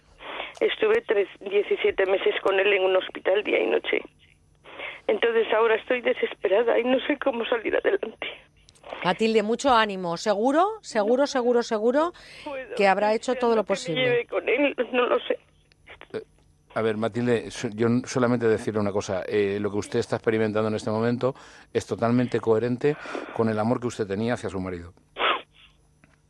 [0.59, 4.01] Estuve tres, 17 meses con él en un hospital día y noche.
[5.07, 8.27] Entonces ahora estoy desesperada y no sé cómo salir adelante.
[9.03, 10.17] Matilde, mucho ánimo.
[10.17, 12.13] Seguro, seguro, seguro, seguro
[12.75, 14.03] que habrá hecho todo lo posible.
[14.03, 15.37] Lleve con él, no lo sé.
[16.75, 19.23] A ver, Matilde, yo solamente decirle una cosa.
[19.27, 21.35] Eh, lo que usted está experimentando en este momento
[21.71, 22.95] es totalmente coherente
[23.33, 24.93] con el amor que usted tenía hacia su marido.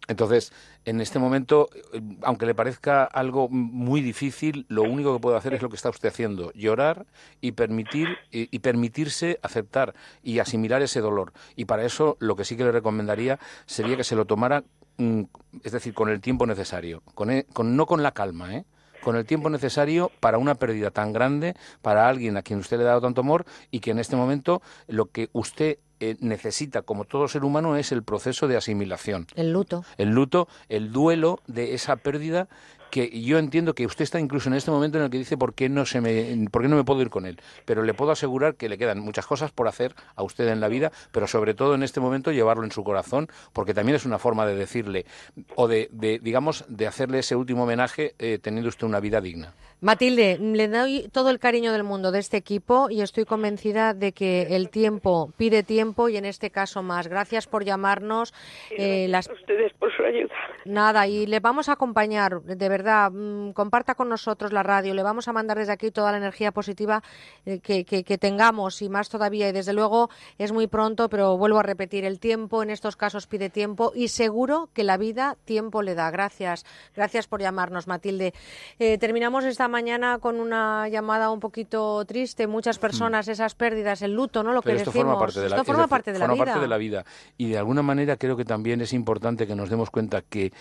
[0.07, 0.51] Entonces,
[0.85, 5.53] en este momento, eh, aunque le parezca algo muy difícil, lo único que puede hacer
[5.53, 7.05] es lo que está usted haciendo, llorar
[7.39, 11.31] y permitir y, y permitirse aceptar y asimilar ese dolor.
[11.55, 14.63] Y para eso, lo que sí que le recomendaría sería que se lo tomara,
[14.97, 15.21] mm,
[15.63, 18.65] es decir, con el tiempo necesario, con, e- con- no con la calma, ¿eh?
[19.01, 22.83] con el tiempo necesario para una pérdida tan grande, para alguien a quien usted le
[22.83, 27.05] ha dado tanto amor y que en este momento lo que usted eh, necesita, como
[27.05, 29.27] todo ser humano, es el proceso de asimilación.
[29.35, 29.85] El luto.
[29.97, 32.47] El luto, el duelo de esa pérdida
[32.93, 35.55] que yo entiendo que usted está incluso en este momento en el que dice por
[35.55, 38.11] qué no se me por qué no me puedo ir con él, pero le puedo
[38.11, 41.55] asegurar que le quedan muchas cosas por hacer a usted en la vida, pero sobre
[41.55, 45.07] todo en este momento llevarlo en su corazón, porque también es una forma de decirle
[45.55, 49.55] o de, de, digamos de hacerle ese último homenaje eh, teniendo usted una vida digna.
[49.83, 54.13] Matilde, le doy todo el cariño del mundo de este equipo y estoy convencida de
[54.13, 57.09] que el tiempo pide tiempo y en este caso más.
[57.09, 58.33] Gracias por llamarnos.
[58.71, 59.27] Eh, las...
[59.29, 60.33] ustedes por su ayuda.
[60.63, 65.03] Nada, y le vamos a acompañar, de verdad, mm, comparta con nosotros la radio, le
[65.03, 67.03] vamos a mandar desde aquí toda la energía positiva
[67.45, 69.49] eh, que, que- que tengamos y más todavía.
[69.49, 73.27] Y desde luego es muy pronto, pero vuelvo a repetir, el tiempo en estos casos
[73.27, 76.09] pide tiempo y seguro que la vida tiempo le da.
[76.09, 76.65] Gracias,
[76.95, 78.33] gracias por llamarnos, Matilde.
[78.79, 82.45] Eh, terminamos esta mañana con una llamada un poquito triste.
[82.47, 84.53] Muchas personas, esas pérdidas, el luto, ¿no?
[84.53, 84.63] Lo Mm.
[84.63, 85.13] Pero que esto decimos.
[85.13, 86.45] forma parte de la, Esto es forma parte de la forma vida.
[86.45, 87.05] parte de la vida.
[87.37, 90.51] Y de alguna manera creo que también es importante que nos demos cuenta que eh,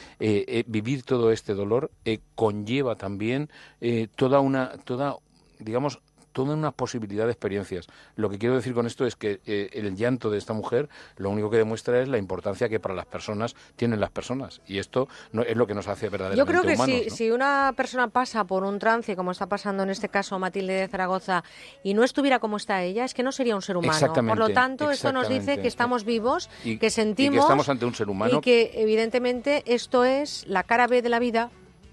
[0.49, 5.17] eh, vivir todo este dolor eh, conlleva también eh, toda una, toda,
[5.59, 6.01] digamos,
[6.33, 7.87] toda una posibilidad de experiencias.
[8.17, 11.31] Lo que quiero decir con esto es que eh, el llanto de esta mujer lo
[11.31, 14.61] único que demuestra es la importancia que para las personas tienen las personas.
[14.67, 17.03] Y esto no, es lo que nos hace verdaderamente Yo creo que humanos.
[17.05, 17.17] si, ¿no?
[17.17, 20.89] si una persona pasa por un trance, como está pasando en este caso Matilde de
[20.89, 21.45] Zaragoza,
[21.83, 23.93] y no estuviera como está ella, es que no sería un ser humano.
[23.93, 24.07] Por lo
[24.47, 25.63] Exactamente, tanto, esto nos dice exactamente.
[25.63, 28.71] que estamos vivos, Y- que y sentimos que estamos ante un ser humano y que
[28.75, 31.51] evidentemente esto es la cara B de la vida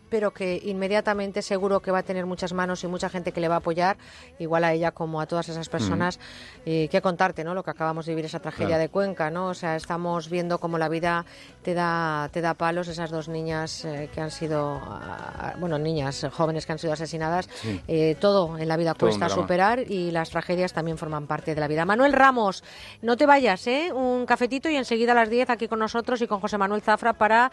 [0.10, 3.48] pero que inmediatamente seguro que va a tener muchas manos y mucha gente que le
[3.48, 3.98] va a apoyar,
[4.40, 6.20] igual a ella como a todas esas personas.
[6.66, 7.54] Eh, ¿Qué contarte, no?
[7.54, 8.82] Lo que acabamos de vivir, esa tragedia Claro.
[8.82, 9.48] de Cuenca, ¿no?
[9.48, 11.26] O sea, estamos viendo cómo la vida
[11.64, 16.24] te da, te da palos, esas dos niñas eh, que han sido, ah, bueno, niñas
[16.24, 17.50] eh, jóvenes que han sido asesinadas.
[17.54, 17.82] Sí.
[17.88, 21.62] Eh, todo en la vida Todo cuesta superar y las tragedias también forman parte de
[21.62, 21.86] la vida.
[21.86, 22.64] Manuel Ramos,
[23.02, 23.92] no te vayas, ¿eh?
[23.94, 27.14] Un cafetito y enseguida a las 10 aquí con nosotros y con José Manuel Zafra
[27.14, 27.52] para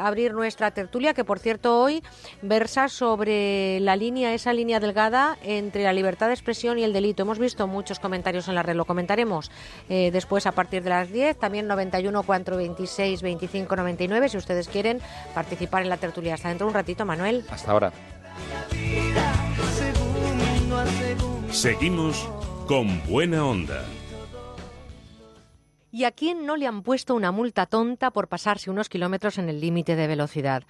[0.00, 2.02] abrir nuestra tertulia, que por cierto hoy
[2.42, 7.22] versa sobre la línea, esa línea delgada entre la libertad de expresión y el delito.
[7.22, 9.50] Hemos visto muchos comentarios en la red, lo comentaremos
[9.88, 15.00] eh, después a partir de las 10, también 91 426 25 99, si ustedes quieren
[15.34, 16.34] participar en la tertulia.
[16.34, 17.44] Hasta dentro de un ratito, Manuel.
[17.50, 17.92] Hasta ahora.
[21.50, 22.28] Seguimos
[22.66, 23.84] con buena onda.
[25.92, 29.48] ¿Y a quién no le han puesto una multa tonta por pasarse unos kilómetros en
[29.48, 30.62] el límite de velocidad?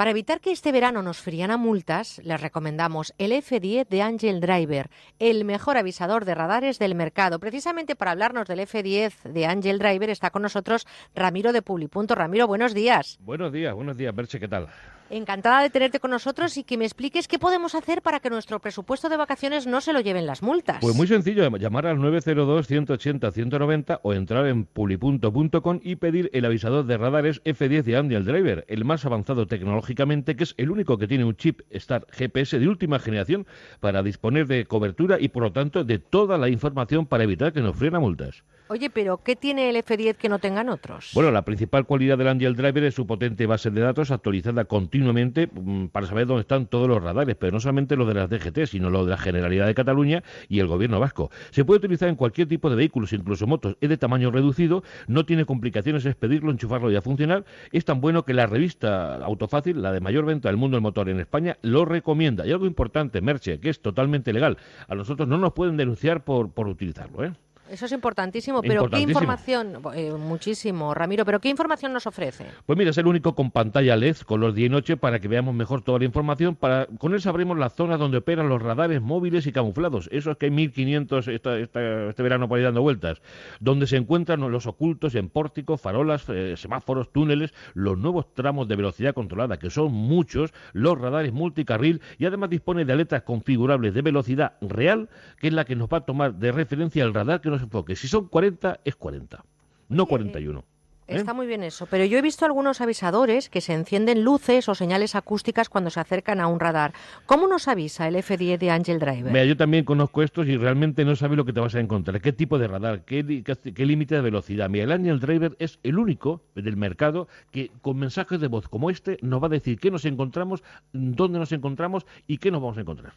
[0.00, 4.40] Para evitar que este verano nos frían a multas, les recomendamos el F10 de Angel
[4.40, 7.38] Driver, el mejor avisador de radares del mercado.
[7.38, 12.14] Precisamente para hablarnos del F10 de Angel Driver está con nosotros Ramiro de Publipunto.
[12.14, 13.18] Ramiro, buenos días.
[13.20, 14.68] Buenos días, buenos días, Berche, ¿qué tal?
[15.12, 18.60] Encantada de tenerte con nosotros y que me expliques qué podemos hacer para que nuestro
[18.60, 20.78] presupuesto de vacaciones no se lo lleven las multas.
[20.80, 26.96] Pues muy sencillo, llamar al 902-180-190 o entrar en pulipunto.com y pedir el avisador de
[26.96, 31.24] radares F10 de Angel Driver, el más avanzado tecnológicamente, que es el único que tiene
[31.24, 33.48] un chip Star GPS de última generación
[33.80, 37.62] para disponer de cobertura y, por lo tanto, de toda la información para evitar que
[37.62, 38.44] nos frien a multas.
[38.72, 41.10] Oye, pero ¿qué tiene el F10 que no tengan otros?
[41.12, 45.48] Bueno, la principal cualidad del Angel Driver es su potente base de datos actualizada continuamente
[45.52, 48.66] mm, para saber dónde están todos los radares, pero no solamente los de las DGT,
[48.66, 51.32] sino los de la Generalidad de Cataluña y el Gobierno vasco.
[51.50, 53.76] Se puede utilizar en cualquier tipo de vehículos, incluso motos.
[53.80, 57.44] Es de tamaño reducido, no tiene complicaciones expedirlo, enchufarlo y a funcionar.
[57.72, 61.08] Es tan bueno que la revista Autofácil, la de mayor venta del mundo del motor
[61.08, 62.46] en España, lo recomienda.
[62.46, 64.58] Y algo importante, Merche, que es totalmente legal.
[64.86, 67.32] A nosotros no nos pueden denunciar por, por utilizarlo, ¿eh?
[67.70, 69.78] Eso es importantísimo, pero ¿qué información?
[69.94, 72.46] Eh, muchísimo, Ramiro, pero ¿qué información nos ofrece?
[72.66, 75.54] Pues mira, es el único con pantalla LED, color día y noche, para que veamos
[75.54, 76.56] mejor toda la información.
[76.56, 80.08] Para, con él sabremos la zona donde operan los radares móviles y camuflados.
[80.12, 83.22] Eso es que hay 1500 esta- esta- este verano por ahí dando vueltas.
[83.60, 88.76] Donde se encuentran los ocultos en pórticos, farolas, eh, semáforos, túneles, los nuevos tramos de
[88.76, 94.02] velocidad controlada, que son muchos, los radares multicarril y además dispone de aletas configurables de
[94.02, 97.48] velocidad real, que es la que nos va a tomar de referencia el radar que
[97.50, 97.96] nos enfoque.
[97.96, 99.44] Si son 40, es 40,
[99.88, 100.64] no 41.
[101.06, 104.76] Está muy bien eso, pero yo he visto algunos avisadores que se encienden luces o
[104.76, 106.92] señales acústicas cuando se acercan a un radar.
[107.26, 109.32] ¿Cómo nos avisa el F10 de Angel Driver?
[109.32, 112.20] Mira, yo también conozco estos y realmente no sabes lo que te vas a encontrar.
[112.20, 113.04] ¿Qué tipo de radar?
[113.04, 114.70] ¿Qué, qué- qué límite de velocidad?
[114.70, 118.88] Mira, el Angel Driver es el único del mercado que con mensajes de voz como
[118.88, 120.62] este nos va a decir qué nos encontramos,
[120.92, 123.14] dónde nos encontramos y qué nos vamos a encontrar.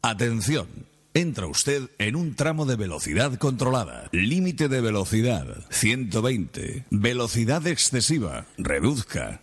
[0.00, 0.66] Atención.
[1.14, 4.08] Entra usted en un tramo de velocidad controlada.
[4.12, 6.84] Límite de velocidad 120.
[6.90, 8.44] Velocidad excesiva.
[8.58, 9.40] Reduzca.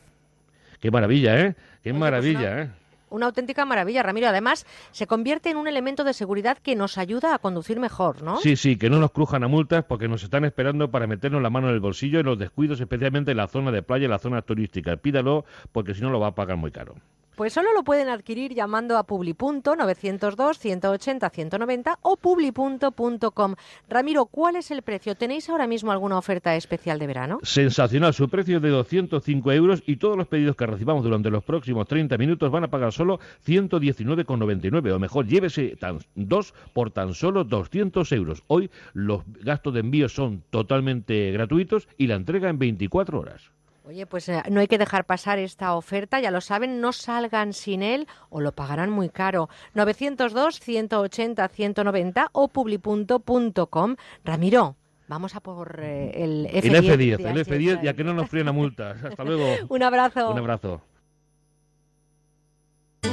[0.79, 1.55] Qué maravilla, ¿eh?
[1.83, 2.71] Qué maravilla, ¿eh?
[3.09, 4.27] Una auténtica maravilla, Ramiro.
[4.27, 8.37] Además, se convierte en un elemento de seguridad que nos ayuda a conducir mejor, ¿no?
[8.37, 11.49] Sí, sí, que no nos crujan a multas porque nos están esperando para meternos la
[11.49, 14.19] mano en el bolsillo en los descuidos, especialmente en la zona de playa y la
[14.19, 14.97] zona turística.
[14.97, 16.95] Pídalo porque si no lo va a pagar muy caro.
[17.35, 23.55] Pues solo lo pueden adquirir llamando a publi.902 180 190 o publi.com.
[23.89, 25.15] Ramiro, ¿cuál es el precio?
[25.15, 27.39] ¿Tenéis ahora mismo alguna oferta especial de verano?
[27.43, 31.43] Sensacional, su precio es de 205 euros y todos los pedidos que recibamos durante los
[31.43, 37.13] próximos 30 minutos van a pagar solo 119,99 o mejor, llévese tan, dos por tan
[37.13, 38.43] solo 200 euros.
[38.47, 43.54] Hoy los gastos de envío son totalmente gratuitos y la entrega en 24 horas.
[43.87, 47.53] Oye, pues eh, no hay que dejar pasar esta oferta, ya lo saben, no salgan
[47.53, 49.47] sin él o lo pagarán muy caro.
[49.75, 53.95] 902 180 190 o publi.com.
[54.23, 54.75] Ramiro,
[55.07, 56.63] vamos a por eh, el F10.
[56.63, 59.03] El F10, de el Angel F10 ya que no nos frena multas.
[59.03, 59.45] Hasta luego.
[59.69, 60.31] Un abrazo.
[60.31, 60.81] Un abrazo.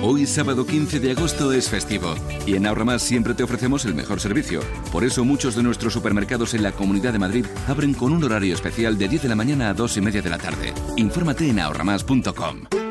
[0.01, 2.15] Hoy sábado 15 de agosto es festivo
[2.47, 4.61] y en Ahorramás siempre te ofrecemos el mejor servicio.
[4.91, 8.55] Por eso muchos de nuestros supermercados en la Comunidad de Madrid abren con un horario
[8.55, 10.73] especial de 10 de la mañana a 2 y media de la tarde.
[10.97, 12.82] Infórmate en ahorramás.com.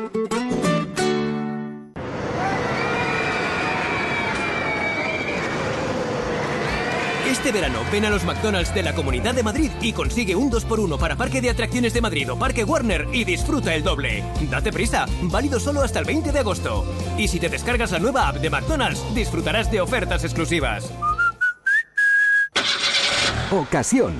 [7.42, 10.96] Este verano ven a los McDonald's de la Comunidad de Madrid y consigue un 2x1
[10.96, 14.22] para Parque de Atracciones de Madrid o Parque Warner y disfruta el doble.
[14.48, 16.86] Date prisa, válido solo hasta el 20 de agosto.
[17.18, 20.88] Y si te descargas la nueva app de McDonald's, disfrutarás de ofertas exclusivas.
[23.50, 24.14] Ocasión.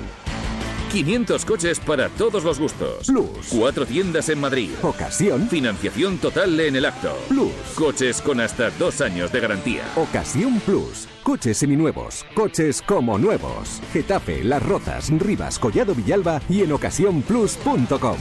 [0.93, 3.07] 500 coches para todos los gustos.
[3.07, 3.47] Plus.
[3.49, 4.69] Cuatro tiendas en Madrid.
[4.83, 5.49] Ocasión.
[5.49, 7.17] Financiación total en el acto.
[7.29, 7.51] Plus.
[7.73, 9.85] Coches con hasta dos años de garantía.
[9.95, 11.07] Ocasión Plus.
[11.23, 12.23] Coches seminuevos.
[12.35, 13.81] Coches como nuevos.
[13.91, 18.17] Getafe, Las Rozas, Rivas, Collado Villalba y en ocasiónplus.com.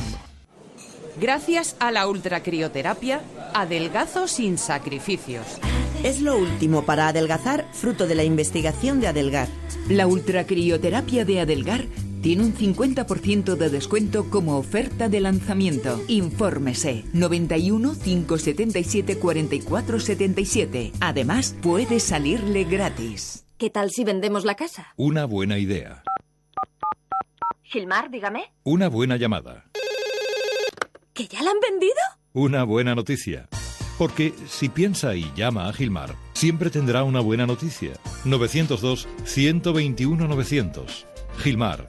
[1.20, 3.20] Gracias a la ultracrioterapia,
[3.52, 5.44] adelgazo sin sacrificios.
[6.02, 9.48] Es lo último para adelgazar, fruto de la investigación de Adelgar.
[9.90, 11.84] La ultracrioterapia de Adelgar
[12.22, 16.00] tiene un 50% de descuento como oferta de lanzamiento.
[16.08, 20.92] Infórmese 91 577 44 77.
[21.00, 23.44] Además, puede salirle gratis.
[23.58, 24.92] ¿Qué tal si vendemos la casa?
[24.96, 26.02] Una buena idea.
[27.64, 28.52] Gilmar, dígame.
[28.64, 29.64] Una buena llamada.
[31.14, 31.94] ¿Que ya la han vendido?
[32.32, 33.48] Una buena noticia.
[33.98, 37.92] Porque si piensa y llama a Gilmar, siempre tendrá una buena noticia.
[38.24, 41.06] 902-121-900.
[41.38, 41.88] Gilmar,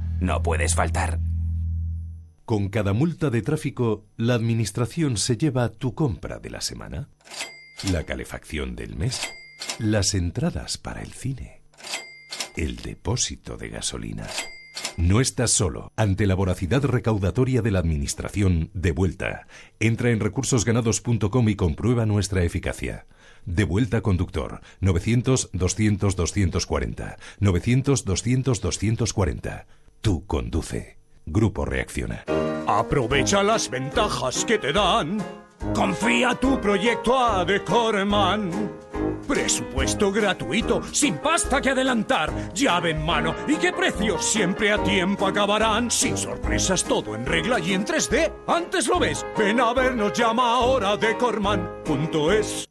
[0.21, 1.19] No puedes faltar.
[2.45, 7.09] Con cada multa de tráfico, la Administración se lleva tu compra de la semana,
[7.91, 9.19] la calefacción del mes,
[9.79, 11.63] las entradas para el cine,
[12.55, 14.27] el depósito de gasolina.
[14.95, 15.91] No estás solo.
[15.95, 19.47] Ante la voracidad recaudatoria de la Administración, de vuelta.
[19.79, 23.07] Entra en recursosganados.com y comprueba nuestra eficacia.
[23.47, 24.61] De vuelta conductor.
[24.81, 27.17] 900-200-240.
[27.39, 29.65] 900-200-240.
[30.01, 30.97] Tú conduce.
[31.25, 32.25] Grupo Reacciona.
[32.67, 35.19] Aprovecha las ventajas que te dan.
[35.75, 38.51] Confía tu proyecto a Decorman.
[39.27, 45.27] Presupuesto gratuito, sin pasta que adelantar, llave en mano y qué precios siempre a tiempo
[45.27, 45.91] acabarán.
[45.91, 48.31] Sin sorpresas, todo en regla y en 3D.
[48.47, 52.70] Antes lo ves, ven a vernos, llama ahora decorman.es.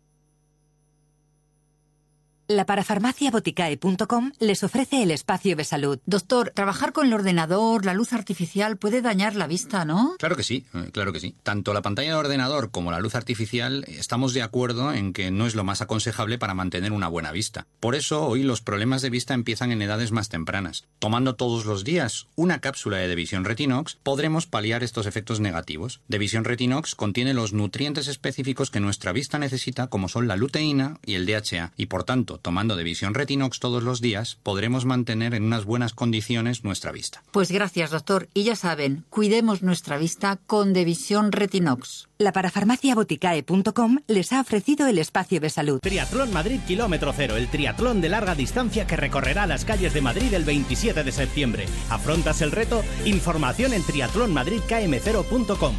[2.50, 6.00] La parafarmaciaboticae.com les ofrece el espacio de salud.
[6.04, 10.16] Doctor, trabajar con el ordenador, la luz artificial puede dañar la vista, ¿no?
[10.18, 11.36] Claro que sí, eh, claro que sí.
[11.44, 15.46] Tanto la pantalla de ordenador como la luz artificial estamos de acuerdo en que no
[15.46, 17.68] es lo más aconsejable para mantener una buena vista.
[17.78, 20.88] Por eso hoy los problemas de vista empiezan en edades más tempranas.
[20.98, 26.00] Tomando todos los días una cápsula de Devisión Retinox, podremos paliar estos efectos negativos.
[26.08, 31.14] Devisión Retinox contiene los nutrientes específicos que nuestra vista necesita, como son la luteína y
[31.14, 35.44] el DHA, y por tanto, tomando de visión Retinox todos los días, podremos mantener en
[35.44, 37.22] unas buenas condiciones nuestra vista.
[37.30, 38.28] Pues gracias, doctor.
[38.34, 42.08] Y ya saben, cuidemos nuestra vista con Devisión Retinox.
[42.18, 45.80] La parafarmaciaboticae.com les ha ofrecido el espacio de salud.
[45.80, 50.34] Triatlón Madrid Kilómetro Cero, el triatlón de larga distancia que recorrerá las calles de Madrid
[50.34, 51.66] el 27 de septiembre.
[51.88, 52.82] ¿Afrontas el reto?
[53.04, 55.74] Información en triatlonmadridkm0.com.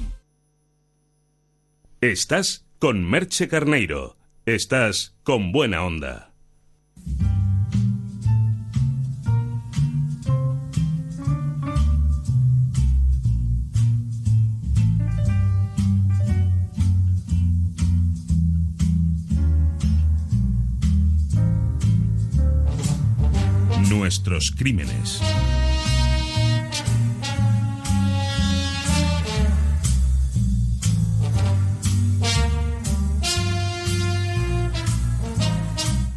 [2.01, 4.17] Estás con Merche Carneiro.
[4.47, 6.30] Estás con buena onda.
[23.89, 25.21] Nuestros crímenes.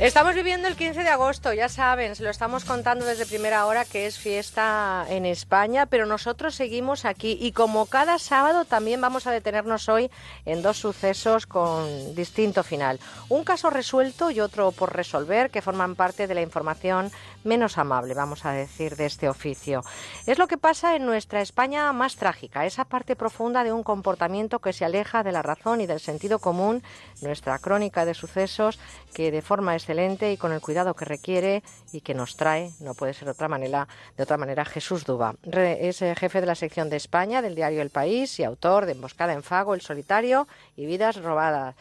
[0.01, 3.85] Estamos viviendo el 15 de agosto, ya saben, se lo estamos contando desde primera hora
[3.85, 9.29] que es fiesta en España, pero nosotros seguimos aquí y como cada sábado también vamos
[9.29, 10.11] a detenernos hoy
[10.47, 12.99] en dos sucesos con distinto final.
[13.29, 17.12] Un caso resuelto y otro por resolver que forman parte de la información
[17.45, 19.83] menos amable, vamos a decir, de este oficio.
[20.27, 24.59] Es lo que pasa en nuestra España más trágica, esa parte profunda de un comportamiento
[24.59, 26.83] que se aleja de la razón y del sentido común,
[27.21, 28.79] nuestra crónica de sucesos
[29.12, 31.62] que de forma excelente y con el cuidado que requiere
[31.93, 35.35] y que nos trae, no puede ser de otra manera, de otra manera Jesús Duba.
[35.45, 38.93] Es eh, jefe de la sección de España del diario El País y autor de
[38.93, 40.47] Emboscada en Fago, El Solitario
[40.77, 41.75] y Vidas Robadas.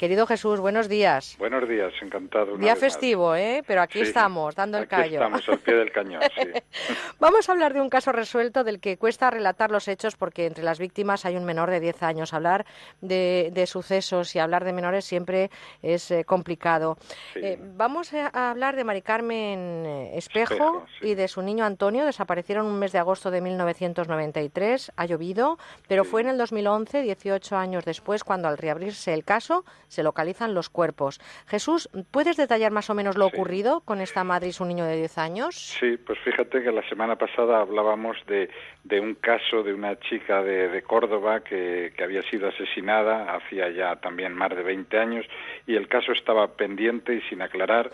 [0.00, 1.36] Querido Jesús, buenos días.
[1.38, 2.56] Buenos días, encantado.
[2.56, 3.62] Día festivo, ¿eh?
[3.66, 5.16] Pero aquí estamos, dando el callo.
[5.16, 6.48] Estamos al pie del cañón, sí.
[7.20, 10.64] Vamos a hablar de un caso resuelto del que cuesta relatar los hechos porque entre
[10.64, 12.32] las víctimas hay un menor de 10 años.
[12.32, 12.64] Hablar
[13.02, 15.50] de, sucesos y hablar de menores siempre
[15.82, 16.96] es eh, complicado.
[17.34, 22.06] Eh, vamos a hablar de Mari Carmen eh, Espejo, y de su niño Antonio.
[22.06, 24.92] Desaparecieron un mes de agosto de 1993.
[24.96, 25.58] Ha llovido,
[25.88, 30.54] pero fue en el 2011, 18 años después, cuando al reabrirse el caso se localizan
[30.54, 31.20] los cuerpos.
[31.48, 34.96] Jesús, ¿puedes detallar más o menos lo ocurrido con esta madre y su niño de
[34.96, 35.56] 10 años?
[35.56, 38.48] Sí, pues fíjate que la semana pasada hablábamos de,
[38.84, 43.68] de un caso de una chica de, de Córdoba que, que, había sido asesinada hacía
[43.70, 45.26] ya también más de 20 años
[45.66, 47.90] y el caso estaba pendiente y sin aclarar.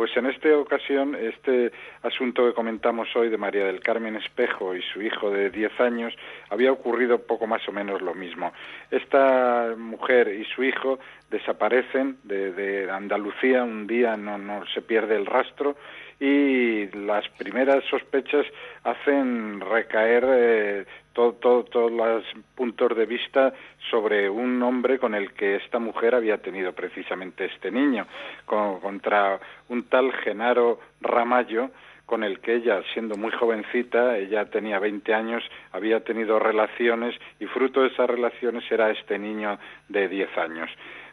[0.00, 1.72] Pues en esta ocasión, este
[2.02, 6.14] asunto que comentamos hoy de María del Carmen Espejo y su hijo de 10 años,
[6.48, 8.50] había ocurrido poco más o menos lo mismo.
[8.90, 11.00] Esta mujer y su hijo
[11.30, 15.76] desaparecen de, de Andalucía, un día no, no se pierde el rastro
[16.18, 18.46] y las primeras sospechas
[18.84, 22.24] hacen recaer eh, todos los
[22.54, 23.52] puntos de vista
[23.90, 28.06] sobre un hombre con el que esta mujer había tenido precisamente este niño,
[28.46, 29.38] contra
[29.68, 31.70] un tal Genaro Ramallo,
[32.06, 37.46] con el que ella, siendo muy jovencita, ella tenía 20 años, había tenido relaciones y
[37.46, 40.70] fruto de esas relaciones era este niño de 10 años.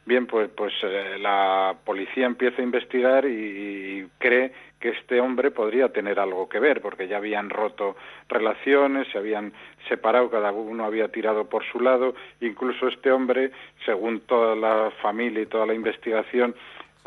[0.08, 5.90] Bien, pues, pues eh, la policía empieza a investigar y cree que este hombre podría
[5.90, 7.98] tener algo que ver, porque ya habían roto
[8.30, 9.52] relaciones, se habían
[9.90, 13.52] separado, cada uno había tirado por su lado, incluso este hombre,
[13.86, 16.56] según toda la familia y toda la investigación,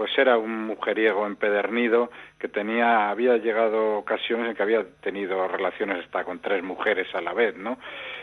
[0.01, 6.03] pues era un mujeriego empedernido que tenía había llegado ocasiones en que había tenido relaciones
[6.03, 7.77] hasta con tres mujeres a la vez, ¿no?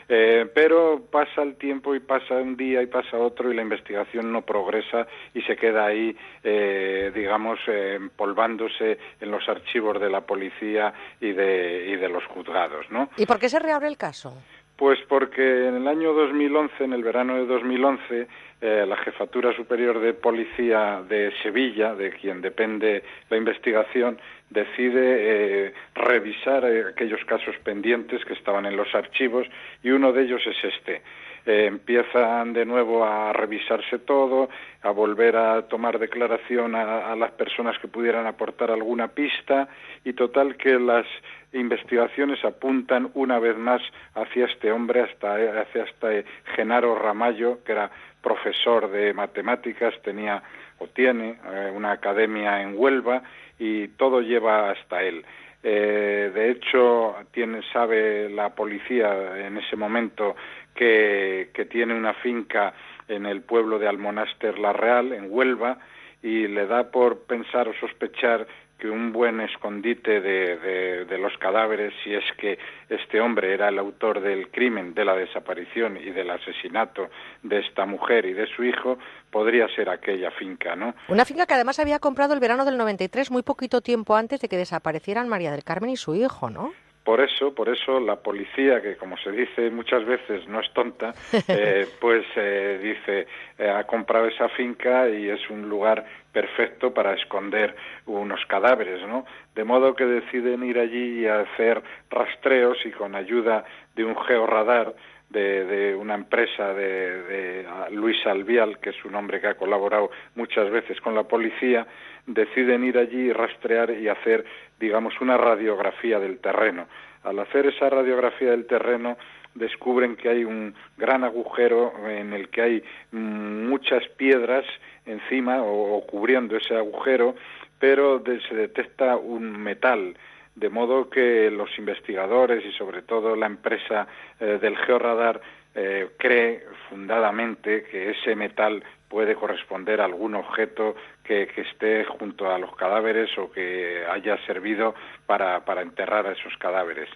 [0.09, 4.31] Eh, pero pasa el tiempo y pasa un día y pasa otro y la investigación
[4.31, 5.05] no progresa
[5.35, 10.91] y se queda ahí, eh, digamos, eh, empolvándose en los archivos de la policía
[11.21, 13.11] y de, y de los juzgados, ¿no?
[13.17, 14.33] ¿Y por qué se reabre el caso?
[14.77, 18.27] Pues porque en el año 2011, en el verano de 2011,
[18.59, 24.17] eh, la Jefatura Superior de Policía de Sevilla, de quien depende la investigación,
[24.49, 29.45] decide eh, revisar eh, aquellos casos pendientes que estaban en los archivos
[29.83, 31.03] y uno de ellos es este.
[31.45, 34.49] empiezan de nuevo a revisarse todo,
[34.81, 39.67] a volver a tomar declaración a, a las personas que pudieran aportar alguna pista
[40.03, 41.05] y total que las
[41.53, 43.81] investigaciones apuntan una vez más
[44.15, 46.25] hacia este hombre, hasta, hacia este
[46.55, 47.89] Genaro Ramallo, que era
[48.27, 50.43] profesor de matemáticas, tenía
[50.79, 53.23] o tiene eh, una academia en Huelva
[53.57, 55.23] y todo lleva hasta él.
[55.63, 60.35] Eh, de hecho, tiene, sabe la policía en ese momento
[60.75, 62.73] que, que tiene una finca
[63.07, 65.77] en el pueblo de Almonaster La Real, en Huelva,
[66.21, 68.45] y le da por pensar o sospechar
[68.77, 72.59] que un buen escondite de, de, los cadáveres, si es que
[72.89, 77.09] este hombre era el autor del crimen, de la desaparición y del asesinato
[77.41, 78.99] de esta mujer y de su hijo,
[79.31, 80.93] podría ser aquella finca, ¿no?
[81.07, 84.47] Una finca que además había comprado el verano del 93, muy poquito tiempo antes de
[84.47, 86.71] que desaparecieran María del Carmen y su hijo, ¿no?
[87.07, 91.13] Por eso, por eso la policía, que como se dice muchas veces no es tonta,
[91.47, 93.25] eh, pues eh, dice
[93.57, 96.03] eh, ha comprado esa finca y es un lugar
[96.33, 97.73] perfecto para esconder
[98.07, 99.25] unos cadáveres, ¿no?
[99.55, 103.63] De modo que deciden ir allí y hacer rastreos y con ayuda
[103.95, 104.93] de un georradar
[105.29, 110.11] de, de, una empresa de, de, Luis Albial, que es un hombre que ha colaborado
[110.35, 111.87] muchas veces con la policía,
[112.25, 114.45] deciden ir allí y rastrear y hacer,
[114.79, 116.87] digamos, una radiografía del terreno.
[117.23, 119.17] Al hacer esa radiografía del terreno,
[119.55, 124.65] descubren que hay un gran agujero en el que hay muchas piedras
[125.05, 127.35] encima o, cubriendo ese agujero,
[127.79, 130.15] pero se detecta un metal
[130.55, 134.07] de modo que los investigadores y sobre todo la empresa
[134.39, 135.39] eh, del georradar
[135.75, 142.51] eh, cree fundadamente que ese metal puede corresponder a algún objeto que, que, esté junto
[142.51, 147.09] a los cadáveres o que haya servido para, para enterrar a esos cadáveres.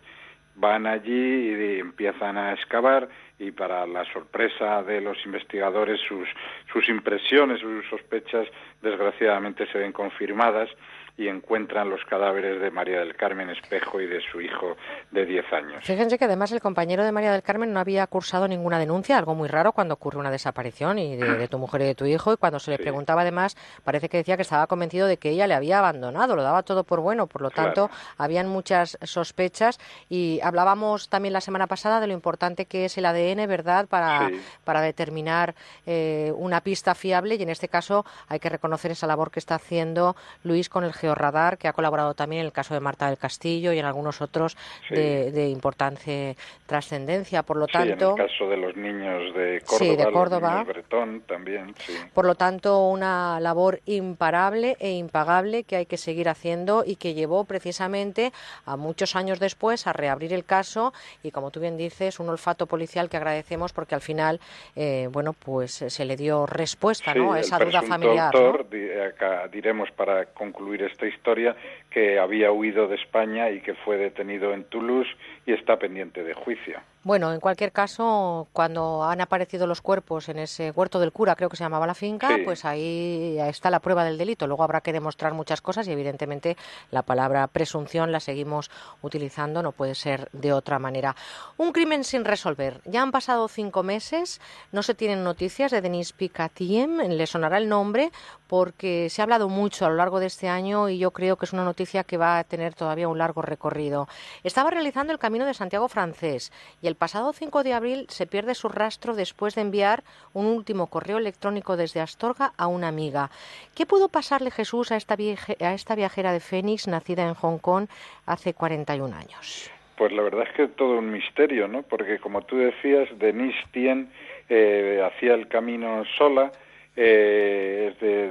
[0.55, 3.07] Van allí y empiezan a excavar
[3.39, 6.27] y para la sorpresa de los investigadores sus,
[6.71, 8.47] sus impresiones, sus sospechas
[8.81, 10.69] desgraciadamente se ven confirmadas
[11.17, 14.77] y encuentran los cadáveres de María del Carmen Espejo y de su hijo
[15.11, 15.83] de 10 años.
[15.83, 19.35] Fíjense que además el compañero de María del Carmen no había cursado ninguna denuncia, algo
[19.35, 22.37] muy raro cuando ocurre una desaparición y de, tu mujer y de tu hijo, y
[22.37, 25.53] cuando se le preguntaba además, parece que decía que estaba convencido de que ella le
[25.53, 29.79] había abandonado, lo daba todo por bueno, por lo tanto, habían muchas sospechas
[30.09, 34.29] y hablábamos también la semana pasada de lo importante que es el ADN, ¿verdad?, para,
[34.63, 35.55] para determinar
[35.85, 39.55] eh, una pista fiable y en este caso hay que reconocer esa labor que está
[39.55, 43.17] haciendo Luis con el Georradar, que ha colaborado también en el caso de Marta del
[43.17, 44.55] Castillo y en algunos otros
[44.89, 46.37] de, de, importante
[46.67, 47.41] trascendencia.
[47.41, 50.63] Por lo tanto, en el caso de los niños de Córdoba, de Córdoba.
[50.63, 51.73] Bretón también.
[52.13, 57.15] Por lo tanto, una labor imparable e impagable que hay que seguir haciendo y que
[57.15, 58.31] llevó precisamente
[58.65, 62.67] a muchos años después a reabrir el caso y, como tú bien dices, un olfato
[62.67, 64.39] policial que agradecemos porque al final,
[64.75, 67.33] eh, bueno, pues se le dio respuesta ¿no?
[67.33, 68.35] a esa duda familiar.
[68.35, 68.67] Autor,
[69.07, 71.55] acá diremos para concluir esta historia
[71.89, 75.09] que había huido de España y que fue detenido en Toulouse
[75.45, 76.79] y está pendiente de juicio.
[77.03, 81.49] Bueno, en cualquier caso, cuando han aparecido los cuerpos en ese huerto del cura, creo
[81.49, 84.45] que se llamaba la finca, pues ahí está la prueba del delito.
[84.45, 86.57] Luego habrá que demostrar muchas cosas y evidentemente
[86.91, 88.69] la palabra presunción la seguimos
[89.01, 91.15] utilizando, no puede ser de otra manera.
[91.57, 92.81] Un crimen sin resolver.
[92.85, 94.39] Ya han pasado cinco meses,
[94.71, 98.11] no se tienen noticias de Denis Picatiem, le sonará el nombre
[98.45, 101.45] porque se ha hablado mucho a lo largo de este año y yo creo que
[101.45, 104.07] es una noticia que va a tener todavía un largo recorrido.
[104.43, 106.51] Estaba realizando el Camino de Santiago francés
[106.81, 110.03] y el pasado 5 de abril se pierde su rastro después de enviar
[110.33, 113.29] un último correo electrónico desde Astorga a una amiga.
[113.73, 117.87] ¿Qué pudo pasarle Jesús a esta, a esta viajera de Fénix, nacida en Hong Kong
[118.25, 119.71] hace 41 años?
[119.95, 121.83] Pues la verdad es que todo un misterio, ¿no?
[121.83, 124.09] Porque como tú decías, Denise Tien
[124.49, 126.51] eh, hacía el camino sola,
[126.95, 128.29] eh, es de,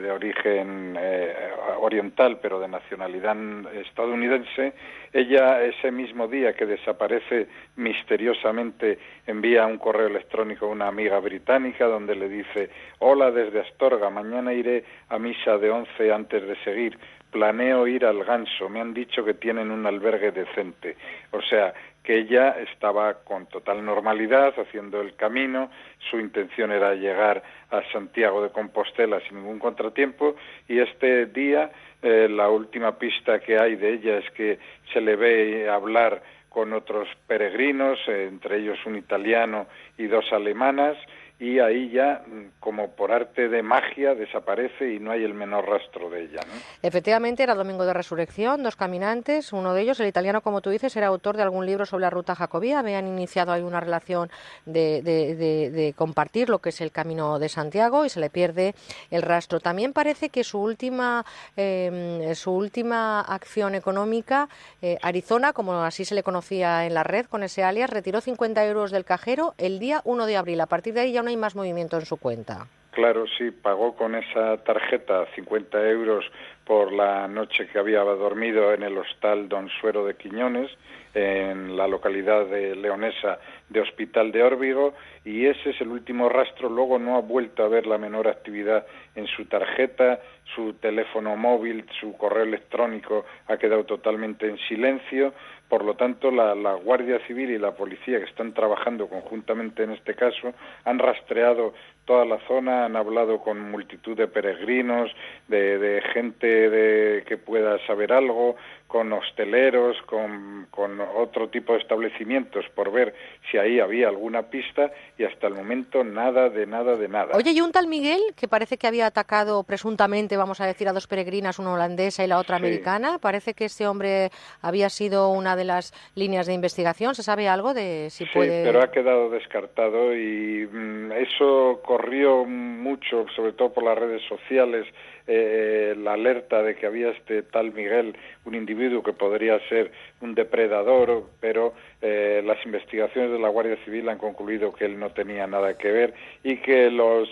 [0.00, 1.32] de, origen eh,
[1.78, 3.36] oriental, pero de nacionalidad
[3.74, 4.72] estadounidense.
[5.12, 7.46] Ella, ese mismo día que desaparece
[7.76, 14.10] misteriosamente, envía un correo electrónico a una amiga británica donde le dice, hola desde Astorga,
[14.10, 16.98] mañana iré a misa de once antes de seguir
[17.30, 20.96] planeo ir al ganso, me han dicho que tienen un albergue decente.
[21.30, 25.70] O sea, que ella estaba con total normalidad haciendo el camino,
[26.10, 30.36] su intención era llegar a Santiago de Compostela sin ningún contratiempo.
[30.66, 31.70] Y este día
[32.02, 34.58] eh, la última pista que hay de ella es que
[34.92, 39.66] se le ve hablar con otros peregrinos, eh, entre ellos un italiano
[39.98, 40.96] y dos alemanas,
[41.40, 45.66] y ahí ya, mm, como por arte de magia, desaparece y no hay el menor
[45.66, 46.40] rastro de ella.
[46.46, 46.52] ¿no?
[46.82, 50.94] Efectivamente, era Domingo de Resurrección, dos caminantes, uno de ellos, el italiano, como tú dices,
[50.96, 54.30] era autor de algún libro sobre la ruta jacobía, habían iniciado ahí una relación
[54.66, 58.74] de, compartir lo que es el camino de Santiago y se le pierde
[59.10, 59.60] el rastro.
[59.60, 61.24] También parece que su última,
[61.56, 64.50] eh, su última acción económica,
[64.82, 68.62] eh, Arizona, como así se le conocía en la red con ese alias, retiró 50
[68.66, 70.60] euros del cajero el día 1 de abril.
[70.60, 72.66] A partir de ahí ya hay más movimiento en su cuenta.
[72.90, 76.24] Claro, sí, pagó con esa tarjeta 50 euros
[76.64, 80.70] por la noche que había dormido en el hostal Don Suero de Quiñones,
[81.14, 83.38] en la localidad de leonesa
[83.68, 84.94] de Hospital de Órbigo,
[85.24, 86.68] y ese es el último rastro.
[86.68, 88.84] Luego no ha vuelto a ver la menor actividad
[89.14, 90.20] en su tarjeta,
[90.54, 95.32] su teléfono móvil, su correo electrónico ha quedado totalmente en silencio.
[95.70, 99.92] Por lo tanto, la, la, Guardia Civil y la policía que están trabajando conjuntamente en
[99.92, 100.52] este caso
[100.84, 105.10] han rastreado toda la zona, han hablado con multitud de peregrinos,
[105.48, 108.56] de, de gente de, que pueda saber algo,
[108.88, 113.14] con hosteleros, con, con otro tipo de establecimientos por ver
[113.48, 117.36] si ahí había alguna pista y hasta el momento nada de nada de nada.
[117.36, 120.92] Oye, y un tal Miguel que parece que había atacado presuntamente, vamos a decir, a
[120.92, 122.64] dos peregrinas, una holandesa y la otra Sí.
[122.64, 123.18] americana.
[123.20, 127.14] Parece que este hombre había sido una de las líneas de investigación.
[127.14, 128.64] ¿Se sabe algo de si Sí, puede...?
[128.64, 134.86] pero ha quedado descartado y mm, eso corrió mucho, sobre todo por las redes sociales,
[135.26, 139.90] eh, la alerta de que había este tal Miguel, un individuo que podría ser
[140.20, 145.10] un depredador, pero eh, las investigaciones de la Guardia Civil han concluido que él no
[145.10, 146.14] tenía nada que ver
[146.44, 147.28] y que los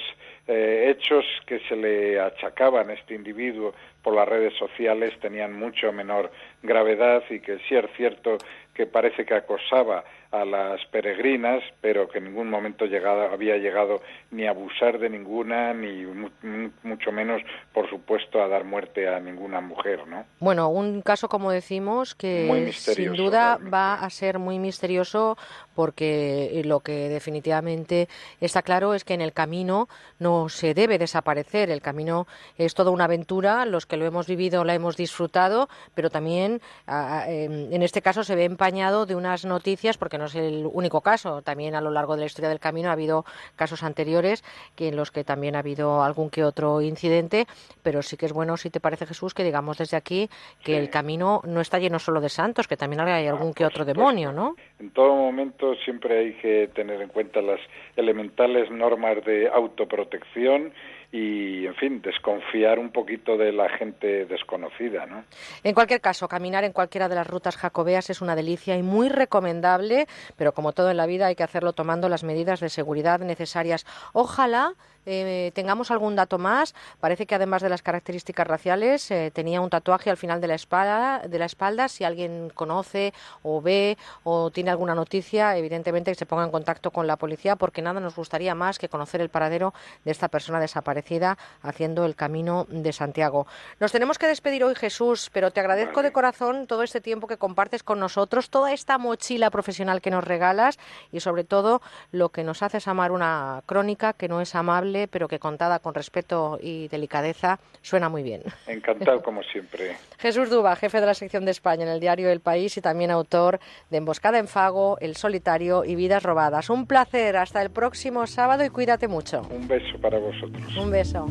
[0.49, 5.93] eh, hechos que se le achacaban a este individuo por las redes sociales tenían mucho
[5.93, 6.33] menor
[6.65, 8.39] gravedad y que sí es cierto
[8.75, 14.03] que parece que acosaba a las peregrinas, pero que en ningún momento llegada, había llegado
[14.31, 17.41] ni a abusar de ninguna, ni mu- mu- mucho menos,
[17.73, 20.27] por supuesto, a dar muerte a ninguna mujer, ¿no?
[20.39, 25.39] Bueno, un caso, como decimos, que sin duda va a ser muy misterioso
[25.75, 28.09] porque lo que definitivamente
[28.41, 29.89] está claro es que en el camino
[30.19, 31.71] no se debe desaparecer.
[31.71, 32.27] El camino
[32.59, 33.65] es toda una aventura.
[33.65, 38.25] Los que lo hemos vivido la hemos disfrutado, pero también ah, em, en este caso
[38.25, 41.43] se ve empañado de unas noticias, porque no es el único caso.
[41.43, 43.25] También a lo largo de la historia del camino ha habido
[43.57, 44.45] casos anteriores
[44.77, 47.47] que en los que también ha habido algún que otro incidente,
[47.83, 50.29] pero sí que es bueno, si te parece Jesús, que digamos desde aquí
[50.63, 53.85] que el camino no está lleno solo de santos, que también hay algún que otro
[53.85, 54.57] demonio, ¿no?
[54.79, 57.61] En todo momento siempre hay que tener en cuenta las
[57.97, 60.73] elementales normas de autoprotección
[61.11, 65.25] y, en fin, desconfiar un poquito de la gente desconocida, ¿no?
[65.65, 69.09] En cualquier caso, caminar en cualquiera de las rutas jacobeas es una delicia y muy
[69.09, 70.07] recomendable,
[70.37, 73.87] pero como todo en la vida hay que hacerlo tomando las medidas de seguridad necesarias.
[74.13, 74.75] Ojalá
[75.09, 76.75] eh, tengamos algún dato más.
[77.01, 80.55] Parece que además de las características raciales, eh, tenía un tatuaje al final de la
[80.55, 81.23] espalda.
[81.27, 81.89] De la espalda.
[81.89, 86.91] Si alguien conoce o ve o tiene alguna noticia, evidentemente que se ponga en contacto
[86.91, 89.73] con la policía, porque nada nos gustaría más que conocer el paradero
[90.05, 93.47] de esta persona desaparecida haciendo el camino de Santiago.
[93.81, 97.39] Nos tenemos que despedir hoy, Jesús, pero te agradezco de corazón todo este tiempo que
[97.39, 100.79] compartes con nosotros, toda esta mochila profesional que nos regalas
[101.13, 101.81] y sobre todo
[102.13, 105.95] lo que nos haces amar una crónica que no es amable, pero que contada con
[105.95, 108.43] respeto y delicadeza suena muy bien.
[108.67, 109.97] Encantado, como siempre.
[110.19, 113.11] Jesús Duba, jefe de la sección de España en el diario El País y también
[113.11, 113.61] autor
[113.91, 116.71] de Emboscada en Fago, El Solitario y Vidas Robadas.
[116.71, 119.43] Un placer, hasta el próximo sábado y cuídate mucho.
[119.51, 120.77] Un beso para vosotros.
[120.77, 121.27] Un beso.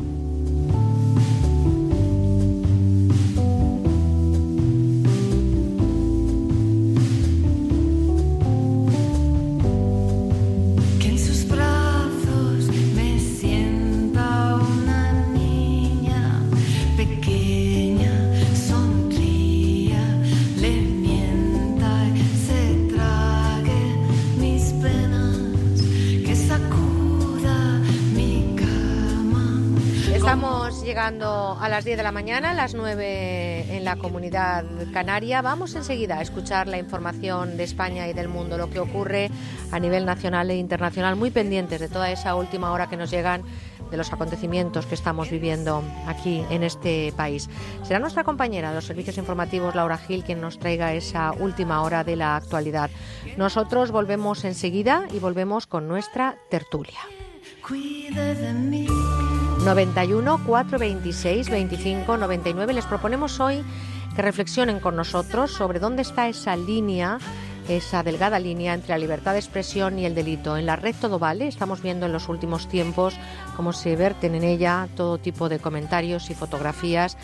[31.68, 35.42] A las 10 de la mañana, a las 9 en la comunidad canaria.
[35.42, 39.30] Vamos enseguida a escuchar la información de España y del mundo, lo que ocurre
[39.70, 43.42] a nivel nacional e internacional, muy pendientes de toda esa última hora que nos llegan
[43.90, 47.50] de los acontecimientos que estamos viviendo aquí en este país.
[47.82, 52.02] Será nuestra compañera de los servicios informativos, Laura Gil, quien nos traiga esa última hora
[52.02, 52.88] de la actualidad.
[53.36, 57.00] Nosotros volvemos enseguida y volvemos con nuestra tertulia.
[59.68, 62.72] 91 426 25 99.
[62.72, 63.62] Les proponemos hoy
[64.16, 67.18] que reflexionen con nosotros sobre dónde está esa línea,
[67.68, 70.56] esa delgada línea entre la libertad de expresión y el delito.
[70.56, 73.14] En la red todo vale, estamos viendo en los últimos tiempos
[73.58, 77.16] cómo se verten en ella todo tipo de comentarios y fotografías.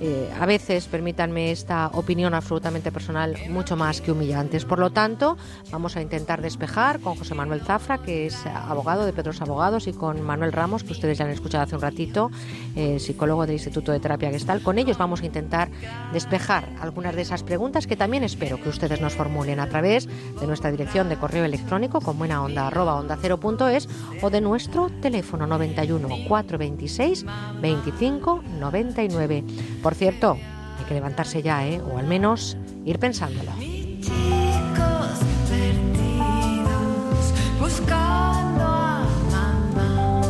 [0.00, 4.64] eh, a veces, permítanme esta opinión absolutamente personal, mucho más que humillantes.
[4.64, 5.36] Por lo tanto,
[5.70, 9.92] vamos a intentar despejar con José Manuel Zafra, que es abogado de Petros Abogados, y
[9.92, 12.30] con Manuel Ramos, que ustedes ya han escuchado hace un ratito,
[12.74, 14.62] eh, psicólogo del Instituto de Terapia Gestal.
[14.62, 15.70] Con ellos vamos a intentar
[16.14, 20.08] despejar algunas de esas preguntas que también espero que ustedes nos formulen a través
[20.40, 27.26] de nuestra dirección de correo electrónico con buena o de nuestro teléfono 91 91 426
[27.60, 29.44] 25 99.
[29.82, 30.38] Por cierto,
[30.78, 31.80] hay que levantarse ya, ¿eh?
[31.80, 33.50] o al menos ir pensándolo.
[33.58, 35.18] Chicos
[35.48, 40.22] perdidos buscando a mamá,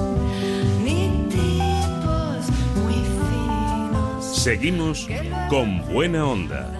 [0.82, 2.48] ni tipos
[2.82, 4.24] muy finos.
[4.24, 5.08] Seguimos
[5.48, 6.70] con buena onda.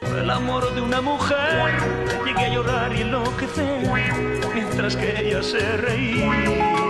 [0.00, 1.72] Por el amor de una mujer
[2.24, 3.90] llegué a llorar y enloquecer
[4.54, 6.89] mientras que ella se reía.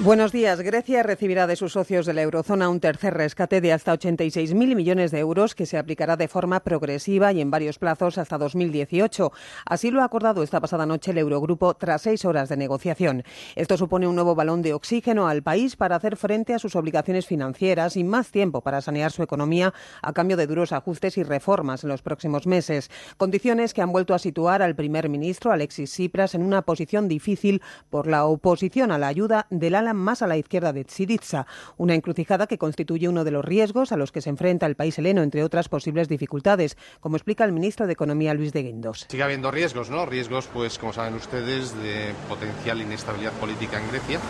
[0.00, 0.60] Buenos días.
[0.60, 5.10] Grecia recibirá de sus socios de la eurozona un tercer rescate de hasta 86.000 millones
[5.10, 9.32] de euros que se aplicará de forma progresiva y en varios plazos hasta 2018.
[9.64, 13.24] Así lo ha acordado esta pasada noche el Eurogrupo tras seis horas de negociación.
[13.54, 17.26] Esto supone un nuevo balón de oxígeno al país para hacer frente a sus obligaciones
[17.26, 21.84] financieras y más tiempo para sanear su economía a cambio de duros ajustes y reformas
[21.84, 22.90] en los próximos meses.
[23.16, 27.62] Condiciones que han vuelto a situar al primer ministro Alexis Tsipras en una posición difícil
[27.88, 31.46] por la oposición a la ayuda del más a la izquierda de Syriza,
[31.76, 34.98] una encrucijada que constituye uno de los riesgos a los que se enfrenta el país
[34.98, 39.06] heleno, entre otras posibles dificultades, como explica el ministro de Economía Luis de Guindos.
[39.08, 40.06] Sigue habiendo riesgos, ¿no?
[40.06, 44.20] Riesgos, pues, como saben ustedes, de potencial inestabilidad política en Grecia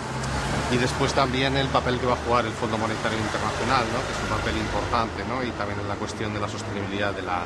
[0.73, 4.01] y después también el papel que va a jugar el Fondo Monetario Internacional, ¿no?
[4.07, 5.43] Que es un papel importante, ¿no?
[5.43, 7.45] Y también en la cuestión de la sostenibilidad de la,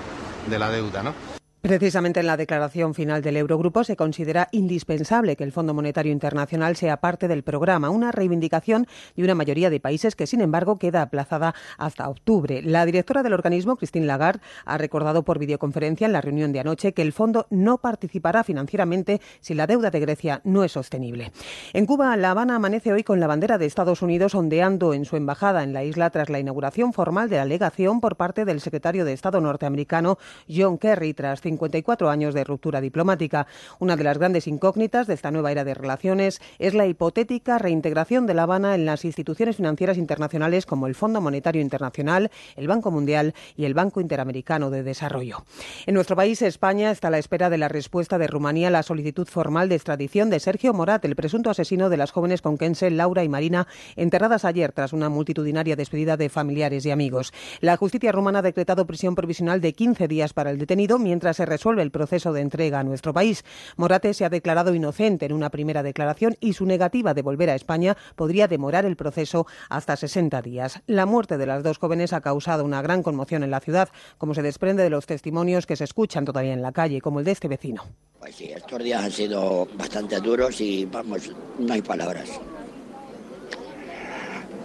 [0.48, 1.39] de la deuda, ¿no?
[1.60, 6.74] Precisamente en la declaración final del Eurogrupo se considera indispensable que el Fondo Monetario Internacional
[6.74, 11.02] sea parte del programa, una reivindicación de una mayoría de países que, sin embargo, queda
[11.02, 12.62] aplazada hasta octubre.
[12.62, 16.94] La directora del organismo, Christine Lagarde, ha recordado por videoconferencia en la reunión de anoche
[16.94, 21.30] que el fondo no participará financieramente si la deuda de Grecia no es sostenible.
[21.74, 25.16] En Cuba, La Habana amanece hoy con la bandera de Estados Unidos ondeando en su
[25.16, 29.04] embajada en la isla tras la inauguración formal de la legación por parte del secretario
[29.04, 30.16] de Estado norteamericano
[30.48, 33.48] John Kerry tras 54 años de ruptura diplomática.
[33.80, 38.26] Una de las grandes incógnitas de esta nueva era de relaciones es la hipotética reintegración
[38.26, 42.92] de La Habana en las instituciones financieras internacionales como el Fondo Monetario Internacional, el Banco
[42.92, 45.44] Mundial y el Banco Interamericano de Desarrollo.
[45.86, 48.84] En nuestro país, España, está a la espera de la respuesta de Rumanía a la
[48.84, 53.24] solicitud formal de extradición de Sergio Morat, el presunto asesino de las jóvenes conquense Laura
[53.24, 53.66] y Marina,
[53.96, 57.32] enterradas ayer tras una multitudinaria despedida de familiares y amigos.
[57.60, 61.46] La justicia rumana ha decretado prisión provisional de 15 días para el detenido mientras se
[61.46, 63.46] resuelve el proceso de entrega a nuestro país.
[63.78, 67.54] Morate se ha declarado inocente en una primera declaración y su negativa de volver a
[67.54, 70.82] España podría demorar el proceso hasta 60 días.
[70.86, 73.88] La muerte de las dos jóvenes ha causado una gran conmoción en la ciudad,
[74.18, 77.24] como se desprende de los testimonios que se escuchan todavía en la calle, como el
[77.24, 77.84] de este vecino.
[78.18, 82.38] Pues sí, estos días han sido bastante duros y vamos, no hay palabras.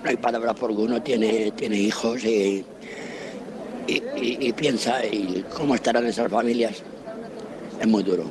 [0.04, 2.66] No hay palabras porque uno tiene, tiene hijos y
[3.88, 6.84] y, piensa y cómo estarán esas familias.
[7.80, 8.26] Es muy duro.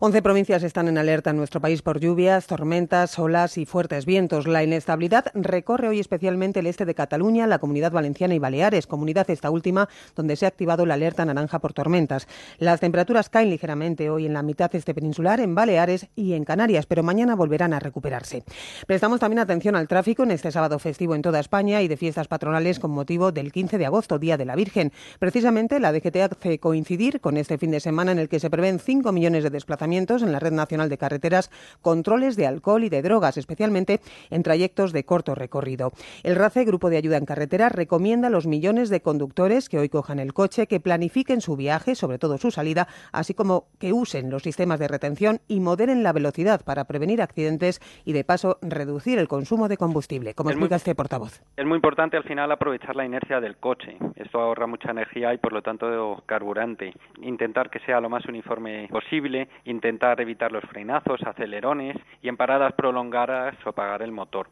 [0.00, 4.48] 11 provincias están en alerta en nuestro país por lluvias, tormentas, olas y fuertes vientos.
[4.48, 9.30] La inestabilidad recorre hoy especialmente el este de Cataluña, la Comunidad Valenciana y Baleares, comunidad
[9.30, 12.26] esta última donde se ha activado la alerta naranja por tormentas.
[12.58, 16.86] Las temperaturas caen ligeramente hoy en la mitad este peninsular, en Baleares y en Canarias,
[16.86, 18.42] pero mañana volverán a recuperarse.
[18.88, 22.26] Prestamos también atención al tráfico en este sábado festivo en toda España y de fiestas
[22.26, 24.92] patronales con motivo del 15 de agosto, Día de la Virgen.
[25.20, 28.80] Precisamente la DGT hace coincidir con este fin de semana en el que se prevén
[28.80, 31.50] 5 millones de desplazamientos en la Red Nacional de Carreteras,
[31.82, 34.00] controles de alcohol y de drogas, especialmente
[34.30, 35.92] en trayectos de corto recorrido.
[36.22, 39.88] El RACE, Grupo de Ayuda en Carretera, recomienda a los millones de conductores que hoy
[39.90, 44.30] cojan el coche que planifiquen su viaje, sobre todo su salida, así como que usen
[44.30, 49.18] los sistemas de retención y moderen la velocidad para prevenir accidentes y, de paso, reducir
[49.18, 50.34] el consumo de combustible.
[50.34, 51.42] Como Es muy- explica este portavoz.
[51.56, 53.98] Es muy importante al final aprovechar la inercia del coche.
[54.16, 56.94] Esto ahorra mucha energía y por lo tanto carburante.
[57.22, 62.72] Intentar que sea lo más uniforme posible, intentar evitar los frenazos, acelerones y en paradas
[62.72, 64.48] prolongadas apagar el motor.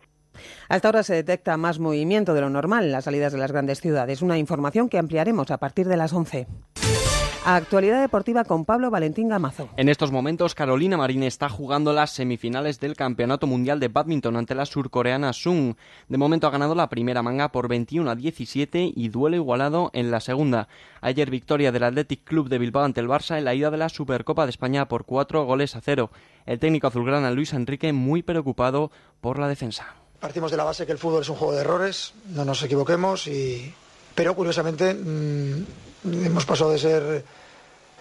[0.69, 3.81] Hasta ahora se detecta más movimiento de lo normal en las salidas de las grandes
[3.81, 4.23] ciudades.
[4.23, 6.47] Una información que ampliaremos a partir de las 11.
[7.45, 9.69] Actualidad deportiva con Pablo Valentín Gamazo.
[9.77, 14.55] En estos momentos, Carolina Marín está jugando las semifinales del Campeonato Mundial de Badminton ante
[14.55, 15.75] la surcoreana Sung.
[16.09, 20.13] De momento ha ganado la primera manga por 21 a 17 y duelo igualado en
[20.13, 20.69] la segunda.
[21.01, 23.89] Ayer victoria del Athletic Club de Bilbao ante el Barça en la ida de la
[23.89, 26.13] Supercopa de España por 4 goles a 0.
[26.47, 29.97] El técnico azulgrana Luis Enrique muy preocupado por la defensa.
[30.21, 33.27] Partimos de la base que el fútbol es un juego de errores, no nos equivoquemos,
[33.27, 33.75] y...
[34.15, 35.65] pero curiosamente mm,
[36.05, 37.25] hemos pasado de ser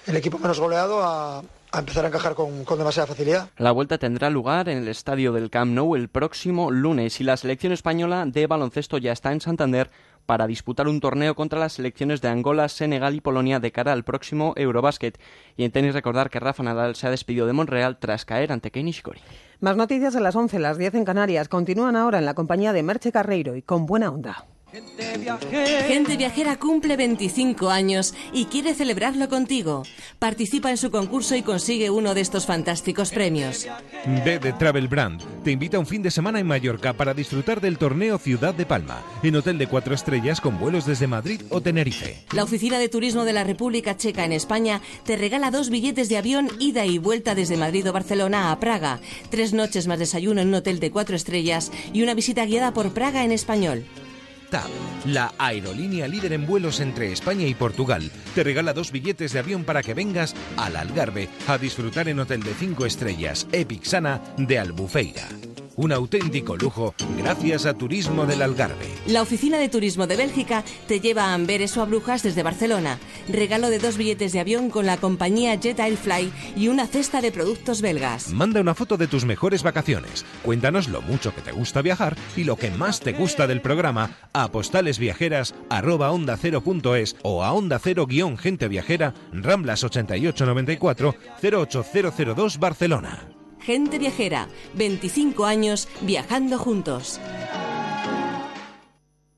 [0.08, 3.50] el equipo menos goleado a, a empezar a encajar con, con demasiada facilidad.
[3.58, 7.38] La vuelta tendrá lugar en el estadio del Camp Nou el próximo lunes y la
[7.38, 9.90] selección española de baloncesto ya está en Santander
[10.26, 14.04] para disputar un torneo contra las selecciones de Angola, Senegal y Polonia de cara al
[14.04, 15.20] próximo Eurobasket.
[15.58, 18.72] Y en tenis recordar que Rafa Nadal se ha despedido de Monreal tras caer ante
[18.72, 19.20] Kei Nishikori.
[19.60, 21.48] Más noticias a las 11, las 10 en Canarias.
[21.50, 24.46] Continúan ahora en la compañía de Merche Carreiro y con buena onda.
[24.72, 29.84] Gente Viajera cumple 25 años y quiere celebrarlo contigo.
[30.18, 33.68] Participa en su concurso y consigue uno de estos fantásticos premios.
[34.24, 37.60] D de Travel Brand te invita a un fin de semana en Mallorca para disfrutar
[37.60, 41.60] del torneo Ciudad de Palma, en hotel de cuatro estrellas con vuelos desde Madrid o
[41.60, 42.24] Tenerife.
[42.32, 46.18] La Oficina de Turismo de la República Checa en España te regala dos billetes de
[46.18, 50.48] avión ida y vuelta desde Madrid o Barcelona a Praga, tres noches más desayuno en
[50.48, 53.84] un hotel de cuatro estrellas y una visita guiada por Praga en español.
[54.52, 54.70] TAP,
[55.06, 59.64] la aerolínea líder en vuelos entre España y Portugal, te regala dos billetes de avión
[59.64, 64.60] para que vengas al Algarve a disfrutar en hotel de cinco estrellas Epic Sana de
[64.60, 65.28] Albufeira.
[65.82, 68.86] Un auténtico lujo gracias a Turismo del Algarve.
[69.08, 73.00] La Oficina de Turismo de Bélgica te lleva a Amberes o a Brujas desde Barcelona.
[73.28, 77.32] Regalo de dos billetes de avión con la compañía Jet Airfly y una cesta de
[77.32, 78.30] productos belgas.
[78.30, 80.24] Manda una foto de tus mejores vacaciones.
[80.44, 84.20] Cuéntanos lo mucho que te gusta viajar y lo que más te gusta del programa
[84.34, 93.41] a postalesviajeras@onda0.es o a onda cero guion gente viajera Ramblas 8894 08002 Barcelona.
[93.62, 97.20] Gente Viajera, 25 años viajando juntos.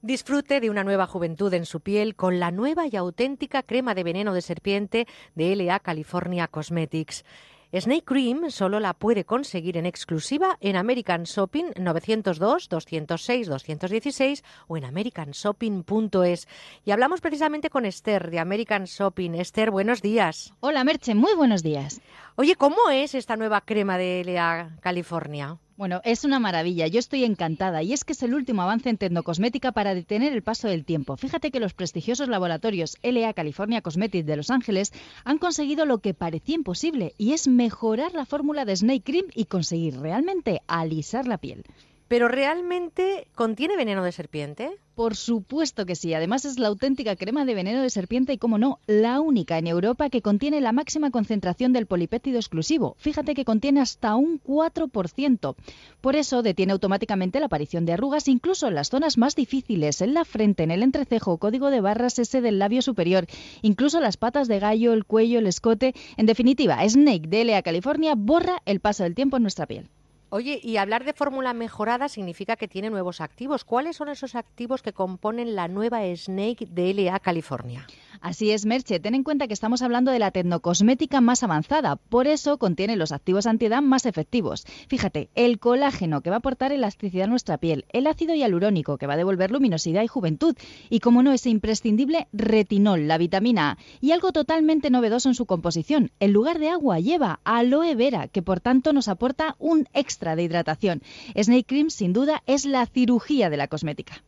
[0.01, 4.03] Disfrute de una nueva juventud en su piel con la nueva y auténtica crema de
[4.03, 7.25] veneno de serpiente de LA California Cosmetics.
[7.73, 14.77] Snake Cream solo la puede conseguir en exclusiva en American Shopping 902 206 216 o
[14.77, 16.47] en americanshopping.es.
[16.85, 19.31] Y hablamos precisamente con Esther de American Shopping.
[19.31, 20.53] Esther, buenos días.
[20.59, 21.99] Hola Merche, muy buenos días.
[22.35, 25.59] Oye, ¿cómo es esta nueva crema de LA California?
[25.77, 28.97] Bueno, es una maravilla, yo estoy encantada y es que es el último avance en
[28.97, 31.15] tecnocosmética para detener el paso del tiempo.
[31.15, 34.93] Fíjate que los prestigiosos laboratorios LA California Cosmetics de Los Ángeles
[35.25, 39.45] han conseguido lo que parecía imposible y es mejorar la fórmula de Snake Cream y
[39.45, 41.63] conseguir realmente alisar la piel.
[42.07, 44.71] ¿Pero realmente contiene veneno de serpiente?
[44.95, 46.13] Por supuesto que sí.
[46.13, 49.65] Además es la auténtica crema de veneno de serpiente y, como no, la única en
[49.65, 52.95] Europa que contiene la máxima concentración del polipéptido exclusivo.
[52.99, 55.55] Fíjate que contiene hasta un 4%.
[56.01, 60.13] Por eso detiene automáticamente la aparición de arrugas, incluso en las zonas más difíciles, en
[60.13, 63.25] la frente, en el entrecejo, código de barras ese del labio superior,
[63.63, 65.95] incluso las patas de gallo, el cuello, el escote.
[66.17, 69.89] En definitiva, Snake de LA California borra el paso del tiempo en nuestra piel.
[70.35, 73.63] Oye, y hablar de fórmula mejorada significa que tiene nuevos activos.
[73.63, 77.85] ¿Cuáles son esos activos que componen la nueva Snake de LA California?
[78.19, 78.99] Así es, Merche.
[78.99, 81.97] Ten en cuenta que estamos hablando de la tecnocosmética más avanzada.
[81.97, 84.65] Por eso contiene los activos antiedad más efectivos.
[84.87, 89.05] Fíjate, el colágeno que va a aportar elasticidad a nuestra piel, el ácido hialurónico que
[89.05, 90.55] va a devolver luminosidad y juventud,
[90.89, 95.45] y como no, ese imprescindible retinol, la vitamina A, y algo totalmente novedoso en su
[95.45, 96.11] composición.
[96.19, 100.43] En lugar de agua lleva aloe vera, que por tanto nos aporta un extra de
[100.43, 101.01] hidratación.
[101.35, 104.23] Snake Cream, sin duda, es la cirugía de la cosmética.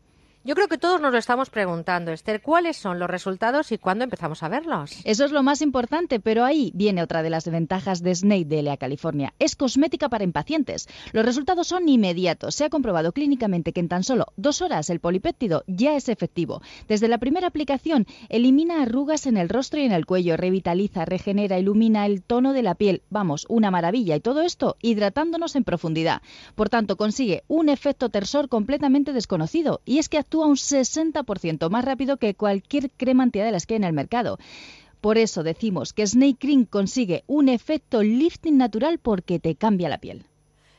[0.46, 4.04] Yo creo que todos nos lo estamos preguntando, Esther, ¿cuáles son los resultados y cuándo
[4.04, 4.92] empezamos a verlos?
[5.04, 8.62] Eso es lo más importante, pero ahí viene otra de las ventajas de Snake de
[8.62, 9.34] LA California.
[9.40, 10.88] Es cosmética para impacientes.
[11.14, 12.54] Los resultados son inmediatos.
[12.54, 16.62] Se ha comprobado clínicamente que en tan solo dos horas el polipéptido ya es efectivo.
[16.88, 21.58] Desde la primera aplicación elimina arrugas en el rostro y en el cuello, revitaliza, regenera,
[21.58, 23.02] ilumina el tono de la piel.
[23.10, 24.16] Vamos, una maravilla.
[24.16, 26.22] Y todo esto hidratándonos en profundidad.
[26.54, 29.82] Por tanto, consigue un efecto tersor completamente desconocido.
[29.86, 33.84] Y es que actúa un 60% más rápido que cualquier crema antiedad que hay en
[33.84, 34.38] el mercado.
[35.02, 40.00] Por eso decimos que Snake Cream consigue un efecto lifting natural porque te cambia la
[40.00, 40.26] piel.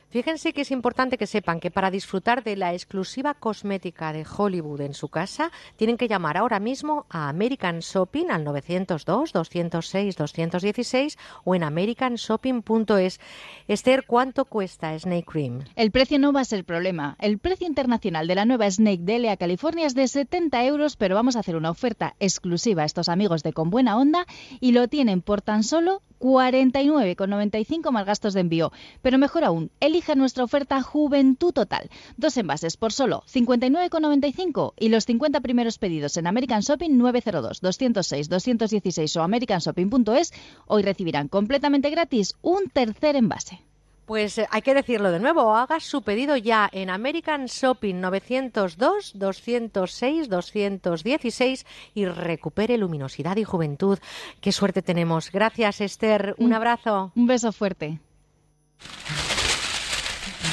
[0.09, 4.79] Fíjense que es importante que sepan que para disfrutar de la exclusiva cosmética de Hollywood
[4.79, 11.63] en su casa, tienen que llamar ahora mismo a American Shopping al 902-206-216 o en
[11.63, 13.19] americanshopping.es.
[13.67, 15.65] Esther, ¿cuánto cuesta Snake Cream?
[15.75, 17.17] El precio no va a ser problema.
[17.19, 21.15] El precio internacional de la nueva Snake de LA California es de 70 euros, pero
[21.15, 24.25] vamos a hacer una oferta exclusiva a estos amigos de Con Buena Onda
[24.61, 28.71] y lo tienen por tan solo 49,95 más gastos de envío.
[29.01, 31.89] Pero mejor aún, elige nuestra oferta Juventud Total.
[32.17, 38.29] Dos envases por solo 59,95 y los 50 primeros pedidos en American Shopping 902 206
[38.29, 40.33] 216 o americanshopping.es
[40.67, 43.61] hoy recibirán completamente gratis un tercer envase.
[44.07, 49.11] Pues eh, hay que decirlo de nuevo, haga su pedido ya en American Shopping 902
[49.13, 53.99] 206 216 y recupere luminosidad y juventud.
[54.39, 55.29] Qué suerte tenemos.
[55.29, 56.35] Gracias, Esther.
[56.37, 57.11] Un abrazo.
[57.15, 57.99] Un beso fuerte.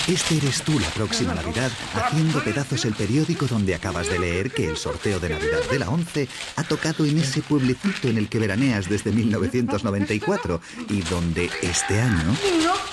[0.06, 4.68] Este eres tú la próxima Navidad haciendo pedazos el periódico donde acabas de leer que
[4.68, 8.38] el sorteo de Navidad de la 11 ha tocado en ese pueblecito en el que
[8.38, 10.60] veraneas desde 1994
[10.90, 12.36] y donde este año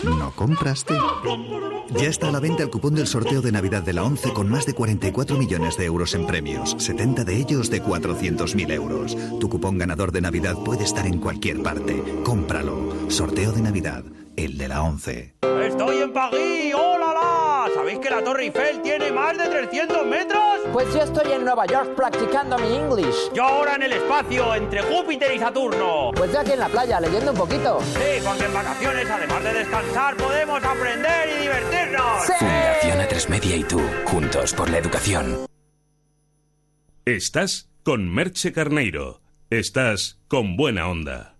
[0.03, 0.93] no compraste.
[1.89, 4.49] Ya está a la venta el cupón del sorteo de Navidad de la 11 con
[4.49, 9.17] más de 44 millones de euros en premios, 70 de ellos de 400.000 euros.
[9.38, 12.01] Tu cupón ganador de Navidad puede estar en cualquier parte.
[12.23, 13.00] Cómpralo.
[13.11, 14.03] Sorteo de Navidad,
[14.38, 15.35] el de la 11.
[15.41, 16.73] ¡Estoy en París!
[16.73, 17.73] ¡Hola, la!
[17.73, 20.41] ¿Sabéis que la Torre Eiffel tiene más de 300 metros?
[20.71, 23.31] Pues yo estoy en Nueva York practicando mi English.
[23.33, 26.11] Yo ahora en el espacio, entre Júpiter y Saturno.
[26.15, 27.79] Pues yo aquí en la playa, leyendo un poquito.
[27.81, 32.25] Sí, porque en vacaciones, además de descansar, podemos aprender y divertirnos.
[32.25, 32.33] ¡Sí!
[32.39, 35.45] Fundación A3 Media y tú, juntos por la educación.
[37.05, 39.21] Estás con Merche Carneiro.
[39.49, 41.35] Estás con buena onda.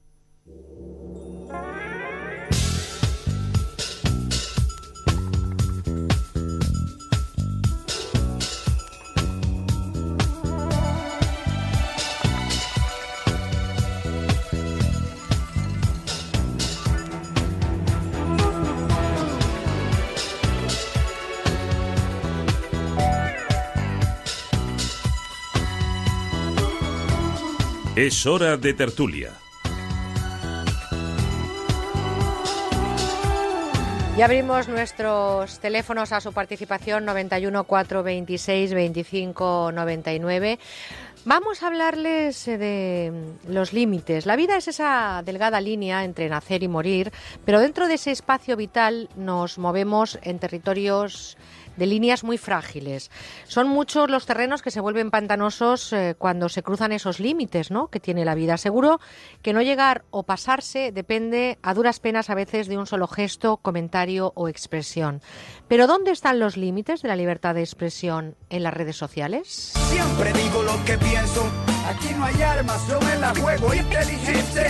[28.04, 29.30] Es hora de tertulia.
[34.18, 40.58] Y abrimos nuestros teléfonos a su participación 91 426 25 99.
[41.26, 43.14] Vamos a hablarles eh, de
[43.48, 44.26] los límites.
[44.26, 47.12] La vida es esa delgada línea entre nacer y morir,
[47.46, 51.38] pero dentro de ese espacio vital nos movemos en territorios
[51.78, 53.12] de líneas muy frágiles.
[53.48, 57.88] Son muchos los terrenos que se vuelven pantanosos eh, cuando se cruzan esos límites ¿no?
[57.88, 58.58] que tiene la vida.
[58.58, 59.00] Seguro
[59.42, 63.58] que no llegar o pasarse depende a duras penas a veces de un solo gesto,
[63.58, 65.22] comentario o expresión.
[65.68, 69.74] Pero ¿dónde están los límites de la libertad de expresión en las redes sociales?
[69.90, 71.50] Siempre digo lo que pienso.
[71.88, 74.68] Aquí no hay armas, yo me la juego inteligente.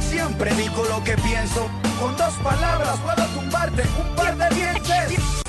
[0.00, 1.68] Siempre digo lo que pienso.
[2.00, 5.43] Con dos palabras puedo tumbarte un par de dientes.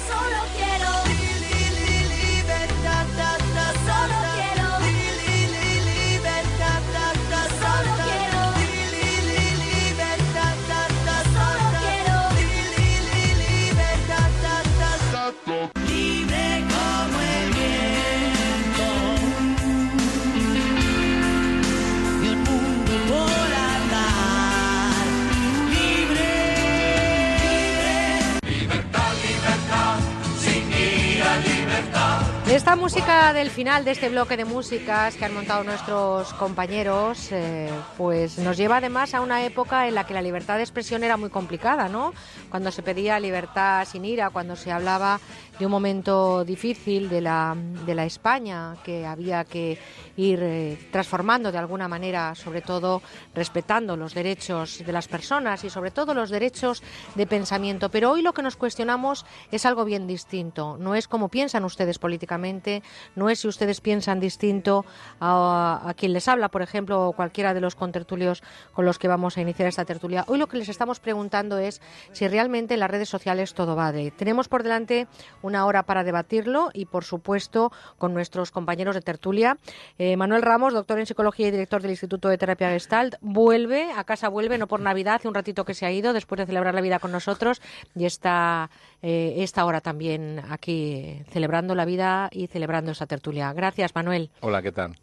[32.65, 37.69] Esta música del final de este bloque de músicas que han montado nuestros compañeros, eh,
[37.95, 41.15] pues nos lleva además a una época en la que la libertad de expresión era
[41.15, 42.11] muy complicada, ¿no?
[42.49, 45.19] Cuando se pedía libertad sin ira, cuando se hablaba
[45.59, 47.55] de un momento difícil de la,
[47.85, 49.77] de la España que había que
[50.17, 53.01] ir eh, transformando de alguna manera, sobre todo
[53.33, 56.83] respetando los derechos de las personas y sobre todo los derechos
[57.15, 57.89] de pensamiento.
[57.89, 60.77] Pero hoy lo que nos cuestionamos es algo bien distinto.
[60.79, 62.83] No es como piensan ustedes políticamente,
[63.15, 64.85] no es si ustedes piensan distinto
[65.19, 69.07] a, a quien les habla, por ejemplo, o cualquiera de los contertulios con los que
[69.07, 70.25] vamos a iniciar esta tertulia.
[70.27, 74.11] Hoy lo que les estamos preguntando es si realmente en las redes sociales todo vale.
[74.11, 75.07] Tenemos por delante
[75.45, 79.57] una hora para debatirlo y, por supuesto, con nuestros compañeros de tertulia.
[79.97, 84.03] Eh, Manuel Ramos, doctor en psicología y director del Instituto de Terapia Gestalt, vuelve, a
[84.03, 86.73] casa vuelve, no por Navidad, hace un ratito que se ha ido después de celebrar
[86.73, 87.61] la vida con nosotros
[87.95, 88.69] y está
[89.01, 93.53] eh, esta hora también aquí celebrando la vida y celebrando esta tertulia.
[93.53, 94.31] Gracias, Manuel.
[94.41, 94.95] Hola, ¿qué tal?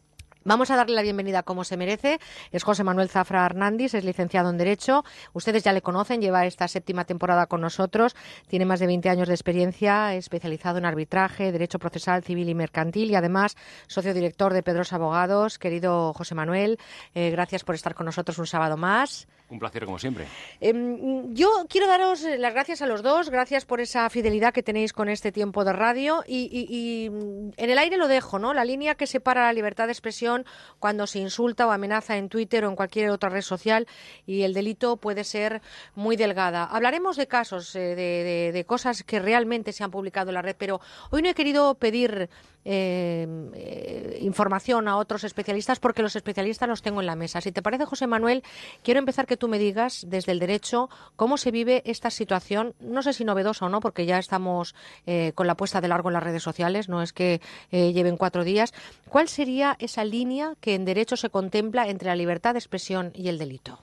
[0.44, 2.18] Vamos a darle la bienvenida como se merece.
[2.50, 5.04] Es José Manuel Zafra Hernández, es licenciado en Derecho.
[5.32, 8.16] Ustedes ya le conocen, lleva esta séptima temporada con nosotros.
[8.48, 13.10] Tiene más de 20 años de experiencia, especializado en arbitraje, Derecho Procesal, Civil y Mercantil
[13.10, 13.56] y además
[13.86, 15.60] socio director de Pedros Abogados.
[15.60, 16.78] Querido José Manuel,
[17.14, 19.28] eh, gracias por estar con nosotros un sábado más.
[19.52, 20.26] Un placer como siempre.
[20.60, 24.94] Em, yo quiero daros las gracias a los dos, gracias por esa fidelidad que tenéis
[24.94, 28.54] con este tiempo de radio y, mm, en el aire lo dejo, ¿no?
[28.54, 30.46] La línea que separa la libertad de expresión
[30.78, 33.86] cuando se insulta o amenaza en Twitter o en cualquier otra red social
[34.26, 35.60] y el delito puede ser
[35.94, 36.64] muy delgada.
[36.64, 40.80] Hablaremos de casos, eh, de cosas que realmente se han publicado en la red, pero
[41.10, 42.30] hoy no he querido pedir
[42.64, 47.40] eh, eh, información a otros especialistas porque los especialistas los tengo en la mesa.
[47.40, 48.42] Si te parece, José Manuel,
[48.82, 53.02] quiero empezar que tú me digas desde el derecho cómo se vive esta situación, no
[53.02, 54.74] sé si novedosa o no, porque ya estamos
[55.06, 57.40] eh, con la puesta de largo en las redes sociales, no es que
[57.70, 58.72] eh, lleven cuatro días.
[59.08, 63.28] ¿Cuál sería esa línea que en derecho se contempla entre la libertad de expresión y
[63.28, 63.80] el delito?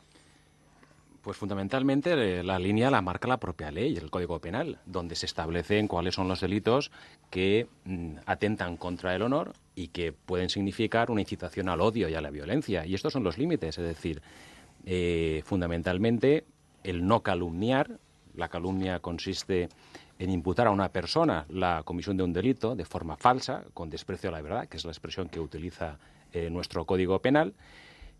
[1.21, 5.25] Pues fundamentalmente eh, la línea la marca la propia ley, el Código Penal, donde se
[5.25, 6.91] establecen cuáles son los delitos
[7.29, 12.15] que mm, atentan contra el honor y que pueden significar una incitación al odio y
[12.15, 12.85] a la violencia.
[12.85, 14.21] Y estos son los límites, es decir,
[14.85, 16.45] eh, fundamentalmente
[16.83, 17.99] el no calumniar.
[18.35, 19.67] La calumnia consiste
[20.19, 24.29] en imputar a una persona la comisión de un delito de forma falsa, con desprecio
[24.29, 25.97] a la verdad, que es la expresión que utiliza
[26.31, 27.53] eh, nuestro Código Penal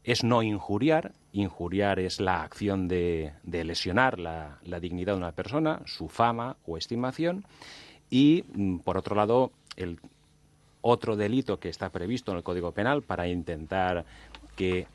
[0.03, 1.13] es no injuriar.
[1.31, 6.57] Injuriar es la acción de, de lesionar la, la dignidad de una persona, su fama
[6.65, 7.45] o estimación.
[8.09, 9.99] Y, mm, por otro lado, el
[10.81, 14.05] otro delito que está previsto en el Código Penal para intentar
[14.55, 14.88] que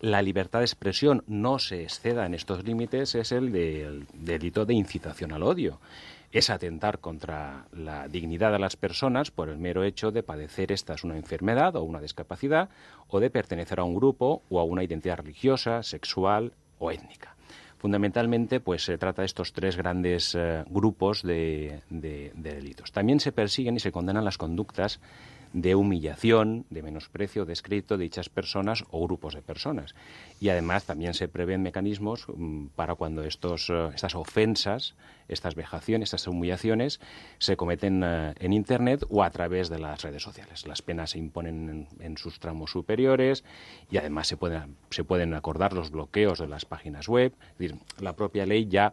[0.00, 4.74] la libertad de expresión no se exceda en estos límites es el del delito de
[4.74, 5.80] incitación al odio.
[6.32, 10.94] Es atentar contra la dignidad de las personas por el mero hecho de padecer esta
[10.94, 12.68] es una enfermedad o una discapacidad
[13.08, 17.36] o de pertenecer a un grupo o a una identidad religiosa, sexual o étnica.
[17.78, 22.90] Fundamentalmente, pues se trata de estos tres grandes eh, grupos de, de- de delitos.
[22.90, 24.98] También se persiguen y se condenan las conductas
[25.56, 29.94] de humillación, de menosprecio, descrito de dichas personas o grupos de personas.
[30.38, 34.96] Y además también se prevén mecanismos mm, para cuando estos, eh, estas ofensas,
[35.28, 37.00] estas vejaciones, estas humillaciones
[37.38, 40.66] se cometen eh, en Internet o a través de las redes sociales.
[40.66, 43.42] Las penas se imponen en, sus tramos superiores
[43.90, 47.32] y además se pueden, se pueden acordar los bloqueos de las páginas web.
[47.58, 48.92] Decir, la propia ley ya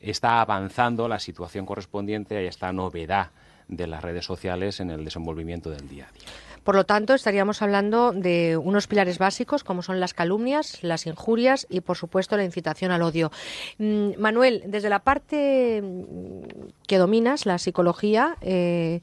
[0.00, 3.30] está avanzando la situación correspondiente a esta novedad
[3.70, 6.28] de las redes sociales en el desenvolvimiento del día a día.
[6.64, 11.66] Por lo tanto, estaríamos hablando de unos pilares básicos como son las calumnias, las injurias
[11.70, 13.32] y, por supuesto, la incitación al odio.
[13.78, 15.82] Mm, Manuel, desde la parte
[16.86, 19.00] que dominas, la psicología, eh,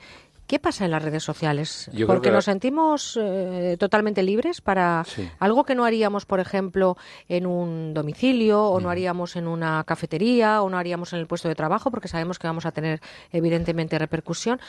[0.47, 1.89] ¿Qué pasa en las redes sociales?
[1.93, 5.29] Yo Porque que- nos sentimos eh, totalmente libres para Sí.
[5.39, 6.95] algo que no haríamos, por ejemplo,
[7.27, 11.49] en un domicilio o no haríamos en una cafetería o no haríamos en el puesto
[11.49, 13.01] de trabajo porque sabemos que vamos a tener
[13.33, 14.59] evidentemente repercusión.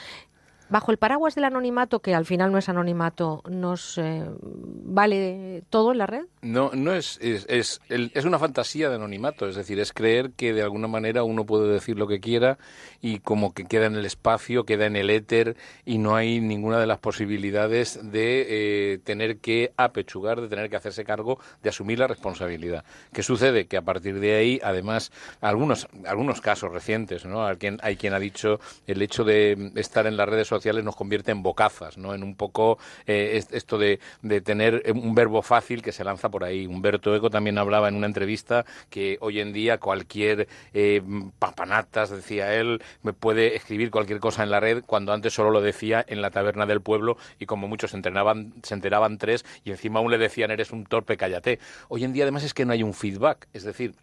[0.69, 5.91] Bajo el paraguas del anonimato, que al final no es anonimato, ¿nos eh, vale todo
[5.91, 6.25] en la red?
[6.43, 10.53] No, no es, es, es, es una fantasía de anonimato, es decir, es creer que
[10.53, 12.59] de alguna manera uno puede decir lo que quiera
[13.01, 16.79] y como que queda en el espacio, queda en el éter y no hay ninguna
[16.79, 18.45] de las posibilidades de
[18.93, 22.85] eh, tener que apechugar, de tener que hacerse cargo, de asumir la responsabilidad.
[23.11, 23.65] ¿Qué sucede?
[23.65, 27.43] Que a partir de ahí, además, algunos, algunos casos recientes, ¿no?
[27.43, 30.95] Hay quien, hay quien ha dicho el hecho de estar en las redes sociales nos
[30.95, 32.13] convierte en bocazas, ¿no?
[32.13, 36.29] En un poco eh, es- esto de, de tener un verbo fácil que se lanza
[36.29, 36.65] por ahí.
[36.67, 41.01] Humberto Eco también hablaba en una entrevista que hoy en día cualquier eh,
[41.39, 45.61] papanatas, decía él, me puede escribir cualquier cosa en la red cuando antes solo lo
[45.61, 49.71] decía en la taberna del pueblo y como muchos se entrenaban, se enteraban tres y
[49.71, 51.59] encima aún le decían eres un torpe, cállate.
[51.87, 53.95] Hoy en día además es que no hay un feedback, es decir,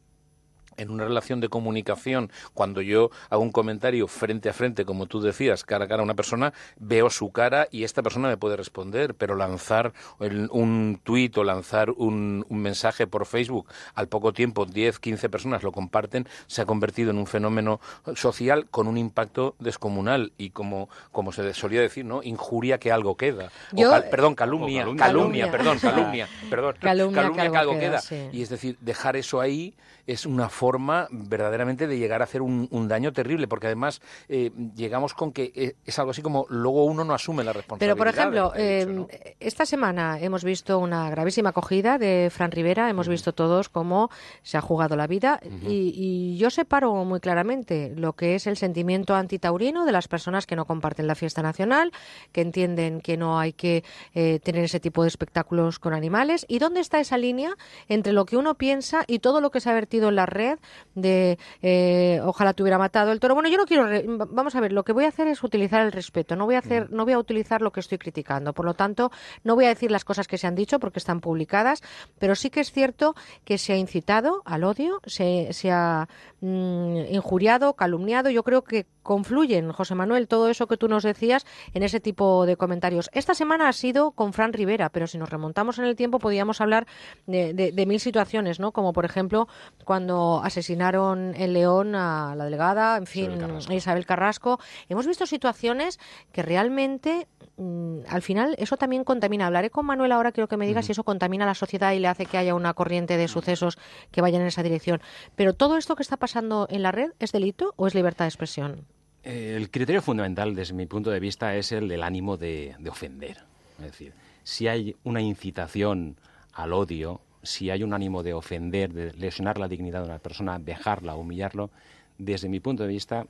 [0.77, 5.21] en una relación de comunicación, cuando yo hago un comentario frente a frente, como tú
[5.21, 8.57] decías, cara a cara a una persona, veo su cara y esta persona me puede
[8.57, 14.33] responder, pero lanzar el- un tuit o lanzar un, un mensaje por Facebook, al poco
[14.33, 17.81] tiempo 10, 15 personas lo comparten, se ha convertido en un fenómeno
[18.15, 22.23] social con un impacto descomunal y como, como se solía decir, ¿no?
[22.23, 23.51] Injuria que algo queda.
[23.73, 25.51] O cal- perdón, calumnia, O calumnia, calumnia.
[25.51, 28.29] perdón, calumnia, perdón, Calumnia que algo queda, sí.
[28.33, 29.75] Y es decir, dejar eso ahí
[30.07, 30.66] es una forma
[31.11, 35.53] verdaderamente de llegar a hacer un, un daño terrible, porque además eh, llegamos con que
[35.55, 37.95] eh, es algo así como luego uno no asume la responsabilidad.
[37.95, 43.09] Pero, por ejemplo, eh, esta semana hemos visto una gravísima acogida de Fran Rivera, hemos
[43.09, 44.11] visto todos cómo
[44.43, 48.57] se ha jugado la vida y, y yo separo muy claramente lo que es el
[48.57, 51.93] sentimiento antitaurino de las personas que no comparten la fiesta nacional,
[52.33, 56.59] que entienden que no hay que eh, tener ese tipo de espectáculos con animales y
[56.59, 57.57] dónde está esa línea
[57.89, 60.56] entre lo que uno piensa y todo lo que se ha vertido en la red
[60.95, 63.35] de eh, ojalá te hubiera matado el toro.
[63.35, 63.87] Bueno, yo no quiero.
[63.87, 66.37] re- Vamos a ver, lo que voy a hacer es utilizar el respeto.
[66.37, 68.53] No voy a hacer, no voy a utilizar lo que estoy criticando.
[68.53, 69.11] Por lo tanto,
[69.45, 71.83] no voy a decir las cosas que se han dicho porque están publicadas,
[72.19, 76.09] pero sí que es cierto que se ha incitado al odio, se, se ha
[76.41, 78.31] mm, injuriado, calumniado.
[78.31, 82.45] Yo creo que confluyen, José Manuel, todo eso que tú nos decías en ese tipo
[82.45, 83.09] de comentarios.
[83.15, 86.61] Esta semana ha sido con Fran Rivera, pero si nos remontamos en el tiempo podíamos
[86.61, 86.87] hablar
[87.27, 88.73] de, de- de mil situaciones, ¿no?
[88.73, 89.49] Como por ejemplo
[89.85, 93.31] cuando asesinaron en León a la delegada, en fin,
[93.71, 94.59] Isabel Carrasco.
[94.89, 95.99] Hemos visto situaciones
[96.33, 99.47] que realmente mm, al final eso también contamina.
[99.47, 102.01] Hablaré con Manuel ahora, quiero que me diga si eso contamina a la sociedad y
[102.01, 103.79] le hace que haya una corriente de sucesos
[104.11, 105.01] que vayan en esa dirección.
[105.37, 108.31] Pero todo esto que está pasando en la red, ¿es delito o es libertad de
[108.31, 108.85] expresión?
[109.27, 112.91] Eh, El criterio fundamental, desde mi punto de vista, es el del ánimo de, de
[112.91, 113.39] ofender.
[113.79, 114.13] Es decir,
[114.45, 116.17] si hay una incitación
[116.53, 120.59] al odio, si hay un ánimo de ofender, de lesionar la dignidad de una persona,
[120.59, 121.71] dejarla, humillarlo,
[122.19, 123.27] desde mi punto de vista,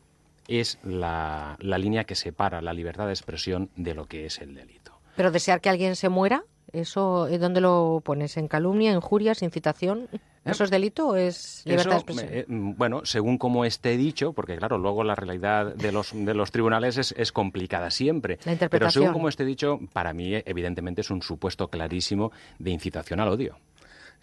[0.47, 4.55] es la, la línea que separa la libertad de expresión de lo que es el
[4.55, 4.93] delito.
[5.17, 8.37] Pero desear que alguien se muera, ¿eso eh, dónde lo pones?
[8.37, 10.09] ¿En calumnia, injurias, incitación?
[10.47, 12.29] ¿Eso es delito o es libertad de expresión?
[12.33, 16.35] eh, mm, bueno, según como esté dicho, porque claro, luego la realidad de los, de
[16.35, 18.37] los tribunales es, es complicada siempre.
[18.37, 19.03] La Pero interpretación.
[19.05, 23.29] según como esté dicho, para mí, eh, evidentemente, es un supuesto clarísimo de incitación al
[23.29, 23.59] odio.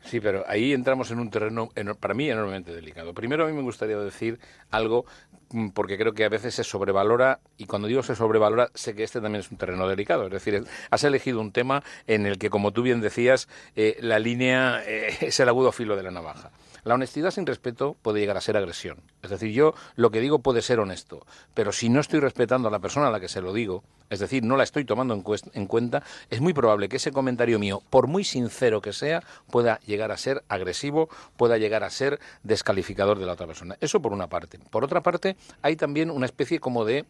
[0.06, 3.14] Sí, pero ahí entramos en un terreno, eno- para mí, enormemente delicado.
[3.14, 4.38] Primero, a mí me gustaría decir
[4.70, 5.06] algo,
[5.74, 9.22] porque creo que a veces se sobrevalora, y cuando digo se sobrevalora, sé que este
[9.22, 10.26] también es un terreno delicado.
[10.26, 14.20] Es decir, has elegido un tema en el que, como tú bien decías, eh, la
[14.20, 16.52] línea eh, es el agudo filo de la navaja.
[16.84, 18.98] La honestidad sin respeto puede llegar a ser agresión.
[19.22, 22.72] Es decir, yo lo que digo puede ser honesto, pero si no estoy respetando a
[22.72, 25.24] la persona a la que se lo digo, es decir, no la estoy tomando en,
[25.54, 29.80] en cuenta, es muy probable que ese comentario mío, por muy sincero que sea, pueda
[29.86, 31.08] llegar a ser agresivo,
[31.38, 33.78] pueda llegar a ser descalificador de la otra persona.
[33.80, 34.60] Eso por una parte.
[34.70, 37.06] Por otra parte, hay también una especie como de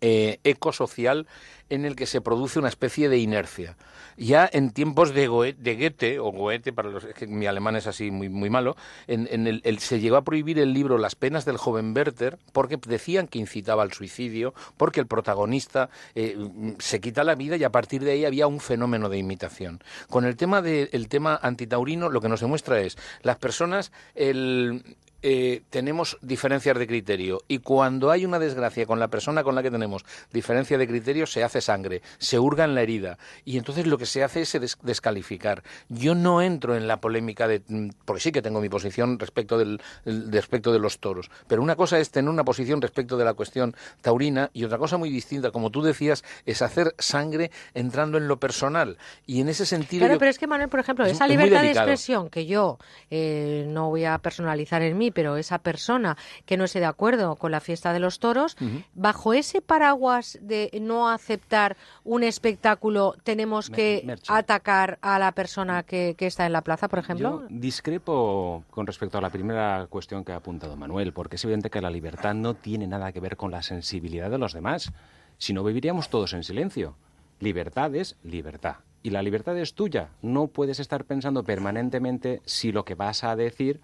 [0.00, 1.26] eh, eco social
[1.68, 3.76] en el que se produce una especie de inercia.
[4.18, 7.76] Ya en tiempos de, Goe- de Goethe, o Goethe, para los es que mi alemán
[7.76, 8.76] es así muy, muy malo,
[9.08, 13.26] en, el- se llegó a prohibir el libro Las penas del joven Werther porque decían
[13.26, 16.36] que incitaba al suicidio, porque el protagonista eh,
[16.78, 19.80] se quita la vida y a partir de ahí había un fenómeno de imitación.
[20.08, 24.96] Con el tema, de, el tema antitaurino lo que nos demuestra es las personas, el,
[25.28, 29.62] eh, tenemos diferencias de criterio y cuando hay una desgracia con la persona con la
[29.64, 33.88] que tenemos diferencia de criterio, se hace sangre, se hurga en la herida y entonces
[33.88, 35.64] lo que se hace es descalificar.
[35.88, 39.58] Yo no entro en la polémica de, mm, porque sí que tengo mi posición respecto,
[39.58, 43.34] del, respecto de los toros, pero una cosa es tener una posición respecto de la
[43.34, 48.28] cuestión taurina y otra cosa muy distinta, como tú decías, es hacer sangre entrando en
[48.28, 48.96] lo personal.
[49.26, 50.06] Y en ese sentido...
[50.06, 52.78] Claro, pero es que, Manuel, por ejemplo, esa libertad de expresión que yo
[53.10, 57.36] eh, no voy a personalizar en mí, pero esa persona que no esté de acuerdo
[57.36, 58.54] con la fiesta de los toros,
[58.94, 66.14] bajo ese paraguas de no aceptar un espectáculo, tenemos que atacar a la persona que,
[66.20, 67.44] está en la plaza, por ejemplo.
[67.48, 71.80] discrepo con respecto a la primera cuestión que ha apuntado Manuel, porque es evidente que
[71.80, 74.92] la libertad no tiene nada que ver con la sensibilidad de los demás.
[75.38, 76.94] Si no, viviríamos todos en silencio.
[77.40, 78.76] Libertad es libertad.
[79.02, 80.10] Y la libertad es tuya.
[80.20, 83.80] No puedes estar pensando permanentemente si lo que vas a decir,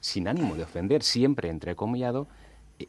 [0.00, 2.26] sin ánimo de ofender, siempre entrecomillado,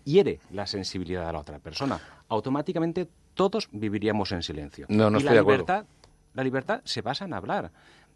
[0.03, 1.99] hiere la sensibilidad de la otra persona.
[2.30, 4.85] Automáticamente todos viviríamos en silencio.
[4.90, 5.85] No, no y la libertad,
[6.33, 7.72] La libertad se basa en hablar.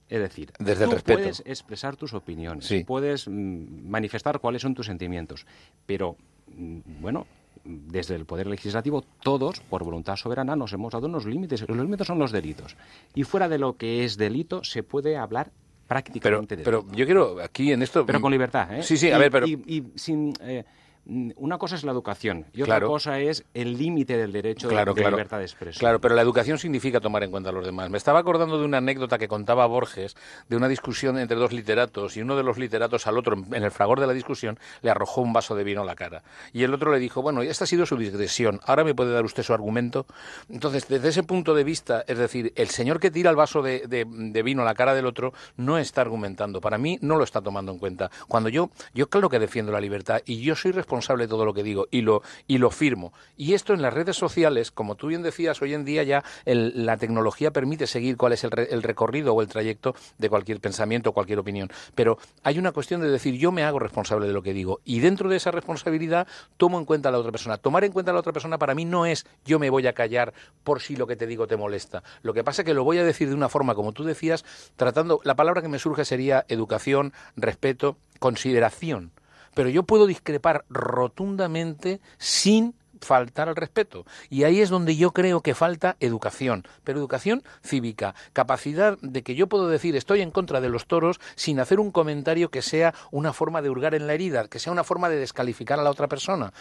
[0.07, 1.19] Es decir, Desde tú el respeto.
[1.19, 5.48] puedes expresar tus opiniones, puedes mm, manifestar cuáles son tus sentimientos,
[5.88, 6.15] pero,
[6.56, 7.25] mm, bueno,
[7.64, 11.67] desde el Poder Legislativo, todos, por voluntad soberana, nos hemos dado unos límites.
[11.67, 12.77] Los límites son los delitos.
[13.15, 15.51] Y fuera de lo que es delito, se puede hablar
[15.88, 18.05] prácticamente pero, de Pero yo quiero aquí en esto...
[18.05, 18.83] Pero con libertad, ¿eh?
[18.83, 19.47] Sí, sí, a ver, pero...
[19.47, 20.33] Y, sin...
[20.41, 20.64] Eh,
[21.08, 25.38] una cosa es la educación y otra cosa es el límite del derecho de, libertad
[25.38, 25.80] de expresión.
[25.80, 27.90] Claro, pero la educación significa tomar en cuenta a los demás.
[27.90, 30.16] Me estaba acordando de una anécdota que contaba Borges
[30.50, 33.72] de una discusión entre dos literatos y uno de los literatos al otro, en el
[33.72, 36.24] fragor de la discusión, le arrojó un vaso de vino a la cara.
[36.53, 39.25] Y el otro le dijo, bueno, esta ha sido su digresión, ahora me puede dar
[39.25, 40.08] usted su argumento.
[40.50, 43.85] Entonces, desde ese punto de vista, es decir, el señor que tira el vaso de,
[43.88, 46.61] de vino a la cara del otro no está argumentando.
[46.61, 48.09] Para mí no lo está tomando en cuenta.
[48.27, 51.43] Cuando yo, yo claro que defiendo la libertad y yo soy responsable responsable de todo
[51.45, 53.11] lo que digo y lo, y lo firmo.
[53.35, 56.98] Y esto en las redes sociales, como tú bien decías, hoy en día ya la
[56.98, 61.14] tecnología permite seguir cuál es el, el, recorrido o el trayecto de cualquier pensamiento o
[61.14, 61.69] cualquier opinión.
[61.95, 65.01] Pero hay una cuestión de decir, yo me hago responsable de lo que digo y
[65.01, 67.57] dentro de esa responsabilidad tomo en cuenta a la otra persona.
[67.57, 69.93] Tomar en cuenta a la otra persona para mí no es yo me voy a
[69.93, 70.33] callar
[70.64, 72.03] por si lo que te digo te molesta.
[72.22, 74.45] Lo que pasa es que lo voy a decir de una forma, como tú decías,
[74.77, 79.11] tratando, la palabra que me surge sería educación, respeto, consideración
[79.56, 84.06] pero yo puedo discrepar rotundamente sin faltar al respeto.
[84.30, 89.35] Y ahí es donde yo creo que falta educación, pero educación cívica, capacidad de que
[89.35, 92.93] yo puedo decir estoy en contra de los toros sin hacer un comentario que sea
[93.11, 95.92] una forma de hurgar en la herida, que sea una forma de descalificar a la
[95.92, 96.53] otra persona.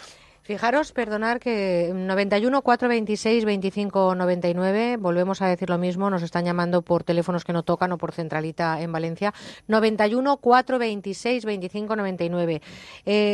[0.45, 6.83] Fijaros, perdonar que 91 426 25 99, volvemos a decir lo mismo, nos están llamando
[6.83, 9.33] por teléfonos que no tocan o por centralita en Valencia.
[9.67, 12.61] 91 426 25 99.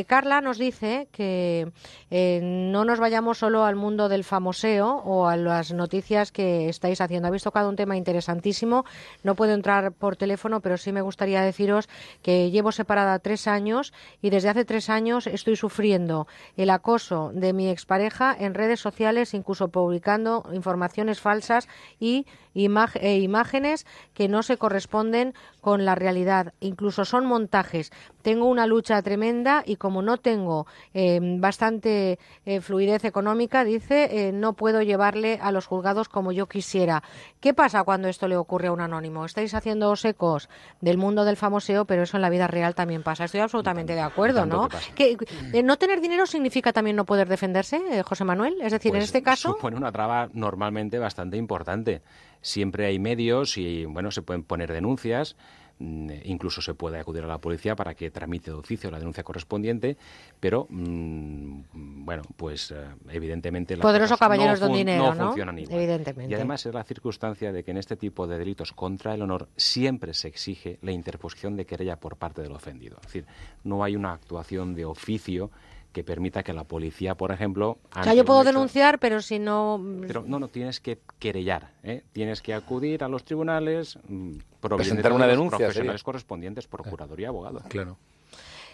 [0.08, 1.74] Carla nos dice que
[2.12, 7.02] eh, no nos vayamos solo al mundo del famoseo o a las noticias que estáis
[7.02, 7.28] haciendo.
[7.28, 8.86] Habéis tocado un tema interesantísimo.
[9.22, 11.90] No puedo entrar por teléfono, pero sí me gustaría deciros
[12.22, 13.92] que llevo separada tres años
[14.22, 16.26] y desde hace tres años estoy sufriendo
[16.56, 21.68] el acoso de mi expareja en redes sociales, incluso publicando informaciones falsas
[22.00, 26.54] y e imágenes que no se corresponden con la realidad.
[26.60, 27.92] Incluso son montajes.
[28.22, 34.32] Tengo una lucha tremenda y como no tengo eh, bastante eh, fluidez económica, dice, eh,
[34.32, 37.04] no puedo llevarle a los juzgados como yo quisiera.
[37.40, 39.26] ¿Qué pasa cuando esto le ocurre a un anónimo?
[39.26, 40.50] Estáis haciendo ecos
[40.80, 43.26] del mundo del famoseo, pero eso en la vida real también pasa.
[43.26, 44.70] Estoy absolutamente de acuerdo, ¿no?
[44.96, 45.18] Que,
[45.64, 48.56] no tener dinero significa también no poder defenderse, José Manuel.
[48.62, 49.54] Es decir, en pues este caso.
[49.54, 52.02] Supone una traba normalmente bastante importante
[52.42, 55.36] siempre hay medios y bueno se pueden poner denuncias
[55.80, 59.24] mm, incluso se puede acudir a la policía para que tramite de oficio la denuncia
[59.24, 59.98] correspondiente,
[60.40, 62.76] pero mm, bueno, pues eh,
[63.10, 65.78] evidentemente poderoso caballeros no, dinero, no, funcionan igual.
[65.80, 66.32] Evidentemente.
[66.32, 69.50] Y además es la circunstancia de que en este tipo de delitos contra el honor
[69.56, 72.98] siempre se exige la interposición de querella por parte del ofendido.
[73.02, 73.26] Es decir,
[73.64, 75.52] no hay una actuación de oficio
[75.92, 77.78] que permita que la policía, por ejemplo...
[77.95, 79.84] O sea, yo puedo denunciar, pero si no...
[80.08, 82.03] Pero no, no, tienes que querellar, ¿eh?
[82.14, 87.61] tienes que acudir a los tribunales, mm, presentar una denuncia, profesionales correspondientes, procuraduría, abogado.
[87.68, 87.98] Claro.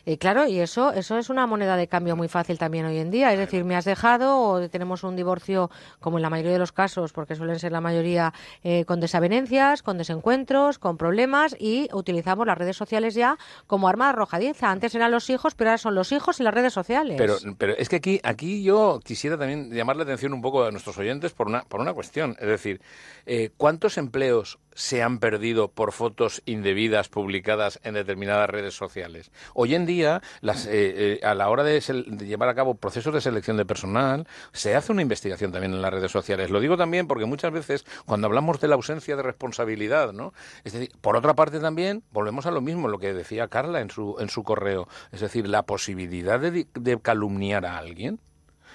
[0.07, 3.11] Eh, claro, y eso, eso es una moneda de cambio muy fácil también hoy en
[3.11, 3.33] día.
[3.33, 5.69] Es decir, me has dejado o tenemos un divorcio,
[5.99, 9.83] como en la mayoría de los casos, porque suelen ser la mayoría eh, con desavenencias,
[9.83, 13.37] con desencuentros, con problemas y utilizamos las redes sociales ya
[13.67, 14.71] como arma arrojadiza.
[14.71, 17.17] Antes eran los hijos, pero ahora son los hijos y las redes sociales.
[17.17, 20.71] Pero, pero es que aquí, aquí yo quisiera también llamar la atención un poco a
[20.71, 22.37] nuestros oyentes por una, por una cuestión.
[22.39, 22.79] Es decir,
[23.25, 29.31] eh, ¿cuántos empleos se han perdido por fotos indebidas publicadas en determinadas redes sociales.
[29.55, 30.69] Hoy en día, las, eh,
[31.15, 34.91] eh, a la hora de, llevar a cabo procesos de selección de personal, se hace
[34.91, 36.51] una investigación también en las redes sociales.
[36.51, 40.31] Lo digo también porque muchas veces, cuando hablamos de la ausencia de responsabilidad, ¿no?
[40.63, 43.89] Es decir, por otra parte también, volvemos a lo mismo, lo que decía Carla en
[43.89, 44.87] su, en su correo.
[45.11, 48.19] Es decir, la posibilidad de calumniar a alguien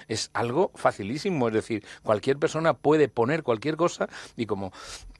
[0.09, 4.73] es algo facilísimo, es decir, cualquier persona puede poner cualquier cosa y como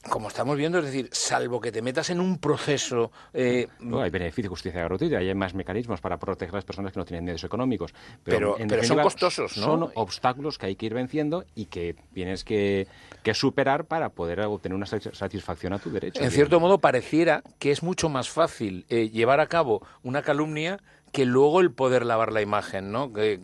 [0.09, 3.13] como estamos viendo, es decir, salvo que te metas en un proceso...
[3.33, 6.99] Eh, no, hay beneficio, justicia gratuita, hay más mecanismos para proteger a las personas que
[6.99, 7.95] no tienen medios económicos.
[8.25, 9.65] Pero, pero, son costosos, ¿no?
[9.65, 12.89] Son obstáculos que hay que ir venciendo y que tienes que,
[13.23, 16.23] que superar para poder obtener una satisfacción a tu derecho.
[16.23, 20.81] En cierto modo, pareciera que es mucho más fácil eh, llevar a cabo una calumnia
[21.13, 23.13] que luego el poder lavar la imagen, ¿no?
[23.13, 23.39] Que,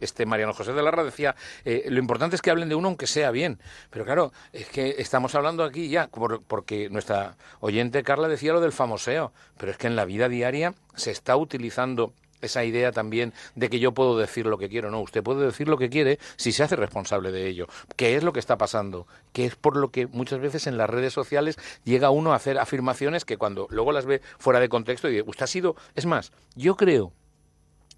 [0.00, 1.34] este Mariano José de Larra decía,
[1.64, 3.58] eh, lo importante es que hablen de uno aunque sea bien.
[3.90, 6.08] Pero claro, es que estamos hablando aquí ya,
[6.46, 10.74] porque nuestra oyente Carla decía lo del famoseo, pero es que en la vida diaria
[10.94, 14.90] se está utilizando esa idea también de que yo puedo decir lo que quiero.
[14.90, 17.66] No, usted puede decir lo que quiere si se hace responsable de ello.
[17.96, 19.06] ¿Qué es lo que está pasando?
[19.32, 22.58] Que es por lo que muchas veces en las redes sociales llega uno a hacer
[22.58, 25.76] afirmaciones que cuando luego las ve fuera de contexto y dice, usted ha sido...
[25.94, 27.12] Es más, yo creo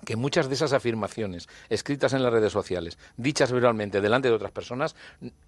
[0.05, 4.53] que muchas de esas afirmaciones escritas en las redes sociales, dichas verbalmente delante de otras
[4.53, 4.95] personas,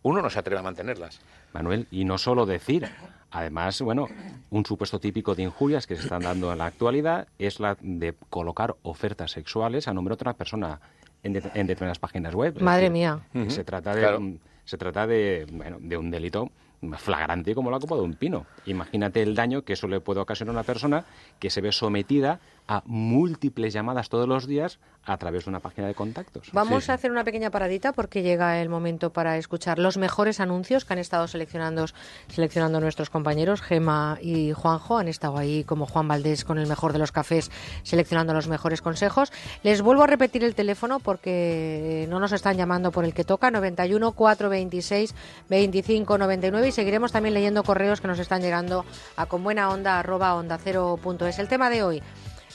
[0.03, 1.21] uno no se atreve a mantenerlas.
[1.53, 2.89] Manuel, y no solo decir,
[3.31, 4.09] además, bueno,
[4.51, 8.15] un supuesto típico de injurias que se están dando en la actualidad es la de
[8.31, 10.81] colocar ofertas sexuales a nombre de otra persona
[11.23, 12.61] en, determinadas páginas web.
[12.61, 13.21] Madre mía.
[13.49, 16.51] Se trata de, se trata de, bueno, de un delito
[16.99, 18.47] flagrante como la copa de un pino.
[18.67, 21.05] Imagínate el daño que eso le puede ocasionar a una persona
[21.39, 25.89] que se ve sometida a múltiples llamadas todos los días a través de una página
[25.89, 26.51] de contactos.
[26.53, 30.85] Vamos a hacer una pequeña paradita porque llega el momento para escuchar los mejores anuncios
[30.85, 31.87] que han estado seleccionando,
[32.29, 34.99] seleccionando nuestros compañeros, Gema y Juanjo.
[34.99, 37.51] Han estado ahí como Juan Valdés con el mejor de los cafés
[37.83, 39.33] seleccionando los mejores consejos.
[39.63, 43.51] Les vuelvo a repetir el teléfono porque no nos están llamando por el que toca,
[43.51, 45.15] 91 426
[45.49, 48.85] 25 99 y seguiremos también leyendo correos que nos están llegando
[49.17, 51.39] a con buena onda arroba onda cero punto es.
[51.39, 52.03] El tema de hoy,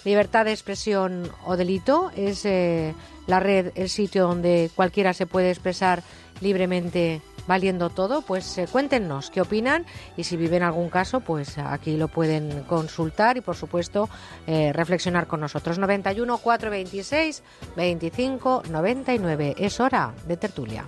[0.05, 2.93] Libertad de expresión o delito es eh,
[3.27, 6.03] la red, el sitio donde cualquiera se puede expresar
[6.41, 9.85] libremente valiendo todo, pues eh, cuéntenos qué opinan
[10.17, 14.09] y si viven algún caso, pues aquí lo pueden consultar y por supuesto
[14.45, 15.79] eh, reflexionar con nosotros.
[15.79, 17.43] 91 426
[17.75, 19.55] 25 99.
[19.57, 20.85] Es hora de tertulia.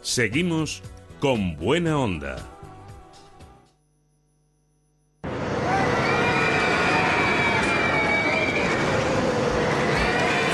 [0.00, 0.82] Seguimos
[1.20, 2.57] con buena onda.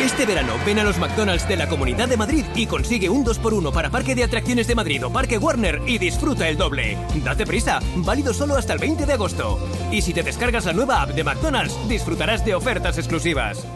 [0.05, 3.73] Este verano ven a los McDonald's de la Comunidad de Madrid y consigue un 2x1
[3.73, 6.99] para Parque de Atracciones de Madrid o Parque Warner y disfruta el doble.
[7.25, 9.59] Date prisa, válido solo hasta el 20 de agosto.
[9.91, 13.67] Y si te descargas la nueva app de McDonald's, disfrutarás de ofertas exclusivas.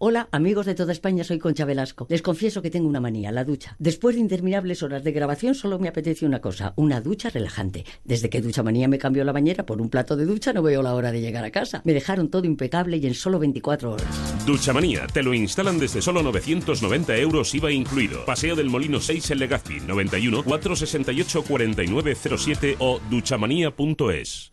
[0.00, 2.06] Hola, amigos de toda España, soy Concha Velasco.
[2.08, 3.74] Les confieso que tengo una manía, la ducha.
[3.80, 7.84] Después de interminables horas de grabación, solo me apetece una cosa, una ducha relajante.
[8.04, 10.84] Desde que Ducha Manía me cambió la bañera por un plato de ducha, no veo
[10.84, 11.82] la hora de llegar a casa.
[11.84, 14.46] Me dejaron todo impecable y en solo 24 horas.
[14.46, 18.24] Ducha Manía, te lo instalan desde solo 990 euros IVA incluido.
[18.24, 24.48] Paseo del Molino 6 en Legazpi, 91 468 4907 o duchamanía.es.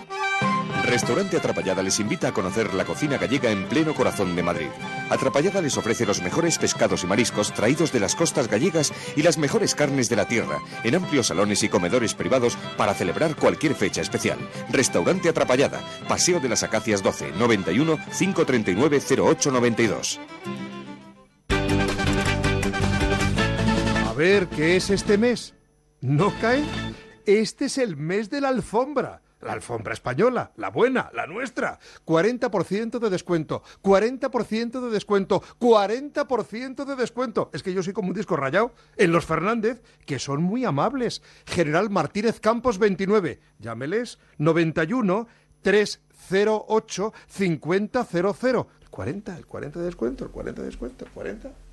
[0.83, 4.67] Restaurante Atrapallada les invita a conocer la cocina gallega en pleno corazón de Madrid.
[5.09, 9.37] Atrapallada les ofrece los mejores pescados y mariscos traídos de las costas gallegas y las
[9.37, 14.01] mejores carnes de la tierra, en amplios salones y comedores privados para celebrar cualquier fecha
[14.01, 14.37] especial.
[14.69, 20.19] Restaurante Atrapallada, Paseo de las Acacias 12, 91 539 0892.
[24.05, 25.55] A ver, ¿qué es este mes?
[26.01, 26.63] ¿No cae?
[27.25, 29.21] Este es el mes de la alfombra.
[29.45, 31.79] La alfombra española, la buena, la nuestra.
[32.05, 37.49] 40% de descuento, 40% de descuento, 40% de descuento.
[37.53, 38.73] Es que yo soy como un disco rayado.
[38.97, 41.21] En los Fernández, que son muy amables.
[41.45, 43.39] General Martínez Campos 29.
[43.59, 45.27] Llámeles 91
[45.61, 47.89] 308 5000.
[48.81, 51.64] El 40, el 40 de descuento, el 40 de descuento, el 40.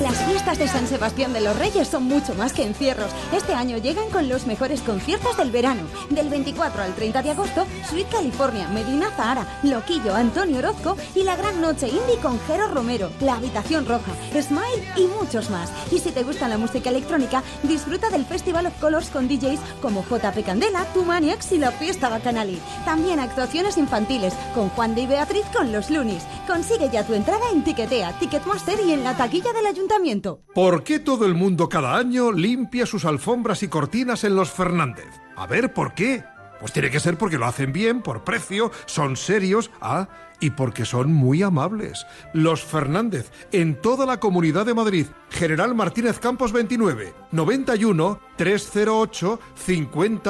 [0.00, 3.12] Las fiestas de San Sebastián de los Reyes son mucho más que encierros.
[3.32, 5.82] Este año llegan con los mejores conciertos del verano.
[6.10, 11.36] Del 24 al 30 de agosto, Sweet California, Medina Zahara, Loquillo, Antonio Orozco y la
[11.36, 15.70] gran noche indie con Jero Romero, La Habitación Roja, Smile y muchos más.
[15.92, 20.04] Y si te gusta la música electrónica, disfruta del Festival of Colors con DJs como
[20.04, 22.58] JP Candela, Tumaniax y la Fiesta Bacanali.
[22.84, 26.24] También actuaciones infantiles con Juan de y Beatriz con los Lunis.
[26.46, 30.42] Consigue ya tu entrada en Tiquetea, Ticketmaster y en la taquilla de la ayuntamiento.
[30.54, 35.08] ¿Por qué todo el mundo cada año limpia sus alfombras y cortinas en los Fernández?
[35.36, 36.24] A ver, ¿por qué?
[36.60, 40.08] Pues tiene que ser porque lo hacen bien, por precio, son serios, ah,
[40.40, 42.06] y porque son muy amables.
[42.32, 45.06] Los Fernández, en toda la comunidad de Madrid.
[45.30, 50.20] General Martínez Campos 29, 91 308 5000.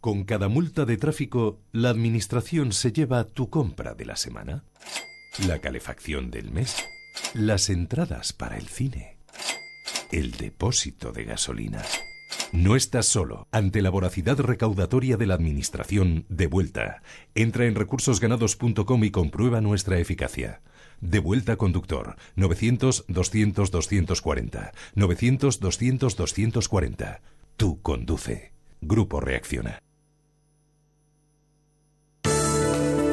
[0.00, 4.64] Con cada multa de tráfico, la administración se lleva tu compra de la semana,
[5.46, 6.76] la calefacción del mes,
[7.34, 9.16] las entradas para el cine,
[10.12, 11.82] el depósito de gasolina.
[12.52, 13.48] No estás solo.
[13.50, 17.02] Ante la voracidad recaudatoria de la Administración, de vuelta.
[17.34, 20.60] Entra en recursosganados.com y comprueba nuestra eficacia.
[21.00, 22.14] De vuelta conductor.
[22.36, 24.70] 900-200-240.
[24.94, 27.18] 900-200-240.
[27.56, 28.52] Tú conduce.
[28.80, 29.80] Grupo Reacciona.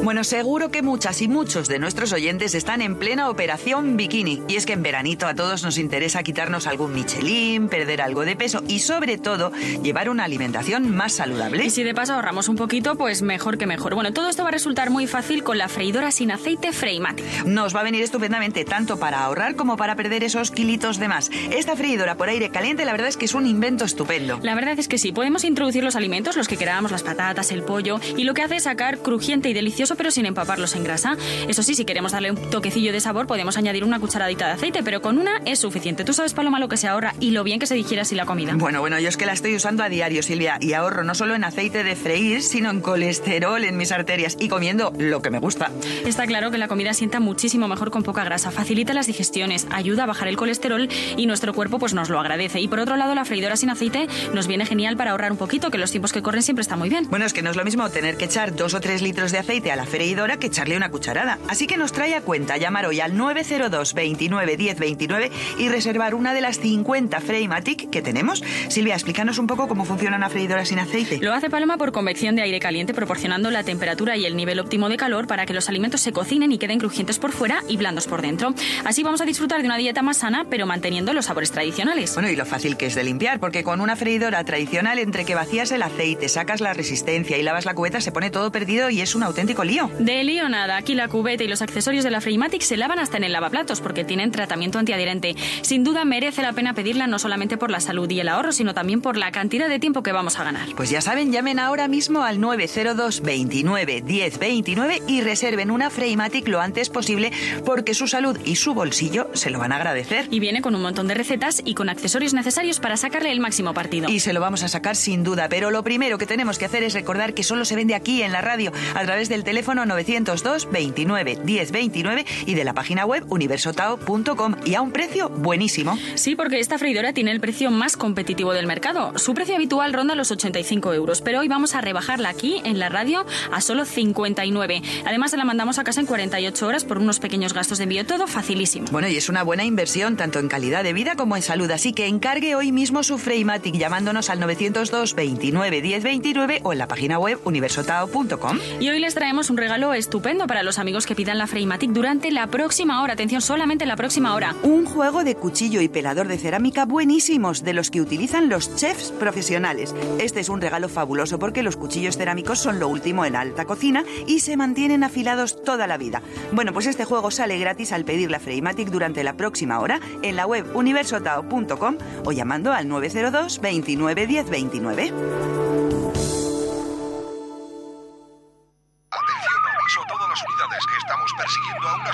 [0.03, 4.41] Bueno, seguro que muchas y muchos de nuestros oyentes están en plena operación bikini.
[4.47, 8.35] Y es que en veranito a todos nos interesa quitarnos algún Michelin, perder algo de
[8.35, 9.51] peso y sobre todo
[9.83, 11.63] llevar una alimentación más saludable.
[11.63, 13.93] Y si de paso ahorramos un poquito, pues mejor que mejor.
[13.93, 17.45] Bueno, todo esto va a resultar muy fácil con la freidora sin aceite Freimatic.
[17.45, 21.29] Nos va a venir estupendamente tanto para ahorrar como para perder esos kilitos de más.
[21.51, 24.39] Esta freidora por aire caliente la verdad es que es un invento estupendo.
[24.41, 27.61] La verdad es que sí, podemos introducir los alimentos, los que queramos, las patatas, el
[27.61, 31.17] pollo, y lo que hace es sacar crujiente y delicioso pero sin empaparlos en grasa.
[31.47, 34.83] Eso sí, si queremos darle un toquecillo de sabor, podemos añadir una cucharadita de aceite,
[34.83, 36.03] pero con una es suficiente.
[36.03, 38.25] Tú sabes, Paloma, lo que se ahorra y lo bien que se digiere así la
[38.25, 38.53] comida.
[38.55, 41.35] Bueno, bueno, yo es que la estoy usando a diario, Silvia, y ahorro no solo
[41.35, 45.39] en aceite de freír, sino en colesterol en mis arterias y comiendo lo que me
[45.39, 45.71] gusta.
[46.05, 50.03] Está claro que la comida sienta muchísimo mejor con poca grasa, facilita las digestiones, ayuda
[50.03, 50.87] a bajar el colesterol
[51.17, 52.59] y nuestro cuerpo pues nos lo agradece.
[52.59, 55.71] Y por otro lado, la freidora sin aceite nos viene genial para ahorrar un poquito,
[55.71, 57.07] que los tiempos que corren siempre está muy bien.
[57.09, 59.39] Bueno, es que no es lo mismo tener que echar dos o tres litros de
[59.39, 61.39] aceite a la freidora que echarle una cucharada.
[61.47, 66.15] Así que nos trae a cuenta llamar hoy al 902 29 10 29 y reservar
[66.15, 68.43] una de las 50 Freimatic que tenemos.
[68.69, 71.19] Silvia, explícanos un poco cómo funciona una freidora sin aceite.
[71.21, 74.89] Lo hace Paloma por convección de aire caliente, proporcionando la temperatura y el nivel óptimo
[74.89, 78.07] de calor para que los alimentos se cocinen y queden crujientes por fuera y blandos
[78.07, 78.53] por dentro.
[78.85, 82.13] Así vamos a disfrutar de una dieta más sana, pero manteniendo los sabores tradicionales.
[82.13, 85.35] Bueno, y lo fácil que es de limpiar, porque con una freidora tradicional, entre que
[85.35, 89.01] vacías el aceite, sacas la resistencia y lavas la cubeta, se pone todo perdido y
[89.01, 89.89] es un auténtico lío.
[89.99, 93.17] De lío nada, aquí la cubeta y los accesorios de la Freimatic se lavan hasta
[93.17, 95.35] en el lavaplatos porque tienen tratamiento antiadherente.
[95.61, 98.73] Sin duda merece la pena pedirla no solamente por la salud y el ahorro, sino
[98.73, 100.67] también por la cantidad de tiempo que vamos a ganar.
[100.75, 106.49] Pues ya saben, llamen ahora mismo al 902 29 10 29 y reserven una Freimatic
[106.49, 107.31] lo antes posible
[107.65, 110.27] porque su salud y su bolsillo se lo van a agradecer.
[110.31, 113.73] Y viene con un montón de recetas y con accesorios necesarios para sacarle el máximo
[113.73, 114.09] partido.
[114.09, 116.83] Y se lo vamos a sacar sin duda, pero lo primero que tenemos que hacer
[116.83, 120.69] es recordar que solo se vende aquí en la radio a través del teléfono 902
[120.71, 125.97] 29 10 29 y de la página web universotao.com y a un precio buenísimo.
[126.15, 129.17] Sí, porque esta freidora tiene el precio más competitivo del mercado.
[129.17, 132.89] Su precio habitual ronda los 85 euros, pero hoy vamos a rebajarla aquí en la
[132.89, 134.81] radio a solo 59.
[135.05, 138.05] Además, se la mandamos a casa en 48 horas por unos pequeños gastos de envío,
[138.05, 138.87] todo facilísimo.
[138.91, 141.93] Bueno, y es una buena inversión tanto en calidad de vida como en salud, así
[141.93, 146.87] que encargue hoy mismo su Freimatic llamándonos al 902 29 10 29 o en la
[146.87, 148.59] página web universotao.com.
[148.79, 152.31] Y hoy les traemos un regalo estupendo para los amigos que pidan la Freimatic durante
[152.31, 153.13] la próxima hora.
[153.13, 154.55] Atención, solamente la próxima hora.
[154.63, 159.11] Un juego de cuchillo y pelador de cerámica buenísimos, de los que utilizan los chefs
[159.11, 159.93] profesionales.
[160.19, 164.05] Este es un regalo fabuloso porque los cuchillos cerámicos son lo último en alta cocina
[164.25, 166.21] y se mantienen afilados toda la vida.
[166.53, 170.37] Bueno, pues este juego sale gratis al pedir la Freimatic durante la próxima hora en
[170.37, 176.20] la web universotao.com o llamando al 902 29 10 29.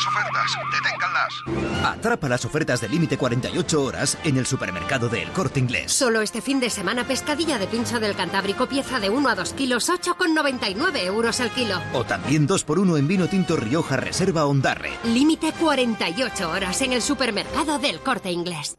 [0.05, 0.57] Ofertas.
[0.71, 1.85] Deténganlas.
[1.85, 5.91] Atrapa las ofertas de límite 48 horas en el supermercado de El Corte Inglés.
[5.91, 9.53] Solo este fin de semana pescadilla de pincho del Cantábrico pieza de 1 a 2
[9.53, 11.81] kilos 8,99 euros el kilo.
[11.93, 14.91] O también 2x1 en vino tinto Rioja Reserva Ondarre.
[15.05, 18.77] Límite 48 horas en el supermercado del Corte Inglés.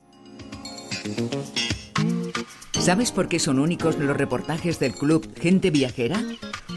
[2.89, 6.25] ¿Sabes por qué son únicos los reportajes del club Gente Viajera?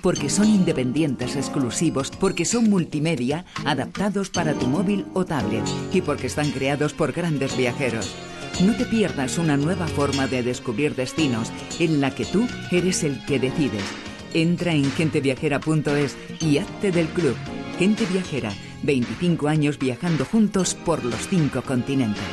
[0.03, 6.27] Porque son independientes, exclusivos, porque son multimedia, adaptados para tu móvil o tablet y porque
[6.27, 8.13] están creados por grandes viajeros.
[8.61, 11.49] No te pierdas una nueva forma de descubrir destinos
[11.79, 13.85] en la que tú eres el que decides.
[14.33, 17.37] Entra en genteviajera.es y hazte del club.
[17.79, 18.51] Gente Viajera,
[18.83, 22.25] 25 años viajando juntos por los cinco continentes.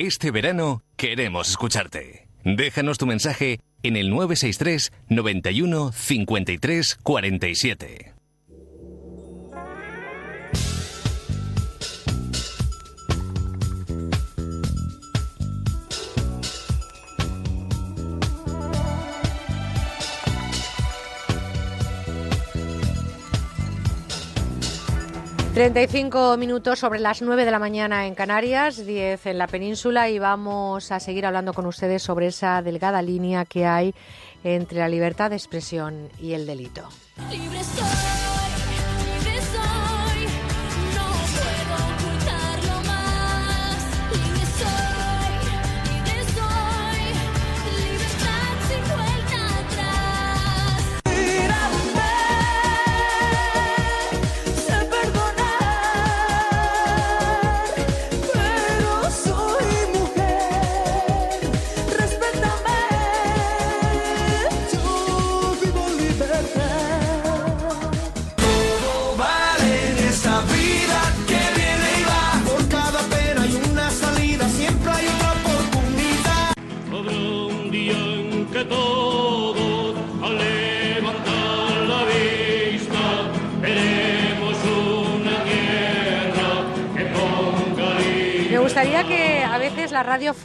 [0.00, 2.28] Este verano queremos escucharte.
[2.44, 8.17] Déjanos tu mensaje en el 963 91 53 47.
[25.58, 30.20] 35 minutos sobre las 9 de la mañana en Canarias, 10 en la península y
[30.20, 33.92] vamos a seguir hablando con ustedes sobre esa delgada línea que hay
[34.44, 36.88] entre la libertad de expresión y el delito.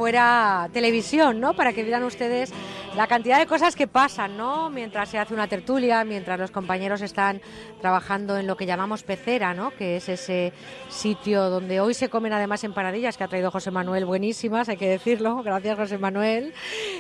[0.03, 1.53] Fuera televisión, ¿no?
[1.53, 2.51] Para que vieran ustedes
[2.95, 4.69] la cantidad de cosas que pasan, ¿no?
[4.69, 7.41] Mientras se hace una tertulia, mientras los compañeros están
[7.81, 9.71] trabajando en lo que llamamos pecera, ¿no?
[9.71, 10.53] Que es ese
[10.89, 14.87] sitio donde hoy se comen además empanadillas que ha traído José Manuel, buenísimas, hay que
[14.87, 15.37] decirlo.
[15.43, 16.53] Gracias, José Manuel.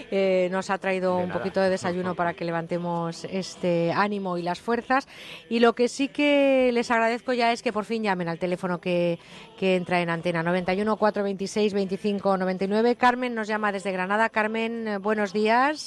[0.09, 4.59] Eh, nos ha traído un poquito de desayuno para que levantemos este ánimo y las
[4.59, 5.07] fuerzas.
[5.47, 8.79] Y lo que sí que les agradezco ya es que por fin llamen al teléfono
[8.79, 9.19] que,
[9.59, 12.95] que entra en antena 91 426 25 99.
[12.95, 14.29] Carmen nos llama desde Granada.
[14.29, 15.82] Carmen, eh, buenos días.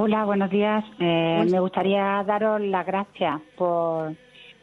[0.00, 0.84] Hola, buenos días.
[1.00, 4.14] Eh, me gustaría daros las gracias por,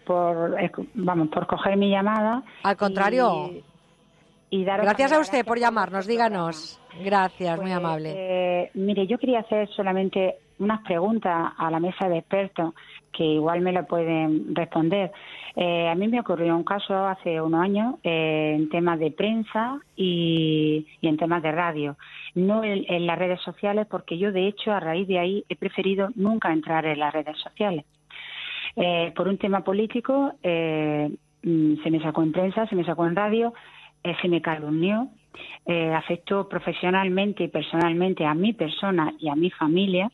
[0.06, 0.56] por,
[0.94, 2.42] vamos, por coger mi llamada.
[2.64, 3.52] Al contrario.
[3.52, 6.80] Y, y daros Gracias a usted por llamarnos, díganos.
[7.04, 8.14] Gracias, muy Pues, amable.
[8.16, 12.74] eh, mire, yo quería hacer solamente unas preguntas a la mesa de expertos
[13.12, 15.12] que igual me lo pueden responder.
[15.56, 19.80] Eh, a mí me ocurrió un caso hace unos años eh, en temas de prensa
[19.96, 21.98] y, en temas de radio,
[22.34, 25.56] no en, en las redes sociales, porque yo de hecho a raíz de ahí he
[25.56, 27.86] preferido nunca entrar en las redes sociales.
[28.76, 31.10] Eh, por un tema político eh,
[31.44, 33.54] mm, se me sacó en prensa, se me sacó en radio,
[34.04, 35.08] eh, se me calumnió,
[35.66, 40.12] eh, afectó profesionalmente y personalmente a mi persona y a mi familia.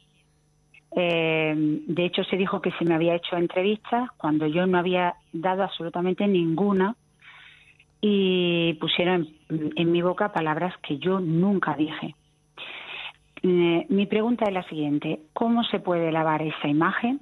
[0.95, 5.15] Eh, de hecho, se dijo que se me había hecho entrevistas cuando yo no había
[5.31, 6.95] dado absolutamente ninguna
[8.01, 12.15] y pusieron en, mi boca palabras que yo nunca dije.
[13.43, 17.21] Eh, mi pregunta es la siguiente: ¿Cómo se puede lavar esa imagen?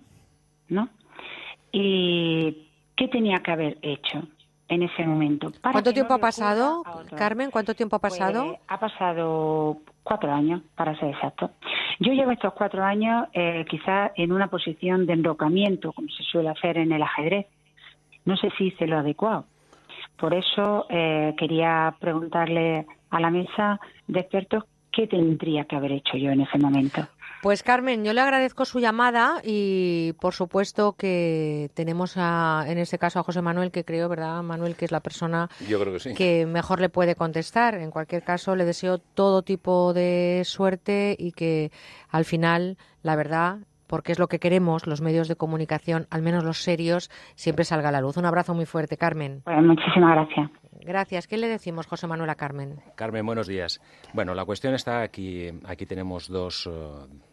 [0.68, 0.90] ¿No?
[1.72, 4.28] ¿Y qué tenía que haber hecho
[4.70, 5.52] en ese momento?
[5.62, 6.84] para ¿Cuánto tiempo no ha pasado?
[7.16, 7.52] Carmen?
[7.52, 8.46] ¿Cuánto tiempo ha pasado?
[8.46, 11.52] Pues, ha pasado cuatro años, para ser exacto.
[12.00, 16.50] Yo llevo estos cuatro años eh, quizás en una posición de enrocamiento, como se suele
[16.50, 17.48] hacer en el ajedrez.
[18.26, 19.46] No sé si hice lo adecuado.
[20.18, 26.18] Por eso eh, quería preguntarle a la mesa de expertos qué tendría que haber hecho
[26.18, 27.08] yo en ese momento.
[27.42, 32.98] Pues Carmen, yo le agradezco su llamada y por supuesto que tenemos a, en este
[32.98, 36.00] caso a José Manuel, que creo, ¿verdad, Manuel, que es la persona Yo creo que
[36.02, 36.14] sí.
[36.14, 37.76] que mejor le puede contestar.
[37.76, 41.72] En cualquier caso, le deseo todo tipo de suerte y que
[42.10, 43.60] al final, la verdad,
[43.90, 47.90] porque es lo que queremos, los medios de comunicación, al menos los serios, siempre salga
[47.90, 48.18] a la luz.
[48.18, 49.42] Un abrazo muy fuerte, Carmen.
[49.44, 50.52] Pues muchísimas gracias.
[50.82, 51.28] Gracias.
[51.28, 52.80] ¿Qué le decimos, José Manuel, a Carmen?
[52.96, 53.82] Carmen, buenos días.
[54.14, 55.50] Bueno, la cuestión está aquí.
[55.66, 56.72] Aquí tenemos dos, eh,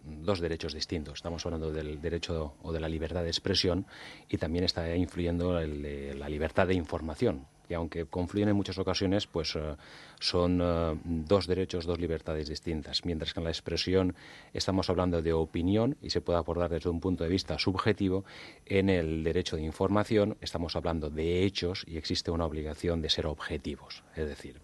[0.03, 1.15] dos derechos distintos.
[1.15, 3.87] Estamos hablando del derecho o de la libertad de expresión
[4.29, 7.47] y también está influyendo el de la libertad de información.
[7.69, 9.77] Y aunque confluyen en muchas ocasiones, pues eh,
[10.21, 13.05] son eh, dos derechos, dos libertades distintas.
[13.05, 14.15] Mientras que en la expresión
[14.53, 18.25] estamos hablando de opinión y se puede abordar desde un punto de vista subjetivo,
[18.65, 23.27] en el derecho de información estamos hablando de hechos y existe una obligación de ser
[23.27, 24.05] objetivos.
[24.15, 24.61] Es decir,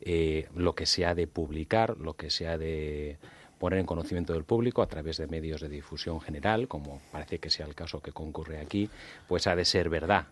[0.00, 3.18] eh, lo que se ha de publicar, lo que se ha de
[3.58, 7.50] poner en conocimiento del público a través de medios de difusión general, como parece que
[7.50, 8.88] sea el caso que concurre aquí,
[9.28, 10.28] pues ha de ser verdad.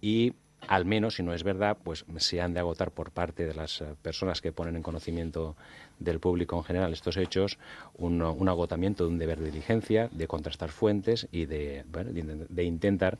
[0.00, 0.34] Y
[0.68, 3.80] al menos, si no es verdad, pues se han de agotar por parte de las
[3.80, 5.56] eh, personas que ponen en conocimiento
[5.98, 7.58] del público en general estos hechos
[7.94, 13.18] un, agotamiento de un deber de diligencia, de contrastar fuentes y de, de, de intentar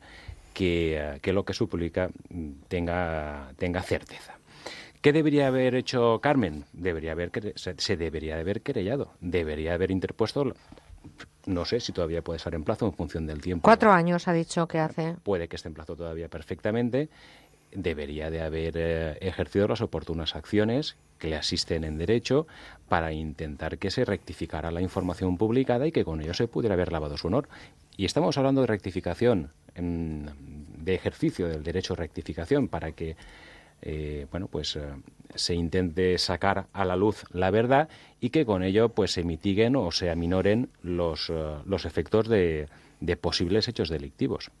[0.53, 4.37] que, eh, que lo que se publica mm, tenga, tenga certeza.
[5.03, 6.63] ¿Qué debería haber hecho Carmen?
[6.71, 10.53] Debería haber, se, debería de haber querellado, debería haber interpuesto,
[11.45, 13.63] no sé si todavía puede estar en plazo en función del tiempo.
[13.63, 15.15] Cuatro años ha dicho que hace.
[15.23, 17.09] Puede que esté en plazo todavía perfectamente.
[17.75, 22.45] Debería de haber eh, ejercido las oportunas acciones que le asisten en derecho
[22.87, 26.91] para intentar que se rectificara la información publicada y que con ello se pudiera haber
[26.91, 27.49] lavado su honor.
[27.97, 29.51] Y estamos hablando de rectificación.
[29.75, 30.29] en-
[30.83, 33.15] de ejercicio del derecho a rectificación para que
[33.85, 34.81] eh, bueno, pues eh,
[35.35, 37.89] se intente sacar a la luz la verdad
[38.21, 42.69] y que con ello pues se mitiguen o se aminoren los, eh, los efectos de,
[43.01, 44.51] de posibles hechos delictivos.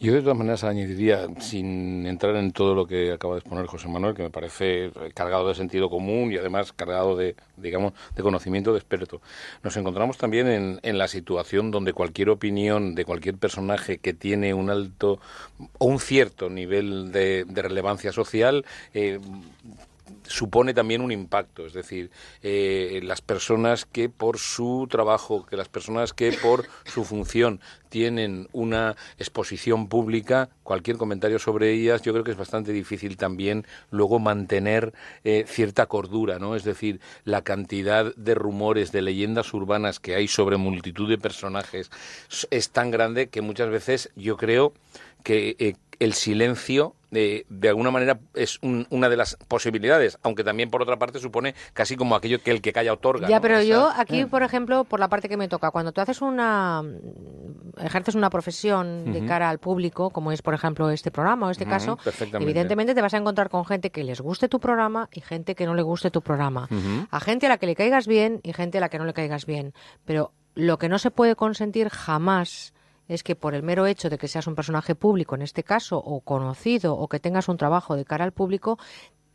[0.00, 3.88] Yo de todas maneras añadiría, sin entrar en todo lo que acaba de exponer José
[3.88, 8.72] Manuel, que me parece cargado de sentido común y además cargado de, digamos, de conocimiento
[8.72, 9.20] de experto,
[9.62, 14.52] nos encontramos también en, en la situación donde cualquier opinión de cualquier personaje que tiene
[14.54, 15.20] un alto
[15.78, 19.18] o un cierto nivel de, relevancia social eh,
[20.22, 22.10] supone también un impacto, es decir,
[22.42, 28.48] eh, las personas que por su trabajo, que las personas que por su función tienen
[28.52, 34.18] una exposición pública, cualquier comentario sobre ellas, yo creo que es bastante difícil también luego
[34.18, 36.56] mantener eh, cierta cordura, ¿no?
[36.56, 41.90] Es decir, la cantidad de rumores, de leyendas urbanas que hay sobre multitud de personajes
[42.50, 44.72] es tan grande que muchas veces yo creo
[45.22, 50.42] que eh, el silencio de, de alguna manera es un- una de las posibilidades, aunque
[50.42, 53.28] también por otra parte supone casi como aquello que el que calla otorga.
[53.28, 53.42] Ya, ¿no?
[53.42, 54.26] pero Esa- yo aquí, Eh.
[54.26, 56.82] por ejemplo, por la parte que me toca, cuando tú haces una,
[57.78, 61.66] ejerces una profesión de cara al público, como es, por ejemplo, este programa o este
[61.66, 61.98] caso,
[62.32, 65.66] evidentemente te vas a encontrar con gente que les guste tu programa y gente que
[65.66, 66.68] no le guste tu programa.
[67.10, 69.12] A gente a la que le caigas bien y gente a la que no le
[69.12, 69.72] caigas bien.
[70.04, 72.74] Pero lo que no se puede consentir jamás
[73.08, 75.98] es que por el mero hecho de que seas un personaje público, en este caso,
[75.98, 78.78] o conocido, o que tengas un trabajo de cara al público,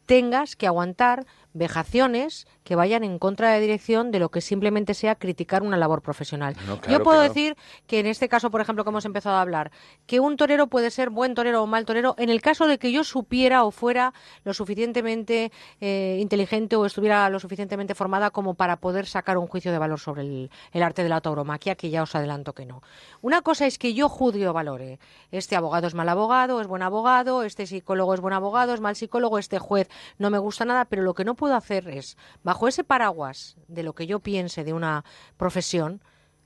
[0.09, 4.93] tengas que aguantar vejaciones que vayan en contra de la dirección de lo que simplemente
[4.93, 6.55] sea criticar una labor profesional.
[6.67, 7.55] No, Yo puedo decir
[7.85, 9.71] que en este caso, por ejemplo, que hemos empezado a hablar,
[10.07, 12.91] que un torero puede ser buen torero o mal torero en el caso de que
[12.91, 14.13] yo supiera o fuera
[14.43, 19.71] lo suficientemente eh, inteligente o estuviera lo suficientemente formada como para poder sacar un juicio
[19.71, 22.81] de valor sobre el, el arte de la tauromaquia, que ya os adelanto que no.
[23.21, 24.99] Una cosa es que yo juzgue o valore.
[25.31, 28.95] Este abogado es mal abogado, es buen abogado, este psicólogo es buen abogado, es mal
[28.95, 32.67] psicólogo, este juez no me gusta nada, pero lo que no puedo hacer es, bajo
[32.67, 35.03] ese paraguas de lo que yo piense de una
[35.37, 36.01] profesión,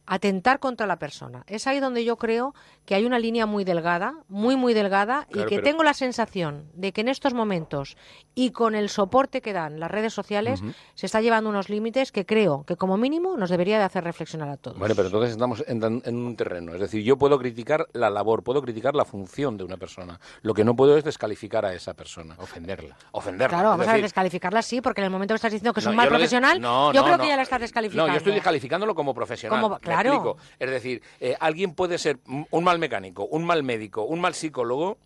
[0.05, 1.43] atentar contra la persona.
[1.47, 2.53] Es ahí donde yo creo
[2.85, 5.93] que hay una línea muy delgada, muy, muy delgada, Claro, y que pero- tengo la
[5.93, 7.95] sensación de que en estos momentos
[8.35, 10.61] y con el soporte que dan las redes sociales,
[10.95, 14.49] se está llevando unos límites que creo que como mínimo nos debería de hacer reflexionar
[14.49, 14.77] a todos.
[14.77, 16.73] Bueno, pero entonces estamos en, en un terreno.
[16.73, 20.19] Es decir, yo puedo criticar la labor, puedo criticar la función de una persona.
[20.41, 22.35] Lo que no puedo es descalificar a esa persona.
[22.39, 22.95] Ofenderla.
[23.11, 23.49] Ofenderla.
[23.57, 25.85] Claro, vamos a ver, descalificarla sí, porque en el momento que estás diciendo que es
[25.85, 27.23] No, un mal profesional, no, yo no, creo no.
[27.23, 28.07] que ya la estás descalificando.
[28.07, 29.61] No, yo estoy descalificándolo como profesional.
[29.61, 30.09] Como- ¿me claro.
[30.09, 30.37] explico?
[30.59, 34.97] Es decir, eh, alguien puede ser un mal mecánico, un mal médico, un mal psicólogo.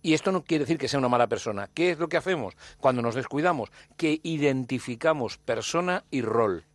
[0.00, 1.68] Y esto no quiere decir que sea una mala persona.
[1.74, 3.70] ¿Qué es lo que hacemos cuando nos descuidamos?
[3.96, 6.67] Que identificamos persona y rol.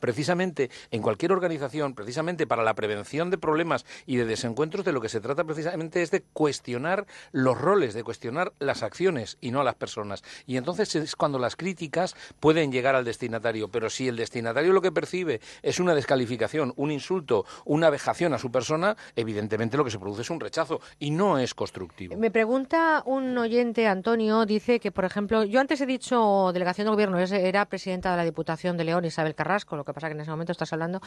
[0.00, 5.00] Precisamente en cualquier organización, precisamente para la prevención de problemas y de desencuentros, de lo
[5.00, 9.60] que se trata precisamente es de cuestionar los roles, de cuestionar las acciones y no
[9.60, 10.22] a las personas.
[10.46, 13.68] Y entonces es cuando las críticas pueden llegar al destinatario.
[13.68, 18.38] Pero si el destinatario lo que percibe es una descalificación, un insulto, una vejación a
[18.38, 22.16] su persona, evidentemente lo que se produce es un rechazo y no es constructivo.
[22.16, 26.90] Me pregunta un oyente, Antonio, dice que, por ejemplo, yo antes he dicho delegación de
[26.90, 30.30] gobierno, era presidenta de la Diputación de León, Isabel Carrasco, que pasa que en ese
[30.30, 31.00] momento estás hablando,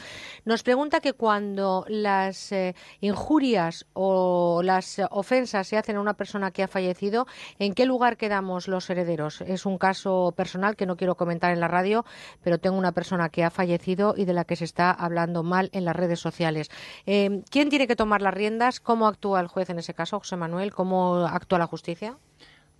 [0.44, 6.50] nos pregunta que cuando las eh, injurias o las ofensas se hacen a una persona
[6.50, 7.26] que ha fallecido,
[7.58, 9.40] ¿en qué lugar quedamos los herederos?
[9.42, 12.04] Es un caso personal que no quiero comentar en la radio,
[12.42, 15.70] pero tengo una persona que ha fallecido y de la que se está hablando mal
[15.72, 16.70] en las redes sociales.
[17.06, 18.80] Eh, ¿Quién tiene que tomar las riendas?
[18.80, 20.72] ¿Cómo actúa el juez en ese caso, José Manuel?
[20.72, 22.16] ¿Cómo actúa la justicia?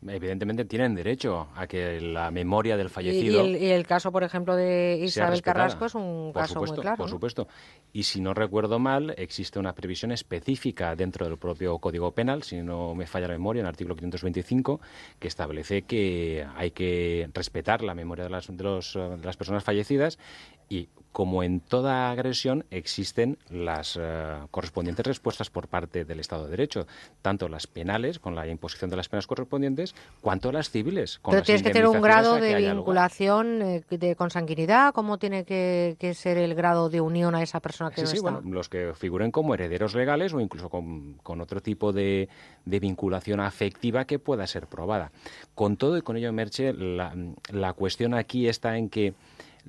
[0.06, 4.10] Evidentemente tienen derecho a que la memoria del Y, y fallecido el, y el caso,
[4.10, 5.42] por ejemplo, de Isabel.
[5.42, 6.96] Carrasco es un Por caso supuesto, muy claro.
[6.96, 7.10] Por ¿no?
[7.10, 7.48] supuesto.
[7.92, 12.62] Y si no recuerdo mal, existe una previsión específica dentro del propio Código Penal, si
[12.62, 14.80] no me falla la memoria, en el artículo 525,
[15.18, 19.64] que establece que hay que respetar la memoria de las, de los, de las personas
[19.64, 20.18] fallecidas
[20.68, 26.50] y como en toda agresión existen las eh, correspondientes respuestas por parte del Estado de
[26.52, 26.86] Derecho,
[27.20, 31.18] tanto las penales, con la imposición de las penas correspondientes, cuanto las civiles.
[31.18, 34.94] Con Pero las tienes que tener un grado de vinculación eh, de consanguinidad.
[34.94, 38.08] ¿Cómo tiene que, que ser el grado de unión a esa persona que Sí, no
[38.10, 38.30] sí, está?
[38.30, 42.28] bueno, los que figuren como herederos legales o incluso con, con otro tipo de,
[42.64, 45.10] de vinculación afectiva que pueda ser probada.
[45.54, 47.14] Con todo y con ello, Merche, la,
[47.50, 49.14] la cuestión aquí está en que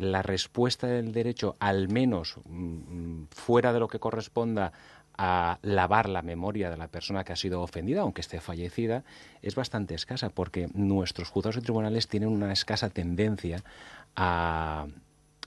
[0.01, 4.71] la respuesta del derecho, al menos mm, fuera de lo que corresponda
[5.17, 9.03] a lavar la memoria de la persona que ha sido ofendida, aunque esté fallecida,
[9.41, 13.61] es bastante escasa, porque nuestros juzgados y tribunales tienen una escasa tendencia
[14.15, 14.87] a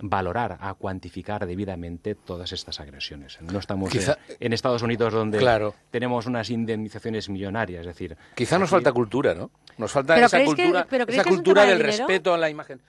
[0.01, 3.39] valorar, a cuantificar debidamente todas estas agresiones.
[3.41, 5.75] No estamos Quizá- en, en Estados Unidos donde Claro.
[5.91, 9.51] tenemos unas indemnizaciones millonarias, es decir, Quizá nos aquí- falta cultura, ¿no?
[9.79, 11.97] Nos falta ¿Pero esa que- cultura, esa cultura del dinero?
[12.07, 12.81] respeto a la imagen.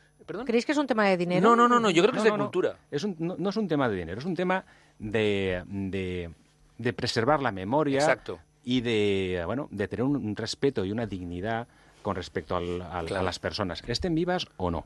[0.46, 1.42] ¿Creéis que es un tema de dinero?
[1.50, 2.50] No, no, no, no, yo creo que es de No, no, no.
[2.52, 2.78] cultura.
[2.92, 4.66] Es un- no, no es un tema de dinero, es un tema
[5.00, 6.30] de, de,
[6.78, 8.40] de preservar la memoria Exacto.
[8.64, 11.68] y de, bueno, de tener un, un respeto y una dignidad
[12.02, 14.86] con respecto al- al- a las personas, estén vivas o no,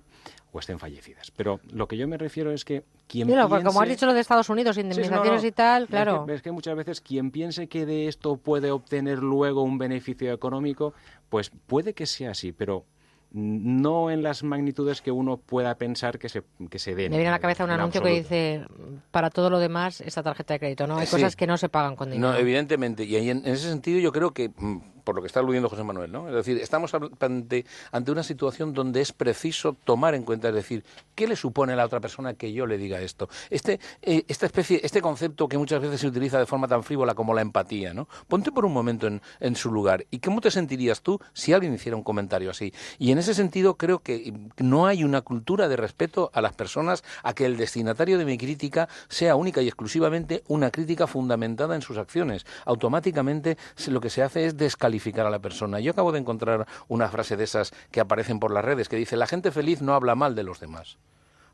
[0.53, 1.32] o estén fallecidas.
[1.32, 3.64] Pero lo que yo me refiero es que quien Sí, piense...
[3.66, 5.48] como has dicho lo de Estados Unidos, Sí, sí, no, indemnizaciones no.
[5.48, 6.26] y tal, Es claro.
[6.26, 10.32] que- Es que, muchas veces quien piense que de esto puede obtener luego un beneficio
[10.32, 10.93] económico,
[11.27, 12.85] pues puede que sea así, pero
[13.32, 17.11] no en las magnitudes que uno pueda pensar que se, que se den.
[17.11, 18.66] Me viene a la cabeza un anuncio que dice,
[19.11, 20.98] para todo lo demás, esta tarjeta de crédito, ¿no?
[20.98, 21.11] Hay Sí.
[21.16, 22.32] cosas que no se pagan con dinero.
[22.32, 23.03] No, evidentemente.
[23.03, 24.77] Y en ese sentido yo creo que, mm,
[25.09, 26.27] por lo que está aludiendo José Manuel, ¿no?
[26.27, 30.83] Es decir, estamos ante, ante una situación donde es preciso tomar en cuenta, es decir,
[31.15, 33.27] ¿qué le supone a la otra persona que yo le diga esto?
[33.49, 37.15] Este, eh, esta especie, este concepto que muchas veces se utiliza de forma tan frívola
[37.15, 38.07] como la empatía, ¿no?
[38.27, 40.05] Ponte por un momento en, en su lugar.
[40.11, 42.71] ¿Y cómo te sentirías tú si alguien hiciera un comentario así?
[42.99, 47.03] Y en ese sentido creo que no hay una cultura de respeto a las personas,
[47.23, 51.81] a que el destinatario de mi crítica sea única y exclusivamente una crítica fundamentada en
[51.81, 52.45] sus acciones.
[52.65, 53.57] Automáticamente
[53.88, 55.79] lo que se hace es descalificar a la persona.
[55.79, 59.17] Yo acabo de encontrar una frase de esas que aparecen por las redes que dice,
[59.17, 60.97] la gente feliz no habla mal de los demás.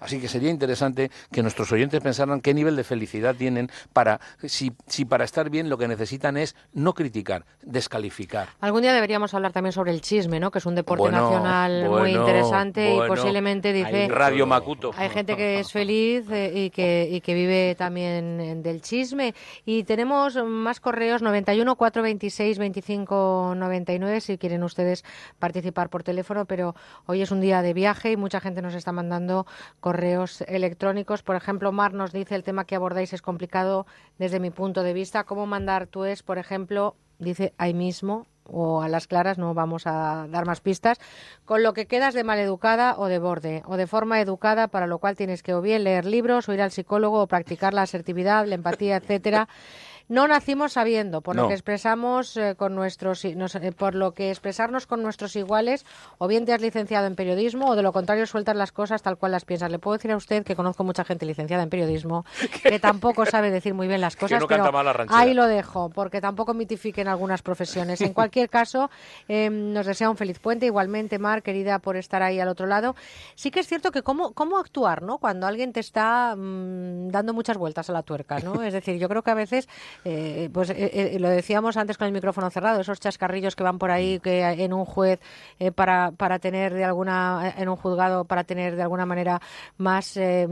[0.06, 4.72] Así que sería interesante que nuestros oyentes pensaran qué nivel de felicidad tienen para, si,
[4.86, 8.50] si para estar bien lo que necesitan es no criticar, descalificar.
[8.62, 10.52] Algún día deberíamos hablar también sobre el chisme, ¿no?
[10.52, 14.04] Que es un deporte Bueno, nacional muy bueno, interesante y posiblemente dice...
[14.04, 14.92] Hay Radio Macuto.
[14.96, 19.34] Hay gente que es feliz eh, y, que, y que vive también eh, del chisme.
[19.66, 25.04] Y tenemos más correos, 91 426 25 99, si quieren ustedes
[25.40, 26.76] participar por teléfono, pero
[27.08, 29.48] hoy es un día de viaje y mucha gente nos está mandando
[29.80, 29.95] correos
[30.48, 31.24] electrónicos.
[31.24, 33.86] Por ejemplo, Mar nos dice el tema que abordáis es complicado
[34.18, 35.24] desde mi punto de vista.
[35.24, 39.88] ¿Cómo mandar tú es, por ejemplo, dice ahí mismo o a las claras, no vamos
[39.88, 41.00] a dar más pistas,
[41.46, 45.00] con lo que quedas de maleducada o de borde, o de forma educada, para lo
[45.00, 48.46] cual tienes que o bien leer libros, o ir al psicólogo, o practicar la asertividad,
[48.46, 49.48] la empatía, etcétera.
[50.08, 54.30] No nacimos sabiendo, por lo que expresamos eh, con nuestros, nos- eh, por lo que
[54.30, 55.86] expresarnos con nuestros iguales,
[56.20, 59.18] o bien te has licenciado en periodismo, o de lo contrario sueltas las cosas tal
[59.18, 59.72] cual las piensas.
[59.72, 62.26] Le puedo decir a usted que conozco mucha gente licenciada en periodismo
[62.64, 64.64] que tampoco sabe decir muy bien las cosas, no pero
[65.16, 68.00] ahí lo dejo, porque tampoco mitifiquen algunas profesiones.
[68.02, 68.90] En cualquier caso,
[69.28, 70.66] eh, nos desea un feliz puente.
[70.68, 72.96] Igualmente, Mar, querida, por estar ahí al otro lado.
[73.36, 75.18] Sí que es cierto que cómo, cómo actuar, ¿no?
[75.18, 78.62] Cuando alguien te está mm, dando muchas vueltas a la tuerca, ¿no?
[78.64, 79.68] Es decir, yo creo que a veces,
[80.04, 83.78] eh, pues eh, eh, lo decíamos antes con el micrófono cerrado, esos chascarrillos que van
[83.78, 85.20] por ahí que en un juez
[85.60, 89.42] eh, para, para tener de alguna, en un juzgado para tener de alguna manera
[89.78, 90.48] más, eh,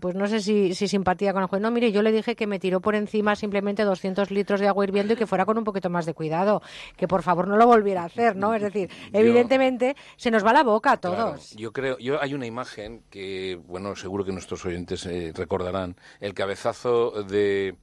[0.00, 1.62] pues no sé si, si simpatía con el juez.
[1.62, 4.84] No, mire, yo le dije que me tiró por encima simplemente 200 litros de agua
[4.84, 6.62] hirviendo y que fuera con un poquito más de cuidado,
[6.96, 8.54] que por favor no lo volviera a hacer, ¿no?
[8.54, 11.16] Es decir, evidentemente se nos va la boca a todos.
[11.16, 15.96] Claro, yo creo, yo hay una imagen que, bueno, seguro que nuestros oyentes eh, recordarán,
[16.20, 17.76] el cabezazo de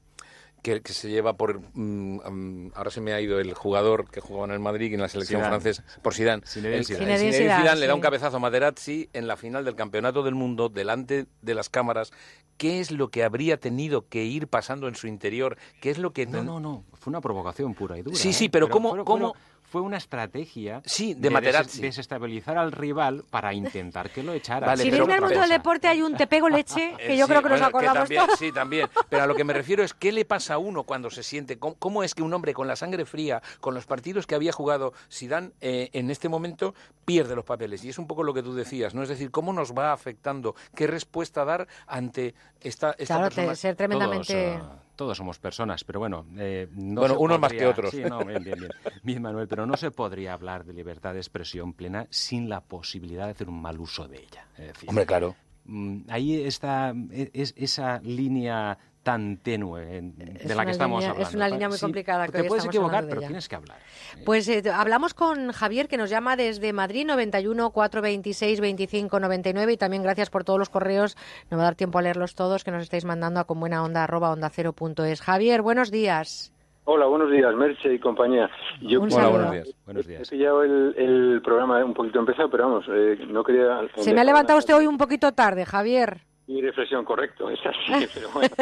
[0.66, 4.20] que, que se lleva por, mm, mm, ahora se me ha ido el jugador que
[4.20, 5.52] jugaba en el Madrid y en la selección Zidane.
[5.62, 6.42] francesa, por Zidane.
[6.44, 7.80] Zinedine Zidane.
[7.80, 11.54] Le da un cabezazo a Materazzi en la final del Campeonato del Mundo delante de
[11.54, 12.12] las cámaras.
[12.58, 15.56] ¿Qué es lo que habría tenido que ir pasando en su interior?
[15.82, 16.84] ¿Qué es lo que No, no, no.
[16.94, 18.16] Fue una provocación pura y dura.
[18.18, 18.34] Sí, ¿eh?
[18.34, 19.36] sí, pero ¿cómo- cómo-
[19.76, 21.82] Fue una estrategia Sí, de des- Materazzi.
[21.82, 24.68] desestabilizar al rival para intentar que lo echara.
[24.68, 27.30] Vale, si en el mundo del deporte hay un te pego leche, que yo sí,
[27.30, 28.40] creo que nos acordamos también, todos.
[28.40, 28.88] Sí, también.
[29.10, 31.60] Pero a lo que me refiero es qué le pasa a uno cuando se siente.
[31.60, 34.54] ¿Cómo, cómo es que un hombre con la sangre fría, con los partidos que había
[34.54, 36.74] jugado Zidane, eh, en este momento
[37.04, 37.84] pierde los papeles?
[37.84, 39.04] Y es un poco lo que tú decías, ¿no?
[39.04, 43.56] Es decir, cómo nos va afectando, qué respuesta dar ante esta, esta Claro, persona.
[43.56, 44.56] ser tremendamente...
[44.58, 47.92] Todos, todos somos personas, pero bueno, eh, no Bueno, unos más que otros.
[47.92, 48.74] Sí, no, bien, bien, bien.
[49.04, 53.26] Bien, Manuel, pero no se podría hablar de libertad de expresión plena sin la posibilidad
[53.26, 54.48] de hacer un mal uso de ella.
[54.58, 55.36] Es decir, Hombre, claro.
[55.66, 61.12] mm, ahí está e- es, esa línea tan tenue en- de la que estamos línea-
[61.12, 61.30] hablando.
[61.30, 63.28] es una línea muy Sí, complicada que Te hoy puedes equivocar, pero ella.
[63.28, 63.78] tienes que hablar.
[64.26, 69.78] Pues eh, hablamos con Javier que nos llama desde Madrid 91 426 25 99 y
[69.78, 71.16] también gracias por todos los correos,
[71.52, 73.84] no va a dar tiempo a leerlos todos que nos estáis mandando a con buena
[73.84, 75.22] onda arroba onda cero punto es.
[75.22, 76.52] Javier, buenos días.
[76.86, 78.50] Hola, buenos días, Merche y compañía.
[78.82, 79.70] Yo Un Hola, buenos días.
[79.86, 80.30] Buenos He días.
[80.30, 83.82] pillado el, el programa un poquito empezado, pero vamos, eh, no quería...
[83.98, 86.22] Se me ha levantado usted hoy un poquito tarde, Javier.
[86.48, 88.56] Mi reflexión, correcto, es así, pero bueno.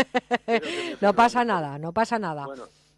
[1.01, 2.45] No pasa nada, no pasa nada.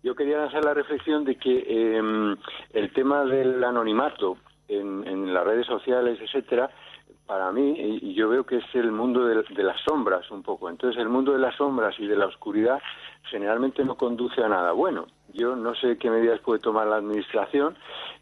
[0.04, 2.36] Yo quería hacer la reflexión de que eh,
[2.74, 6.70] el tema del anonimato en, en las redes sociales, etcétera,
[7.26, 10.44] para mí, y y yo veo que es el mundo de, de las sombras un
[10.44, 10.70] poco.
[10.70, 12.80] Entonces, el mundo de las sombras y de la oscuridad
[13.32, 15.08] generalmente no conduce a nada bueno.
[15.34, 17.76] Yo no sé qué medidas puede tomar la Administración,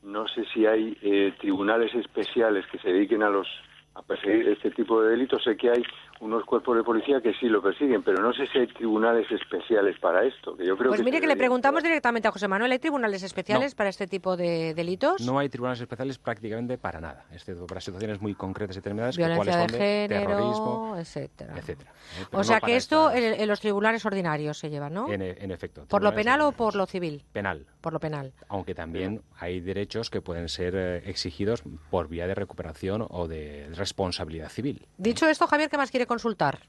[0.03, 3.48] no sé si hay eh, tribunales especiales que se dediquen a los
[3.95, 5.43] a perseguir este tipo de delitos.
[5.43, 5.83] Sé que hay
[6.24, 10.00] unos cuerpos de policía que sí lo persiguen, pero no sé si hay tribunales especiales
[10.00, 10.56] para esto.
[10.56, 13.24] Que yo creo Pues que mire que le preguntamos directamente a José Manuel, ¿hay tribunales
[13.24, 15.22] especiales para este tipo de delitos?
[15.22, 19.22] No hay tribunales especiales prácticamente para nada, excepto para situaciones muy concretas y determinadas, que
[19.24, 21.53] Violencia cuáles de género, terrorismo, etcétera.
[21.58, 21.92] etcétera.
[21.92, 22.26] ¿eh?
[22.32, 25.11] O sea que esto en, en los tribunales ordinarios se lleva, ¿no?
[25.11, 25.85] En, e- en efecto.
[25.88, 27.24] ¿Por lo penal o por lo civil?
[27.34, 27.66] Penal.
[27.82, 28.32] Por lo penal.
[28.48, 33.68] Aunque también hay derechos que pueden ser eh, exigidos por vía de recuperación o de
[33.76, 34.85] responsabilidad civil.
[34.98, 36.59] Dicho esto, Javier, ¿qué más quiere consultar?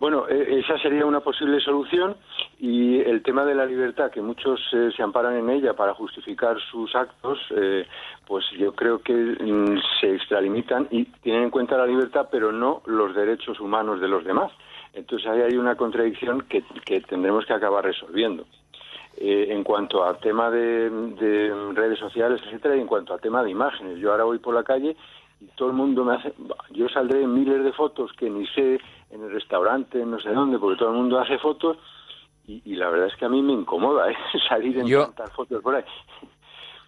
[0.00, 2.16] Bueno, eh, esa sería una posible solución
[2.58, 6.56] y el tema de la libertad, que muchos eh, se amparan en ella para justificar
[6.70, 7.86] sus actos, eh,
[8.26, 12.82] pues yo creo que mm, se extralimitan y tienen en cuenta la libertad, pero no
[12.86, 14.50] los derechos humanos de los demás.
[14.94, 18.46] Entonces ahí hay una contradicción que, que tendremos que acabar resolviendo.
[19.16, 23.42] Eh, en cuanto a tema de, de redes sociales, etcétera, y en cuanto a tema
[23.42, 24.96] de imágenes, yo ahora voy por la calle
[25.40, 26.32] y todo el mundo me hace,
[26.70, 28.78] yo saldré en miles de fotos que ni sé
[29.10, 31.78] en el restaurante, no sé dónde, porque todo el mundo hace fotos
[32.46, 34.16] y, y la verdad es que a mí me incomoda ¿eh?
[34.48, 35.84] salir en Yo- tantas fotos por ahí.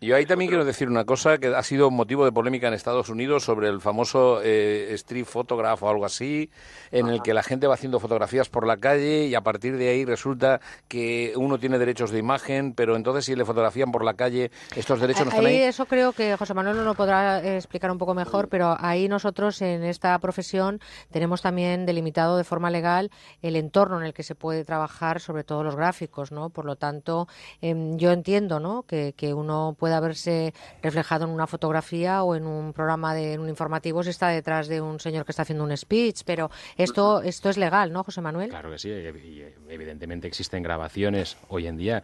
[0.03, 3.09] Yo ahí también quiero decir una cosa que ha sido motivo de polémica en Estados
[3.09, 6.51] Unidos sobre el famoso eh, street photograph o algo así,
[6.91, 9.91] en el que la gente va haciendo fotografías por la calle y a partir de
[9.91, 14.15] ahí resulta que uno tiene derechos de imagen, pero entonces si le fotografían por la
[14.15, 15.63] calle, estos derechos no están Ahí ahí.
[15.63, 19.07] eso creo que José Manuel nos lo podrá eh, explicar un poco mejor, pero ahí
[19.07, 20.81] nosotros en esta profesión
[21.13, 25.45] tenemos también delimitado de forma legal el entorno en el que se puede trabajar, sobre
[25.45, 26.51] todo los gráficos, ¿no?
[26.51, 27.29] Por lo tanto,
[27.61, 28.83] em, yo entiendo, ¿no?
[28.83, 33.41] Que, que uno pueda verse reflejado en una fotografía o en un programa de en
[33.41, 37.23] un informativo si está detrás de un señor que está haciendo un speech, pero esto
[37.23, 38.51] esto es legal, ¿no, José Manuel?
[38.51, 42.03] Claro que sí, y evidentemente existen grabaciones hoy en día.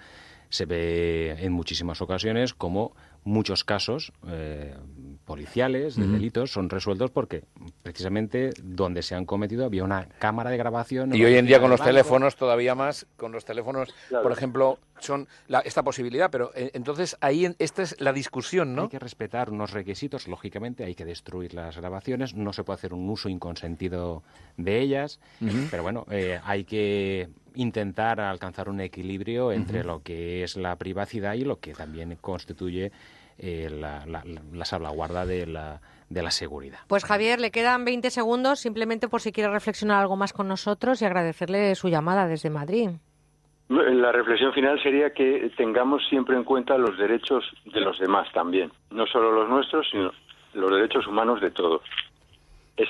[0.51, 2.95] Se ve en muchísimas ocasiones como
[3.25, 4.75] muchos casos eh,
[5.29, 7.45] policiales de delitos son resueltos porque
[7.83, 11.15] precisamente donde se han cometido había una cámara de grabación.
[11.15, 11.91] Y hoy en día con los banco.
[11.91, 14.23] teléfonos todavía más, con los teléfonos, Claro.
[14.23, 18.75] por ejemplo, son la- esta posibilidad, pero eh, entonces ahí en- esta es la discusión,
[18.75, 18.85] ¿no?
[18.85, 22.95] Hay que respetar unos requisitos, lógicamente hay que destruir las grabaciones, no se puede hacer
[22.95, 24.23] un uso inconsentido
[24.57, 25.21] de ellas,
[25.71, 31.35] pero bueno, eh, hay que intentar alcanzar un equilibrio entre lo que es la privacidad
[31.35, 32.93] y lo que también constituye
[33.39, 36.79] eh, la, la- la salvaguarda de la, de la seguridad.
[36.89, 41.01] Pues Javier, le quedan 20 segundos simplemente por si quiere reflexionar algo más con nosotros
[41.01, 42.91] y agradecerle su llamada desde Madrid.
[43.69, 48.73] La reflexión final sería que tengamos siempre en cuenta los derechos de los demás también,
[48.91, 50.11] no solo los nuestros, sino
[50.55, 51.83] los derechos humanos de todos.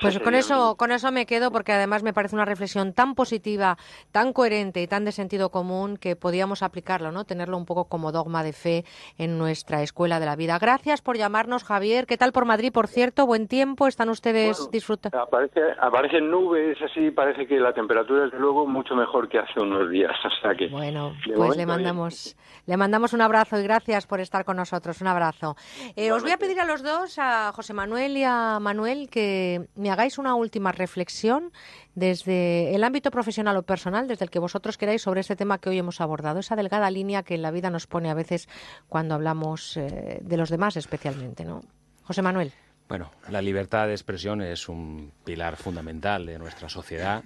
[0.01, 3.77] Pues con eso, con eso me quedo porque además me parece una reflexión tan positiva,
[4.11, 7.25] tan coherente y tan de sentido común que podíamos aplicarlo, ¿no?
[7.25, 8.85] Tenerlo un poco como dogma de fe
[9.17, 10.57] en nuestra escuela de la vida.
[10.59, 12.05] Gracias por llamarnos, Javier.
[12.05, 13.25] ¿Qué tal por Madrid, por cierto?
[13.25, 13.87] Buen tiempo.
[13.87, 15.19] ¿Están ustedes disfrutando?
[15.19, 19.89] Aparece, aparecen nubes así, parece que la temperatura es luego mucho mejor que hace unos
[19.89, 20.11] días.
[20.39, 21.67] O sea que, Bueno, Pues le bien.
[21.67, 25.01] mandamos, le mandamos un abrazo y gracias por estar con nosotros.
[25.01, 25.55] Un abrazo.
[25.95, 29.67] Eh, os voy a pedir a los dos, a José Manuel y a Manuel, que
[29.79, 31.51] me hagáis una última reflexión
[31.95, 35.69] desde el ámbito profesional o personal, desde el que vosotros queráis, sobre este tema que
[35.69, 38.49] hoy hemos abordado, esa delgada línea que la vida nos pone a veces
[38.89, 41.63] cuando hablamos eh, de los demás especialmente, ¿no?
[42.03, 42.51] José Manuel.
[42.89, 47.23] Bueno, la libertad de expresión es un pilar fundamental de nuestra sociedad.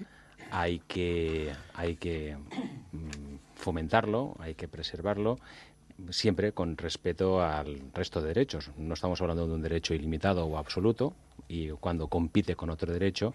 [0.51, 2.38] Hay que, hay que
[2.91, 5.40] mm, fomentarlo, hay que preservarlo,
[6.09, 8.72] siempre con respeto al resto de derechos.
[8.77, 11.14] No estamos hablando de un derecho ilimitado o absoluto,
[11.47, 13.33] y cuando compite con otro derecho,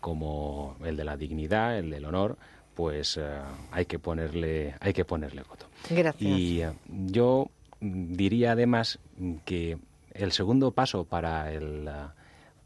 [0.00, 2.36] como el de la dignidad, el del honor,
[2.74, 3.40] pues eh,
[3.72, 5.66] hay que ponerle, hay que ponerle coto.
[5.90, 6.22] Gracias.
[6.22, 8.98] Y eh, yo diría además
[9.44, 9.78] que
[10.12, 12.14] el segundo paso para el, ah,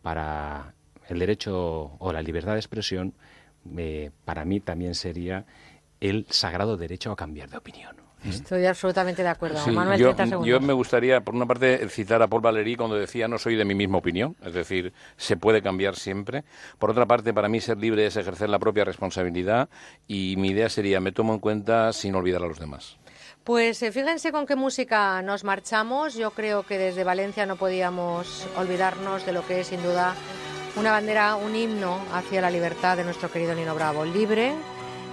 [0.03, 0.75] para
[1.09, 3.15] el derecho o la libertad de expresión,
[3.77, 5.45] eh, para mí también sería
[6.01, 7.97] el sagrado derecho a cambiar de opinión.
[8.25, 9.59] Estoy absolutamente de acuerdo.
[9.63, 10.49] Sí, Manuel, yo, 30 segundos.
[10.49, 13.65] yo me gustaría, por una parte, citar a Paul Valéry cuando decía no soy de
[13.65, 16.45] mi misma opinión, es decir, se puede cambiar siempre.
[16.79, 19.69] Por otra parte, para mí ser libre es ejercer la propia responsabilidad
[20.07, 22.97] y mi idea sería me tomo en cuenta sin olvidar a los demás.
[23.45, 26.15] Pues eh, fíjense con qué música nos marchamos.
[26.15, 30.15] Yo creo que desde Valencia no podíamos olvidarnos de lo que es sin duda
[30.77, 34.05] una bandera, un himno hacia la libertad de nuestro querido Nino Bravo.
[34.05, 34.55] Libre,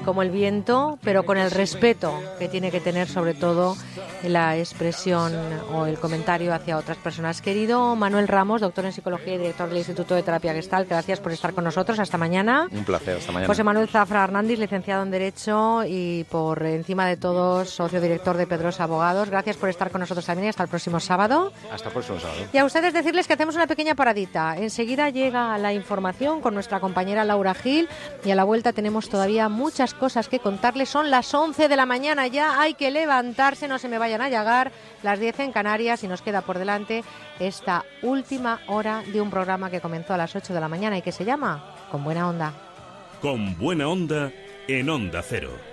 [0.05, 3.75] como el viento, pero con el respeto que tiene que tener sobre todo
[4.23, 5.33] la expresión
[5.73, 7.41] o el comentario hacia otras personas.
[7.41, 11.31] Querido Manuel Ramos, doctor en psicología y director del Instituto de Terapia Gestal, gracias por
[11.31, 11.99] estar con nosotros.
[11.99, 12.67] Hasta mañana.
[12.71, 13.47] Un placer, hasta mañana.
[13.47, 18.47] José Manuel Zafra Hernández, licenciado en Derecho y por encima de todo socio director de
[18.47, 19.29] Pedrosa Abogados.
[19.29, 20.49] Gracias por estar con nosotros también.
[20.49, 21.51] Hasta el próximo sábado.
[21.71, 22.39] Hasta el próximo sábado.
[22.51, 24.57] Y a ustedes decirles que hacemos una pequeña paradita.
[24.57, 27.87] Enseguida llega la información con nuestra compañera Laura Gil
[28.23, 30.89] y a la vuelta tenemos todavía muchas cosas que contarles.
[30.89, 34.29] Son las 11 de la mañana ya, hay que levantarse, no se me vayan a
[34.29, 34.71] llegar
[35.03, 37.03] las 10 en Canarias y nos queda por delante
[37.39, 41.01] esta última hora de un programa que comenzó a las 8 de la mañana y
[41.01, 42.53] que se llama Con Buena Onda.
[43.21, 44.31] Con buena onda
[44.67, 45.68] en Onda Cero.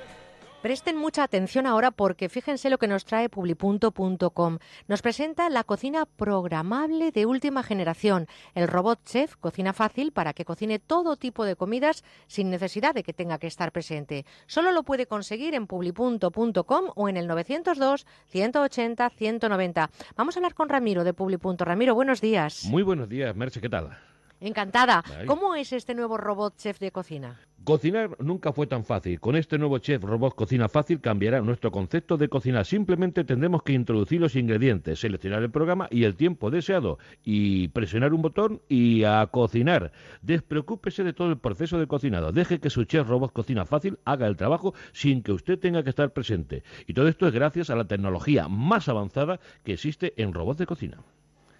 [0.67, 4.59] Presten mucha atención ahora porque fíjense lo que nos trae publipunto.com.
[4.89, 10.45] Nos presenta la cocina programable de última generación, el robot chef Cocina Fácil para que
[10.45, 14.27] cocine todo tipo de comidas sin necesidad de que tenga que estar presente.
[14.49, 19.91] Solo lo puede conseguir en publipunto.com o en el 902 180 190.
[20.17, 21.65] Vamos a hablar con Ramiro de Publipunto.
[21.65, 22.65] Ramiro, buenos días.
[22.65, 23.97] Muy buenos días, Merche, ¿qué tal?
[24.41, 25.03] Encantada.
[25.27, 27.41] ¿Cómo es este nuevo robot chef de cocina?
[27.67, 29.19] Cocinar nunca fue tan fácil.
[29.19, 32.65] Con este nuevo chef robot Cocina Fácil cambiará nuestro concepto de cocinar.
[32.65, 38.15] Simplemente tendremos que introducir los ingredientes, seleccionar el programa y el tiempo deseado y presionar
[38.15, 39.91] un botón y a cocinar.
[40.23, 42.31] Despreocúpese de todo el proceso de cocinado.
[42.31, 45.91] Deje que su chef robot Cocina Fácil haga el trabajo sin que usted tenga que
[45.91, 46.63] estar presente.
[46.87, 50.67] Y todo esto es gracias a la tecnología más avanzada que existe en robots de
[50.67, 50.99] cocina.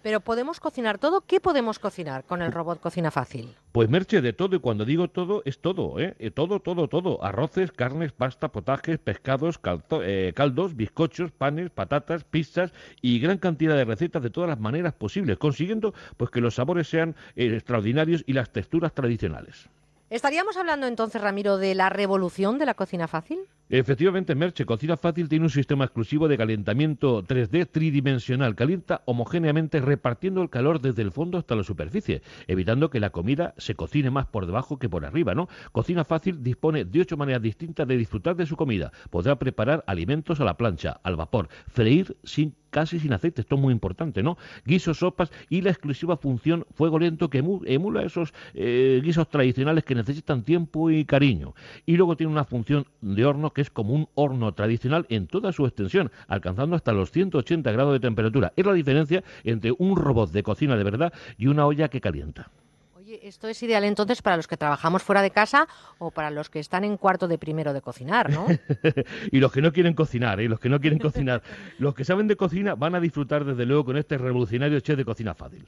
[0.07, 1.19] Pero podemos cocinar todo.
[1.19, 3.53] ¿Qué podemos cocinar con el robot Cocina Fácil?
[3.73, 6.15] Pues merche de todo, y cuando digo todo, es todo, ¿eh?
[6.19, 7.21] Eh, Todo, todo, todo.
[7.25, 12.71] Arroces, carnes, pasta, potajes, pescados, caldo- eh, caldos, bizcochos, panes, patatas, pizzas
[13.01, 16.87] y gran cantidad de recetas de todas las maneras posibles, consiguiendo pues que los sabores
[16.87, 19.67] sean eh, extraordinarios y las texturas tradicionales.
[20.09, 23.39] ¿Estaríamos hablando entonces, Ramiro, de la revolución de la cocina fácil?
[23.69, 28.55] Efectivamente, Merche, Cocina Fácil tiene un sistema exclusivo de calentamiento 3D tridimensional.
[28.55, 33.53] Calienta homogéneamente repartiendo el calor desde el fondo hasta la superficie, evitando que la comida
[33.57, 35.49] se cocine más por debajo que por arriba, ¿no?
[35.73, 38.93] Cocina Fácil dispone de ocho maneras distintas de disfrutar de su comida.
[39.09, 43.61] Podrá preparar alimentos a la plancha, al vapor, freír sin casi sin aceite, esto es
[43.61, 44.37] muy importante, ¿no?
[44.65, 49.85] Guisos, sopas y la exclusiva función fuego lento que emu- emula esos eh, guisos tradicionales
[49.85, 51.55] que necesitan tiempo y cariño.
[51.85, 55.51] Y luego tiene una función de horno que es como un horno tradicional en toda
[55.51, 58.53] su extensión, alcanzando hasta los 180 grados de temperatura.
[58.55, 62.51] Es la diferencia entre un robot de cocina de verdad y una olla que calienta.
[62.95, 66.51] Oye, esto es ideal entonces para los que trabajamos fuera de casa o para los
[66.51, 68.45] que están en cuarto de primero de cocinar, ¿no?
[69.31, 70.47] y los que no quieren cocinar, ¿eh?
[70.47, 71.41] los que no quieren cocinar,
[71.79, 75.05] los que saben de cocina van a disfrutar desde luego con este revolucionario chef de
[75.05, 75.65] cocina fácil.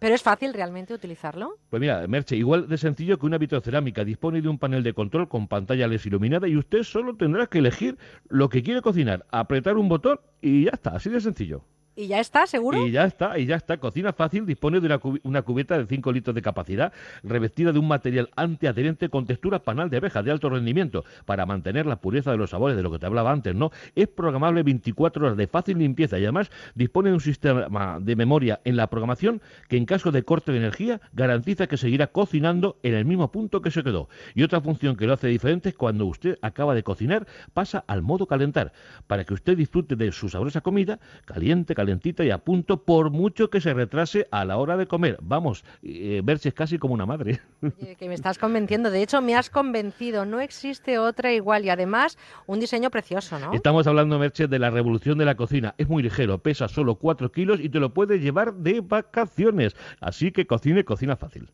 [0.00, 1.58] Pero es fácil realmente utilizarlo.
[1.68, 4.02] Pues mira, Merche, igual de sencillo que una vitrocerámica.
[4.02, 7.58] Dispone de un panel de control con pantalla LED iluminada y usted solo tendrá que
[7.58, 7.98] elegir
[8.28, 11.62] lo que quiere cocinar, apretar un botón y ya está, así de sencillo.
[12.00, 12.86] Y ya está, seguro.
[12.86, 13.76] Y ya está, y ya está.
[13.76, 17.78] Cocina Fácil dispone de una, cubi- una cubeta de 5 litros de capacidad, revestida de
[17.78, 22.30] un material antiadherente con textura panal de abeja de alto rendimiento, para mantener la pureza
[22.30, 23.70] de los sabores, de lo que te hablaba antes, ¿no?
[23.94, 28.60] Es programable 24 horas de fácil limpieza y además dispone de un sistema de memoria
[28.64, 32.94] en la programación que en caso de corte de energía garantiza que seguirá cocinando en
[32.94, 34.08] el mismo punto que se quedó.
[34.34, 38.00] Y otra función que lo hace diferente es cuando usted acaba de cocinar, pasa al
[38.02, 38.72] modo calentar,
[39.06, 43.50] para que usted disfrute de su sabrosa comida, caliente, calentita y a punto, por mucho
[43.50, 45.18] que se retrase a la hora de comer.
[45.22, 47.40] Vamos, eh, es casi como una madre.
[47.62, 48.90] Oye, que me estás convenciendo.
[48.90, 50.24] De hecho, me has convencido.
[50.24, 53.52] No existe otra igual y además un diseño precioso, ¿no?
[53.52, 55.74] Estamos hablando, Merche, de la revolución de la cocina.
[55.78, 59.74] Es muy ligero, pesa solo 4 kilos y te lo puedes llevar de vacaciones.
[60.00, 61.48] Así que cocine, cocina fácil.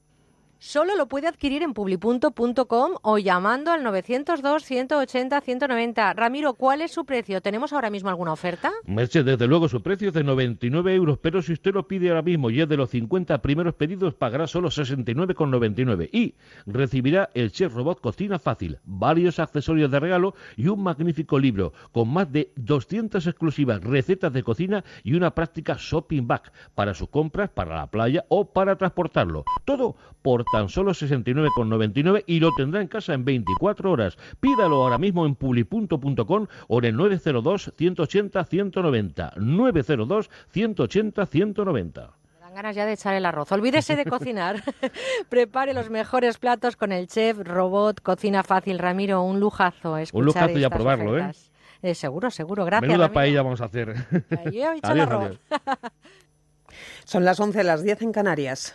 [0.58, 6.12] Solo lo puede adquirir en publipunto.com o llamando al 902 180 190.
[6.14, 7.42] Ramiro, ¿cuál es su precio?
[7.42, 8.72] ¿Tenemos ahora mismo alguna oferta?
[8.86, 12.22] Merche, desde luego, su precio es de 99 euros, pero si usted lo pide ahora
[12.22, 17.74] mismo y es de los 50 primeros pedidos, pagará solo 69,99 y recibirá el Chef
[17.74, 23.26] Robot Cocina Fácil, varios accesorios de regalo y un magnífico libro con más de 200
[23.26, 28.24] exclusivas recetas de cocina y una práctica shopping bag para sus compras, para la playa
[28.28, 29.44] o para transportarlo.
[29.66, 34.16] Todo por tan solo 69,99 y lo tendrá en casa en 24 horas.
[34.40, 39.32] Pídalo ahora mismo en publi.com o en el 902 180 190.
[39.36, 42.10] 902 180 190.
[42.32, 43.50] Me dan ganas ya de echar el arroz.
[43.52, 44.62] Olvídese de cocinar.
[45.28, 48.78] Prepare los mejores platos con el chef robot Cocina Fácil.
[48.78, 49.96] Ramiro, un lujazo.
[49.98, 51.20] escuchar Un lujazo ya estas probarlo, ¿eh?
[51.20, 51.52] ofertas.
[51.82, 52.64] Eh, seguro, seguro.
[52.64, 52.88] Gracias.
[52.88, 53.14] Menuda Ramiro.
[53.14, 53.90] paella vamos a hacer.
[54.44, 55.24] Ahí he hecho el Adiós, arroz.
[55.24, 55.40] adiós.
[57.04, 58.74] Son las 11, las 10 en Canarias.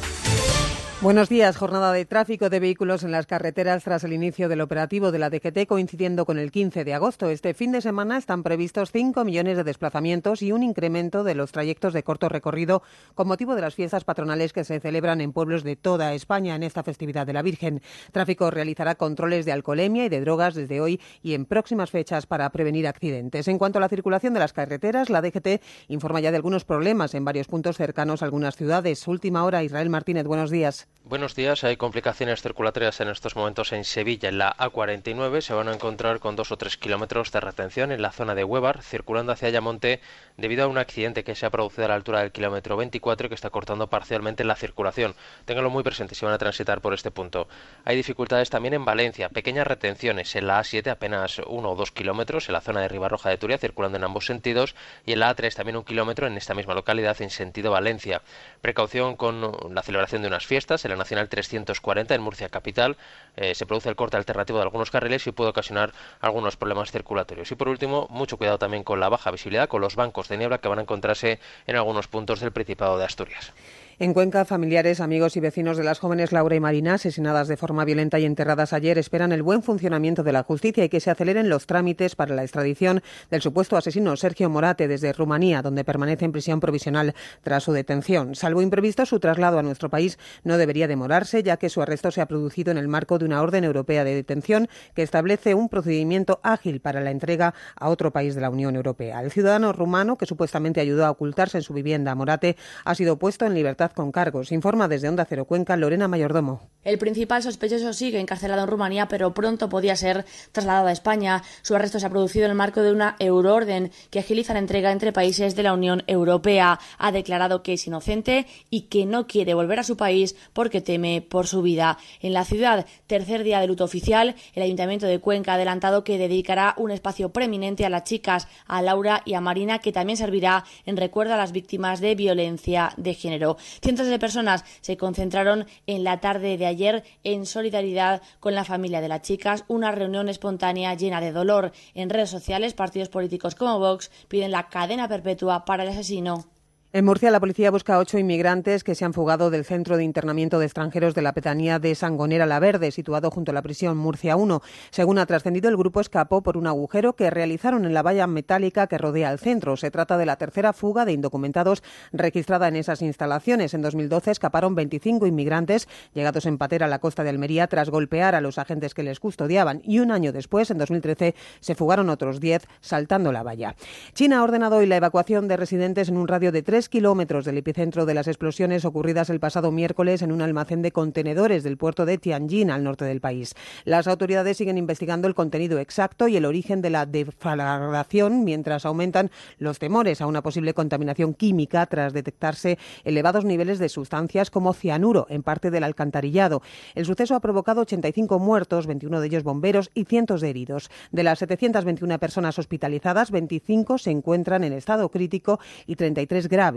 [1.01, 1.57] Buenos días.
[1.57, 5.31] Jornada de tráfico de vehículos en las carreteras tras el inicio del operativo de la
[5.31, 7.31] DGT coincidiendo con el 15 de agosto.
[7.31, 11.51] Este fin de semana están previstos 5 millones de desplazamientos y un incremento de los
[11.51, 12.83] trayectos de corto recorrido
[13.15, 16.61] con motivo de las fiestas patronales que se celebran en pueblos de toda España en
[16.61, 17.81] esta festividad de la Virgen.
[18.11, 22.47] Tráfico realizará controles de alcoholemia y de drogas desde hoy y en próximas fechas para
[22.51, 23.47] prevenir accidentes.
[23.47, 27.15] En cuanto a la circulación de las carreteras, la DGT informa ya de algunos problemas
[27.15, 29.07] en varios puntos cercanos a algunas ciudades.
[29.07, 30.90] Última hora, Israel Martínez, buenos días.
[31.11, 31.65] Buenos días.
[31.65, 34.29] Hay complicaciones circulatorias en estos momentos en Sevilla.
[34.29, 38.01] En la A49 se van a encontrar con dos o tres kilómetros de retención en
[38.01, 39.99] la zona de Huevar, circulando hacia Ayamonte
[40.37, 43.29] debido a un accidente que se ha producido a la altura del kilómetro 24 y
[43.29, 45.13] que está cortando parcialmente la circulación.
[45.43, 47.49] Ténganlo muy presente si van a transitar por este punto.
[47.83, 49.27] Hay dificultades también en Valencia.
[49.27, 53.29] Pequeñas retenciones en la A7, apenas uno o dos kilómetros en la zona de Ribarroja
[53.29, 54.75] de Turia, circulando en ambos sentidos.
[55.05, 58.21] Y en la A3 también un kilómetro en esta misma localidad en sentido Valencia.
[58.61, 59.41] Precaución con
[59.75, 62.97] la celebración de unas fiestas la Nacional 340 en Murcia Capital.
[63.35, 67.51] Eh, se produce el corte alternativo de algunos carriles y puede ocasionar algunos problemas circulatorios.
[67.51, 70.59] Y por último, mucho cuidado también con la baja visibilidad, con los bancos de niebla
[70.59, 73.53] que van a encontrarse en algunos puntos del Principado de Asturias.
[74.01, 77.85] En Cuenca, familiares, amigos y vecinos de las jóvenes Laura y Marina, asesinadas de forma
[77.85, 81.49] violenta y enterradas ayer, esperan el buen funcionamiento de la justicia y que se aceleren
[81.49, 86.31] los trámites para la extradición del supuesto asesino Sergio Morate desde Rumanía, donde permanece en
[86.31, 87.13] prisión provisional
[87.43, 88.33] tras su detención.
[88.33, 92.21] Salvo imprevisto, su traslado a nuestro país no debería demorarse, ya que su arresto se
[92.21, 96.39] ha producido en el marco de una orden europea de detención que establece un procedimiento
[96.41, 99.21] ágil para la entrega a otro país de la Unión Europea.
[99.21, 103.45] El ciudadano rumano, que supuestamente ayudó a ocultarse en su vivienda Morate, ha sido puesto
[103.45, 104.51] en libertad con cargos.
[104.51, 106.69] Informa desde Onda Cero Cuenca Lorena Mayordomo.
[106.83, 111.43] El principal sospechoso sigue encarcelado en Rumanía, pero pronto podía ser trasladado a España.
[111.61, 114.91] Su arresto se ha producido en el marco de una euroorden que agiliza la entrega
[114.91, 116.79] entre países de la Unión Europea.
[116.97, 121.21] Ha declarado que es inocente y que no quiere volver a su país porque teme
[121.21, 121.97] por su vida.
[122.19, 126.17] En la ciudad, tercer día de luto oficial, el Ayuntamiento de Cuenca ha adelantado que
[126.17, 130.65] dedicará un espacio preeminente a las chicas, a Laura y a Marina, que también servirá
[130.85, 133.57] en recuerdo a las víctimas de violencia de género.
[133.81, 139.01] Cientos de personas se concentraron en la tarde de ayer en solidaridad con la familia
[139.01, 141.71] de las chicas, una reunión espontánea llena de dolor.
[141.93, 146.45] En redes sociales, partidos políticos como Vox piden la cadena perpetua para el asesino.
[146.93, 150.03] En Murcia, la policía busca a ocho inmigrantes que se han fugado del centro de
[150.03, 153.95] internamiento de extranjeros de la petanía de Sangonera La Verde, situado junto a la prisión
[153.95, 154.61] Murcia 1.
[154.89, 158.87] Según ha trascendido, el grupo escapó por un agujero que realizaron en la valla metálica
[158.87, 159.77] que rodea el centro.
[159.77, 163.73] Se trata de la tercera fuga de indocumentados registrada en esas instalaciones.
[163.73, 168.35] En 2012 escaparon 25 inmigrantes llegados en patera a la costa de Almería tras golpear
[168.35, 169.81] a los agentes que les custodiaban.
[169.85, 173.77] Y un año después, en 2013, se fugaron otros 10 saltando la valla.
[174.13, 177.57] China ha ordenado hoy la evacuación de residentes en un radio de tres kilómetros del
[177.57, 182.05] epicentro de las explosiones ocurridas el pasado miércoles en un almacén de contenedores del puerto
[182.05, 183.55] de Tianjin, al norte del país.
[183.85, 189.31] Las autoridades siguen investigando el contenido exacto y el origen de la deflagración, mientras aumentan
[189.57, 195.27] los temores a una posible contaminación química tras detectarse elevados niveles de sustancias como cianuro
[195.29, 196.61] en parte del alcantarillado.
[196.95, 200.89] El suceso ha provocado 85 muertos, 21 de ellos bomberos y cientos de heridos.
[201.11, 206.70] De las 721 personas hospitalizadas, 25 se encuentran en estado crítico y 33 graves.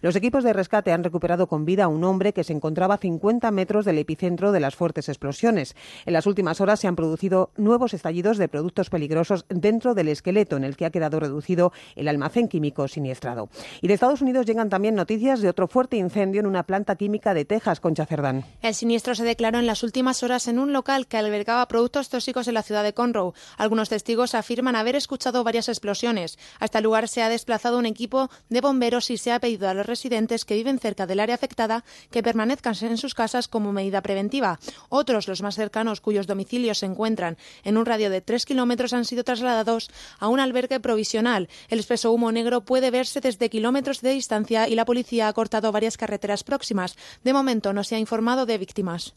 [0.00, 2.98] Los equipos de rescate han recuperado con vida a un hombre que se encontraba a
[2.98, 5.74] 50 metros del epicentro de las fuertes explosiones.
[6.04, 10.56] En las últimas horas se han producido nuevos estallidos de productos peligrosos dentro del esqueleto
[10.56, 13.48] en el que ha quedado reducido el almacén químico siniestrado.
[13.80, 17.34] Y de Estados Unidos llegan también noticias de otro fuerte incendio en una planta química
[17.34, 18.44] de Texas, Concha Cerdán.
[18.62, 22.48] El siniestro se declaró en las últimas horas en un local que albergaba productos tóxicos
[22.48, 23.32] en la ciudad de Conroe.
[23.56, 26.38] Algunos testigos afirman haber escuchado varias explosiones.
[26.58, 29.68] A este lugar se ha desplazado un equipo de bomberos y se ha ha pedido
[29.68, 33.72] a los residentes que viven cerca del área afectada que permanezcan en sus casas como
[33.72, 34.58] medida preventiva.
[34.88, 39.04] Otros, los más cercanos, cuyos domicilios se encuentran en un radio de tres kilómetros, han
[39.04, 41.48] sido trasladados a un albergue provisional.
[41.68, 45.72] El espeso humo negro puede verse desde kilómetros de distancia y la policía ha cortado
[45.72, 46.96] varias carreteras próximas.
[47.22, 49.14] De momento no se ha informado de víctimas.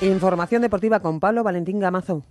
[0.00, 2.22] Información deportiva con Pablo Valentín Gamazo.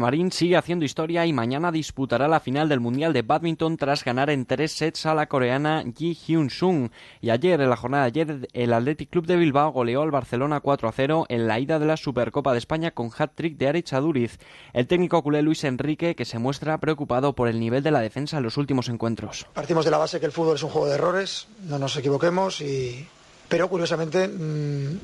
[0.00, 4.30] Marín sigue haciendo historia y mañana disputará la final del Mundial de Badminton tras ganar
[4.30, 6.90] en tres sets a la coreana Ji Hyun Sung.
[7.20, 10.60] Y ayer, en la jornada de ayer, el Athletic Club de Bilbao goleó al Barcelona
[10.60, 13.92] 4 a 0 en la ida de la Supercopa de España con hat-trick de Aritz
[13.92, 14.38] Aduriz.
[14.72, 18.38] El técnico culé Luis Enrique, que se muestra preocupado por el nivel de la defensa
[18.38, 19.46] en los últimos encuentros.
[19.52, 22.60] Partimos de la base que el fútbol es un juego de errores, no nos equivoquemos,
[22.60, 23.06] y...
[23.48, 24.98] pero curiosamente mmm,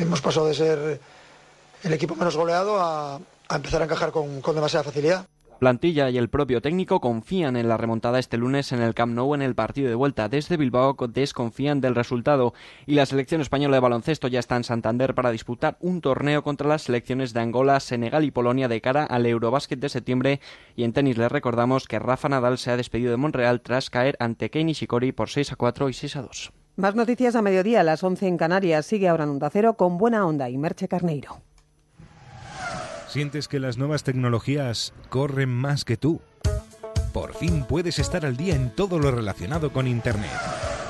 [0.00, 1.00] hemos pasado de ser
[1.82, 5.26] el equipo menos goleado a a empezar a encajar con, con demasiada facilidad.
[5.58, 9.34] Plantilla y el propio técnico confían en la remontada este lunes en el Camp Nou
[9.34, 10.28] en el partido de vuelta.
[10.28, 12.54] Desde Bilbao desconfían del resultado
[12.86, 16.68] y la selección española de baloncesto ya está en Santander para disputar un torneo contra
[16.68, 20.40] las selecciones de Angola, Senegal y Polonia de cara al Eurobásquet de septiembre.
[20.76, 24.16] Y en tenis les recordamos que Rafa Nadal se ha despedido de Monreal tras caer
[24.18, 26.52] ante Kei Nishikori por 6 a 4 y 6 a 2.
[26.76, 28.84] Más noticias a mediodía, a las 11 en Canarias.
[28.84, 31.38] Sigue ahora en Onda Cero con Buena Onda y Merche Carneiro.
[33.14, 36.20] ¿Sientes que las nuevas tecnologías corren más que tú?
[37.12, 40.32] Por fin puedes estar al día en todo lo relacionado con Internet.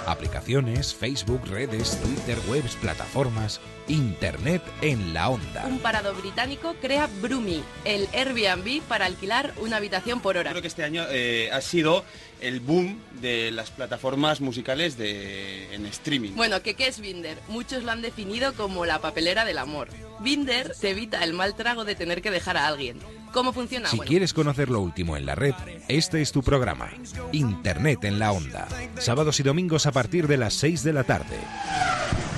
[0.07, 3.60] Aplicaciones, Facebook, redes, Twitter, webs, plataformas.
[3.89, 5.66] Internet en la onda.
[5.66, 10.50] Un parado británico crea Brumi, el Airbnb para alquilar una habitación por hora.
[10.50, 12.05] Creo que este año eh, ha sido
[12.41, 16.33] el boom de las plataformas musicales de, en streaming.
[16.33, 17.39] Bueno, ¿qué, ¿qué es Binder?
[17.49, 19.89] Muchos lo han definido como la papelera del amor.
[20.20, 23.00] Binder te evita el mal trago de tener que dejar a alguien.
[23.35, 23.89] ¿Cómo funciona?
[23.89, 25.55] Si Bueno, quieres conocer lo último en la red,
[25.89, 26.89] este es tu programa.
[27.33, 28.69] Internet en la onda.
[28.99, 31.37] Sábados y domingos a partir de las 6 de la tarde.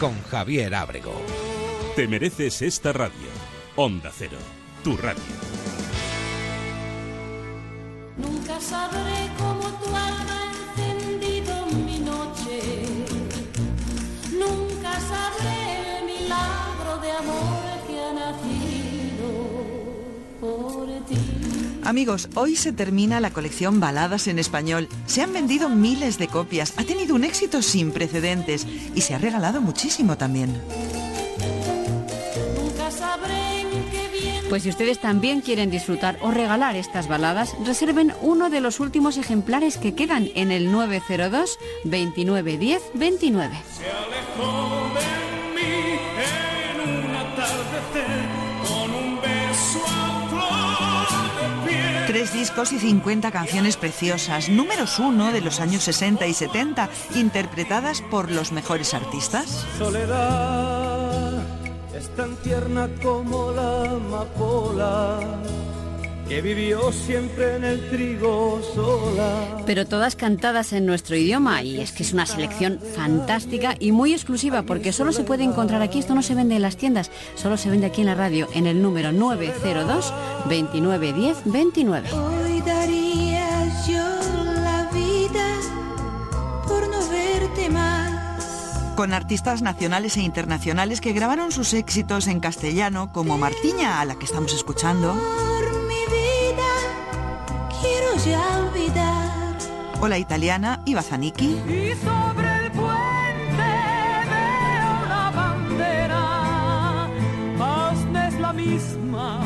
[0.00, 1.12] Con Javier Ábrego.
[1.94, 3.28] Te mereces esta radio.
[3.76, 4.38] Onda Cero,
[4.82, 5.22] tu radio.
[8.16, 9.25] Nunca sabré
[21.86, 24.88] Amigos, hoy se termina la colección Baladas en Español.
[25.06, 28.66] Se han vendido miles de copias, ha tenido un éxito sin precedentes
[28.96, 30.60] y se ha regalado muchísimo también.
[34.48, 39.16] Pues si ustedes también quieren disfrutar o regalar estas baladas, reserven uno de los últimos
[39.16, 43.54] ejemplares que quedan en el 902 2910 29.
[43.54, 45.15] 29.
[52.16, 58.00] Tres discos y 50 canciones preciosas, números uno de los años 60 y 70, interpretadas
[58.00, 59.66] por los mejores artistas.
[59.76, 61.42] Soledad
[61.94, 65.20] es tan tierna como la amapola
[66.28, 69.62] que vivió siempre en el trigo sola.
[69.64, 74.12] Pero todas cantadas en nuestro idioma y es que es una selección fantástica y muy
[74.12, 77.56] exclusiva porque solo se puede encontrar aquí, esto no se vende en las tiendas, solo
[77.56, 80.12] se vende aquí en la radio en el número 902
[80.48, 82.12] 2910 29.
[82.12, 84.04] Hoy daría yo
[84.62, 85.46] la vida
[86.66, 88.94] por no verte más.
[88.96, 94.18] Con artistas nacionales e internacionales que grabaron sus éxitos en castellano, como Martiña, a la
[94.18, 95.14] que estamos escuchando,
[98.26, 99.56] quiero ya olvidar.
[100.00, 101.46] o la italiana Iva Zanicchi.
[101.46, 103.70] Y sobre el puente
[104.32, 107.08] veo una bandera.
[107.60, 109.40] Hazme es la misma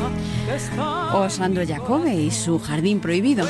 [0.45, 1.15] que está.
[1.15, 3.45] O Sandro Jacobe y su Jardín Prohibido.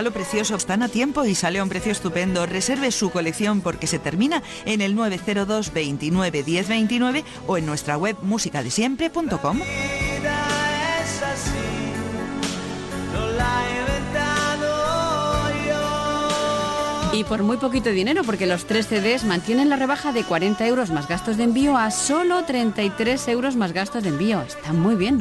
[0.00, 2.46] Regalo precioso, están a tiempo y sale a un precio estupendo.
[2.46, 7.98] Reserve su colección porque se termina en el 902 29 10 29 o en nuestra
[7.98, 9.60] web musicadesiempre.com.
[17.12, 20.90] Y por muy poquito dinero, porque los tres CDs mantienen la rebaja de 40 euros
[20.90, 24.40] más gastos de envío a solo 33 euros más gastos de envío.
[24.42, 25.20] Está muy bien.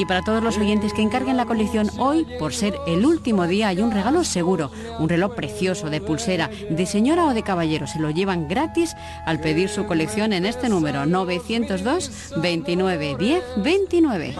[0.00, 3.68] Y para todos los oyentes que encarguen la colección hoy, por ser el último día,
[3.68, 4.70] hay un regalo seguro.
[4.98, 7.86] Un reloj precioso de pulsera, de señora o de caballero.
[7.86, 8.96] Se lo llevan gratis
[9.26, 14.36] al pedir su colección en este número 902 29 10 29.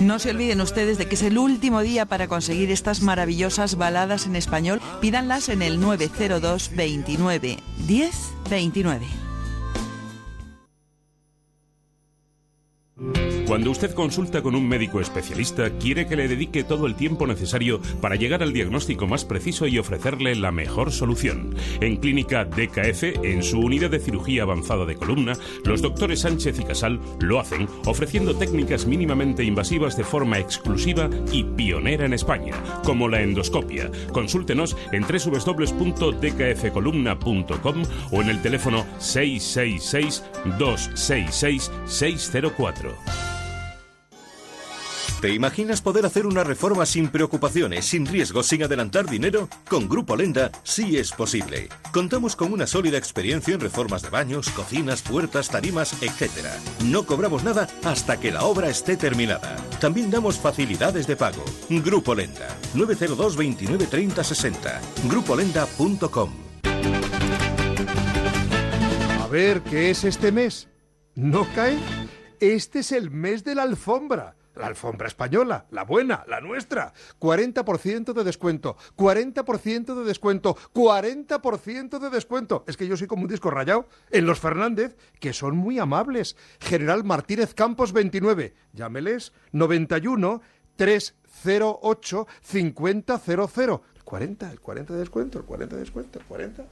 [0.00, 4.26] No se olviden ustedes de que es el último día para conseguir estas maravillosas baladas
[4.26, 4.80] en español.
[5.00, 8.10] Pídanlas en el 902 29 10
[8.50, 9.25] 29.
[13.46, 17.80] Cuando usted consulta con un médico especialista, quiere que le dedique todo el tiempo necesario
[18.00, 21.54] para llegar al diagnóstico más preciso y ofrecerle la mejor solución.
[21.80, 25.34] En Clínica DKF, en su unidad de cirugía avanzada de columna,
[25.64, 31.44] los doctores Sánchez y Casal lo hacen ofreciendo técnicas mínimamente invasivas de forma exclusiva y
[31.44, 33.92] pionera en España, como la endoscopia.
[34.12, 40.24] Consúltenos en www.dkfcolumna.com o en el teléfono 666
[40.58, 43.35] 266 604.
[45.20, 49.48] ¿Te imaginas poder hacer una reforma sin preocupaciones, sin riesgos, sin adelantar dinero?
[49.66, 51.70] Con Grupo Lenda sí es posible.
[51.90, 56.30] Contamos con una sólida experiencia en reformas de baños, cocinas, puertas, tarimas, etc.
[56.84, 59.56] No cobramos nada hasta que la obra esté terminada.
[59.80, 61.42] También damos facilidades de pago.
[61.70, 64.80] Grupo Lenda, 902 29 30 60.
[65.08, 66.30] Grupolenda.com.
[69.22, 70.68] A ver, ¿qué es este mes?
[71.14, 71.78] ¿No cae?
[72.38, 74.36] Este es el mes de la alfombra.
[74.56, 76.92] La alfombra española, la buena, la nuestra.
[77.20, 82.64] 40% de descuento, 40% de descuento, 40% de descuento.
[82.66, 83.88] Es que yo soy como un disco rayado.
[84.10, 86.36] En los Fernández, que son muy amables.
[86.60, 88.54] General Martínez Campos 29.
[88.72, 90.40] Llámeles 91
[90.76, 93.04] 308 5000.
[93.94, 96.64] El 40, el 40 de descuento, el 40 de descuento, el 40.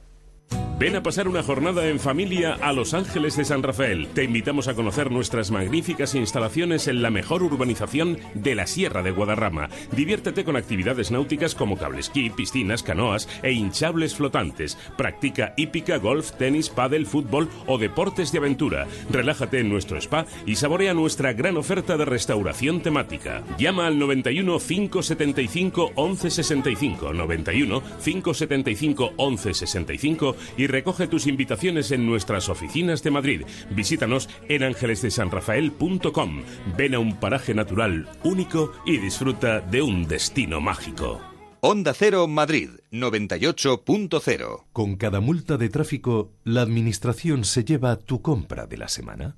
[0.77, 4.09] Ven a pasar una jornada en familia a Los Ángeles de San Rafael.
[4.13, 9.11] Te invitamos a conocer nuestras magníficas instalaciones en la mejor urbanización de la Sierra de
[9.11, 9.69] Guadarrama.
[9.95, 14.77] Diviértete con actividades náuticas como cablesquí, piscinas, canoas e hinchables flotantes.
[14.97, 18.85] Practica hípica, golf, tenis, pádel, fútbol o deportes de aventura.
[19.09, 23.43] Relájate en nuestro spa y saborea nuestra gran oferta de restauración temática.
[23.57, 33.03] Llama al 91 575 1165 91 575 1165 y recoge tus invitaciones en nuestras oficinas
[33.03, 33.41] de Madrid.
[33.71, 36.43] Visítanos en ángelesdesanrafael.com.
[36.77, 41.21] Ven a un paraje natural único y disfruta de un destino mágico.
[41.67, 44.65] Onda Cero Madrid 98.0.
[44.71, 49.37] Con cada multa de tráfico, la administración se lleva tu compra de la semana,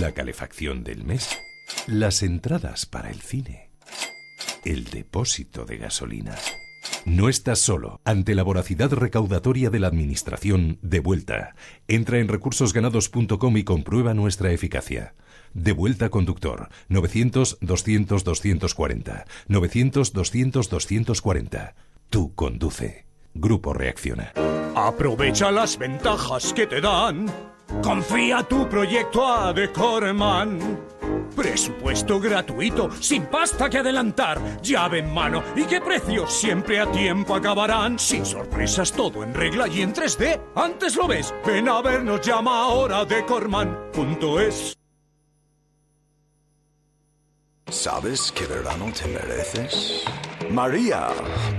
[0.00, 1.38] la calefacción del mes,
[1.86, 3.70] las entradas para el cine,
[4.64, 6.34] el depósito de gasolina.
[7.04, 8.00] No estás solo.
[8.04, 11.54] Ante la voracidad recaudatoria de la Administración, de vuelta.
[11.88, 15.14] Entra en recursosganados.com y comprueba nuestra eficacia.
[15.54, 16.68] De vuelta conductor.
[16.90, 19.24] 900-200-240.
[19.48, 21.74] 900-200-240.
[22.10, 23.06] Tú conduce.
[23.34, 24.32] Grupo Reacciona.
[24.74, 27.26] Aprovecha las ventajas que te dan.
[27.82, 30.80] Confía tu proyecto a Decorman.
[31.34, 37.34] Presupuesto gratuito, sin pasta que adelantar, llave en mano y qué precios siempre a tiempo
[37.34, 37.98] acabarán.
[37.98, 40.40] Sin sorpresas, todo en regla y en 3D.
[40.54, 44.76] Antes lo ves, ven a vernos, llama ahora a Decorman.es.
[47.68, 50.04] ¿Sabes qué verano te mereces?
[50.50, 51.08] María.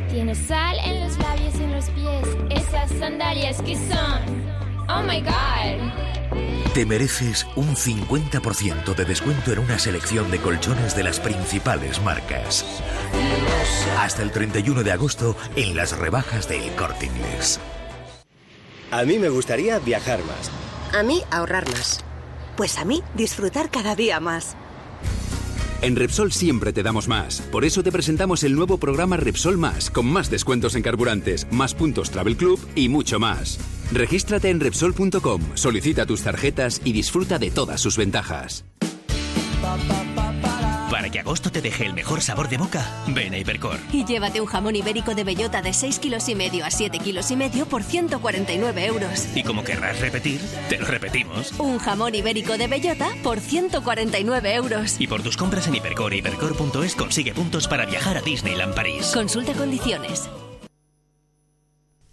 [0.09, 2.27] Tienes sal en los labios y en los pies.
[2.49, 4.66] Esas sandalias que son.
[4.89, 6.73] Oh my god.
[6.73, 12.63] Te mereces un 50% de descuento en una selección de colchones de las principales marcas.
[13.97, 17.59] Hasta el 31 de agosto en las rebajas del Corte Inglés.
[18.91, 20.51] A mí me gustaría viajar más.
[20.97, 22.05] A mí ahorrar más.
[22.55, 24.55] Pues a mí disfrutar cada día más.
[25.81, 27.41] En Repsol siempre te damos más.
[27.51, 31.75] Por eso te presentamos el nuevo programa Repsol Más, con más descuentos en carburantes, más
[31.75, 33.59] puntos Travel Club y mucho más.
[33.91, 38.65] Regístrate en Repsol.com, solicita tus tarjetas y disfruta de todas sus ventajas.
[40.91, 43.77] Para que agosto te deje el mejor sabor de boca, ven a Hipercor.
[43.91, 47.29] Y llévate un jamón ibérico de bellota de 6 kilos y medio a 7 kilos
[47.31, 49.27] y medio por 149 euros.
[49.35, 51.53] Y como querrás repetir, te lo repetimos.
[51.59, 54.95] Un jamón ibérico de bellota por 149 euros.
[54.99, 59.11] Y por tus compras en Hipercor y hipercor.es consigue puntos para viajar a Disneyland París.
[59.13, 60.29] Consulta condiciones.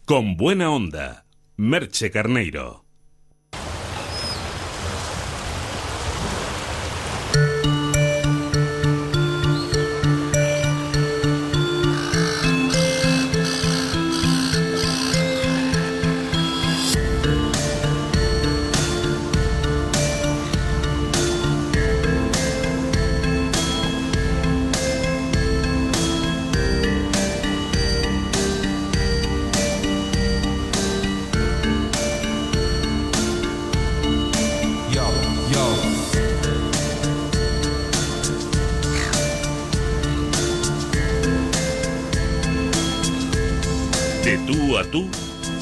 [0.05, 1.24] Con buena onda,
[1.57, 2.84] Merche Carneiro.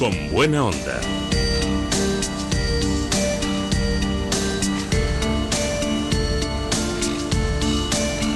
[0.03, 0.99] Con buena onda.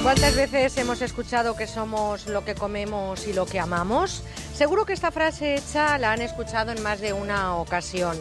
[0.02, 4.22] ¿Cuántas veces hemos escuchado que somos lo que comemos y lo que amamos?
[4.54, 8.16] Seguro que esta frase hecha la han escuchado en más de una ocasión.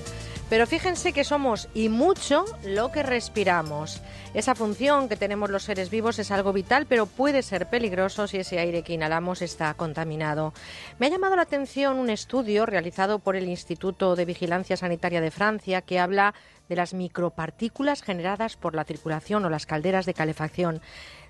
[0.50, 4.02] Pero fíjense que somos y mucho lo que respiramos.
[4.34, 8.38] Esa función que tenemos los seres vivos es algo vital, pero puede ser peligroso si
[8.38, 10.54] ese aire que inhalamos está contaminado.
[11.00, 15.32] Me ha llamado la atención un estudio realizado por el Instituto de Vigilancia Sanitaria de
[15.32, 16.34] Francia que habla
[16.70, 20.82] de las micropartículas generadas por la circulación o las calderas de calefacción.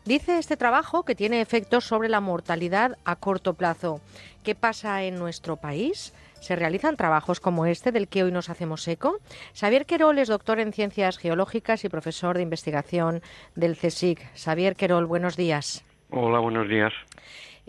[0.06, 4.00] Dice este trabajo que tiene efectos sobre la mortalidad a corto plazo.
[4.44, 6.14] ¿Qué pasa en nuestro país?
[6.48, 9.20] ¿Se realizan trabajos como este del que hoy nos hacemos eco?
[9.54, 13.22] Xavier Querol es doctor en Ciencias Geológicas y profesor de investigación
[13.56, 14.18] del CSIC.
[14.34, 15.84] Xavier Querol, buenos días.
[16.10, 16.94] Hola, buenos días.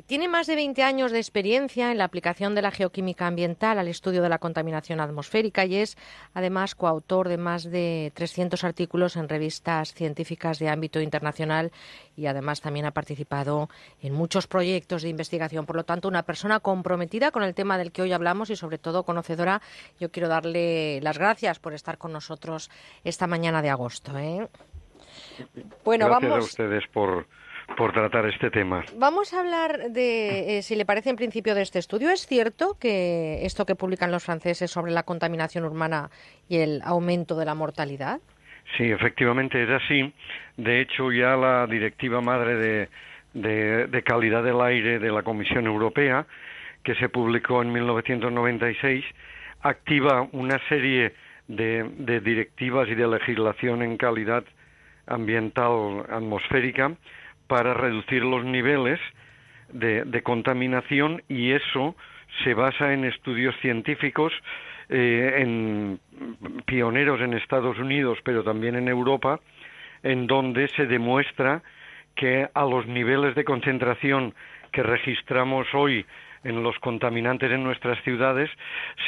[0.06, 3.88] Tiene más de 20 años de experiencia en la aplicación de la geoquímica ambiental al
[3.88, 5.98] estudio de la contaminación atmosférica y es
[6.34, 11.72] además coautor de más de 300 artículos en revistas científicas de ámbito internacional
[12.16, 13.68] y además también ha participado
[14.00, 15.66] en muchos proyectos de investigación.
[15.66, 18.78] Por lo tanto, una persona comprometida con el tema del que hoy hablamos y sobre
[18.78, 19.60] todo conocedora.
[19.98, 22.70] Yo quiero darle las gracias por estar con nosotros
[23.02, 24.16] esta mañana de agosto.
[24.16, 24.48] ¿eh?
[25.84, 27.26] Bueno, gracias a ustedes por
[27.76, 28.84] por tratar este tema.
[28.96, 32.10] Vamos a hablar de, eh, si le parece, en principio de este estudio.
[32.10, 36.10] ¿Es cierto que esto que publican los franceses sobre la contaminación urbana
[36.48, 38.20] y el aumento de la mortalidad?
[38.76, 40.12] Sí, efectivamente es así.
[40.56, 46.26] De hecho, ya la directiva madre de, de, calidad del aire de la Comisión Europea,
[46.82, 49.04] que se publicó en 1996,
[49.62, 51.14] activa una serie
[51.46, 54.44] de, de directivas y de legislación en calidad
[55.06, 56.92] ambiental atmosférica
[57.48, 59.00] para reducir los niveles
[59.72, 61.96] de, contaminación y eso
[62.44, 64.32] se basa en estudios científicos
[64.88, 66.00] eh, en
[66.64, 69.40] pioneros en Estados Unidos pero también en Europa
[70.02, 71.62] en donde se demuestra
[72.14, 74.34] que a los niveles de concentración
[74.72, 76.04] que registramos hoy
[76.44, 78.50] en los contaminantes en nuestras ciudades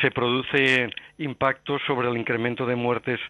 [0.00, 3.20] se produce impacto sobre el incremento de muertes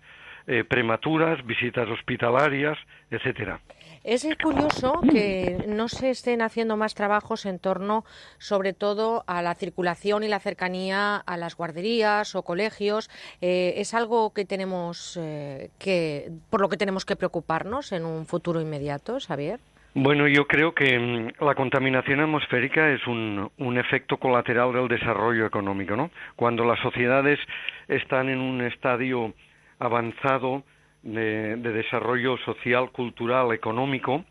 [0.47, 2.79] eh, prematuras, visitas hospitalarias,
[3.11, 3.61] etcétera.
[4.03, 8.05] Es curioso que no se estén haciendo más trabajos en torno,
[8.39, 13.11] sobre todo, a la circulación y la cercanía a las guarderías o colegios.
[13.43, 18.25] Eh, es algo que tenemos eh, que, por lo que tenemos que preocuparnos en un
[18.25, 19.61] futuro inmediato, Xavier.
[19.93, 25.45] Bueno, yo creo que mm, la contaminación atmosférica es un, un, efecto colateral del desarrollo
[25.45, 26.11] económico, ¿no?
[26.37, 27.39] Cuando las sociedades
[27.87, 29.35] están en un estadio
[29.79, 30.63] avanzado
[31.03, 34.25] de, desarrollo social, cultural, económico,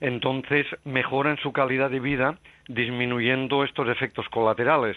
[0.00, 4.96] entonces mejoran su calidad de vida disminuyendo estos efectos colaterales.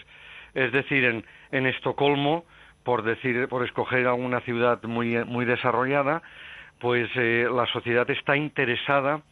[0.54, 2.44] Es decir, en, en Estocolmo,
[2.82, 6.22] por decir, por escoger alguna ciudad muy, muy desarrollada,
[6.80, 9.22] pues eh, la sociedad está interesada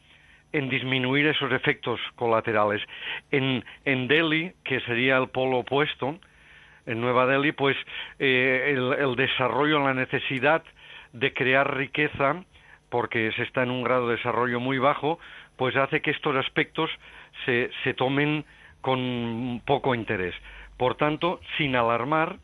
[0.52, 2.82] en disminuir esos efectos colaterales.
[3.30, 6.18] En, en Delhi, que sería el polo opuesto,
[6.86, 7.76] en Nueva Delhi, pues
[8.18, 10.62] eh, el, el desarrollo, la necesidad
[11.18, 12.44] de crear riqueza,
[12.90, 15.18] porque se está en un grado de desarrollo muy bajo,
[15.56, 16.90] pues hace que estos aspectos
[17.44, 18.44] se, se tomen
[18.80, 20.34] con poco interés.
[20.76, 22.36] Por tanto, sin alarmar,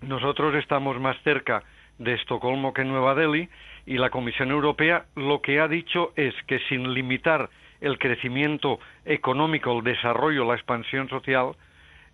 [0.00, 1.62] nosotros estamos más cerca
[1.98, 3.48] de Estocolmo que Nueva Delhi
[3.86, 9.76] y la Comisión Europea lo que ha dicho es que sin limitar el crecimiento económico,
[9.76, 11.52] el desarrollo, la expansión social,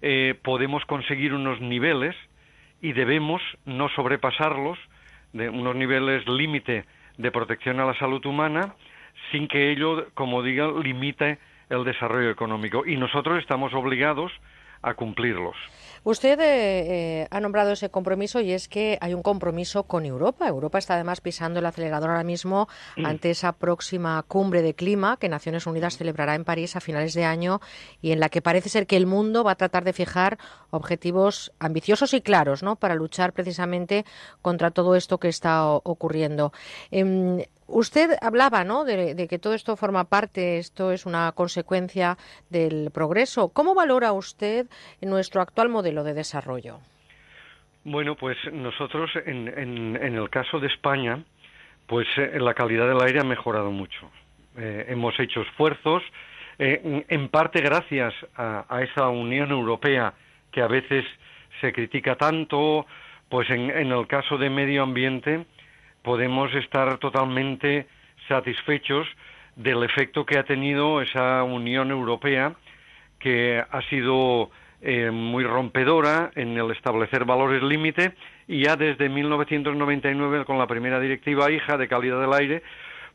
[0.03, 2.17] eh, podemos conseguir unos niveles
[2.81, 4.79] y debemos no sobrepasarlos
[5.37, 6.85] de unos niveles límite
[7.19, 8.75] de protección a la salud humana
[9.31, 12.85] sin que ello, como diga, limite el desarrollo económico.
[12.87, 14.33] Y nosotros estamos obligados
[14.83, 15.57] a cumplirlos.
[16.07, 20.47] Usted eh, eh, ha nombrado ese compromiso y es que hay un compromiso con Europa.
[20.47, 23.07] Europa está además pisando el acelerador ahora mismo mm.
[23.07, 27.25] ante esa próxima cumbre de clima que Naciones Unidas celebrará en París a finales de
[27.25, 27.61] año
[28.01, 30.39] y en la que parece ser que el mundo va a tratar de fijar
[30.71, 32.77] objetivos ambiciosos y claros ¿no?
[32.77, 34.05] para luchar precisamente
[34.43, 36.53] contra todo esto que está ocurriendo.
[36.93, 38.85] Em, Usted hablaba ¿no?
[38.85, 42.17] de, que todo esto forma parte, esto es una consecuencia
[42.49, 43.49] del progreso.
[43.49, 44.69] ¿Cómo valora usted
[45.01, 46.81] nuestro actual modelo de desarrollo?
[47.85, 51.23] Bueno, pues nosotros en, en, el caso de España,
[51.87, 54.11] pues eh, la calidad del aire ha mejorado mucho.
[54.57, 56.03] Eh, hemos hecho esfuerzos,
[56.59, 60.15] eh, en parte gracias a, a, esa Unión Europea
[60.51, 61.05] que a veces
[61.61, 62.87] se critica tanto,
[63.29, 65.47] pues en, en el caso de medio ambiente,
[66.03, 67.87] podemos estar totalmente
[68.27, 69.07] satisfechos
[69.55, 72.55] del efecto que ha tenido esa Unión Europea,
[73.19, 74.51] que ha sido
[74.89, 78.13] eh, muy rompedora en el establecer valores límite
[78.47, 82.63] y ya desde 1999 con la primera directiva hija de calidad del aire,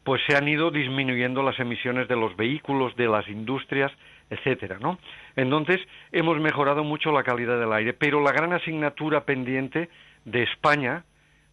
[0.03, 3.89] pues se han ido disminuyendo las emisiones de los vehículos, de las industrias,
[4.29, 4.99] etcétera, ¿no?
[5.37, 5.79] Entonces
[6.11, 9.87] hemos mejorado mucho la calidad del aire, pero la gran asignatura pendiente
[10.25, 11.05] de España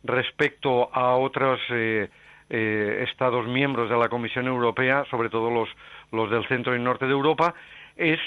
[0.02, 2.08] respecto a otros eh,
[2.50, 5.68] eh, Estados miembros de la Comisión Europea, sobre todo los,
[6.10, 7.54] los del centro y norte de Europa,
[7.96, 8.18] es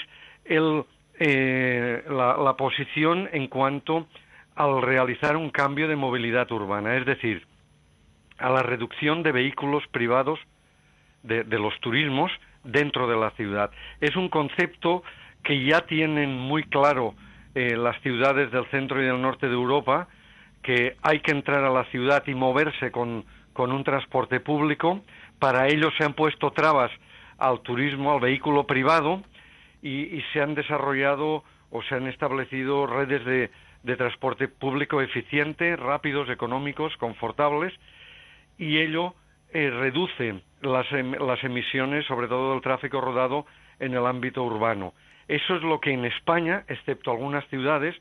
[0.46, 0.84] el,
[1.24, 4.08] eh, la, posición en cuanto
[4.56, 7.46] al realizar un cambio de movilidad urbana, es decir,
[8.38, 10.40] a la reducción de vehículos privados
[11.22, 12.32] de, de, los turismos
[12.64, 13.70] dentro de la ciudad.
[14.00, 15.04] Es un concepto
[15.44, 17.14] que ya tienen muy claro
[17.54, 20.08] eh, las ciudades del centro y del norte de Europa,
[20.60, 25.02] que hay que entrar a la ciudad y moverse con, con un transporte público.
[25.38, 26.90] Para ello se han puesto trabas
[27.38, 29.22] al turismo, al vehículo privado,
[29.82, 33.50] y, se han desarrollado o se han establecido redes de,
[33.82, 37.72] de transporte público eficiente, rápidos, económicos, confortables,
[38.58, 39.14] y ello
[39.52, 43.44] eh, reduce las, em las emisiones, sobre todo del tráfico rodado,
[43.80, 44.94] en el ámbito urbano.
[45.28, 47.94] Eso es lo que en España, excepto algunas ciudades,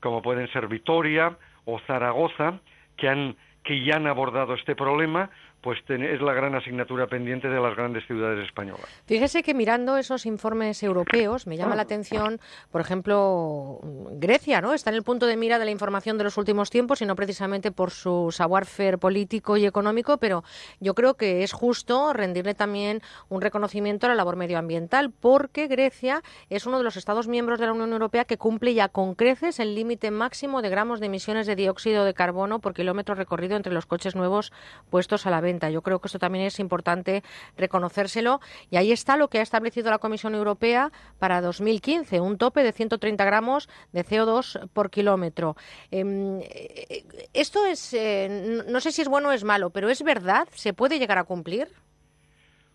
[0.00, 2.60] como pueden ser Vitoria o Zaragoza,
[2.96, 5.30] que, han, que ya han abordado este problema,
[5.60, 8.86] pues es la gran asignatura pendiente de las grandes ciudades españolas.
[9.06, 13.80] Fíjese que mirando esos informes europeos me llama la atención, por ejemplo,
[14.12, 14.72] Grecia, ¿no?
[14.72, 17.16] Está en el punto de mira de la información de los últimos tiempos y no
[17.16, 20.44] precisamente por su savoir-faire político y económico, pero
[20.78, 26.22] yo creo que es justo rendirle también un reconocimiento a la labor medioambiental, porque Grecia
[26.50, 29.58] es uno de los Estados miembros de la Unión Europea que cumple ya con creces
[29.58, 33.72] el límite máximo de gramos de emisiones de dióxido de carbono por kilómetro recorrido entre
[33.72, 34.52] los coches nuevos
[34.90, 35.47] puestos a la venta.
[35.48, 37.22] Yo creo que esto también es importante
[37.56, 38.40] reconocérselo.
[38.70, 42.72] Y ahí está lo que ha establecido la Comisión Europea para 2015, un tope de
[42.72, 45.56] 130 gramos de CO2 por kilómetro.
[45.90, 50.46] Eh, esto es, eh, no sé si es bueno o es malo, pero ¿es verdad?
[50.52, 51.68] ¿Se puede llegar a cumplir?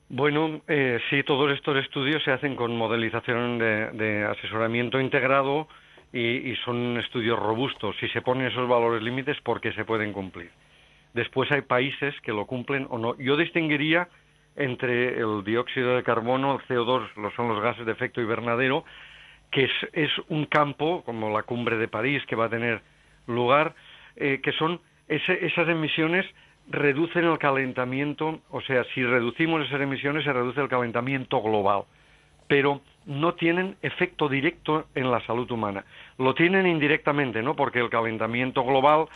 [0.10, 5.68] Bueno, eh, sí, todos estos estudios se hacen con modelización de, de asesoramiento integrado
[6.12, 7.96] y, y, son estudios robustos.
[8.00, 10.52] Si se ponen esos valores límites, porque se pueden cumplir.
[11.14, 13.18] Después hay países que lo cumplen o no.
[13.18, 14.08] Yo distinguiría
[14.56, 18.84] entre el dióxido de carbono, el CO2, los son los gases de efecto invernadero,
[19.52, 22.82] que es, es un campo, como la cumbre de París, que va a tener
[23.28, 23.76] lugar,
[24.16, 26.26] eh, que son ese, esas emisiones
[26.68, 31.84] reducen el calentamiento, o sea, si reducimos esas emisiones se reduce el calentamiento global,
[32.48, 35.84] pero no tienen efecto directo en la salud humana.
[36.18, 37.56] Lo tienen indirectamente, ¿no?
[37.56, 39.08] Porque el calentamiento global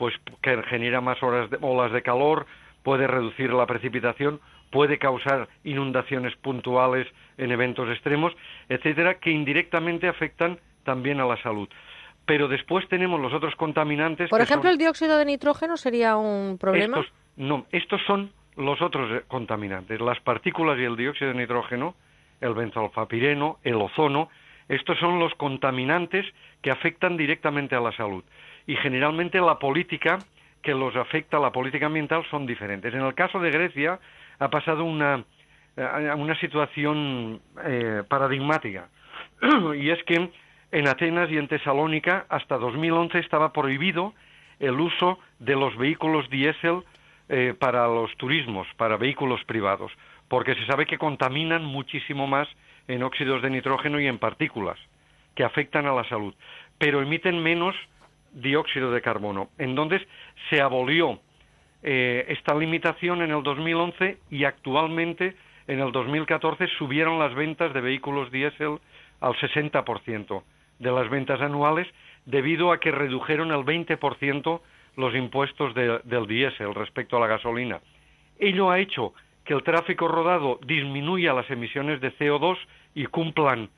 [0.00, 2.46] pues que genera más horas de, olas de calor,
[2.82, 7.06] puede reducir la precipitación, puede causar inundaciones puntuales
[7.36, 8.32] en eventos extremos,
[8.70, 11.68] etcétera, que indirectamente afectan también a la salud.
[12.24, 14.30] Pero después tenemos los otros contaminantes.
[14.30, 14.72] Por ejemplo, son...
[14.72, 17.00] el dióxido de nitrógeno sería un problema.
[17.00, 21.94] Estos, no, estos son los otros contaminantes, las partículas y el dióxido de nitrógeno,
[22.40, 24.30] el benzalfapireno, el ozono,
[24.66, 26.24] estos son los contaminantes
[26.62, 28.24] que afectan directamente a la salud
[28.70, 30.20] y generalmente la política
[30.62, 32.94] que los afecta, la política ambiental, son diferentes.
[32.94, 33.98] En el caso de Grecia
[34.38, 35.24] ha pasado una,
[35.76, 38.86] eh, una situación eh, paradigmática
[39.76, 40.30] y es que
[40.70, 44.14] en Atenas y en Tesalónica hasta 2011 estaba prohibido
[44.60, 46.84] el uso de los vehículos diésel
[47.28, 49.90] eh, para los turismos, para vehículos privados,
[50.28, 52.46] porque se sabe que contaminan muchísimo más
[52.86, 54.78] en óxidos de nitrógeno y en partículas
[55.34, 56.34] que afectan a la salud,
[56.78, 57.74] pero emiten menos
[58.32, 59.50] dióxido de carbono.
[59.58, 60.02] Entonces
[60.48, 61.20] se abolió
[61.82, 65.36] eh, esta limitación en el 2011 y actualmente
[65.66, 68.78] en el 2014 subieron las ventas de vehículos diésel
[69.20, 70.42] al 60%
[70.78, 71.86] de las ventas anuales
[72.26, 74.60] debido a que redujeron el 20%
[74.96, 77.80] los impuestos de, del diésel respecto a la gasolina.
[78.38, 82.56] Ello ha hecho que el tráfico rodado disminuya las emisiones de CO2
[82.94, 83.70] y cumplan,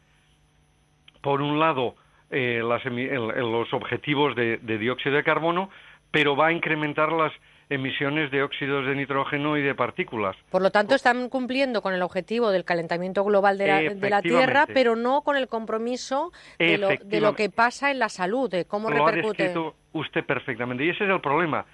[1.20, 1.94] por un lado,
[2.32, 5.70] eh, las, el, los objetivos de, de, dióxido de carbono,
[6.10, 7.32] pero va a incrementar las
[7.68, 10.36] emisiones de óxidos de nitrógeno y de partículas.
[10.50, 14.20] Por lo tanto, están cumpliendo con el objetivo del calentamiento global de la, de la
[14.20, 18.50] Tierra, pero no con el compromiso de lo, de lo, que pasa en la salud,
[18.50, 19.54] de cómo lo repercute.
[19.54, 21.64] Lo ha usted perfectamente, y ese es el problema.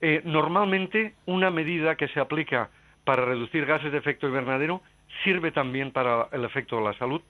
[0.00, 2.70] Eh, normalmente, una medida que se aplica
[3.04, 4.82] para reducir gases de efecto invernadero
[5.24, 7.20] sirve también para el efecto de la salud,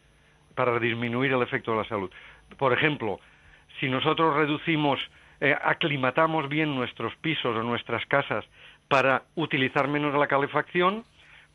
[0.55, 2.11] para disminuir el efecto de la salud.
[2.59, 3.21] Por ejemplo,
[3.79, 5.01] si nosotros reducimos,
[5.41, 8.45] eh, aclimatamos bien nuestros pisos o nuestras casas
[8.89, 11.05] para utilizar menos la calefacción,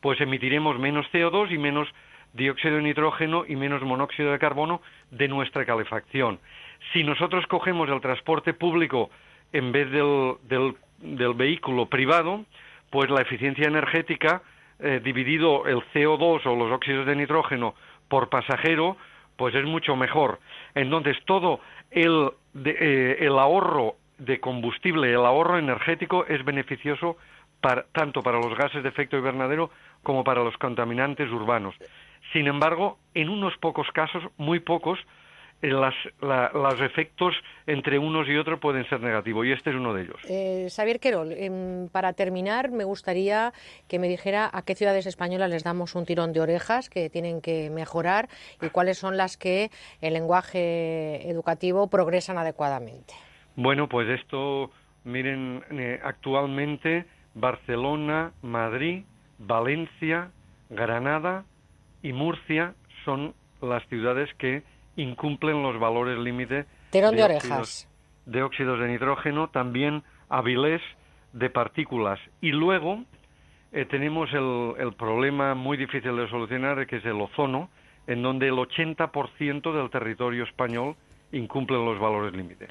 [0.00, 1.88] pues emitiremos menos CO2 y menos
[2.32, 6.38] dióxido de nitrógeno y menos monóxido de carbono de nuestra calefacción.
[6.92, 9.10] Si nosotros cogemos el transporte público
[9.52, 12.44] en vez del, del, del vehículo privado,
[12.90, 14.42] pues la eficiencia energética,
[14.78, 17.74] eh, dividido el CO2 o los óxidos de nitrógeno
[18.08, 18.96] por pasajero,
[19.36, 20.40] pues es mucho mejor.
[20.74, 27.16] Entonces, todo el, de, eh, el ahorro de combustible, el ahorro energético es beneficioso
[27.60, 29.70] para, tanto para los gases de efecto invernadero
[30.02, 31.74] como para los contaminantes urbanos.
[32.32, 34.98] Sin embargo, en unos pocos casos, muy pocos,
[35.62, 37.34] las, la- los efectos
[37.66, 40.16] entre unos y otros pueden ser negativos y este es uno de ellos.
[40.28, 43.52] Eh, Xavier Querol, em, para terminar, me gustaría
[43.88, 47.40] que me dijera a qué ciudades españolas les damos un tirón de orejas que tienen
[47.40, 48.28] que mejorar
[48.60, 49.70] y cuáles son las que
[50.00, 53.14] en lenguaje educativo progresan adecuadamente.
[53.56, 54.70] Bueno, pues esto,
[55.04, 59.04] miren, eh, actualmente Barcelona, Madrid,
[59.38, 60.30] Valencia,
[60.70, 61.44] Granada
[62.02, 64.62] y Murcia son las ciudades que
[64.96, 67.88] incumplen los valores límite Tirón de óxidos- orejas.
[68.26, 70.82] de óxidos de nitrógeno, también Avilés
[71.32, 72.18] de partículas.
[72.40, 73.04] Y luego
[73.72, 77.68] eh, tenemos el, el problema muy difícil de solucionar, que es el ozono,
[78.06, 80.96] en donde el 80% del territorio español
[81.32, 82.68] incumplen los valores límite.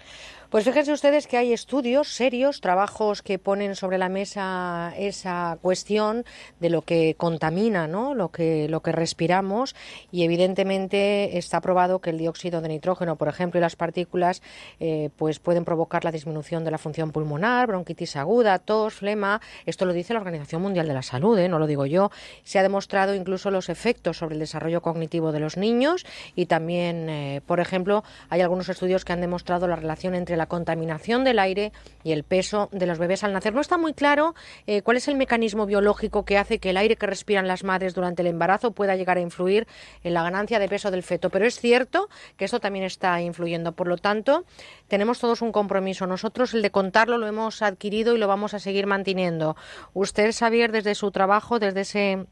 [0.50, 6.24] Pues fíjense ustedes que hay estudios serios, trabajos que ponen sobre la mesa esa cuestión
[6.60, 8.14] de lo que contamina, ¿no?
[8.14, 9.76] Lo que lo que respiramos
[10.12, 14.44] y evidentemente está probado que el dióxido de nitrógeno, por ejemplo, y las partículas,
[14.80, 19.42] eh, pues pueden provocar la disminución de la función pulmonar, bronquitis aguda, tos, flema.
[19.66, 21.50] Esto lo dice la Organización Mundial de la Salud, ¿eh?
[21.50, 22.12] no lo digo yo.
[22.44, 27.10] Se ha demostrado incluso los efectos sobre el desarrollo cognitivo de los niños y también,
[27.10, 31.40] eh, por ejemplo, hay algunos estudios que han demostrado la relación entre la contaminación del
[31.40, 31.72] aire
[32.04, 33.54] y el peso de los bebés al nacer.
[33.54, 34.36] No está muy claro
[34.68, 37.94] eh, cuál es el mecanismo biológico que hace que el aire que respiran las madres
[37.94, 39.68] durante el embarazo pueda llegar a influir
[40.04, 43.74] en la ganancia de peso del feto, pero es cierto que esto también está influyendo.
[43.74, 44.46] Por lo tanto,
[44.88, 46.08] tenemos todos un compromiso.
[46.08, 49.56] Nosotros el de contarlo lo hemos adquirido y lo vamos a seguir manteniendo.
[49.94, 52.26] Usted, Xavier, desde su trabajo, desde ese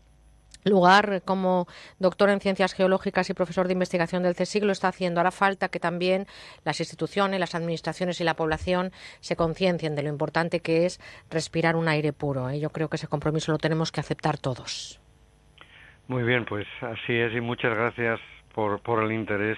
[0.64, 1.68] lugar como
[2.00, 5.20] doctor en ciencias geológicas y profesor de investigación del CSIC lo está haciendo.
[5.20, 6.26] Hará falta que también
[6.64, 11.76] las instituciones, las administraciones y la población se conciencien de lo importante que es respirar
[11.76, 12.50] un aire puro.
[12.50, 12.60] ¿eh?
[12.60, 15.00] Yo creo que ese compromiso lo tenemos que aceptar todos.
[16.08, 18.20] Muy bien, pues así es y muchas gracias
[18.54, 19.58] por, por el interés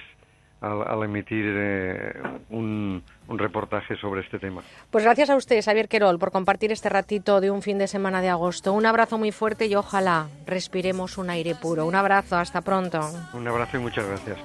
[0.62, 2.14] al, al emitir eh,
[2.50, 4.62] un, un reportaje sobre este tema.
[4.92, 8.22] Pues gracias a usted, Xavier Querol, por compartir este ratito de un fin de semana
[8.22, 8.74] de agosto.
[8.74, 11.86] Un abrazo muy fuerte y ojalá respiremos un aire puro.
[11.86, 13.00] Un abrazo, hasta pronto.
[13.34, 14.38] Un abrazo y muchas gracias.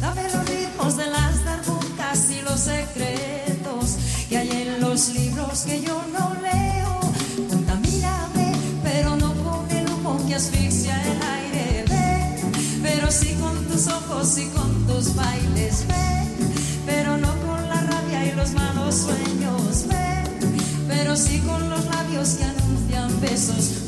[0.00, 5.80] Dame los ritmos de las darbucas y los secretos que hay en los libros que
[5.80, 7.00] yo no leo.
[7.48, 11.84] Contamíname, pero no con el humo que asfixia el aire.
[11.88, 14.71] Ven, pero sí con tus ojos y con
[15.02, 15.84] tus bailes.
[15.88, 16.52] Ven,
[16.86, 19.86] pero no con la rabia y los malos sueños.
[19.88, 23.81] Ven, pero sí con los labios que anuncian besos.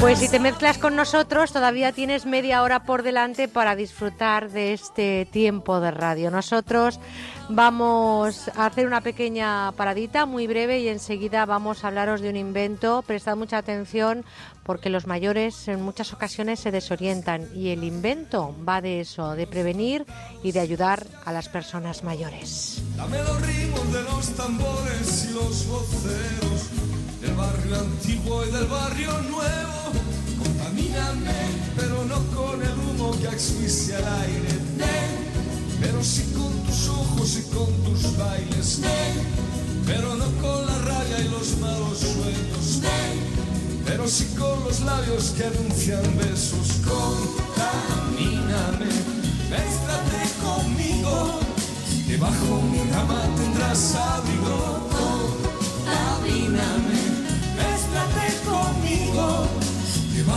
[0.00, 4.74] Pues si te mezclas con nosotros, todavía tienes media hora por delante para disfrutar de
[4.74, 6.30] este tiempo de radio.
[6.30, 7.00] Nosotros
[7.48, 12.36] vamos a hacer una pequeña paradita muy breve y enseguida vamos a hablaros de un
[12.36, 13.02] invento.
[13.06, 14.24] Prestad mucha atención
[14.64, 19.46] porque los mayores en muchas ocasiones se desorientan y el invento va de eso, de
[19.46, 20.04] prevenir
[20.42, 22.82] y de ayudar a las personas mayores.
[22.96, 26.85] Dame los ritmos de los tambores y los voceros
[27.66, 29.92] del antiguo y del barrio nuevo.
[30.38, 31.32] Contamíname,
[31.76, 34.58] pero no con el humo que asfixia el aire.
[34.76, 35.30] Ven,
[35.80, 38.80] pero sí con tus ojos y con tus bailes.
[38.80, 39.14] Ven,
[39.84, 42.80] pero no con la rabia y los malos sueños.
[42.80, 43.20] Ven,
[43.84, 46.80] pero sí con los labios que anuncian besos.
[46.86, 48.86] Contamíname,
[49.50, 51.40] mézclate conmigo.
[52.06, 54.95] Debajo mi cama tendrás abrigo.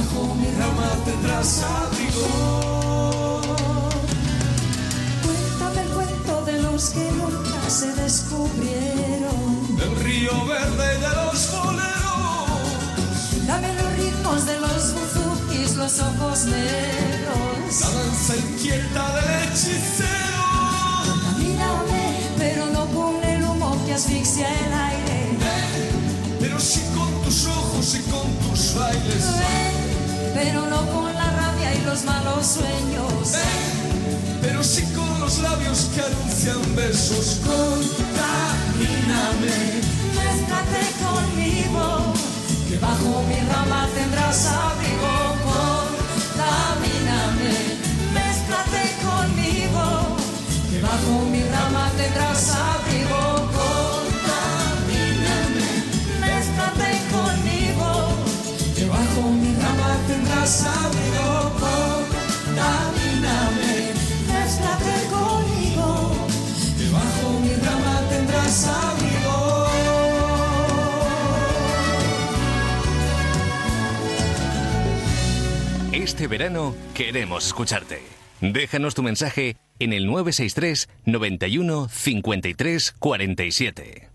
[0.09, 3.41] Debajo mi rama tendrás abrigo.
[5.23, 9.77] Cuéntame el cuento de los que nunca se descubrieron.
[9.77, 13.45] Del río verde y de los boleros.
[13.45, 17.81] Dame los ritmos de los buzukis, los ojos negros.
[17.81, 20.43] La danza inquieta del hechicero.
[21.05, 22.05] Contamíname,
[22.37, 25.37] pero no con el humo que asfixia el aire.
[26.39, 29.25] Pero sí con tus ojos y con tus bailes.
[29.39, 29.78] Ven,
[30.39, 33.33] pero no con la rabia y los malos sueños.
[34.41, 37.41] Pero sí con los labios que anuncian besos.
[37.45, 38.21] Contamíname.
[40.17, 42.13] Mézclate conmigo,
[42.69, 45.13] que bajo mi rama tendrás abrigo.
[46.37, 47.53] Contamíname,
[48.17, 49.85] mézclate conmigo,
[50.69, 53.38] que bajo mi rama tendrás abrigo.
[65.11, 66.11] conmigo,
[66.77, 67.49] debajo mi
[68.09, 68.67] tendrás.
[75.91, 78.01] Este verano queremos escucharte.
[78.41, 84.08] Déjanos tu mensaje en el 963 91 53 47.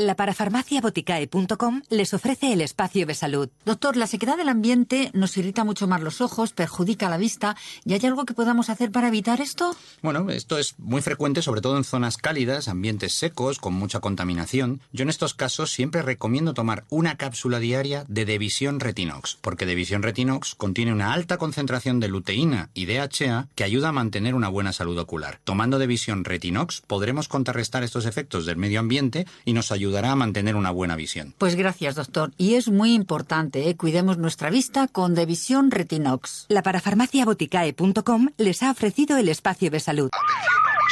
[0.00, 3.48] La parafarmaciaboticae.com les ofrece el espacio de salud.
[3.64, 7.56] Doctor, la sequedad del ambiente nos irrita mucho más los ojos, perjudica la vista.
[7.84, 9.74] ¿Y hay algo que podamos hacer para evitar esto?
[10.00, 14.80] Bueno, esto es muy frecuente, sobre todo en zonas cálidas, ambientes secos, con mucha contaminación.
[14.92, 20.04] Yo en estos casos siempre recomiendo tomar una cápsula diaria de Devisión Retinox, porque Devisión
[20.04, 24.72] Retinox contiene una alta concentración de luteína y DHA que ayuda a mantener una buena
[24.72, 25.40] salud ocular.
[25.42, 30.54] Tomando Devisión Retinox podremos contrarrestar estos efectos del medio ambiente y nos ayudará a mantener
[30.54, 31.34] una buena visión.
[31.38, 32.32] Pues gracias, doctor.
[32.36, 33.76] Y es muy importante, ¿eh?
[33.76, 36.46] cuidemos nuestra vista con Devisión Retinox.
[36.48, 40.10] La parafarmaciaboticae.com les ha ofrecido el espacio de salud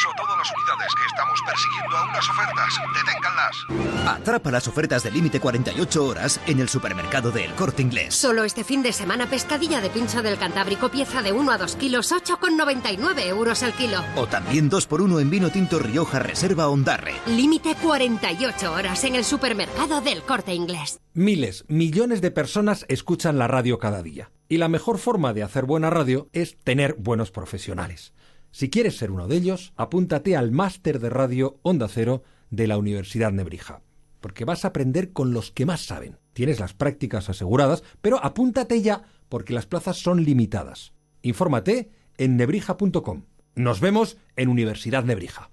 [0.04, 2.74] a todas las unidades que estamos persiguiendo a unas ofertas.
[2.94, 4.16] Deténganlas.
[4.20, 8.14] Atrapa las ofertas de límite 48 horas en el supermercado del Corte Inglés.
[8.14, 11.76] Solo este fin de semana pescadilla de pincho del Cantábrico pieza de 1 a 2
[11.76, 13.98] kilos, 8,99 euros el kilo.
[14.16, 17.14] O también 2x1 en vino tinto Rioja Reserva Ondarre.
[17.26, 21.00] Límite 48 horas en el supermercado del Corte Inglés.
[21.14, 24.30] Miles, millones de personas escuchan la radio cada día.
[24.48, 28.12] Y la mejor forma de hacer buena radio es tener buenos profesionales.
[28.56, 32.78] Si quieres ser uno de ellos, apúntate al máster de radio Onda Cero de la
[32.78, 33.82] Universidad Nebrija,
[34.22, 36.16] porque vas a aprender con los que más saben.
[36.32, 40.94] Tienes las prácticas aseguradas, pero apúntate ya, porque las plazas son limitadas.
[41.20, 43.24] Infórmate en nebrija.com.
[43.56, 45.50] Nos vemos en Universidad Nebrija.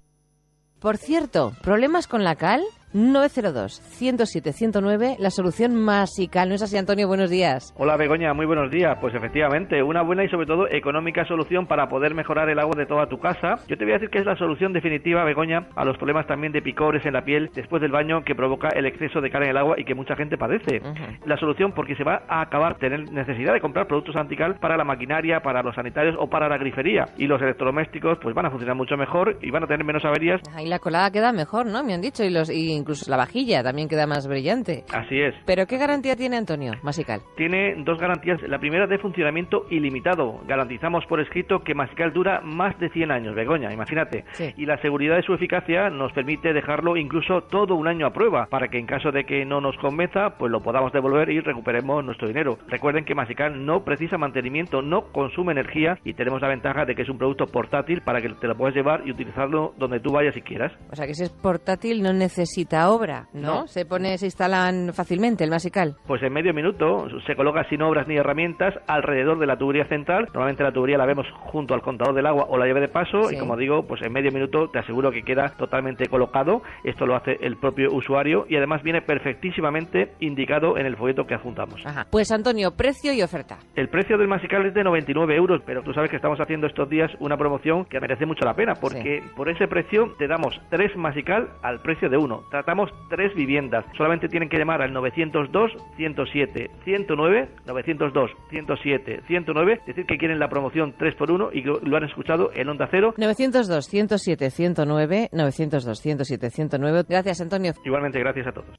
[0.78, 2.62] Por cierto, ¿problemas con la cal?
[2.94, 6.48] 902-107-109, la solución masical.
[6.48, 7.08] ¿No es así, Antonio?
[7.08, 7.74] Buenos días.
[7.76, 8.96] Hola, Begoña, muy buenos días.
[9.00, 12.86] Pues efectivamente, una buena y sobre todo económica solución para poder mejorar el agua de
[12.86, 13.56] toda tu casa.
[13.66, 16.52] Yo te voy a decir que es la solución definitiva, Begoña, a los problemas también
[16.52, 19.50] de picores en la piel después del baño que provoca el exceso de cal en
[19.50, 20.80] el agua y que mucha gente padece.
[21.26, 24.84] La solución porque se va a acabar tener necesidad de comprar productos antical para la
[24.84, 27.06] maquinaria, para los sanitarios o para la grifería.
[27.18, 30.40] Y los electrodomésticos pues van a funcionar mucho mejor y van a tener menos averías.
[30.54, 31.82] Ahí la colada queda mejor, ¿no?
[31.82, 32.22] Me han dicho.
[32.22, 34.84] Y, los, y incluso la vajilla también queda más brillante.
[34.92, 35.34] Así es.
[35.46, 37.22] ¿Pero qué garantía tiene Antonio Masical?
[37.34, 38.42] Tiene dos garantías.
[38.42, 40.40] La primera de funcionamiento ilimitado.
[40.46, 44.24] Garantizamos por escrito que Masical dura más de 100 años, Begoña, imagínate.
[44.58, 48.46] Y la seguridad de su eficacia nos permite dejarlo incluso todo un año a prueba,
[48.50, 52.04] para que en caso de que no nos convenza, pues lo podamos devolver y recuperemos
[52.04, 52.58] nuestro dinero.
[52.68, 57.02] Recuerden que Masical no precisa mantenimiento, no consume energía y tenemos la ventaja de que
[57.02, 60.34] es un producto portátil para que te lo puedas llevar y utilizarlo donde tú vayas
[60.34, 60.72] si quieras.
[60.90, 63.44] O sea que si es portátil no necesita obra, ¿no?
[63.62, 63.66] No.
[63.66, 65.96] Se pone, se instalan fácilmente el Masical.
[66.06, 70.24] Pues en medio minuto se coloca sin obras ni herramientas alrededor de la tubería central.
[70.34, 73.24] Normalmente la tubería la vemos junto al contador del agua o la llave de paso
[73.28, 73.36] Sí.
[73.36, 76.62] y como digo, pues en medio minuto te aseguro que queda totalmente colocado.
[76.82, 81.34] Esto lo hace el propio usuario y además viene perfectísimamente indicado en el folleto que
[81.34, 81.84] adjuntamos.
[81.84, 82.06] Ajá.
[82.10, 83.58] Pues Antonio, precio y oferta.
[83.74, 86.88] El precio del Masical es de 99 euros, pero tú sabes que estamos haciendo estos
[86.88, 90.94] días una promoción que merece mucho la pena, porque por ese precio te damos tres
[90.96, 92.42] Masical al precio de uno.
[92.54, 93.84] Tratamos tres viviendas.
[93.96, 100.48] Solamente tienen que llamar al 902 107 109 902 107 109, decir que quieren la
[100.48, 103.12] promoción 3 por 1 y lo, lo han escuchado en Onda Cero.
[103.16, 107.04] 902 107 109 902 107 109.
[107.08, 107.72] Gracias, Antonio.
[107.84, 108.76] Igualmente, gracias a todos.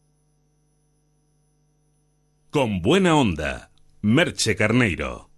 [2.52, 3.72] Con buena onda,
[4.02, 5.35] Merche Carneiro.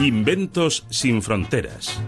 [0.00, 2.00] Inventos sin fronteras.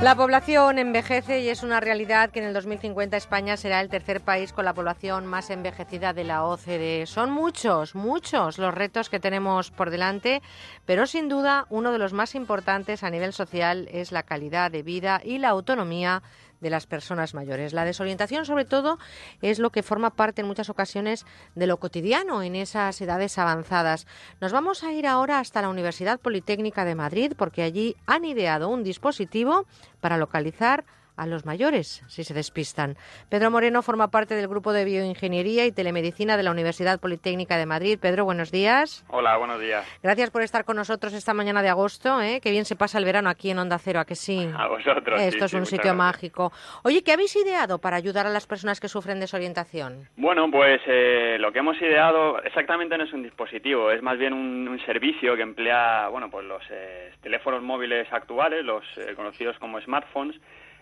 [0.00, 4.22] La población envejece y es una realidad que en el 2050 España será el tercer
[4.22, 7.04] país con la población más envejecida de la OCDE.
[7.04, 10.40] Son muchos, muchos los retos que tenemos por delante,
[10.86, 14.82] pero sin duda uno de los más importantes a nivel social es la calidad de
[14.82, 16.22] vida y la autonomía
[16.60, 17.72] de las personas mayores.
[17.72, 18.98] La desorientación, sobre todo,
[19.42, 24.06] es lo que forma parte en muchas ocasiones de lo cotidiano en esas edades avanzadas.
[24.40, 28.68] Nos vamos a ir ahora hasta la Universidad Politécnica de Madrid porque allí han ideado
[28.68, 29.66] un dispositivo
[30.00, 30.84] para localizar
[31.18, 32.96] a los mayores si se despistan.
[33.28, 37.66] Pedro Moreno forma parte del grupo de bioingeniería y telemedicina de la Universidad Politécnica de
[37.66, 37.98] Madrid.
[38.00, 39.04] Pedro, buenos días.
[39.08, 39.84] Hola, buenos días.
[40.02, 42.22] Gracias por estar con nosotros esta mañana de agosto.
[42.22, 42.40] ¿eh?
[42.40, 44.48] Que bien se pasa el verano aquí en Onda Cero, ¿a que sí?
[44.56, 45.20] A vosotros.
[45.20, 45.96] Esto sí, es sí, un sitio gracias.
[45.96, 46.52] mágico.
[46.84, 50.08] Oye, ¿qué habéis ideado para ayudar a las personas que sufren desorientación?
[50.16, 54.32] Bueno, pues eh, lo que hemos ideado exactamente no es un dispositivo, es más bien
[54.32, 59.58] un, un servicio que emplea, bueno, pues los eh, teléfonos móviles actuales, los eh, conocidos
[59.58, 60.36] como smartphones,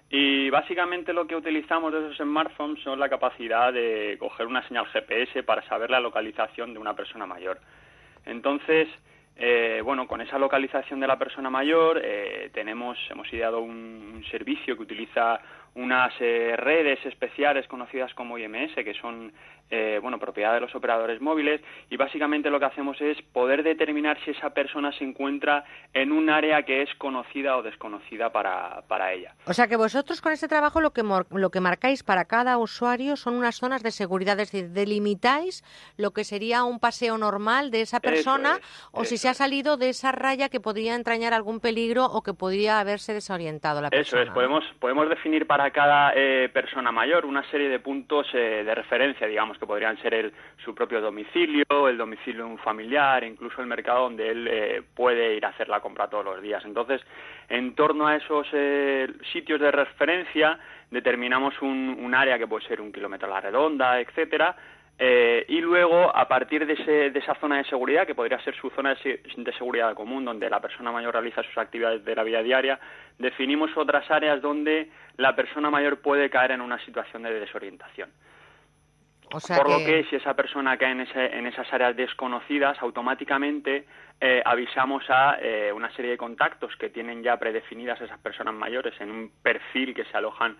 [0.09, 4.86] y básicamente lo que utilizamos de esos smartphones son la capacidad de coger una señal
[4.86, 7.60] GPS para saber la localización de una persona mayor.
[8.25, 8.89] Entonces,
[9.39, 14.76] eh, bueno, con esa localización de la persona mayor eh, tenemos, hemos ideado un, servicio
[14.76, 15.41] que utiliza
[15.75, 19.33] unas eh, redes especiales conocidas como IMS, que son
[19.70, 24.19] eh, bueno propiedad de los operadores móviles, y básicamente lo que hacemos es poder determinar
[24.25, 29.12] si esa persona se encuentra en un área que es conocida o desconocida para, para
[29.12, 29.35] ella.
[29.47, 33.17] O sea que vosotros con este trabajo lo que, lo que marcáis para cada usuario
[33.17, 35.65] son unas zonas de seguridad, es decir, delimitáis
[35.97, 39.35] lo que sería un paseo normal de esa Eso persona es, o si se ha
[39.35, 43.89] salido de esa raya que podría entrañar algún peligro o que podría haberse desorientado la
[43.89, 44.23] Eso persona.
[44.23, 48.75] es, podemos, podemos definir para cada eh, persona mayor una serie de puntos eh, de
[48.75, 50.33] referencia, digamos, que podrían ser el,
[50.65, 55.35] su propio domicilio, el domicilio de un familiar, incluso el mercado donde él eh, puede
[55.36, 56.65] ir a hacer la compra todos los días.
[56.65, 57.01] Entonces,
[57.49, 60.59] en torno a esos eh, sitios de referencia,
[60.91, 64.57] determinamos un, área que puede ser un kilómetro a la redonda, etcétera,
[64.99, 68.55] eh, y luego, a partir de, ese- de esa zona de seguridad, que podría ser
[68.55, 72.23] su zona de, de seguridad común, donde la persona mayor realiza sus actividades de la
[72.23, 72.78] vida diaria,
[73.18, 78.09] definimos otras áreas donde la persona mayor puede caer en una situación de desorientación.
[79.32, 81.96] O sea Por lo que- que si esa persona cae en, ese- en esas áreas
[81.96, 83.84] desconocidas, automáticamente
[84.20, 88.98] eh, avisamos a eh, una serie de contactos que tienen ya predefinidas esas personas mayores
[89.00, 90.56] en un perfil que se alojan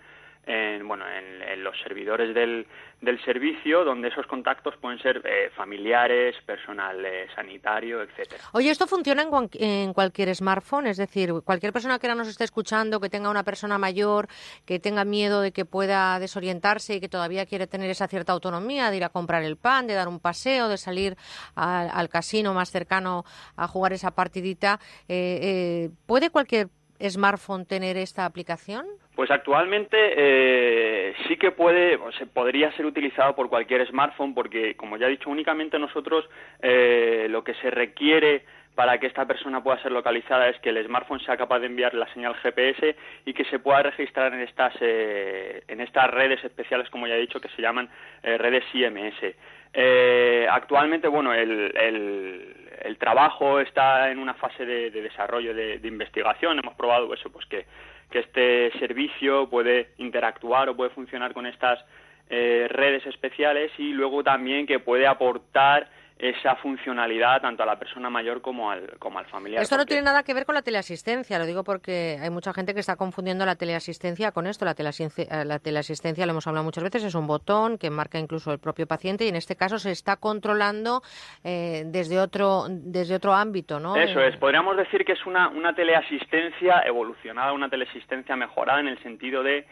[0.47, 2.67] en, bueno, en, en los servidores del,
[3.01, 8.43] del servicio, donde esos contactos pueden ser eh, familiares, personal eh, sanitario, etcétera.
[8.53, 10.87] Oye, ¿esto funciona en, en cualquier smartphone?
[10.87, 14.29] Es decir, cualquier persona que ahora nos esté escuchando, que tenga una persona mayor,
[14.65, 18.91] que tenga miedo de que pueda desorientarse y que todavía quiere tener esa cierta autonomía
[18.91, 21.17] de ir a comprar el pan, de dar un paseo, de salir
[21.57, 23.25] al, al casino más cercano
[23.57, 26.69] a jugar esa partidita, eh, eh, ¿puede cualquier
[27.01, 28.87] smartphone tener esta aplicación?
[29.17, 34.77] Pues actualmente eh, sí que puede, o se podría ser utilizado por cualquier smartphone porque,
[34.77, 36.29] como ya he dicho, únicamente nosotros
[36.61, 40.85] eh, lo que se requiere para que esta persona pueda ser localizada es que el
[40.85, 44.75] smartphone sea capaz de enviar la señal GPS y que se pueda registrar en estas
[44.83, 47.89] eh, en estas redes especiales, como ya he dicho, que se llaman
[48.23, 49.35] eh, redes IMS.
[49.73, 55.89] Eh, actualmente, bueno, el, el, trabajo está en una fase de, de desarrollo, de, de
[55.89, 56.59] investigación.
[56.59, 57.67] Hemos probado eso, pues que,
[58.11, 61.85] que este servicio puede interactuar o puede funcionar con estas
[62.29, 68.09] eh, redes especiales y luego también que puede aportar esa funcionalidad tanto a la persona
[68.09, 69.63] mayor como al, como al familiar.
[69.63, 72.55] Esto no porque- tiene nada que ver con la teleasistencia, lo digo porque hay mucha
[72.55, 74.65] gente que está confundiendo la teleasistencia con esto.
[74.65, 78.19] La teleasistencia, eh, la teleasistencia, lo hemos hablado muchas veces, es un botón que marca
[78.19, 81.03] incluso el propio paciente y en este caso se está controlando
[81.45, 83.95] eh, desde otro desde otro ámbito, ¿no?
[83.97, 88.89] Eso Eh, es, podríamos decir que es una, una teleasistencia evolucionada, una teleasistencia mejorada en
[88.89, 89.67] el sentido de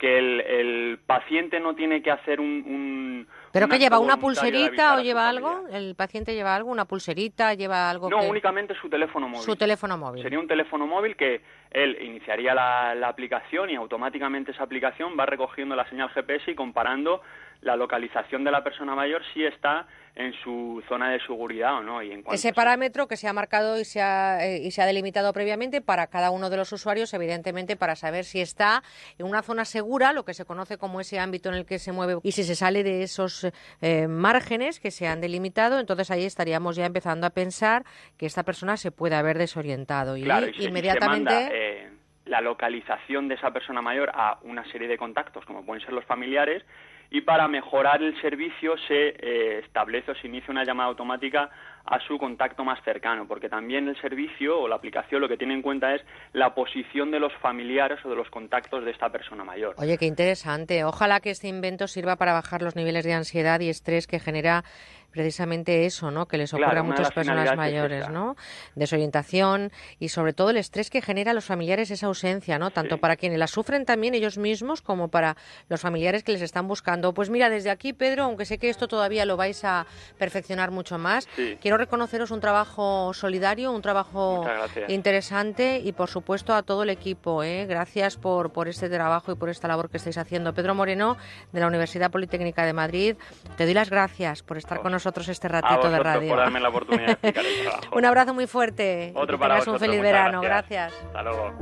[0.00, 2.46] que el, el paciente no tiene que hacer un...
[2.66, 5.48] un ¿Pero que lleva una pulserita o lleva familia.
[5.50, 5.68] algo?
[5.68, 6.70] ¿El paciente lleva algo?
[6.70, 7.52] ¿Una pulserita?
[7.52, 9.42] ¿Lleva algo No, que- únicamente su teléfono móvil.
[9.44, 10.22] Su teléfono móvil.
[10.22, 15.26] Sería un teléfono móvil que él iniciaría la, la aplicación y automáticamente esa aplicación va
[15.26, 17.20] recogiendo la señal GPS y comparando
[17.62, 22.02] la localización de la persona mayor si está en su zona de seguridad o no.
[22.02, 24.86] Y en Ese parámetro que se ha marcado y se ha, eh, y se ha
[24.86, 28.82] delimitado previamente para cada uno de los usuarios, evidentemente, para saber si está
[29.18, 31.92] en una zona segura, lo que se conoce como ese ámbito en el que se
[31.92, 33.46] mueve, y si se sale de esos
[33.82, 37.84] eh, márgenes que se han delimitado, entonces ahí estaríamos ya empezando a pensar
[38.16, 40.16] que esta persona se puede haber desorientado.
[40.16, 41.30] Y Claro, y se- y se inmediatamente.
[41.32, 41.88] manda, eh,
[42.26, 46.04] la localización de esa persona mayor a una serie de contactos, como pueden ser los
[46.04, 46.62] familiares,
[47.10, 51.50] y para mejorar el servicio se eh, establece o se inicia una llamada automática
[51.84, 55.54] a su contacto más cercano, porque también el servicio o la aplicación lo que tiene
[55.54, 59.42] en cuenta es la posición de los familiares o de los contactos de esta persona
[59.42, 59.74] mayor.
[59.78, 60.84] Oye, qué interesante.
[60.84, 64.62] Ojalá que este invento sirva para bajar los niveles de ansiedad y estrés que genera
[65.10, 66.26] precisamente eso, ¿no?
[66.26, 68.08] Que les ocurre Claro, a muchas personas es mayores.
[68.10, 68.36] ¿no?
[68.76, 72.70] Desorientación y sobre todo el estrés que genera a los familiares esa ausencia, ¿no?
[72.70, 75.36] Tanto para quienes la sufren también ellos mismos como para
[75.68, 77.12] los familiares que les están buscando.
[77.12, 79.86] Pues mira, desde aquí, Pedro, aunque sé que esto todavía lo vais a
[80.18, 81.58] perfeccionar mucho más, Sí.
[81.60, 84.44] quiero reconoceros un trabajo solidario, un trabajo
[84.88, 87.42] interesante y por supuesto a todo el equipo.
[87.42, 87.66] ¿eh?
[87.66, 90.54] Gracias por, por este trabajo y por esta labor que estáis haciendo.
[90.54, 91.16] Pedro Moreno,
[91.52, 93.16] de la Universidad Politécnica de Madrid,
[93.56, 96.28] te doy las gracias por estar con nosotros este A ratito de radio.
[96.28, 97.96] por darme la oportunidad de explicar el trabajo.
[97.96, 99.12] Un abrazo muy fuerte.
[99.14, 100.40] Otro que para tengas un feliz verano.
[100.40, 100.92] gracias.
[100.92, 101.06] gracias.
[101.06, 101.52] Hasta luego.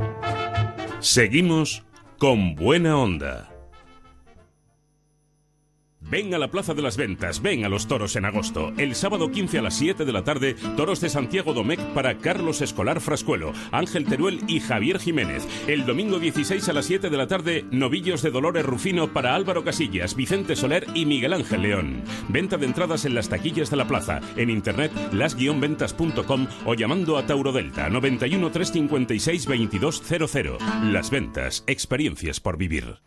[1.01, 1.85] Seguimos
[2.19, 3.49] con buena onda.
[6.11, 8.73] Ven a la Plaza de las Ventas, ven a los toros en agosto.
[8.79, 12.63] El sábado 15 a las 7 de la tarde, toros de Santiago Domecq para Carlos
[12.63, 15.47] Escolar Frascuelo, Ángel Teruel y Javier Jiménez.
[15.67, 19.65] El domingo 16 a las 7 de la tarde, novillos de Dolores Rufino para Álvaro
[19.65, 22.03] Casillas, Vicente Soler y Miguel Ángel León.
[22.29, 27.27] Venta de entradas en las taquillas de la plaza, en internet las-ventas.com o llamando a
[27.27, 30.63] Tauro Delta 91 356 2200.
[30.85, 32.99] Las Ventas, experiencias por vivir.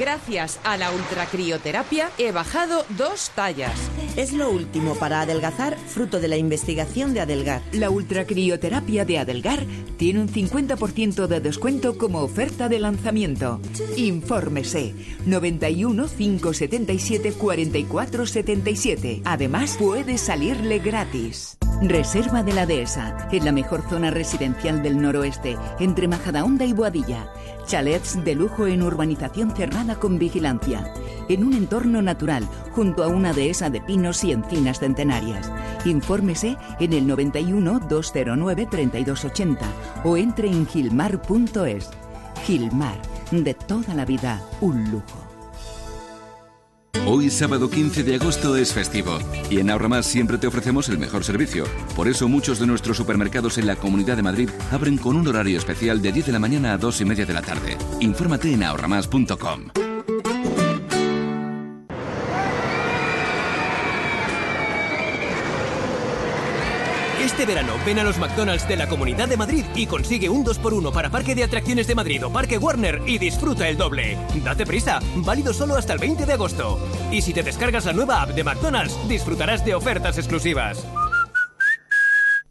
[0.00, 3.78] Gracias a la ultracrioterapia he bajado dos tallas.
[4.16, 7.60] Es lo último para adelgazar, fruto de la investigación de Adelgar.
[7.72, 9.66] La ultracrioterapia de Adelgar
[9.98, 13.60] tiene un 50% de descuento como oferta de lanzamiento.
[13.98, 14.94] Infórmese
[15.26, 19.20] 91 577 44 77.
[19.26, 21.58] Además, puede salirle gratis.
[21.82, 27.32] Reserva de la Dehesa, en la mejor zona residencial del noroeste, entre Majadahonda y Boadilla.
[27.70, 30.92] Chalets de lujo en urbanización cerrada con vigilancia,
[31.28, 32.42] en un entorno natural,
[32.72, 35.52] junto a una dehesa de pinos y encinas centenarias.
[35.84, 39.66] Infórmese en el 91 209 3280
[40.02, 41.90] o entre en gilmar.es.
[42.44, 43.00] Gilmar,
[43.30, 45.19] de toda la vida, un lujo.
[47.06, 49.18] Hoy sábado 15 de agosto es festivo
[49.50, 51.64] y en Ahorramás siempre te ofrecemos el mejor servicio.
[51.96, 55.58] Por eso muchos de nuestros supermercados en la Comunidad de Madrid abren con un horario
[55.58, 57.76] especial de 10 de la mañana a 2 y media de la tarde.
[58.00, 59.89] Infórmate en ahorramás.com.
[67.40, 70.92] Este verano ven a los McDonald's de la Comunidad de Madrid y consigue un 2x1
[70.92, 74.18] para Parque de Atracciones de Madrid o Parque Warner y disfruta el doble.
[74.44, 76.78] Date prisa, válido solo hasta el 20 de agosto.
[77.10, 80.86] Y si te descargas la nueva app de McDonald's, disfrutarás de ofertas exclusivas.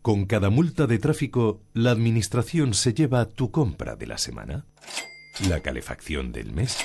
[0.01, 4.65] Con cada multa de tráfico, la administración se lleva tu compra de la semana,
[5.47, 6.79] la calefacción del mes,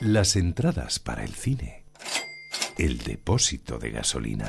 [0.00, 1.84] las entradas para el cine,
[2.78, 4.48] el depósito de gasolina.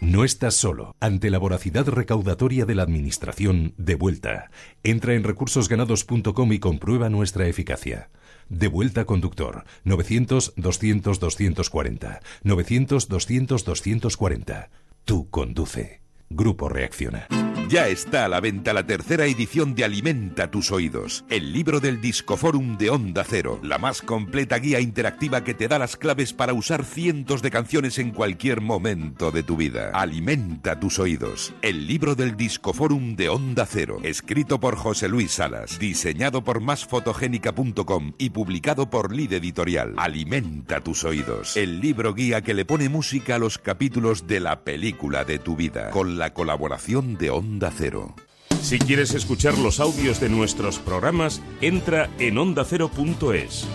[0.00, 0.96] No estás solo.
[1.00, 4.50] Ante la voracidad recaudatoria de la Administración, de vuelta.
[4.82, 8.10] Entra en recursosganados.com y comprueba nuestra eficacia.
[8.48, 9.64] De vuelta conductor.
[9.84, 12.20] 900-200-240.
[12.44, 14.68] 900-200-240.
[15.04, 16.05] Tú conduce.
[16.28, 17.28] Grupo Reacciona.
[17.68, 22.00] Ya está a la venta la tercera edición de Alimenta tus oídos, el libro del
[22.00, 26.52] Discoforum de Onda Cero, la más completa guía interactiva que te da las claves para
[26.52, 29.90] usar cientos de canciones en cualquier momento de tu vida.
[29.94, 35.80] Alimenta tus oídos, el libro del Discoforum de Onda Cero, escrito por José Luis Salas,
[35.80, 39.94] diseñado por másfotogénica.com y publicado por Lid Editorial.
[39.96, 44.60] Alimenta tus oídos, el libro guía que le pone música a los capítulos de la
[44.60, 48.14] película de tu vida, con la colaboración de Onda Cero.
[48.60, 53.66] Si quieres escuchar los audios de nuestros programas, entra en ondacero.es.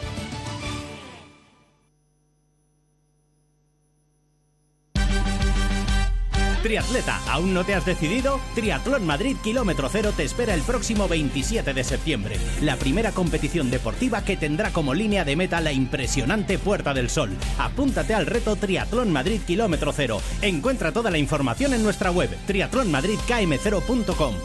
[6.61, 8.40] Triatleta, ¿aún no te has decidido?
[8.53, 12.38] Triatlón Madrid Kilómetro Cero te espera el próximo 27 de septiembre.
[12.61, 17.31] La primera competición deportiva que tendrá como línea de meta la impresionante Puerta del Sol.
[17.57, 20.22] Apúntate al reto Triatlón Madrid Kilómetro Cero.
[20.41, 24.35] Encuentra toda la información en nuestra web triatlonmadridkm0.com.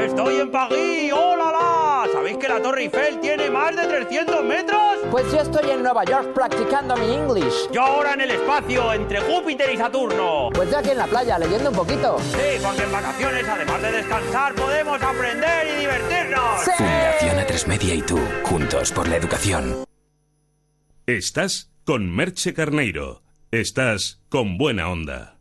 [0.00, 1.12] ¡Estoy en París!
[1.12, 1.81] ¡Hola, la!
[2.10, 4.98] ¿Sabéis que la Torre Eiffel tiene más de 300 metros?
[5.10, 7.70] Pues yo estoy en Nueva York practicando mi English.
[7.70, 10.50] Yo ahora en el espacio, entre Júpiter y Saturno.
[10.52, 12.18] Pues yo aquí en la playa leyendo un poquito.
[12.18, 16.64] Sí, porque en vacaciones, además de descansar, podemos aprender y divertirnos.
[16.76, 19.84] Fundación A3 Media y tú, juntos por la educación.
[21.06, 23.22] Estás con Merche Carneiro.
[23.50, 25.31] Estás con buena onda.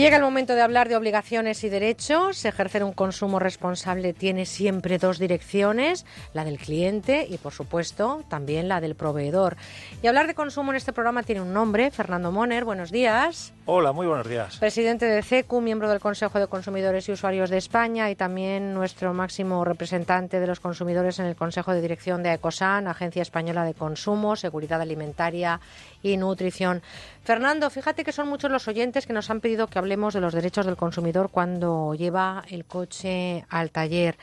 [0.00, 2.44] Llega el momento de hablar de obligaciones y derechos.
[2.44, 8.68] Ejercer un consumo responsable tiene siempre dos direcciones, la del cliente y, por supuesto, también
[8.68, 9.56] la del proveedor.
[10.02, 12.64] Y hablar de consumo en este programa tiene un nombre, Fernando Moner.
[12.64, 13.52] Buenos días.
[13.72, 14.56] Hola, muy buenos días.
[14.58, 19.14] Presidente de CECU, miembro del Consejo de Consumidores y Usuarios de España y también nuestro
[19.14, 23.74] máximo representante de los consumidores en el Consejo de Dirección de ECOSAN, Agencia Española de
[23.74, 25.60] Consumo, Seguridad Alimentaria
[26.02, 26.82] y Nutrición.
[27.22, 30.34] Fernando, fíjate que son muchos los oyentes que nos han pedido que hablemos de los
[30.34, 34.16] derechos del consumidor cuando lleva el coche al taller.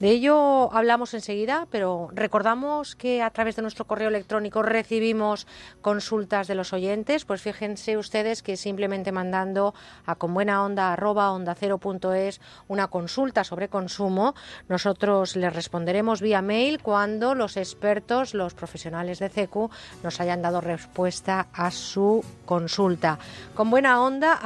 [0.00, 5.46] De ello hablamos enseguida, pero recordamos que a través de nuestro correo electrónico recibimos
[5.82, 7.24] consultas de los oyentes.
[7.24, 8.56] Pues fíjense ustedes que
[9.12, 9.74] mandando
[10.06, 14.34] a conbuenaonda.onda0.es una consulta sobre consumo,
[14.68, 19.70] nosotros les responderemos vía mail cuando los expertos, los profesionales de CECU,
[20.02, 23.18] nos hayan dado respuesta a su consulta.
[23.54, 24.38] Con buena onda,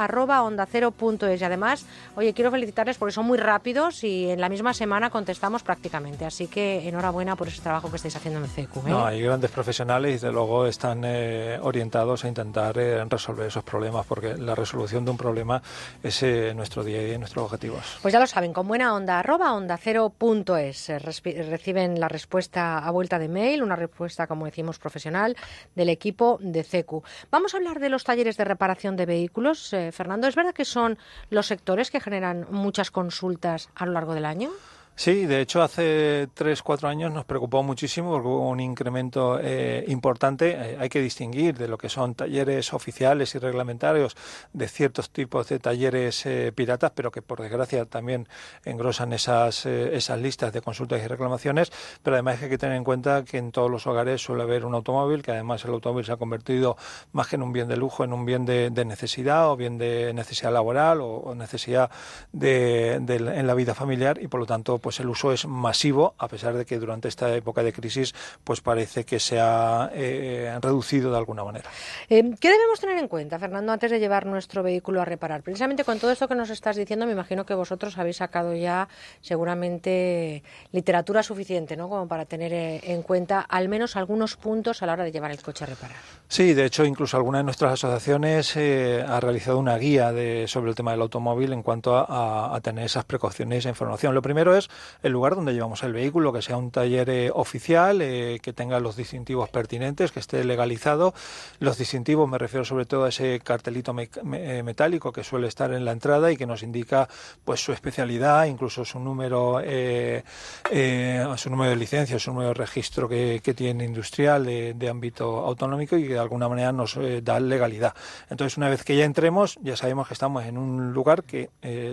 [0.43, 1.41] onda cero es.
[1.41, 5.63] Y además, oye, quiero felicitarles porque son muy rápidos y en la misma semana contestamos
[5.63, 6.25] prácticamente.
[6.25, 8.79] Así que enhorabuena por ese trabajo que estáis haciendo en CECU.
[8.79, 8.89] ¿eh?
[8.89, 13.63] No, hay grandes profesionales y desde luego están eh, orientados a intentar eh, resolver esos
[13.63, 15.61] problemas porque la resolución de un problema
[16.01, 16.23] es
[16.55, 17.97] nuestro día a día y nuestros objetivos.
[18.01, 20.89] Pues ya lo saben, con buena onda, onda cero punto es.
[20.89, 25.35] Reciben la respuesta a vuelta de mail, una respuesta, como decimos, profesional
[25.75, 27.03] del equipo de CECU.
[27.31, 30.65] Vamos a hablar de los talleres de reparación de vehículos, eh, Fernando, ¿es verdad que
[30.65, 30.97] son
[31.29, 34.49] los sectores que generan muchas consultas a lo largo del año?
[34.95, 39.83] Sí, de hecho hace tres, cuatro años nos preocupó muchísimo porque hubo un incremento eh,
[39.87, 40.51] importante.
[40.51, 44.15] Eh, hay que distinguir de lo que son talleres oficiales y reglamentarios
[44.53, 48.27] de ciertos tipos de talleres eh, piratas, pero que por desgracia también
[48.65, 51.71] engrosan esas, esas listas de consultas y reclamaciones.
[52.03, 54.75] Pero además hay que tener en cuenta que en todos los hogares suele haber un
[54.75, 56.77] automóvil, que además el automóvil se ha convertido
[57.13, 60.13] más que en un bien de lujo, en un bien de, necesidad o bien de
[60.13, 61.89] necesidad laboral o, necesidad
[62.31, 66.27] de, en la vida familiar y por lo tanto pues el uso es masivo, a
[66.27, 68.13] pesar de que durante esta época de crisis
[68.43, 71.69] pues parece que se ha eh, reducido de alguna manera.
[72.09, 75.41] Eh, ¿Qué debemos tener en cuenta, Fernando, antes de llevar nuestro vehículo a reparar?
[75.41, 78.89] Precisamente con todo esto que nos estás diciendo, me imagino que vosotros habéis sacado ya
[79.21, 81.87] seguramente literatura suficiente, ¿no?
[81.87, 85.31] Como para tener eh, en cuenta al menos algunos puntos a la hora de llevar
[85.31, 85.95] el coche a reparar.
[86.27, 90.75] Sí, de hecho, incluso alguna de nuestras asociaciones ha realizado una guía de, sobre el
[90.75, 94.13] tema del automóvil en cuanto a, a tener esas precauciones e información.
[94.13, 94.69] Lo primero es
[95.01, 98.79] el lugar donde llevamos el vehículo, que sea un taller eh, oficial, eh, que tenga
[98.79, 101.13] los distintivos pertinentes, que esté legalizado.
[101.59, 105.85] Los distintivos me refiero sobre todo a ese cartelito eh, metálico que suele estar en
[105.85, 107.07] la entrada y que nos indica
[107.43, 113.41] pues su especialidad, incluso su número, su número de licencia, su número de registro que,
[113.53, 117.93] tiene industrial de, ámbito autonómico y que de alguna manera nos da legalidad.
[118.29, 121.49] Entonces, una vez que ya entremos, ya sabemos que estamos en un lugar que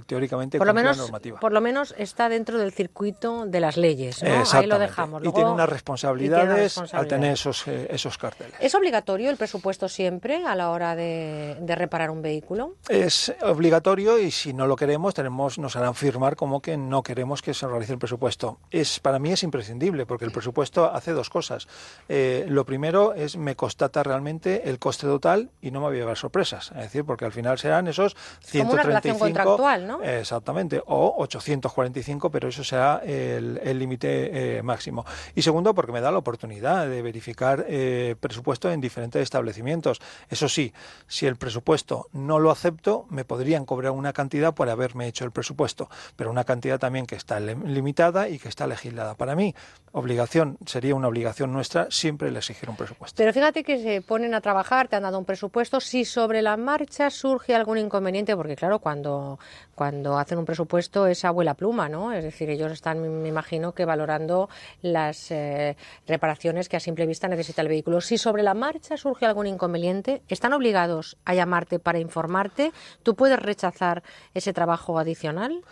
[0.06, 1.40] teóricamente por lo menos, la normativa.
[1.40, 4.22] Por lo menos está dentro del circuito de las leyes.
[4.22, 4.42] ¿no?
[4.52, 5.22] Ahí lo dejamos.
[5.24, 8.54] y tiene unas responsabilidades al tener esos, eh, esos carteles.
[8.60, 12.74] ¿Es obligatorio el presupuesto siempre a la hora de, reparar un vehículo?
[12.88, 17.42] Es obligatorio y si no lo queremos tenemos nos harán firmar como que no queremos
[17.42, 18.58] que se realice el presupuesto.
[18.70, 21.68] Es Para mí es imprescindible porque el presupuesto hace dos cosas.
[22.08, 26.00] Eh, lo primero es me constata realmente el coste total y no me voy a
[26.00, 26.70] llevar sorpresas.
[26.72, 28.60] Es decir, porque al final serán esos 135...
[28.60, 30.02] Como una relación contractual, ¿no?
[30.02, 30.82] Exactamente.
[30.86, 35.04] O 845, pero eso sea el límite eh, máximo.
[35.34, 40.00] Y segundo, porque me da la oportunidad de verificar eh, presupuesto en diferentes establecimientos.
[40.28, 40.72] Eso sí,
[41.06, 45.30] si el presupuesto no lo acepto, me podrían cobrar una cantidad por haberme hecho el
[45.30, 49.14] presupuesto, pero una cantidad también que está limitada y que está legislada.
[49.14, 49.54] Para mí,
[49.92, 53.16] obligación sería una obligación nuestra siempre exigir un presupuesto.
[53.16, 56.56] Pero fíjate que se ponen a trabajar, te han dado un presupuesto, si sobre la
[56.56, 59.38] marcha surge algún inconveniente, porque claro, cuando,
[59.80, 62.12] cuando hacen un presupuesto es abuela pluma, ¿no?
[62.12, 64.50] Es decir, ellos están, me imagino, que valorando
[64.82, 65.74] las eh,
[66.06, 68.02] reparaciones que a simple vista necesita el vehículo.
[68.02, 72.72] Si sobre la marcha surge algún inconveniente, están obligados a llamarte para informarte.
[73.02, 74.02] ¿Tú puedes rechazar
[74.34, 75.62] ese trabajo adicional?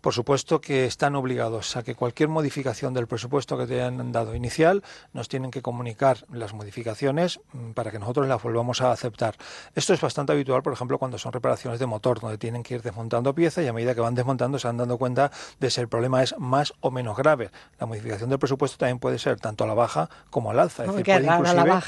[0.00, 4.34] Por supuesto que están obligados a que cualquier modificación del presupuesto que te hayan dado
[4.34, 9.36] inicial nos tienen que comunicar las modificaciones mm, para que nosotros las volvamos a aceptar.
[9.74, 12.82] Esto es bastante habitual, por ejemplo, cuando son reparaciones de motor, donde tienen que ir
[12.82, 15.88] desmontando piezas y a medida que van desmontando se van dando cuenta de si el
[15.88, 17.50] problema es más o menos grave.
[17.78, 20.84] La modificación del presupuesto también puede ser tanto a la baja como al alza.
[20.84, 21.82] Es decir, puede inclusive,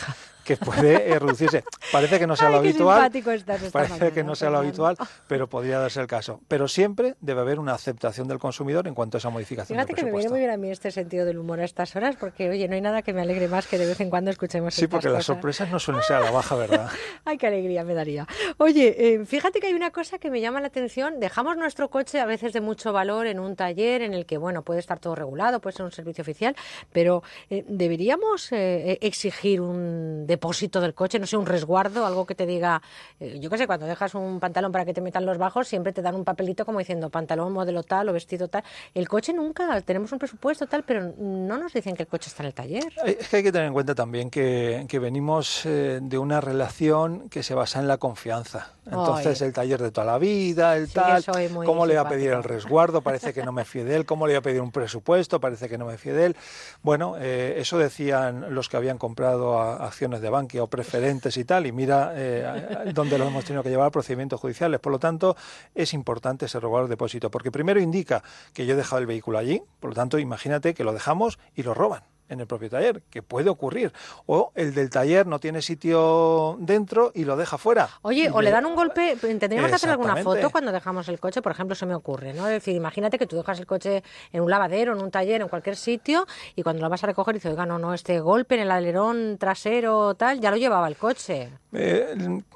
[0.44, 1.64] que puede eh, reducirse.
[1.90, 3.14] Parece que no sea lo habitual.
[3.14, 4.96] Estás parece que no sea lo habitual,
[5.28, 6.40] pero podría darse el caso.
[6.48, 9.76] Pero siempre debe haber una aceptación del consumidor en cuanto a esa modificación.
[9.76, 12.16] Fíjate que me viene muy bien a mí este sentido del humor a estas horas,
[12.16, 14.74] porque oye, no hay nada que me alegre más que de vez en cuando escuchemos
[14.74, 16.88] Sí, porque las sorpresas no suelen ser a la baja, ¿verdad?
[17.24, 18.26] Ay, qué alegría me daría.
[18.58, 21.20] Oye, eh, fíjate que hay una cosa que me llama la atención.
[21.20, 24.62] Dejamos nuestro coche a veces de mucho valor en un taller en el que, bueno,
[24.62, 26.56] puede estar todo regulado, puede ser un servicio oficial,
[26.92, 32.47] pero eh, deberíamos exigir un depósito del coche, no sé, un resguardo, algo que te
[32.47, 32.83] diga,
[33.20, 36.02] yo qué sé, cuando dejas un pantalón para que te metan los bajos, siempre te
[36.02, 38.65] dan un papelito como diciendo pantalón modelo tal o vestido tal.
[38.94, 42.43] El coche nunca, tenemos un presupuesto tal, pero no nos dicen que el coche está
[42.43, 42.93] en el taller.
[43.05, 47.43] Es que hay que tener en cuenta también que, que venimos de una relación que
[47.43, 48.73] se basa en la confianza.
[48.85, 51.25] Entonces, el taller de toda la vida, el tal,
[51.65, 53.01] ¿cómo le voy a pedir el resguardo?
[53.01, 54.07] Parece que no me fíe de él.
[54.07, 55.41] ¿Cómo le voy a pedir un presupuesto?
[55.41, 56.36] Parece que no me fíe de él.
[56.83, 61.67] Bueno, eh, eso decían los que habían comprado acciones de Bankia o preferentes y tal,
[61.67, 64.81] y mira eh, dónde lo hemos tenido que llevar a procedimientos judiciales.
[64.81, 65.36] Por lo tanto,
[65.75, 69.39] es importante ese resguardo de depósito, porque primero indica que yo he dejado el vehículo
[69.39, 72.02] allí, por lo tanto, imagínate que lo dejamos y lo roban
[72.33, 73.93] en el propio taller, que puede ocurrir.
[74.27, 77.89] O el del taller no tiene sitio dentro y lo deja fuera.
[78.02, 81.43] Oye, o le dan un golpe, tendríamos que hacer alguna foto cuando dejamos el coche,
[81.43, 82.47] por ejemplo, se me ocurre, ¿no?
[82.47, 84.02] Es decir, imagínate que tú dejas el coche
[84.33, 87.35] en un lavadero, en un taller, en cualquier sitio, y cuando lo vas a recoger
[87.35, 90.97] dices, oiga, no, no, este golpe en el alerón trasero, tal, ya lo llevaba el
[90.97, 91.51] coche.
[91.75, 92.15] Eh,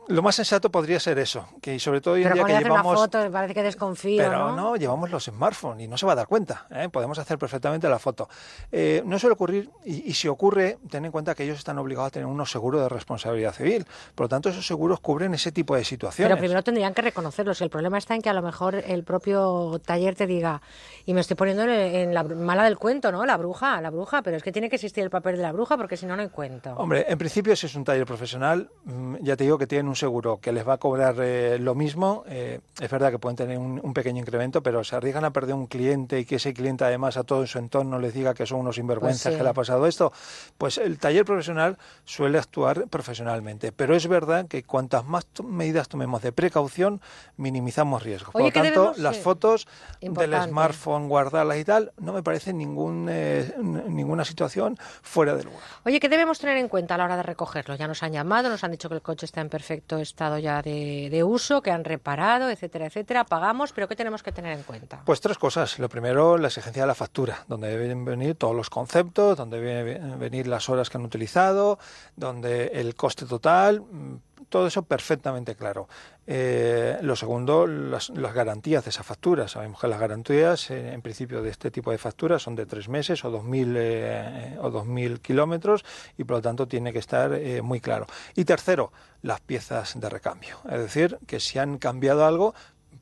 [0.09, 2.93] lo más sensato podría ser eso, que sobre todo hoy en día que llevamos...
[2.93, 4.77] Una foto, parece que desconfío, Pero ¿no?
[4.77, 6.89] llevamos los smartphones y no se va a dar cuenta, ¿eh?
[6.91, 8.29] podemos hacer perfectamente la foto.
[8.71, 12.11] Eh, no suele ocurrir y, si ocurre, ten en cuenta que ellos están obligados a
[12.11, 13.86] tener unos seguros de responsabilidad civil.
[14.17, 16.28] Por lo tanto, esos seguros cubren ese tipo de situaciones.
[16.28, 17.61] Pero primero tendrían que reconocerlos.
[17.61, 20.61] El problema está en que a lo mejor el propio taller te diga,
[21.05, 23.25] y me estoy poniendo en la mala del cuento, ¿no?
[23.25, 25.77] La bruja, la bruja, pero es que tiene que existir el papel de la bruja
[25.77, 26.75] porque si no, no hay cuento.
[26.75, 29.97] Hombre, en principio, si es un taller profesional, mm, ya te digo que tienen un
[29.97, 32.25] seguro que les va a cobrar eh, lo mismo.
[32.27, 35.67] Eh, es verdad que pueden tener un, pequeño incremento, pero se arriesgan a perder un
[35.69, 38.77] cliente y que ese cliente además a todo su entorno les diga que son unos
[38.77, 40.12] sinvergüenzas pues que le ha pasado esto
[40.58, 43.73] pues el taller profesional suele actuar profesionalmente.
[43.73, 47.00] Pero es verdad que cuantas más medidas tomemos de precaución,
[47.36, 48.33] minimizamos riesgos.
[48.33, 49.66] Por lo tanto, las fotos
[50.00, 55.60] del smartphone, guardarlas y tal, no me parece ningún, eh, ninguna situación fuera de lugar.
[55.84, 57.75] Oye, ¿qué debemos tener en cuenta a la hora de recogerlo?
[57.75, 60.62] Ya nos han llamado, nos han dicho que el coche está en perfecto estado ya
[60.62, 63.25] de, de uso, que han reparado, etcétera, etcétera.
[63.25, 65.02] Pagamos, pero ¿qué tenemos que tener en cuenta?
[65.05, 65.78] Pues tres cosas.
[65.78, 70.18] Lo primero, la exigencia de la factura, donde deben venir todos los conceptos, donde deben
[70.18, 71.78] venir las horas que han utilizado,
[72.16, 74.16] donde el coste total, mm,
[74.48, 75.89] todo eso perfectamente claro.
[76.26, 79.48] Eh, lo segundo, las, garantías de esa factura.
[79.48, 82.89] Sabemos que las garantías, eh, en principio, de este tipo de facturas son de tres
[82.89, 85.84] meses o dos mil, eh, o dos mil kilómetros
[86.16, 88.06] y, por lo tanto, tiene que estar muy claro.
[88.34, 88.92] Y tercero,
[89.23, 90.58] las piezas de recambio.
[90.65, 92.55] Es decir, que si han cambiado algo,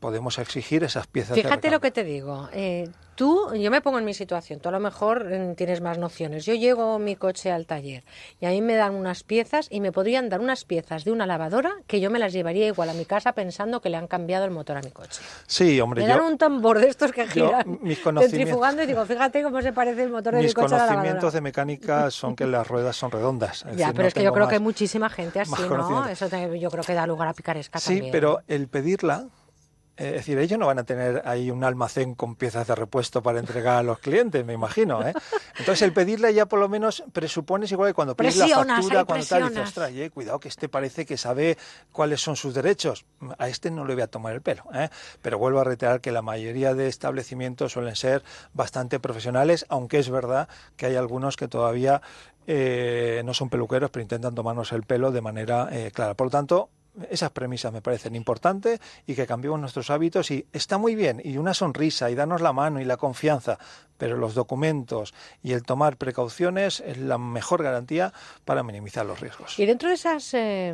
[0.05, 1.35] podemos exigir esas piezas.
[1.35, 2.51] Fíjate lo que te digo.
[2.53, 4.61] Eh, tú, yo me pongo en mi situación.
[4.61, 6.45] Tú a lo mejor mm, tienes más nociones.
[6.45, 8.05] Yo llevo mi coche al taller
[8.39, 11.25] y a mí me dan unas piezas y me podrían dar unas piezas de una
[11.25, 14.45] lavadora que yo me las llevaría igual a mi casa pensando que le han cambiado
[14.45, 15.23] el motor a mi coche.
[15.47, 16.03] Sí, hombre.
[16.03, 17.81] Me dan un tambor de estos que giran
[18.19, 21.33] centrifugando y digo, fíjate cómo se parece el motor de mi coche a la conocimientos
[21.33, 23.65] de mecánica son que las ruedas son redondas.
[23.75, 26.07] ya, pero es que yo creo que hay muchísima gente así, ¿no?
[26.07, 29.29] Eso yo creo que da lugar a picaresca sí, Sí, pero el pedirla
[29.97, 33.39] es decir, ellos no van a tener ahí un almacén con piezas de repuesto para
[33.39, 35.07] entregar a los clientes, me imagino.
[35.07, 35.15] ¿eh?
[35.59, 39.27] Entonces, el pedirle ya por lo menos presupones igual que cuando pides la factura, cuando
[39.27, 41.57] tal, dices, ostras, cuidado que este parece que sabe
[41.93, 43.05] cuáles son sus derechos.
[43.39, 44.65] A este no le voy a tomar el pelo.
[44.75, 44.89] ¿eh?
[45.23, 50.11] Pero vuelvo a reiterar que la mayoría de establecimientos suelen ser bastante profesionales, aunque es
[50.11, 52.03] verdad que hay algunos que todavía
[52.49, 56.15] eh, no son peluqueros, pero intentan tomarnos el pelo de manera clara.
[56.15, 56.71] Por lo tanto,
[57.11, 61.21] esas premisas me parecen importantes y que cambiemos nuestros hábitos y está muy bien.
[61.25, 63.59] Y una sonrisa y darnos la mano y la confianza,
[63.99, 68.13] pero los documentos y el tomar precauciones es la mejor garantía
[68.45, 69.59] para minimizar los riesgos.
[69.59, 70.73] Y dentro de esas, eh,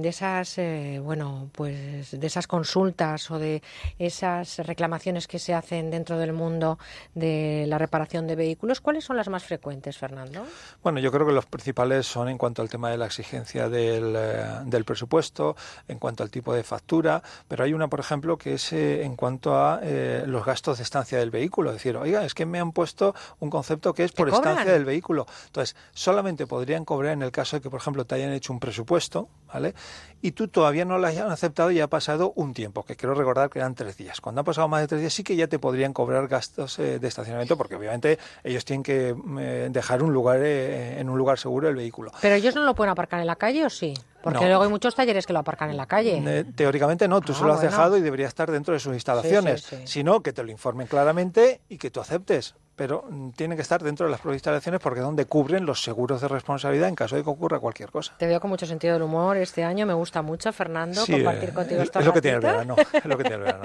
[0.00, 3.62] de esas, eh, bueno, pues de esas consultas o de
[3.98, 6.78] esas reclamaciones que se hacen dentro del mundo
[7.14, 10.44] de la reparación de vehículos, ¿cuáles son las más frecuentes, Fernando?
[10.82, 14.14] Bueno, yo creo que los principales son en cuanto al tema de la exigencia del,
[14.16, 15.56] eh, del presupuesto,
[15.88, 19.56] en cuanto al tipo de factura, pero hay una, por ejemplo, que es en cuanto
[19.56, 19.80] a
[20.26, 23.50] los gastos de estancia del vehículo, es decir, oiga, es que me han puesto un
[23.50, 25.26] concepto que es por estancia del vehículo.
[25.46, 28.60] Entonces, solamente podrían cobrar en el caso de que, por ejemplo, te hayan hecho un
[28.60, 29.74] presupuesto, ¿vale?
[30.20, 33.50] Y tú todavía no lo hayan aceptado y ha pasado un tiempo, que quiero recordar
[33.50, 34.20] que eran tres días.
[34.20, 36.98] Cuando ha pasado más de tres días sí que ya te podrían cobrar gastos eh,
[36.98, 41.38] de estacionamiento, porque obviamente ellos tienen que eh, dejar un lugar eh, en un lugar
[41.38, 42.12] seguro el vehículo.
[42.20, 43.94] Pero ellos no lo pueden aparcar en la calle o sí?
[44.22, 46.44] Porque luego hay muchos talleres que lo aparcan en la calle.
[46.54, 49.68] teóricamente no, tú ah, se lo has dejado y debería estar dentro de sus instalaciones.
[49.84, 53.82] Sino que te lo informen claramente y que tú aceptes pero mm, tienen que estar
[53.82, 57.16] dentro de las propias instalaciones porque es donde cubren los seguros de responsabilidad en caso
[57.16, 58.14] de que ocurra cualquier cosa.
[58.18, 61.52] Te veo con mucho sentido del humor este año, me gusta mucho, Fernando, compartir eh,
[61.52, 63.64] contigo es lo que tiene el verano, es lo que tiene el verano.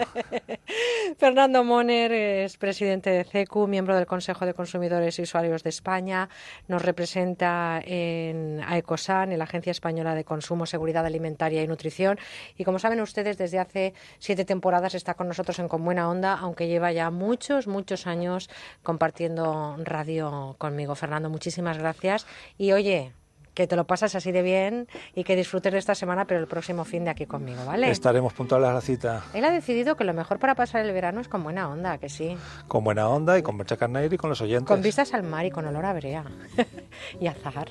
[1.18, 6.30] Fernando Moner es presidente de CECU, miembro del Consejo de Consumidores y Usuarios de España,
[6.68, 12.20] nos representa en AECOSAN, en la Agencia Española de Consumo, Seguridad Alimentaria y Nutrición,
[12.58, 16.38] y como saben ustedes, desde hace siete temporadas está con nosotros en Con Buena Onda,
[16.38, 18.50] aunque lleva ya muchos, muchos años
[18.84, 20.96] con compartiendo radio conmigo.
[20.96, 22.26] Fernando, muchísimas gracias.
[22.58, 23.12] Y oye,
[23.54, 26.48] que te lo pasas así de bien y que disfrutes de esta semana, pero el
[26.48, 27.92] próximo fin de aquí conmigo, ¿vale?
[27.92, 29.24] Estaremos puntuales a la cita.
[29.36, 32.10] Él ha decidido que lo mejor para pasar el verano es con buena onda, que
[32.10, 32.36] sí.
[32.68, 34.68] Con buena onda y con Merche Carneiro y con los oyentes.
[34.68, 36.26] Con vistas al mar y con olor a brea.
[37.20, 37.70] y azahar.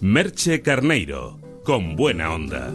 [0.00, 2.72] Merche Carneiro, con buena onda.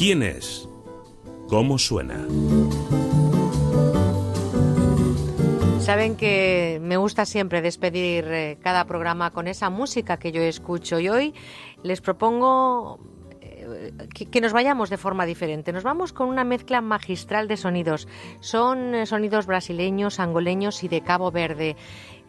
[0.00, 0.66] ¿Quién es?
[1.50, 2.26] ¿Cómo suena?
[5.78, 11.00] Saben que me gusta siempre despedir eh, cada programa con esa música que yo escucho
[11.00, 11.34] y hoy
[11.82, 12.98] les propongo
[13.42, 13.92] eh,
[14.30, 15.70] que, nos vayamos de forma diferente.
[15.70, 18.08] Nos vamos con una mezcla magistral de sonidos.
[18.40, 21.76] Son eh, sonidos brasileños, angoleños y de Cabo Verde.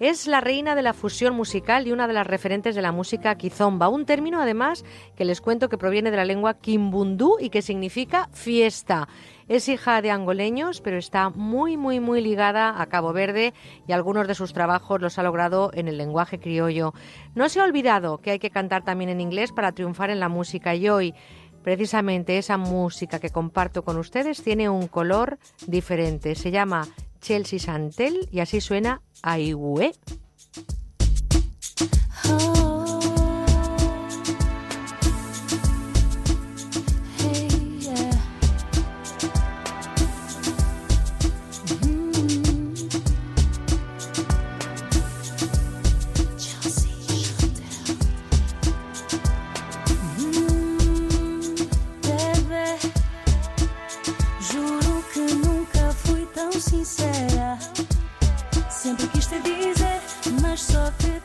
[0.02, 3.36] Es la reina de la fusión musical y una de las referentes de la música
[3.36, 4.84] kizomba, un término además
[5.16, 9.08] que les cuento que proviene de la lengua kimbundú y que significa fiesta.
[9.48, 13.54] Es hija de angoleños, pero está muy, muy, muy ligada a Cabo Verde
[13.88, 16.96] y algunos de sus trabajos los ha logrado en el lenguaje criollo.
[17.36, 20.30] No se ha olvidado que hay que cantar también en inglés para triunfar en la
[20.30, 21.14] música y hoy
[21.62, 26.34] precisamente esa música que comparto con ustedes tiene un color diferente.
[26.34, 26.88] Se llama
[27.20, 29.94] Chelsea Santel y así suena Aigüe.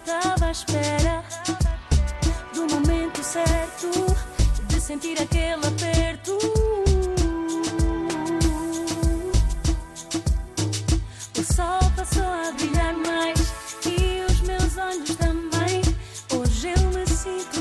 [0.08, 0.36] Aigue.
[4.86, 6.38] sentir aquele aperto.
[11.36, 15.82] O sol passou a brilhar mais e os meus olhos também.
[16.32, 17.55] Hoje eu me sinto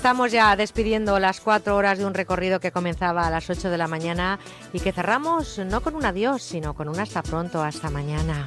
[0.00, 3.76] Estamos ya despidiendo las cuatro horas de un recorrido que comenzaba a las 8 de
[3.76, 4.38] la mañana
[4.72, 8.46] y que cerramos no con un adiós, sino con un hasta pronto, hasta mañana.